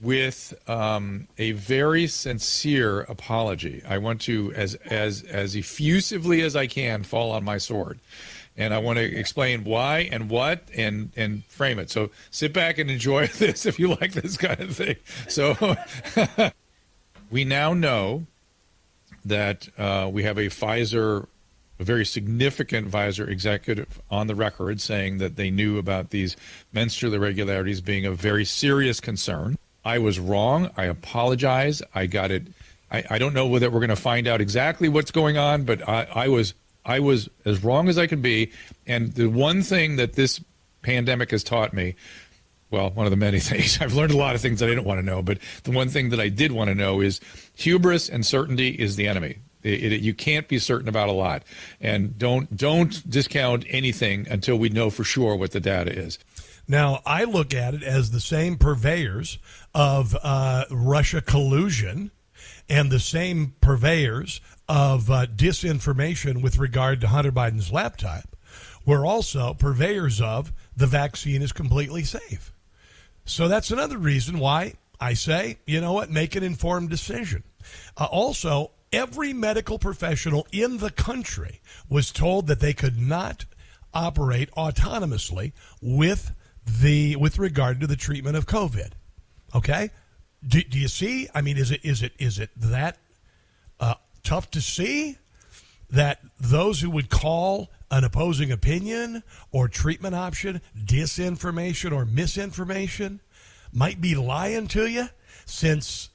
with 0.03 0.53
um, 0.69 1.27
a 1.37 1.53
very 1.53 2.07
sincere 2.07 3.01
apology. 3.01 3.81
I 3.87 3.97
want 3.97 4.21
to, 4.21 4.53
as 4.53 4.75
as 4.75 5.23
as 5.23 5.55
effusively 5.55 6.41
as 6.41 6.55
I 6.55 6.67
can, 6.67 7.03
fall 7.03 7.31
on 7.31 7.43
my 7.43 7.57
sword, 7.57 7.99
and 8.57 8.73
I 8.73 8.79
want 8.79 8.99
to 8.99 9.03
explain 9.03 9.63
why 9.63 10.09
and 10.11 10.29
what 10.29 10.63
and 10.75 11.11
and 11.15 11.45
frame 11.45 11.79
it. 11.79 11.89
So 11.89 12.11
sit 12.29 12.53
back 12.53 12.77
and 12.77 12.91
enjoy 12.91 13.27
this 13.39 13.65
if 13.65 13.79
you 13.79 13.95
like 13.95 14.11
this 14.11 14.37
kind 14.37 14.59
of 14.59 14.75
thing. 14.75 14.97
So 15.27 15.75
we 17.31 17.45
now 17.45 17.73
know 17.73 18.25
that 19.25 19.69
uh, 19.77 20.09
we 20.11 20.23
have 20.23 20.37
a 20.37 20.47
Pfizer, 20.47 21.27
a 21.79 21.83
very 21.83 22.05
significant 22.05 22.91
Pfizer 22.91 23.27
executive 23.27 24.01
on 24.11 24.27
the 24.27 24.35
record 24.35 24.81
saying 24.81 25.19
that 25.19 25.37
they 25.37 25.49
knew 25.49 25.77
about 25.77 26.09
these 26.09 26.35
menstrual 26.73 27.13
irregularities 27.13 27.79
being 27.79 28.05
a 28.05 28.11
very 28.11 28.43
serious 28.43 28.99
concern. 28.99 29.57
I 29.85 29.99
was 29.99 30.19
wrong. 30.19 30.71
I 30.77 30.85
apologize. 30.85 31.81
I 31.93 32.07
got 32.07 32.31
it. 32.31 32.47
I, 32.91 33.03
I 33.09 33.17
don't 33.17 33.33
know 33.33 33.47
whether 33.47 33.69
we're 33.69 33.79
going 33.79 33.89
to 33.89 33.95
find 33.95 34.27
out 34.27 34.41
exactly 34.41 34.89
what's 34.89 35.11
going 35.11 35.37
on, 35.37 35.63
but 35.63 35.87
I, 35.87 36.07
I 36.13 36.27
was 36.27 36.53
I 36.85 36.99
was 36.99 37.29
as 37.45 37.63
wrong 37.63 37.87
as 37.87 37.97
I 37.97 38.07
could 38.07 38.21
be. 38.21 38.51
And 38.85 39.13
the 39.13 39.27
one 39.27 39.61
thing 39.61 39.95
that 39.97 40.13
this 40.13 40.41
pandemic 40.81 41.31
has 41.31 41.43
taught 41.43 41.73
me 41.73 41.95
well, 42.73 42.89
one 42.89 43.05
of 43.05 43.11
the 43.11 43.17
many 43.17 43.39
things. 43.51 43.79
I've 43.79 43.93
learned 43.93 44.11
a 44.11 44.17
lot 44.17 44.33
of 44.35 44.41
things 44.41 44.59
that 44.59 44.65
I 44.65 44.69
didn't 44.69 44.85
want 44.85 44.99
to 44.99 45.05
know, 45.05 45.21
but 45.21 45.37
the 45.63 45.71
one 45.71 45.89
thing 45.89 46.09
that 46.09 46.19
I 46.19 46.27
did 46.27 46.51
want 46.51 46.69
to 46.69 46.75
know 46.75 46.99
is 46.99 47.21
hubris 47.55 48.09
and 48.09 48.25
certainty 48.25 48.69
is 48.69 48.95
the 48.95 49.07
enemy. 49.07 49.37
It, 49.61 49.93
it, 49.93 50.01
you 50.01 50.13
can't 50.13 50.47
be 50.47 50.59
certain 50.59 50.89
about 50.89 51.07
a 51.07 51.13
lot, 51.13 51.43
and 51.79 52.17
don't 52.17 52.57
don't 52.57 53.09
discount 53.09 53.63
anything 53.69 54.27
until 54.29 54.57
we 54.57 54.67
know 54.67 54.89
for 54.89 55.05
sure 55.05 55.35
what 55.37 55.51
the 55.51 55.61
data 55.61 55.97
is. 55.97 56.19
Now, 56.67 57.01
I 57.05 57.25
look 57.25 57.53
at 57.53 57.73
it 57.73 57.83
as 57.83 58.11
the 58.11 58.19
same 58.19 58.57
purveyors 58.57 59.37
of 59.73 60.15
uh, 60.23 60.65
Russia 60.71 61.21
collusion 61.21 62.11
and 62.69 62.89
the 62.89 62.99
same 62.99 63.55
purveyors 63.61 64.39
of 64.69 65.11
uh, 65.11 65.25
disinformation 65.25 66.41
with 66.41 66.57
regard 66.57 67.01
to 67.01 67.07
Hunter 67.07 67.31
Biden's 67.31 67.71
laptop 67.71 68.35
were 68.85 69.05
also 69.05 69.53
purveyors 69.53 70.21
of 70.21 70.51
the 70.75 70.87
vaccine 70.87 71.41
is 71.41 71.51
completely 71.51 72.03
safe. 72.03 72.53
So 73.25 73.47
that's 73.47 73.71
another 73.71 73.97
reason 73.97 74.39
why 74.39 74.73
I 74.99 75.13
say, 75.13 75.59
you 75.65 75.81
know 75.81 75.93
what, 75.93 76.09
make 76.09 76.35
an 76.35 76.43
informed 76.43 76.89
decision. 76.89 77.43
Uh, 77.97 78.05
also, 78.05 78.71
every 78.91 79.33
medical 79.33 79.79
professional 79.79 80.47
in 80.51 80.77
the 80.77 80.91
country 80.91 81.61
was 81.89 82.11
told 82.11 82.47
that 82.47 82.59
they 82.59 82.73
could 82.73 82.99
not 82.99 83.45
operate 83.93 84.49
autonomously 84.51 85.51
with 85.81 86.33
the 86.65 87.15
with 87.15 87.37
regard 87.37 87.79
to 87.81 87.87
the 87.87 87.95
treatment 87.95 88.37
of 88.37 88.45
COVID. 88.45 88.91
Okay, 89.55 89.91
do, 90.45 90.61
do 90.61 90.79
you 90.79 90.87
see? 90.87 91.29
I 91.33 91.41
mean, 91.41 91.57
is 91.57 91.71
it 91.71 91.81
is 91.83 92.01
it 92.01 92.13
is 92.19 92.39
it 92.39 92.49
that 92.55 92.97
uh, 93.79 93.95
tough 94.23 94.49
to 94.51 94.61
see 94.61 95.17
that 95.89 96.19
those 96.39 96.81
who 96.81 96.89
would 96.89 97.09
call 97.09 97.69
an 97.91 98.03
opposing 98.03 98.51
opinion 98.51 99.23
or 99.51 99.67
treatment 99.67 100.15
option 100.15 100.61
disinformation 100.75 101.91
or 101.91 102.05
misinformation 102.05 103.19
might 103.71 104.01
be 104.01 104.15
lying 104.15 104.67
to 104.67 104.87
you 104.87 105.07
since 105.45 106.09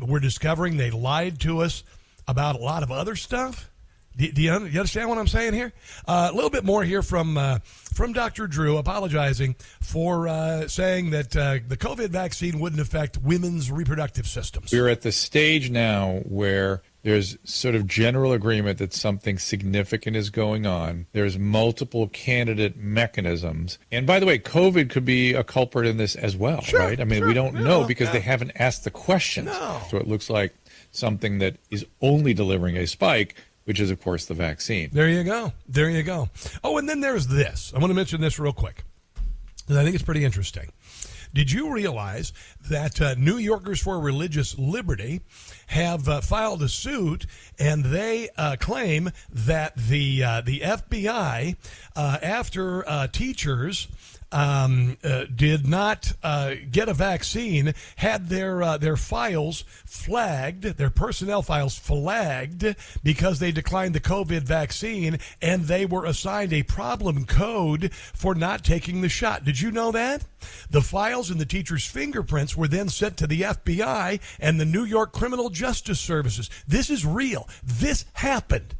we're 0.00 0.18
discovering 0.18 0.76
they 0.76 0.90
lied 0.90 1.38
to 1.40 1.60
us 1.60 1.84
about 2.26 2.56
a 2.56 2.58
lot 2.58 2.82
of 2.82 2.90
other 2.90 3.14
stuff. 3.14 3.70
Do, 4.16 4.30
do 4.30 4.42
you, 4.42 4.50
understand 4.50 5.08
what 5.08 5.18
I'm 5.18 5.26
saying 5.26 5.54
here? 5.54 5.72
Uh, 6.06 6.28
a 6.30 6.34
little 6.34 6.50
bit 6.50 6.64
more 6.64 6.84
here 6.84 7.02
from 7.02 7.38
uh, 7.38 7.58
from 7.64 8.12
Dr. 8.12 8.46
Drew, 8.46 8.76
apologizing 8.76 9.56
for 9.80 10.28
uh, 10.28 10.68
saying 10.68 11.10
that 11.10 11.36
uh, 11.36 11.58
the 11.66 11.76
COVID 11.76 12.08
vaccine 12.08 12.58
wouldn't 12.58 12.80
affect 12.80 13.18
women's 13.18 13.70
reproductive 13.70 14.26
systems. 14.26 14.72
We're 14.72 14.88
at 14.88 15.02
the 15.02 15.12
stage 15.12 15.70
now 15.70 16.20
where 16.24 16.82
there's 17.02 17.36
sort 17.44 17.74
of 17.74 17.86
general 17.86 18.32
agreement 18.32 18.78
that 18.78 18.94
something 18.94 19.38
significant 19.38 20.16
is 20.16 20.30
going 20.30 20.66
on. 20.66 21.06
There's 21.12 21.38
multiple 21.38 22.08
candidate 22.08 22.76
mechanisms. 22.76 23.78
And 23.90 24.06
by 24.06 24.20
the 24.20 24.26
way, 24.26 24.38
COVID 24.38 24.88
could 24.88 25.04
be 25.04 25.34
a 25.34 25.42
culprit 25.42 25.86
in 25.86 25.96
this 25.96 26.14
as 26.14 26.36
well, 26.36 26.60
Sure, 26.60 26.80
right? 26.80 27.00
I 27.00 27.04
mean, 27.04 27.20
sure, 27.20 27.28
we 27.28 27.34
don't 27.34 27.54
yeah, 27.54 27.62
know 27.62 27.84
because 27.84 28.08
yeah. 28.08 28.14
they 28.14 28.20
haven't 28.20 28.52
asked 28.56 28.84
the 28.84 28.90
questions. 28.90 29.46
No. 29.46 29.80
So 29.90 29.96
it 29.96 30.06
looks 30.06 30.30
like 30.30 30.54
something 30.92 31.38
that 31.38 31.56
is 31.70 31.84
only 32.00 32.34
delivering 32.34 32.76
a 32.76 32.86
spike, 32.86 33.34
which 33.64 33.80
is, 33.80 33.90
of 33.90 34.00
course, 34.02 34.26
the 34.26 34.34
vaccine. 34.34 34.90
There 34.92 35.08
you 35.08 35.24
go. 35.24 35.52
There 35.68 35.90
you 35.90 36.02
go. 36.02 36.28
Oh, 36.64 36.78
and 36.78 36.88
then 36.88 37.00
there's 37.00 37.26
this. 37.26 37.72
I 37.74 37.78
want 37.78 37.90
to 37.90 37.94
mention 37.94 38.20
this 38.20 38.38
real 38.38 38.52
quick 38.52 38.84
because 39.62 39.76
I 39.76 39.84
think 39.84 39.94
it's 39.94 40.04
pretty 40.04 40.24
interesting. 40.24 40.72
Did 41.34 41.50
you 41.50 41.72
realize 41.72 42.32
that 42.68 43.00
uh, 43.00 43.14
New 43.14 43.38
Yorkers 43.38 43.80
for 43.80 43.98
Religious 43.98 44.58
Liberty 44.58 45.22
have 45.68 46.06
uh, 46.06 46.20
filed 46.20 46.62
a 46.62 46.68
suit 46.68 47.24
and 47.58 47.86
they 47.86 48.28
uh, 48.36 48.56
claim 48.60 49.10
that 49.30 49.74
the 49.74 50.22
uh, 50.22 50.40
the 50.42 50.60
FBI, 50.60 51.56
uh, 51.96 52.18
after 52.22 52.86
uh, 52.86 53.06
teachers 53.06 53.88
um, 54.32 54.96
uh, 55.04 55.26
did 55.34 55.66
not 55.66 56.14
uh, 56.22 56.54
get 56.70 56.88
a 56.88 56.94
vaccine, 56.94 57.74
had 57.96 58.28
their 58.28 58.62
uh, 58.62 58.76
their 58.78 58.96
files 58.96 59.64
flagged, 59.84 60.64
their 60.64 60.90
personnel 60.90 61.42
files 61.42 61.78
flagged 61.78 62.74
because 63.04 63.38
they 63.38 63.52
declined 63.52 63.94
the 63.94 64.00
COVID 64.00 64.42
vaccine, 64.42 65.18
and 65.40 65.64
they 65.64 65.86
were 65.86 66.06
assigned 66.06 66.52
a 66.52 66.62
problem 66.62 67.26
code 67.26 67.92
for 67.92 68.34
not 68.34 68.64
taking 68.64 69.02
the 69.02 69.08
shot. 69.08 69.44
Did 69.44 69.60
you 69.60 69.70
know 69.70 69.92
that? 69.92 70.24
The 70.70 70.82
files 70.82 71.30
and 71.30 71.40
the 71.40 71.46
teacher's 71.46 71.86
fingerprints 71.86 72.56
were 72.56 72.68
then 72.68 72.88
sent 72.88 73.16
to 73.18 73.26
the 73.26 73.42
FBI 73.42 74.20
and 74.40 74.58
the 74.58 74.64
New 74.64 74.84
York 74.84 75.12
Criminal 75.12 75.50
Justice 75.50 76.00
Services. 76.00 76.50
This 76.66 76.90
is 76.90 77.06
real. 77.06 77.48
This 77.62 78.06
happened. 78.14 78.74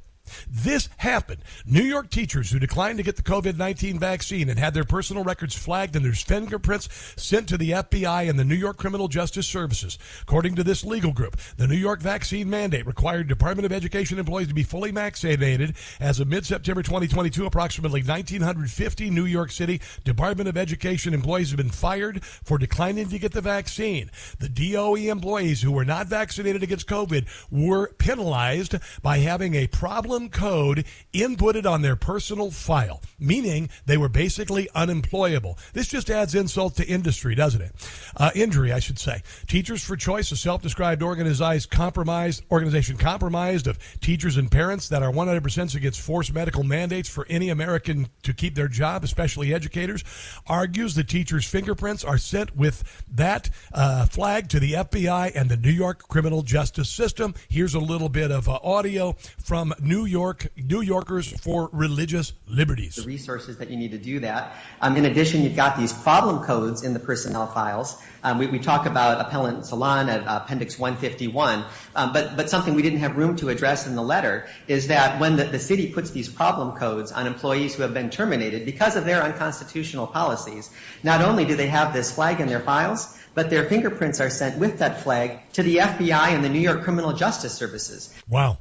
This 0.51 0.89
happened. 0.99 1.43
New 1.67 1.83
York 1.83 2.11
teachers 2.11 2.51
who 2.51 2.59
declined 2.59 2.99
to 2.99 3.05
get 3.05 3.17
the 3.17 3.23
COVID 3.23 3.57
19 3.57 3.99
vaccine 3.99 4.49
and 4.49 4.59
had 4.59 4.75
their 4.75 4.85
personal 4.85 5.25
records 5.25 5.55
flagged 5.55 5.97
and 5.97 6.05
their 6.05 6.13
fingerprints 6.13 6.89
sent 7.17 7.49
to 7.49 7.59
the 7.59 7.71
FBI 7.71 8.29
and 8.29 8.39
the 8.39 8.45
New 8.45 8.55
York 8.55 8.77
Criminal 8.77 9.09
Justice 9.09 9.47
Services. 9.47 9.99
According 10.23 10.55
to 10.57 10.65
this 10.65 10.85
legal 10.85 11.13
group, 11.13 11.37
the 11.57 11.67
New 11.67 11.77
York 11.77 12.01
vaccine 12.01 12.49
mandate 12.49 12.87
required 12.87 13.29
Department 13.29 13.67
of 13.67 13.73
Education 13.73 14.19
employees 14.19 14.49
to 14.49 14.55
be 14.55 14.63
fully 14.63 14.91
vaccinated. 14.91 15.75
As 16.01 16.21
of 16.21 16.29
mid 16.29 16.47
September 16.47 16.83
2022, 16.83 17.47
approximately 17.47 18.03
1,950 18.03 19.11
New 19.11 19.25
York 19.25 19.51
City 19.51 19.81
Department 20.05 20.49
of 20.49 20.57
Education 20.57 21.15
employees 21.15 21.51
have 21.51 21.57
been 21.57 21.71
fired 21.71 22.25
for 22.25 22.59
declining 22.59 23.09
to 23.09 23.19
get 23.19 23.33
the 23.33 23.41
vaccine. 23.41 24.11
The 24.39 24.49
DOE 24.49 24.97
employees 25.11 25.63
who 25.63 25.73
were 25.73 25.85
not 25.85 26.07
vaccinated 26.07 26.63
against 26.63 26.89
COVID 26.89 27.27
were 27.51 27.93
penalized 27.99 28.77
by 29.03 29.19
having 29.19 29.55
a 29.55 29.67
problem 29.67 30.22
code 30.29 30.85
inputted 31.13 31.67
on 31.67 31.83
their 31.83 31.97
personal 31.97 32.51
file, 32.51 33.01
meaning 33.19 33.69
they 33.87 33.97
were 33.97 34.09
basically 34.09 34.69
unemployable. 34.75 35.59
This 35.73 35.89
just 35.89 36.11
adds 36.11 36.35
insult 36.35 36.77
to 36.77 36.87
industry, 36.87 37.35
doesn't 37.35 37.63
it? 37.63 37.73
Uh, 38.17 38.31
injury, 38.35 38.73
I 38.73 38.79
should 38.79 38.99
say. 38.99 39.23
Teachers 39.47 39.83
for 39.83 39.97
Choice, 39.97 40.33
a 40.33 40.37
self-described 40.37 41.03
organized 41.03 41.71
compromised 41.71 42.45
organization 42.51 42.97
compromised 42.97 43.67
of 43.67 43.79
teachers 44.01 44.37
and 44.37 44.51
parents 44.51 44.89
that 44.89 45.03
are 45.03 45.13
100% 45.13 45.75
against 45.75 46.01
forced 46.01 46.33
medical 46.33 46.63
mandates 46.63 47.09
for 47.09 47.27
any 47.29 47.49
American 47.49 48.09
to 48.23 48.33
keep 48.33 48.55
their 48.55 48.69
job, 48.69 49.05
especially 49.05 49.53
educators, 49.53 50.05
argues 50.47 50.95
the 50.95 51.05
teachers' 51.05 51.45
fingerprints 51.45 52.05
are 52.05 52.19
sent 52.19 52.57
with 52.57 53.05
that 53.11 53.51
uh, 53.73 54.07
flag 54.07 54.49
to 54.49 54.61
the 54.61 54.73
FBI 54.73 55.33
and 55.35 55.51
the 55.51 55.57
New 55.57 55.71
York 55.71 56.09
criminal 56.09 56.43
justice 56.43 56.89
system. 56.89 57.35
Here's 57.49 57.75
a 57.75 57.81
little 57.81 58.09
bit 58.09 58.31
of 58.31 58.49
uh, 58.49 58.59
audio 58.63 59.17
from 59.39 59.73
New 59.81 60.05
York 60.13 60.47
New 60.57 60.83
Yorkers 60.83 61.33
for 61.41 61.71
Religious 61.73 62.35
Liberties. 62.47 62.97
The 62.97 63.03
resources 63.03 63.57
that 63.57 63.71
you 63.71 63.79
need 63.79 63.93
to 63.93 63.99
do 63.99 64.21
that. 64.21 64.55
Um, 64.81 64.97
in 64.97 65.07
addition, 65.07 65.43
you've 65.43 65.57
got 65.57 65.79
these 65.79 65.93
problem 65.93 66.45
codes 66.45 66.85
in 66.85 66.93
the 66.93 67.01
personnel 67.01 67.47
files. 67.47 68.01
Um, 68.23 68.39
we, 68.39 68.47
we, 68.47 68.59
talk 68.59 68.87
about 68.87 69.21
Appellant 69.27 69.65
Salon 69.67 70.09
at 70.09 70.23
Appendix 70.27 70.79
151, 70.79 71.65
um, 71.97 72.13
but, 72.13 72.37
but 72.37 72.51
something 72.51 72.75
we 72.75 72.83
didn't 72.83 73.01
have 73.01 73.17
room 73.17 73.35
to 73.37 73.49
address 73.49 73.89
in 73.89 73.97
the 73.97 74.03
letter 74.03 74.47
is 74.69 74.89
that 74.89 75.19
when 75.19 75.37
the, 75.37 75.45
the 75.45 75.59
city 75.59 75.93
puts 75.93 76.11
these 76.11 76.29
problem 76.29 76.77
codes 76.77 77.11
on 77.11 77.27
employees 77.27 77.75
who 77.75 77.83
have 77.83 77.95
been 77.95 78.11
terminated 78.11 78.65
because 78.65 78.95
of 78.95 79.05
their 79.05 79.23
unconstitutional 79.23 80.07
policies, 80.07 80.71
not 81.03 81.23
only 81.23 81.47
do 81.47 81.57
they 81.57 81.67
have 81.67 81.93
this 81.93 82.13
flag 82.13 82.41
in 82.41 82.47
their 82.47 82.61
files, 82.61 83.19
but 83.35 83.51
their 83.51 83.65
fingerprints 83.65 84.21
are 84.21 84.31
sent 84.31 84.59
with 84.59 84.79
that 84.79 85.01
flag 85.01 85.41
to 85.55 85.63
the 85.63 85.77
FBI 85.79 86.29
and 86.29 86.45
the 86.45 86.49
New 86.49 86.61
York 86.61 86.83
Criminal 86.85 87.15
Justice 87.15 87.55
Services. 87.55 88.15
Wow. 88.29 88.59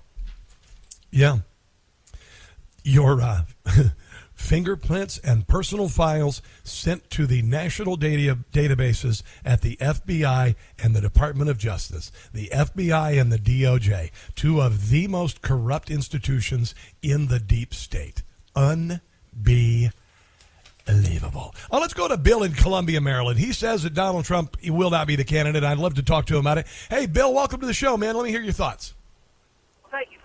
Yeah. 1.11 1.39
Your 2.83 3.21
uh, 3.21 3.43
fingerprints 4.33 5.19
and 5.19 5.47
personal 5.47 5.87
files 5.87 6.41
sent 6.63 7.09
to 7.11 7.27
the 7.27 7.41
national 7.41 7.95
data 7.95 8.39
databases 8.51 9.21
at 9.45 9.61
the 9.61 9.75
FBI 9.77 10.55
and 10.81 10.95
the 10.95 11.01
Department 11.01 11.49
of 11.49 11.57
Justice. 11.57 12.11
The 12.33 12.47
FBI 12.47 13.19
and 13.19 13.31
the 13.31 13.37
DOJ, 13.37 14.11
two 14.35 14.61
of 14.61 14.89
the 14.89 15.07
most 15.07 15.41
corrupt 15.41 15.91
institutions 15.91 16.73
in 17.01 17.27
the 17.27 17.39
deep 17.39 17.73
state. 17.73 18.23
Unbelievable. 18.55 19.01
Unbelievable. 20.87 21.53
Oh, 21.69 21.79
let's 21.79 21.93
go 21.93 22.07
to 22.07 22.17
Bill 22.17 22.43
in 22.43 22.53
Columbia, 22.53 22.99
Maryland. 23.01 23.39
He 23.39 23.53
says 23.53 23.83
that 23.83 23.93
Donald 23.93 24.25
Trump 24.25 24.57
will 24.65 24.89
not 24.89 25.07
be 25.07 25.15
the 25.15 25.23
candidate. 25.23 25.63
I'd 25.63 25.77
love 25.77 25.93
to 25.95 26.03
talk 26.03 26.25
to 26.25 26.33
him 26.33 26.39
about 26.39 26.57
it. 26.57 26.67
Hey, 26.89 27.05
Bill, 27.05 27.33
welcome 27.33 27.59
to 27.61 27.67
the 27.67 27.73
show, 27.73 27.97
man. 27.97 28.15
Let 28.15 28.23
me 28.23 28.31
hear 28.31 28.41
your 28.41 28.51
thoughts. 28.51 28.95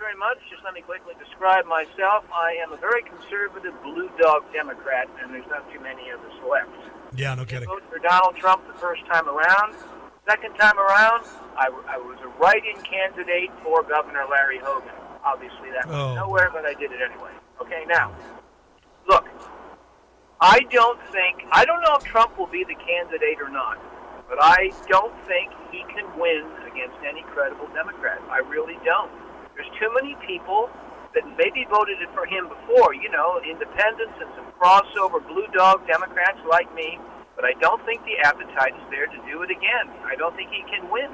Well, 0.06 0.14
thank 0.14 0.22
you 0.22 0.22
very 0.22 0.34
much. 0.38 0.38
Just 0.50 0.62
let 0.64 0.74
me 0.74 0.82
quickly 0.82 1.14
describe 1.18 1.66
myself. 1.66 2.24
I 2.32 2.54
am 2.62 2.72
a 2.72 2.76
very 2.76 3.02
conservative 3.02 3.74
blue 3.82 4.08
dog 4.20 4.44
Democrat, 4.52 5.08
and 5.22 5.34
there's 5.34 5.46
not 5.50 5.66
too 5.72 5.80
many 5.80 6.10
of 6.10 6.20
us 6.20 6.32
left. 6.48 6.70
Yeah, 7.16 7.34
no 7.34 7.44
kidding. 7.44 7.68
I 7.68 7.72
voted 7.74 7.88
for 7.90 7.98
Donald 7.98 8.36
Trump 8.36 8.66
the 8.68 8.78
first 8.78 9.04
time 9.06 9.28
around. 9.28 9.74
Second 10.28 10.54
time 10.56 10.78
around, 10.78 11.26
I, 11.56 11.68
I 11.88 11.98
was 11.98 12.18
a 12.22 12.28
write-in 12.38 12.82
candidate 12.82 13.50
for 13.62 13.82
Governor 13.82 14.26
Larry 14.30 14.58
Hogan. 14.62 14.94
Obviously, 15.24 15.70
that 15.74 15.86
went 15.86 15.98
Oh. 15.98 16.14
nowhere, 16.14 16.50
but 16.52 16.64
I 16.64 16.74
did 16.74 16.92
it 16.92 17.00
anyway. 17.02 17.30
Okay, 17.60 17.84
now, 17.88 18.14
look, 19.08 19.26
I 20.40 20.60
don't 20.70 21.00
think, 21.10 21.46
I 21.50 21.64
don't 21.64 21.80
know 21.82 21.96
if 21.96 22.04
Trump 22.04 22.38
will 22.38 22.46
be 22.50 22.62
the 22.64 22.76
candidate 22.78 23.40
or 23.42 23.48
not, 23.50 23.78
but 24.28 24.38
I 24.40 24.70
don't 24.88 25.14
think 25.26 25.50
he 25.72 25.82
can 25.94 26.06
win 26.18 26.46
against 26.70 26.96
any 27.06 27.22
credible 27.34 27.66
Democrat. 27.74 28.20
I 28.30 28.38
really 28.38 28.78
don't. 28.84 29.10
There's 29.56 29.72
too 29.80 29.90
many 29.96 30.14
people 30.26 30.68
that 31.14 31.24
maybe 31.40 31.66
voted 31.70 31.96
for 32.12 32.26
him 32.26 32.48
before, 32.48 32.94
you 32.94 33.10
know, 33.10 33.40
independents 33.40 34.14
and 34.20 34.28
some 34.36 34.52
crossover 34.60 35.26
blue 35.26 35.46
dog 35.56 35.86
Democrats 35.86 36.38
like 36.48 36.72
me, 36.74 37.00
but 37.34 37.44
I 37.44 37.52
don't 37.60 37.82
think 37.86 38.04
the 38.04 38.20
appetite 38.22 38.74
is 38.76 38.86
there 38.90 39.06
to 39.06 39.16
do 39.24 39.42
it 39.42 39.50
again. 39.50 39.88
I 40.04 40.14
don't 40.16 40.36
think 40.36 40.50
he 40.50 40.62
can 40.70 40.90
win. 40.90 41.10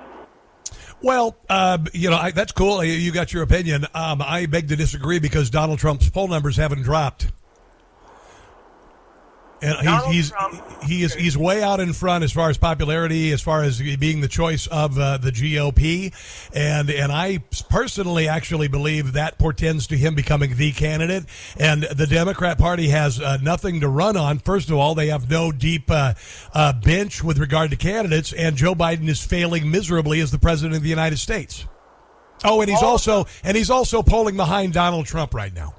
Well, 1.00 1.36
uh, 1.48 1.78
you 1.92 2.10
know, 2.10 2.16
I, 2.16 2.30
that's 2.30 2.52
cool. 2.52 2.82
You- 2.84 3.12
got 3.12 3.32
your 3.32 3.42
opinion. 3.42 3.86
Um, 3.94 4.22
I 4.22 4.46
beg 4.46 4.68
to 4.68 4.76
disagree 4.76 5.18
because 5.18 5.50
Donald 5.50 5.78
Trump's 5.78 6.08
poll 6.08 6.28
numbers 6.28 6.56
haven't 6.56 6.82
dropped. 6.82 7.30
And 9.62 9.78
he's, 10.12 10.32
he's 10.32 10.32
he 10.88 11.02
is 11.04 11.14
he's 11.14 11.38
way 11.38 11.62
out 11.62 11.78
in 11.78 11.92
front 11.92 12.24
as 12.24 12.32
far 12.32 12.50
as 12.50 12.58
popularity, 12.58 13.30
as 13.30 13.40
far 13.40 13.62
as 13.62 13.80
being 13.80 14.20
the 14.20 14.28
choice 14.28 14.66
of 14.66 14.98
uh, 14.98 15.18
the 15.18 15.30
GOP, 15.30 16.12
and 16.52 16.90
and 16.90 17.12
I 17.12 17.38
personally 17.70 18.26
actually 18.26 18.66
believe 18.66 19.12
that 19.12 19.38
portends 19.38 19.86
to 19.88 19.96
him 19.96 20.16
becoming 20.16 20.56
the 20.56 20.72
candidate. 20.72 21.26
And 21.56 21.84
the 21.84 22.08
Democrat 22.08 22.58
Party 22.58 22.88
has 22.88 23.20
uh, 23.20 23.38
nothing 23.40 23.80
to 23.80 23.88
run 23.88 24.16
on. 24.16 24.40
First 24.40 24.68
of 24.68 24.76
all, 24.76 24.96
they 24.96 25.08
have 25.08 25.30
no 25.30 25.52
deep 25.52 25.88
uh, 25.88 26.14
uh, 26.52 26.72
bench 26.72 27.22
with 27.22 27.38
regard 27.38 27.70
to 27.70 27.76
candidates, 27.76 28.32
and 28.32 28.56
Joe 28.56 28.74
Biden 28.74 29.08
is 29.08 29.24
failing 29.24 29.70
miserably 29.70 30.18
as 30.18 30.32
the 30.32 30.38
president 30.40 30.74
of 30.74 30.82
the 30.82 30.88
United 30.88 31.18
States. 31.18 31.66
Oh, 32.44 32.60
and 32.60 32.68
he's 32.68 32.82
also 32.82 33.26
and 33.44 33.56
he's 33.56 33.70
also 33.70 34.02
polling 34.02 34.36
behind 34.36 34.72
Donald 34.72 35.06
Trump 35.06 35.34
right 35.34 35.54
now. 35.54 35.74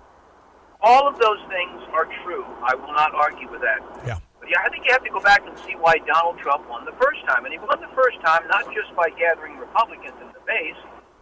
All 0.84 1.08
of 1.08 1.18
those 1.18 1.40
things 1.48 1.80
are 1.96 2.06
true. 2.28 2.44
I 2.60 2.76
will 2.76 2.92
not 2.92 3.16
argue 3.16 3.50
with 3.50 3.62
that. 3.62 3.80
Yeah. 4.06 4.20
But 4.40 4.52
yeah, 4.52 4.60
I 4.60 4.68
think 4.68 4.84
you 4.84 4.92
have 4.92 5.04
to 5.08 5.10
go 5.10 5.24
back 5.24 5.48
and 5.48 5.58
see 5.64 5.80
why 5.80 6.04
Donald 6.04 6.38
Trump 6.38 6.68
won 6.68 6.84
the 6.84 6.92
first 7.00 7.24
time. 7.24 7.48
And 7.48 7.56
he 7.56 7.60
won 7.60 7.80
the 7.80 7.88
first 7.96 8.20
time 8.20 8.44
not 8.52 8.68
just 8.76 8.92
by 8.92 9.08
gathering 9.16 9.56
Republicans 9.56 10.20
in 10.20 10.28
the 10.36 10.44
base, 10.44 10.76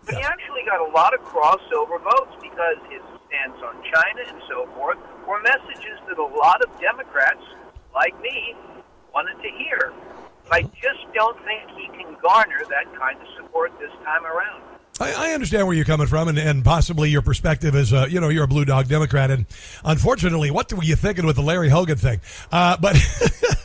but 0.04 0.18
he 0.18 0.22
actually 0.26 0.66
got 0.66 0.82
a 0.82 0.90
lot 0.90 1.14
of 1.14 1.22
crossover 1.22 2.02
votes 2.02 2.34
because 2.42 2.82
his 2.90 3.06
stance 3.30 3.62
on 3.62 3.78
China 3.86 4.26
and 4.34 4.42
so 4.50 4.66
forth 4.74 4.98
were 5.30 5.40
messages 5.46 6.02
that 6.10 6.18
a 6.18 6.26
lot 6.26 6.66
of 6.66 6.74
Democrats, 6.82 7.46
like 7.94 8.20
me, 8.20 8.58
wanted 9.14 9.38
to 9.46 9.50
hear. 9.62 9.94
But 10.50 10.54
I 10.54 10.60
uh-huh. 10.66 10.74
just 10.82 11.06
don't 11.14 11.38
think 11.46 11.70
he 11.78 11.86
can 11.94 12.18
garner 12.18 12.66
that 12.66 12.90
kind 12.98 13.22
of 13.22 13.28
support 13.38 13.78
this 13.78 13.94
time 14.04 14.26
around. 14.26 14.71
I, 15.02 15.30
I 15.30 15.34
understand 15.34 15.66
where 15.66 15.76
you're 15.76 15.86
coming 15.86 16.08
from, 16.08 16.28
and, 16.28 16.38
and 16.38 16.64
possibly 16.64 17.10
your 17.10 17.24
perspective 17.24 17.76
is, 17.76 17.92
uh, 17.92 18.06
you 18.10 18.22
know, 18.22 18.30
you're 18.30 18.44
a 18.44 18.48
blue 18.48 18.66
dog 18.66 18.88
Democrat, 18.88 19.32
and 19.32 19.46
unfortunately, 19.84 20.52
what 20.52 20.72
were 20.72 20.84
you 20.84 20.96
thinking 20.96 21.26
with 21.26 21.36
the 21.36 21.42
Larry 21.42 21.70
Hogan 21.70 21.98
thing? 21.98 22.22
Uh, 22.52 22.78
but, 22.78 22.96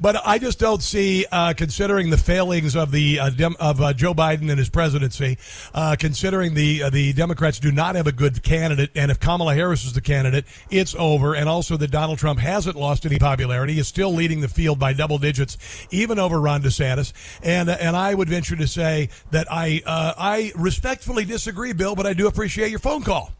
but 0.00 0.20
I 0.26 0.38
just 0.38 0.58
don't 0.58 0.82
see, 0.82 1.26
uh, 1.30 1.54
considering 1.54 2.10
the 2.10 2.16
failings 2.16 2.76
of 2.76 2.90
the 2.90 3.20
uh, 3.20 3.30
Dem- 3.30 3.56
of 3.60 3.80
uh, 3.80 3.92
Joe 3.92 4.14
Biden 4.14 4.50
and 4.50 4.58
his 4.58 4.68
presidency, 4.68 5.38
uh, 5.74 5.96
considering 5.98 6.54
the 6.54 6.84
uh, 6.84 6.90
the 6.90 7.12
Democrats 7.12 7.58
do 7.58 7.70
not 7.72 7.94
have 7.94 8.06
a 8.06 8.12
good 8.12 8.42
candidate, 8.42 8.90
and 8.94 9.10
if 9.10 9.20
Kamala 9.20 9.54
Harris 9.54 9.84
is 9.84 9.92
the 9.92 10.00
candidate, 10.00 10.44
it's 10.70 10.94
over, 10.98 11.34
and 11.34 11.48
also 11.48 11.76
that 11.76 11.90
Donald 11.90 12.18
Trump 12.18 12.40
hasn't 12.40 12.76
lost 12.76 13.04
any 13.06 13.18
popularity, 13.18 13.78
is 13.78 13.88
still 13.88 14.12
leading 14.12 14.40
the 14.40 14.48
field 14.48 14.78
by 14.78 14.92
double 14.92 15.18
digits, 15.18 15.86
even 15.90 16.18
over 16.18 16.40
Ron 16.40 16.62
DeSantis, 16.62 17.12
and 17.42 17.68
and 17.68 17.96
I 17.96 18.14
would 18.14 18.28
venture 18.28 18.56
to 18.56 18.66
say 18.66 19.10
that 19.30 19.46
I 19.50 19.82
uh, 19.86 20.14
I 20.16 20.52
respectfully 20.56 21.24
disagree, 21.24 21.72
Bill, 21.72 21.94
but 21.94 22.06
I 22.06 22.14
do 22.14 22.26
appreciate 22.26 22.70
your 22.70 22.78
phone 22.78 23.02
call. 23.02 23.32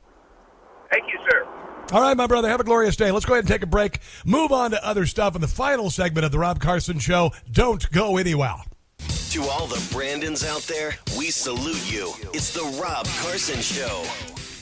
Thank 0.91 1.05
you, 1.13 1.19
sir. 1.31 1.48
All 1.90 2.02
right, 2.02 2.15
my 2.15 2.27
brother, 2.27 2.51
have 2.51 2.60
a 2.60 2.65
glorious 2.65 2.97
day. 2.97 3.10
Let's 3.10 3.24
go 3.24 3.32
ahead 3.32 3.44
and 3.44 3.48
take 3.48 3.62
a 3.62 3.66
break. 3.66 4.01
Move 4.27 4.52
on 4.52 4.73
to 4.73 4.86
other 4.86 5.06
stuff 5.06 5.35
in 5.35 5.40
the 5.40 5.48
final 5.48 5.89
segment 5.89 6.27
of 6.27 6.32
the 6.32 6.39
Rob 6.39 6.60
Carson 6.60 6.98
Show. 6.98 7.32
Don't 7.51 7.90
go 7.90 8.19
anywhere. 8.19 8.56
To 9.31 9.43
all 9.44 9.66
the 9.66 9.82
Brandons 9.90 10.44
out 10.44 10.60
there, 10.62 10.94
we 11.16 11.31
salute 11.31 11.90
you. 11.90 12.12
It's 12.35 12.52
the 12.52 12.78
Rob 12.81 13.06
Carson 13.23 13.60
Show. 13.62 14.05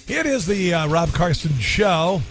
It 0.07 0.25
is 0.25 0.47
the 0.47 0.75
uh, 0.75 0.87
Rob 0.87 1.13
Carson 1.15 1.53
Show, 1.59 2.23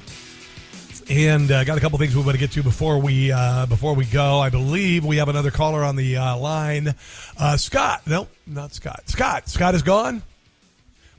and 1.10 1.52
uh, 1.52 1.66
got 1.66 1.78
a 1.78 1.82
couple 1.82 2.00
things 2.00 2.16
we 2.16 2.22
want 2.24 2.36
to 2.36 2.40
get 2.40 2.52
to 2.52 2.64
before 2.64 2.98
we 2.98 3.34
uh, 3.34 3.66
before 3.66 3.96
we 3.96 4.06
go. 4.06 4.40
I 4.40 4.50
believe 4.50 5.04
we 5.04 5.18
have 5.18 5.28
another 5.28 5.52
caller 5.52 5.84
on 5.84 5.98
the 5.98 6.16
uh, 6.16 6.38
line. 6.38 6.96
Uh, 7.38 7.58
Scott, 7.58 8.08
no, 8.08 8.30
not 8.48 8.74
Scott. 8.74 9.04
Scott, 9.08 9.50
Scott 9.50 9.76
is 9.76 9.82
gone. 9.82 10.24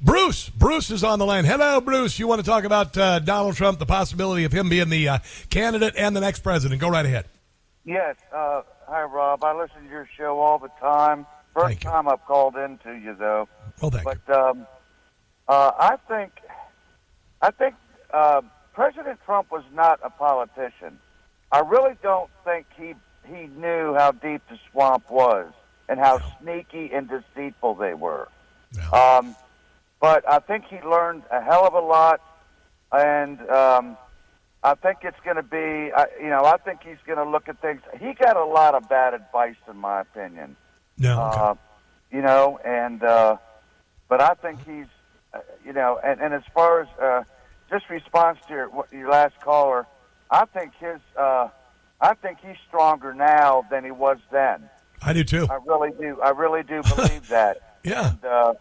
Bruce, 0.00 0.48
Bruce 0.50 0.90
is 0.90 1.02
on 1.02 1.18
the 1.18 1.26
line. 1.26 1.44
Hello, 1.44 1.80
Bruce. 1.80 2.18
You 2.18 2.26
want 2.26 2.40
to 2.40 2.46
talk 2.46 2.64
about 2.64 2.96
uh, 2.98 3.18
Donald 3.20 3.56
Trump, 3.56 3.78
the 3.78 3.86
possibility 3.86 4.44
of 4.44 4.52
him 4.52 4.68
being 4.68 4.88
the 4.88 5.08
uh, 5.08 5.18
candidate 5.50 5.94
and 5.96 6.14
the 6.14 6.20
next 6.20 6.40
president? 6.40 6.80
Go 6.80 6.88
right 6.88 7.06
ahead. 7.06 7.26
Yes. 7.84 8.16
Uh, 8.32 8.62
hi, 8.86 9.02
Rob. 9.02 9.42
I 9.44 9.56
listen 9.56 9.84
to 9.84 9.88
your 9.88 10.08
show 10.16 10.38
all 10.38 10.58
the 10.58 10.70
time. 10.80 11.26
First 11.54 11.80
time 11.80 12.06
I've 12.06 12.24
called 12.26 12.56
in 12.56 12.76
to 12.78 12.92
you, 12.92 13.14
though. 13.14 13.48
Well, 13.80 13.90
thank 13.90 14.04
but, 14.04 14.38
um, 14.38 14.66
uh, 15.48 15.70
I 15.78 15.96
think 16.08 16.32
I 17.40 17.50
think 17.50 17.74
uh, 18.12 18.42
President 18.74 19.18
Trump 19.24 19.50
was 19.50 19.64
not 19.72 20.00
a 20.02 20.10
politician. 20.10 20.98
I 21.52 21.60
really 21.60 21.96
don't 22.02 22.30
think 22.44 22.66
he 22.76 22.94
he 23.26 23.46
knew 23.56 23.94
how 23.94 24.12
deep 24.12 24.42
the 24.50 24.58
swamp 24.70 25.10
was 25.10 25.50
and 25.88 25.98
how 25.98 26.20
sneaky 26.40 26.90
and 26.92 27.08
deceitful 27.08 27.76
they 27.76 27.94
were. 27.94 28.28
Um, 28.92 29.34
but 30.00 30.28
I 30.28 30.38
think 30.40 30.64
he 30.66 30.80
learned 30.80 31.22
a 31.30 31.42
hell 31.42 31.66
of 31.66 31.74
a 31.74 31.80
lot, 31.80 32.20
and 32.92 33.40
um, 33.50 33.96
I 34.62 34.74
think 34.74 34.98
it's 35.02 35.18
going 35.24 35.36
to 35.36 35.42
be, 35.42 35.92
I 35.92 36.06
you 36.20 36.28
know, 36.28 36.44
I 36.44 36.56
think 36.58 36.80
he's 36.82 36.98
going 37.06 37.18
to 37.18 37.24
look 37.28 37.48
at 37.48 37.60
things. 37.60 37.80
He 37.98 38.12
got 38.14 38.36
a 38.36 38.44
lot 38.44 38.74
of 38.74 38.88
bad 38.88 39.14
advice, 39.14 39.56
in 39.70 39.76
my 39.76 40.00
opinion. 40.00 40.56
No, 40.98 41.20
Uh, 41.20 41.54
you 42.10 42.22
know, 42.22 42.58
and 42.64 43.02
uh, 43.02 43.36
but 44.08 44.20
I 44.20 44.34
think 44.34 44.64
he's, 44.64 44.86
uh, 45.34 45.38
you 45.64 45.72
know, 45.72 45.98
and, 46.02 46.20
and 46.20 46.32
as 46.34 46.42
far 46.54 46.82
as 46.82 46.88
uh, 47.00 47.22
just 47.70 47.88
response 47.90 48.38
to 48.48 48.52
your 48.54 48.70
your 48.92 49.10
last 49.10 49.40
caller, 49.40 49.86
I 50.30 50.44
think 50.46 50.72
his, 50.78 51.00
uh, 51.18 51.48
I 52.00 52.14
think 52.14 52.38
he's 52.46 52.56
stronger 52.68 53.12
now 53.14 53.64
than 53.70 53.84
he 53.84 53.90
was 53.90 54.18
then. 54.30 54.68
I 55.02 55.12
do 55.12 55.24
too. 55.24 55.46
I 55.50 55.58
really 55.66 55.90
do. 55.98 56.20
I 56.22 56.30
really 56.30 56.62
do 56.62 56.82
believe 56.82 57.28
that. 57.28 57.62
Yeah. 57.86 58.10
And, 58.10 58.24
uh, 58.24 58.54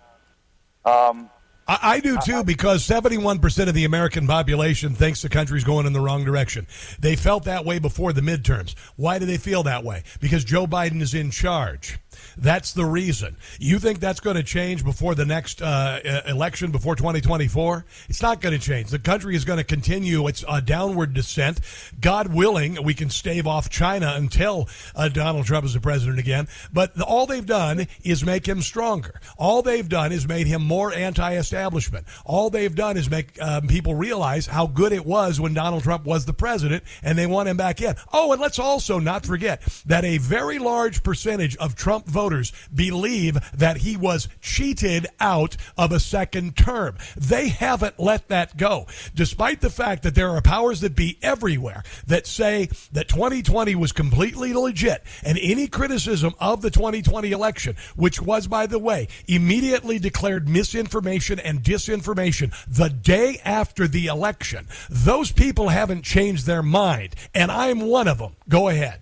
um, 0.85 1.29
I, 1.67 1.79
I 1.81 1.99
do 1.99 2.17
too, 2.23 2.43
because 2.43 2.87
71% 2.87 3.67
of 3.67 3.73
the 3.73 3.85
American 3.85 4.27
population 4.27 4.93
thinks 4.93 5.21
the 5.21 5.29
country's 5.29 5.63
going 5.63 5.85
in 5.85 5.93
the 5.93 5.99
wrong 5.99 6.23
direction. 6.23 6.67
They 6.99 7.15
felt 7.15 7.45
that 7.45 7.65
way 7.65 7.79
before 7.79 8.13
the 8.13 8.21
midterms. 8.21 8.75
Why 8.95 9.19
do 9.19 9.25
they 9.25 9.37
feel 9.37 9.63
that 9.63 9.83
way? 9.83 10.03
Because 10.19 10.43
Joe 10.43 10.67
Biden 10.67 11.01
is 11.01 11.13
in 11.13 11.31
charge. 11.31 11.97
That's 12.37 12.73
the 12.73 12.85
reason. 12.85 13.37
You 13.59 13.79
think 13.79 13.99
that's 13.99 14.19
going 14.19 14.35
to 14.35 14.43
change 14.43 14.83
before 14.83 15.15
the 15.15 15.25
next 15.25 15.61
uh, 15.61 15.99
election, 16.27 16.71
before 16.71 16.95
2024? 16.95 17.85
It's 18.09 18.21
not 18.21 18.41
going 18.41 18.57
to 18.57 18.63
change. 18.63 18.89
The 18.89 18.99
country 18.99 19.35
is 19.35 19.45
going 19.45 19.57
to 19.57 19.63
continue 19.63 20.27
its 20.27 20.43
uh, 20.47 20.59
downward 20.59 21.13
descent. 21.13 21.59
God 21.99 22.33
willing, 22.33 22.83
we 22.83 22.93
can 22.93 23.09
stave 23.09 23.47
off 23.47 23.69
China 23.69 24.13
until 24.15 24.67
uh, 24.95 25.09
Donald 25.09 25.45
Trump 25.45 25.65
is 25.65 25.73
the 25.73 25.79
president 25.79 26.19
again. 26.19 26.47
But 26.71 26.95
the, 26.95 27.03
all 27.03 27.25
they've 27.25 27.45
done 27.45 27.87
is 28.03 28.23
make 28.23 28.47
him 28.47 28.61
stronger. 28.61 29.19
All 29.37 29.61
they've 29.61 29.87
done 29.87 30.11
is 30.11 30.27
made 30.27 30.47
him 30.47 30.63
more 30.63 30.93
anti-establishment. 30.93 32.05
All 32.25 32.49
they've 32.49 32.75
done 32.75 32.97
is 32.97 33.09
make 33.09 33.41
um, 33.41 33.67
people 33.67 33.95
realize 33.95 34.47
how 34.47 34.67
good 34.67 34.91
it 34.91 35.05
was 35.05 35.39
when 35.39 35.53
Donald 35.53 35.83
Trump 35.83 36.05
was 36.05 36.25
the 36.25 36.33
president, 36.33 36.83
and 37.03 37.17
they 37.17 37.27
want 37.27 37.49
him 37.49 37.57
back 37.57 37.81
in. 37.81 37.95
Oh, 38.13 38.31
and 38.31 38.41
let's 38.41 38.59
also 38.59 38.99
not 38.99 39.25
forget 39.25 39.61
that 39.85 40.03
a 40.03 40.17
very 40.17 40.59
large 40.59 41.03
percentage 41.03 41.55
of 41.57 41.75
Trump 41.75 42.04
voters 42.05 42.51
believe 42.73 43.37
that 43.53 43.77
he 43.77 43.97
was 43.97 44.27
cheated 44.41 45.07
out 45.19 45.57
of 45.77 45.91
a 45.91 45.99
second 45.99 46.55
term. 46.55 46.97
They 47.15 47.49
haven't 47.49 47.99
let 47.99 48.27
that 48.29 48.57
go, 48.57 48.87
despite 49.13 49.61
the 49.61 49.69
fact 49.69 50.03
that 50.03 50.15
there 50.15 50.29
are 50.29 50.41
powers 50.41 50.81
that 50.81 50.95
be 50.95 51.17
everywhere 51.21 51.83
that 52.07 52.27
say 52.27 52.69
that 52.91 53.07
2020 53.07 53.75
was 53.75 53.91
completely 53.91 54.53
legit, 54.53 55.03
and 55.23 55.37
any 55.41 55.67
criticism 55.67 56.33
of 56.39 56.61
the 56.61 56.71
2020 56.71 57.31
election, 57.31 57.75
which 57.95 58.21
was, 58.21 58.47
by 58.47 58.65
the 58.65 58.79
way, 58.79 59.07
immediately 59.27 59.99
declared 59.99 60.47
misinformation 60.47 61.39
and 61.39 61.61
disinformation 61.61 62.53
the 62.67 62.89
day 62.89 63.41
after 63.43 63.87
the 63.87 64.07
election, 64.07 64.67
those 64.89 65.31
people 65.31 65.69
haven't 65.69 66.03
changed 66.03 66.45
their 66.45 66.63
mind, 66.63 67.15
and 67.33 67.51
I'm 67.51 67.81
one 67.81 68.07
of 68.07 68.17
them. 68.17 68.35
Go 68.47 68.67
ahead. 68.67 69.01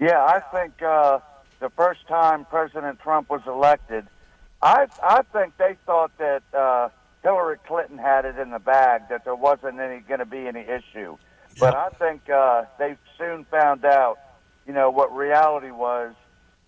Yeah, 0.00 0.24
I 0.24 0.40
think 0.40 0.82
uh, 0.82 1.20
the 1.64 1.70
first 1.70 2.06
time 2.06 2.44
President 2.44 3.00
Trump 3.00 3.30
was 3.30 3.40
elected, 3.46 4.06
I 4.60 4.86
I 5.02 5.22
think 5.32 5.56
they 5.56 5.78
thought 5.86 6.12
that 6.18 6.42
uh, 6.52 6.90
Hillary 7.22 7.56
Clinton 7.66 7.96
had 7.96 8.26
it 8.26 8.36
in 8.38 8.50
the 8.50 8.58
bag, 8.58 9.08
that 9.08 9.24
there 9.24 9.34
wasn't 9.34 9.80
any 9.80 10.00
going 10.00 10.20
to 10.20 10.26
be 10.26 10.46
any 10.46 10.60
issue. 10.60 11.16
But 11.58 11.74
I 11.74 11.88
think 11.88 12.28
uh, 12.28 12.64
they 12.78 12.96
soon 13.16 13.46
found 13.46 13.86
out, 13.86 14.18
you 14.66 14.74
know, 14.74 14.90
what 14.90 15.16
reality 15.16 15.70
was, 15.70 16.14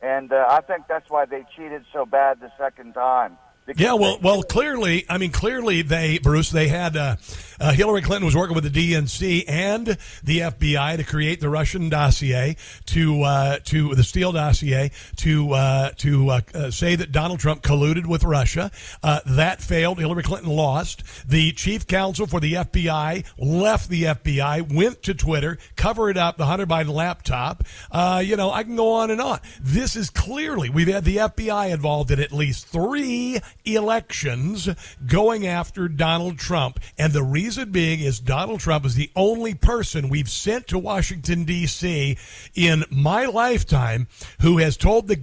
and 0.01 0.33
uh, 0.33 0.47
I 0.49 0.63
think 0.63 0.85
that's 0.89 1.11
why 1.11 1.27
they 1.27 1.45
cheated 1.55 1.85
so 1.93 2.07
bad 2.07 2.41
the 2.41 2.51
second 2.57 2.95
time. 2.95 3.37
Yeah, 3.75 3.95
well, 3.95 4.19
well, 4.23 4.43
clearly, 4.45 5.05
I 5.09 5.19
mean, 5.19 5.33
clearly 5.33 5.83
they, 5.83 6.19
Bruce, 6.19 6.51
they 6.51 6.69
had 6.69 6.97
uh, 6.97 7.17
uh, 7.59 7.73
Hillary 7.73 8.03
Clinton 8.03 8.25
was 8.25 8.37
working 8.37 8.55
with 8.55 8.71
the 8.73 8.93
DNC 8.93 9.45
and 9.49 9.87
the 10.23 10.41
FBI 10.41 10.97
to 10.99 11.05
create 11.05 11.41
the 11.41 11.49
Russian 11.49 11.89
dossier 11.89 12.57
to 12.87 13.23
uh, 13.23 13.59
to 13.65 13.95
the 13.95 14.05
Steele 14.05 14.33
dossier 14.33 14.91
to 15.17 15.53
uh, 15.53 15.91
to 15.97 16.31
uh, 16.31 16.41
uh, 16.55 16.71
say 16.71 16.97
that 16.97 17.13
Donald 17.13 17.41
Trump 17.41 17.63
colluded 17.63 18.07
with 18.07 18.25
Russia. 18.25 18.71
Uh, 19.03 19.21
that 19.27 19.61
failed. 19.61 19.99
Hillary 19.99 20.23
Clinton 20.23 20.51
lost. 20.51 21.03
The 21.29 21.53
chief 21.53 21.87
counsel 21.87 22.27
for 22.27 22.41
the 22.41 22.55
FBI 22.55 23.25
left 23.39 23.89
the 23.89 24.05
FBI, 24.05 24.73
went 24.73 25.03
to 25.05 25.15
Twitter, 25.15 25.59
covered 25.77 26.17
up 26.17 26.37
the 26.37 26.47
Hunter 26.47 26.67
Biden 26.67 26.93
laptop. 26.93 27.65
Uh, 27.91 28.23
you 28.25 28.37
know, 28.37 28.51
I 28.51 28.63
can 28.63 28.77
go 28.77 28.93
on 28.93 29.11
and 29.11 29.21
on. 29.21 29.41
This 29.61 29.97
is 29.97 30.11
clearly 30.11 30.71
we've 30.71 30.89
had 30.89 31.05
the 31.05 31.17
FBI 31.17 31.71
involved 31.71 32.11
in 32.11 32.21
at 32.21 32.33
least 32.33 32.67
three 32.67 33.41
elections 33.67 34.69
going 35.07 35.47
after 35.47 35.89
Donald 35.89 36.39
Trump. 36.39 36.81
And 36.99 37.13
the 37.13 37.23
reason 37.23 37.71
being 37.71 38.01
is 38.01 38.21
Donald 38.21 38.61
Trump 38.61 38.85
is 38.85 38.95
the 38.95 39.11
only 39.17 39.55
person 39.55 40.09
we've 40.09 40.31
sent 40.31 40.67
to 40.69 40.79
Washington, 40.79 41.45
D.C. 41.45 42.17
in 42.55 42.85
my 42.91 43.27
lifetime 43.27 44.09
who 44.41 44.59
has 44.59 44.77
told 44.77 45.09
the, 45.09 45.17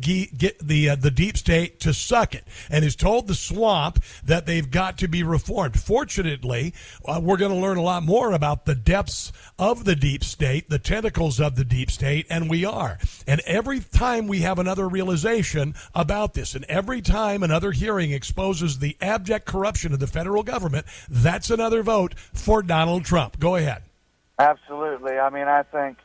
the, 0.61 0.89
uh, 0.89 0.95
the 0.95 1.11
deep 1.11 1.37
state 1.37 1.79
to 1.81 1.93
suck 1.93 2.35
it 2.35 2.45
and 2.69 2.83
has 2.83 2.95
told 2.95 3.27
the 3.27 3.35
swamp 3.35 4.03
that 4.23 4.45
they've 4.45 4.69
got 4.69 4.97
to 4.97 5.07
be 5.07 5.23
reformed. 5.23 5.79
Fortunately, 5.79 6.73
uh, 7.05 7.19
we're 7.23 7.37
going 7.37 7.51
to 7.51 7.57
learn 7.57 7.77
a 7.77 7.81
lot 7.81 8.03
more 8.03 8.31
about 8.31 8.65
the 8.65 8.75
depths 8.75 9.31
of 9.57 9.85
the 9.85 9.95
deep 9.95 10.23
state, 10.23 10.69
the 10.69 10.79
tentacles 10.79 11.39
of 11.39 11.55
the 11.55 11.65
deep 11.65 11.91
state, 11.91 12.25
and 12.29 12.49
we 12.49 12.65
are. 12.65 12.97
And 13.27 13.41
every 13.41 13.79
time 13.79 14.27
we 14.27 14.39
have 14.39 14.59
another 14.59 14.87
realization 14.87 15.75
about 15.93 16.33
this, 16.33 16.55
and 16.55 16.65
every 16.65 17.01
time 17.01 17.43
another 17.43 17.71
hearing 17.71 18.11
exposes 18.37 18.79
the 18.79 18.97
abject 18.99 19.45
corruption 19.45 19.93
of 19.93 19.99
the 19.99 20.07
federal 20.07 20.41
government, 20.41 20.87
that's 21.07 21.51
another 21.51 21.83
vote 21.83 22.15
for 22.33 22.63
Donald 22.63 23.05
Trump. 23.05 23.39
Go 23.39 23.55
ahead. 23.55 23.83
Absolutely. 24.39 25.19
I 25.19 25.29
mean, 25.29 25.47
I 25.47 25.61
think 25.61 25.99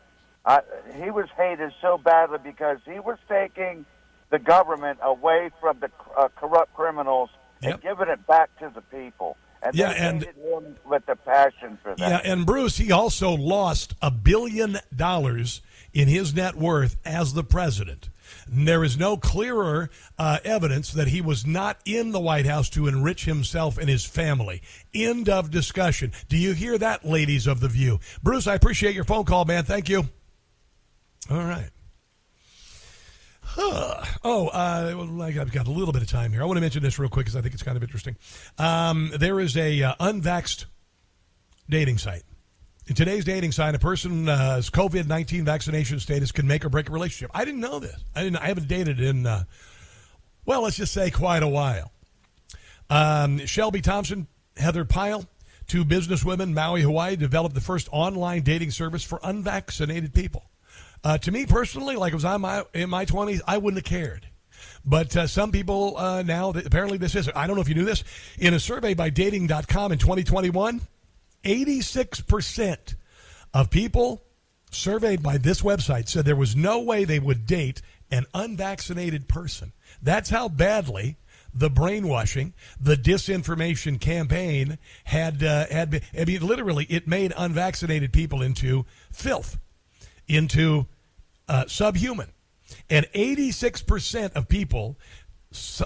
I, 0.45 0.61
he 1.03 1.11
was 1.11 1.27
hated 1.39 1.73
so 1.81 1.97
badly 1.97 2.39
because 2.45 2.79
he 2.85 3.01
was 3.01 3.17
taking 3.29 3.87
the 4.31 4.39
government 4.39 4.99
away 5.03 5.51
from 5.59 5.81
the 5.81 5.91
uh, 6.19 6.29
corrupt 6.37 6.75
criminals 6.75 7.31
and 7.63 7.81
giving 7.81 8.09
it 8.09 8.27
back 8.27 8.51
to 8.59 8.71
the 8.75 8.83
people. 8.83 9.39
And 9.63 9.75
Yeah, 9.75 9.93
they 9.95 9.99
and- 9.99 10.77
with 10.87 11.07
the 11.07 11.17
passion 11.17 11.79
for 11.83 11.95
that. 11.97 12.25
Yeah, 12.25 12.31
and 12.33 12.45
Bruce, 12.45 12.77
he 12.77 12.93
also 12.93 13.31
lost 13.31 13.95
a 14.03 14.11
billion 14.11 14.79
dollars 14.95 15.63
in 15.95 16.09
his 16.09 16.35
net 16.35 16.57
worth 16.57 16.97
as 17.07 17.33
the 17.33 17.43
president. 17.43 18.11
There 18.47 18.85
is 18.85 18.97
no 18.97 19.17
clearer 19.17 19.91
uh, 20.19 20.39
evidence 20.45 20.93
that 20.93 21.09
he 21.09 21.21
was 21.21 21.47
not 21.47 21.79
in 21.85 22.13
the 22.13 22.21
White 22.21 22.47
House 22.47 22.69
to 22.71 22.87
enrich 22.87 23.25
himself 23.25 23.79
and 23.79 23.89
his 23.89 24.05
family. 24.05 24.63
End 24.95 25.29
of 25.29 25.51
discussion. 25.51 26.13
Do 26.29 26.37
you 26.37 26.53
hear 26.53 26.79
that, 26.79 27.05
ladies 27.05 27.47
of 27.47 27.61
the 27.61 27.69
View? 27.69 28.01
Bruce, 28.23 28.47
I 28.47 28.55
appreciate 28.55 28.95
your 28.95 29.05
phone 29.05 29.25
call, 29.25 29.45
man. 29.45 29.65
Thank 29.65 29.89
you. 29.89 30.09
All 31.31 31.39
right. 31.39 31.71
Huh. 33.43 34.05
Oh, 34.23 34.49
uh, 34.49 35.07
I've 35.23 35.53
got 35.53 35.67
a 35.67 35.71
little 35.71 35.93
bit 35.93 36.03
of 36.03 36.09
time 36.09 36.33
here. 36.33 36.43
I 36.43 36.45
want 36.45 36.59
to 36.59 36.61
mention 36.61 36.83
this 36.83 36.99
real 36.99 37.09
quick 37.09 37.27
because 37.27 37.37
I 37.37 37.41
think 37.41 37.55
it's 37.55 37.63
kind 37.63 37.77
of 37.77 37.83
interesting. 37.83 38.17
Um, 38.57 39.11
there 39.19 39.41
is 39.41 39.57
a 39.57 39.83
uh, 39.83 40.13
dating 41.69 41.99
site. 41.99 42.23
In 42.89 42.95
today's 42.95 43.27
dating 43.27 43.53
sign, 43.53 43.75
a 43.75 43.79
person's 43.79 44.27
uh, 44.27 44.63
COVID 44.73 45.07
nineteen 45.07 45.45
vaccination 45.45 46.01
status 46.01 46.33
can 46.33 46.47
make 46.47 46.65
or 46.65 46.71
break 46.71 46.89
a 46.89 46.93
relationship. 46.93 47.31
I 47.35 47.45
didn't 47.45 47.61
know 47.61 47.79
this. 47.79 48.03
I 48.17 48.23
didn't. 48.25 48.39
I 48.39 48.47
haven't 48.47 48.67
dated 48.67 48.99
in, 48.99 49.27
uh, 49.27 49.45
well, 50.47 50.63
let's 50.63 50.79
just 50.79 50.95
say 50.95 51.11
quite 51.11 51.43
a 51.43 51.49
while. 51.49 51.93
Um, 52.89 53.45
Shelby 53.45 53.83
Thompson, 53.83 54.27
Heather 54.57 54.87
Pyle, 54.87 55.27
two 55.67 55.85
businesswomen, 55.85 56.55
Maui, 56.55 56.81
Hawaii, 56.81 57.15
developed 57.15 57.55
the 57.55 57.61
first 57.61 57.91
online 57.93 58.41
dating 58.41 58.71
service 58.71 59.05
for 59.05 59.21
unvaccinated 59.23 60.15
people. 60.15 60.45
Uh, 61.05 61.19
to 61.19 61.31
me 61.31 61.45
personally, 61.45 61.95
like 61.95 62.15
it 62.15 62.17
was 62.17 62.25
on 62.25 62.41
my 62.41 62.65
in 62.73 62.89
my 62.89 63.05
twenties, 63.05 63.43
I 63.47 63.59
wouldn't 63.59 63.87
have 63.87 63.99
cared. 64.01 64.29
But 64.83 65.15
uh, 65.15 65.27
some 65.27 65.53
people 65.53 65.99
uh, 65.99 66.23
now, 66.23 66.53
apparently 66.53 66.97
this 66.97 67.15
is. 67.15 67.29
I 67.37 67.47
don't 67.47 67.55
know 67.55 67.63
if 67.63 67.69
you 67.69 67.75
knew 67.75 67.85
this. 67.85 68.03
In 68.39 68.55
a 68.55 68.59
survey 68.59 68.95
by 68.95 69.11
Dating.com 69.11 69.93
in 69.93 69.99
2021, 69.99 70.81
86% 71.45 72.95
of 73.55 73.71
people 73.71 74.23
surveyed 74.71 75.23
by 75.23 75.39
this 75.39 75.63
website 75.63 76.09
said 76.09 76.25
there 76.25 76.37
was 76.37 76.55
no 76.55 76.81
way 76.81 77.05
they 77.05 77.19
would 77.19 77.47
date 77.47 77.81
an 78.11 78.27
unvaccinated 78.35 79.29
person. 79.29 79.73
That's 80.03 80.31
how 80.31 80.49
badly 80.49 81.17
the 81.55 81.71
brainwashing, 81.71 82.55
the 82.81 82.95
disinformation 82.95 84.01
campaign 84.01 84.79
had 85.05 85.43
uh, 85.43 85.67
had 85.67 85.91
been. 85.91 86.03
I 86.19 86.25
mean, 86.25 86.47
literally, 86.47 86.85
it 86.89 87.09
made 87.09 87.33
unvaccinated 87.37 88.13
people 88.13 88.43
into 88.43 88.85
filth, 89.11 89.59
into 90.27 90.87
uh, 91.49 91.67
subhuman, 91.67 92.33
and 92.91 93.07
86% 93.15 94.33
of 94.35 94.49
people 94.49 94.99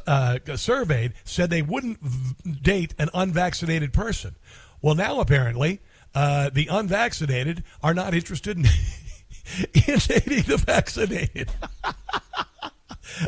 uh, 0.06 0.38
surveyed 0.56 1.12
said 1.24 1.50
they 1.50 1.62
wouldn't 1.62 2.62
date 2.62 2.94
an 2.98 3.08
unvaccinated 3.14 3.92
person. 3.92 4.34
Well, 4.82 4.94
now 4.94 5.20
apparently 5.20 5.80
uh, 6.14 6.50
the 6.52 6.66
unvaccinated 6.66 7.64
are 7.82 7.94
not 7.94 8.14
interested 8.14 8.58
in, 8.58 8.64
in 9.74 9.98
dating 9.98 10.42
the 10.42 10.58
vaccinated. 10.58 11.50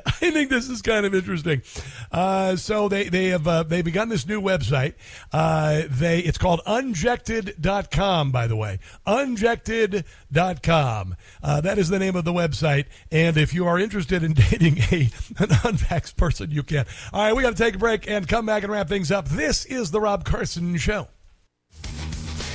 I 0.07 0.13
think 0.13 0.51
this 0.51 0.69
is 0.69 0.83
kind 0.83 1.05
of 1.05 1.13
interesting. 1.15 1.63
Uh, 2.11 2.57
so 2.57 2.89
they 2.89 3.09
they 3.09 3.27
have 3.27 3.47
uh, 3.47 3.63
they 3.65 3.83
begun 3.83 4.09
this 4.09 4.27
new 4.27 4.41
website. 4.41 4.95
Uh, 5.33 5.83
they 5.89 6.21
it's 6.21 6.39
called 6.39 6.63
unjected.com 6.67 8.33
by 8.33 8.47
the 8.47 8.57
way. 8.57 8.79
Unjected.com. 9.07 11.17
Uh, 11.43 11.61
that 11.61 11.79
is 11.79 11.91
the 11.91 11.99
name 11.99 12.17
of 12.17 12.25
the 12.25 12.33
website. 12.33 12.87
And 13.11 13.37
if 13.37 13.53
you 13.53 13.67
are 13.67 13.79
interested 13.79 14.23
in 14.23 14.33
dating 14.35 14.79
a 14.91 15.11
an 15.39 15.51
unvaxxed 15.51 16.17
person, 16.17 16.51
you 16.51 16.63
can. 16.63 16.87
All 17.13 17.23
right, 17.23 17.37
we 17.37 17.43
got 17.43 17.55
to 17.57 17.63
take 17.63 17.75
a 17.75 17.79
break 17.79 18.09
and 18.09 18.27
come 18.27 18.47
back 18.47 18.63
and 18.63 18.73
wrap 18.73 18.89
things 18.89 19.11
up. 19.11 19.29
This 19.29 19.67
is 19.67 19.91
the 19.91 20.01
Rob 20.01 20.25
Carson 20.25 20.79
Show. 20.79 21.09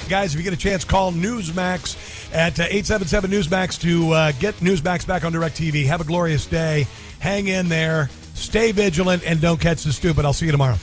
Guys, 0.10 0.34
if 0.34 0.40
you 0.40 0.44
get 0.44 0.53
a 0.53 0.57
chance, 0.57 0.84
call 0.84 1.11
Newsmax 1.11 2.34
at 2.34 2.60
uh, 2.60 2.64
877 2.64 3.30
Newsmax 3.30 3.80
to 3.81 4.11
uh, 4.11 4.31
get 4.40 4.56
Newsmax 4.56 5.06
back 5.06 5.23
on 5.23 5.31
DirecTV. 5.31 5.86
Have 5.86 6.02
a 6.02 6.03
glorious 6.03 6.48
day. 6.48 6.88
Hang 7.19 7.48
in 7.48 7.69
there. 7.69 8.10
Stay 8.34 8.72
vigilant 8.72 9.23
and 9.23 9.40
don't 9.40 9.61
catch 9.61 9.84
the 9.84 9.94
stupid. 9.94 10.26
I'll 10.26 10.34
see 10.34 10.48
you 10.48 10.52
tomorrow. 10.52 10.77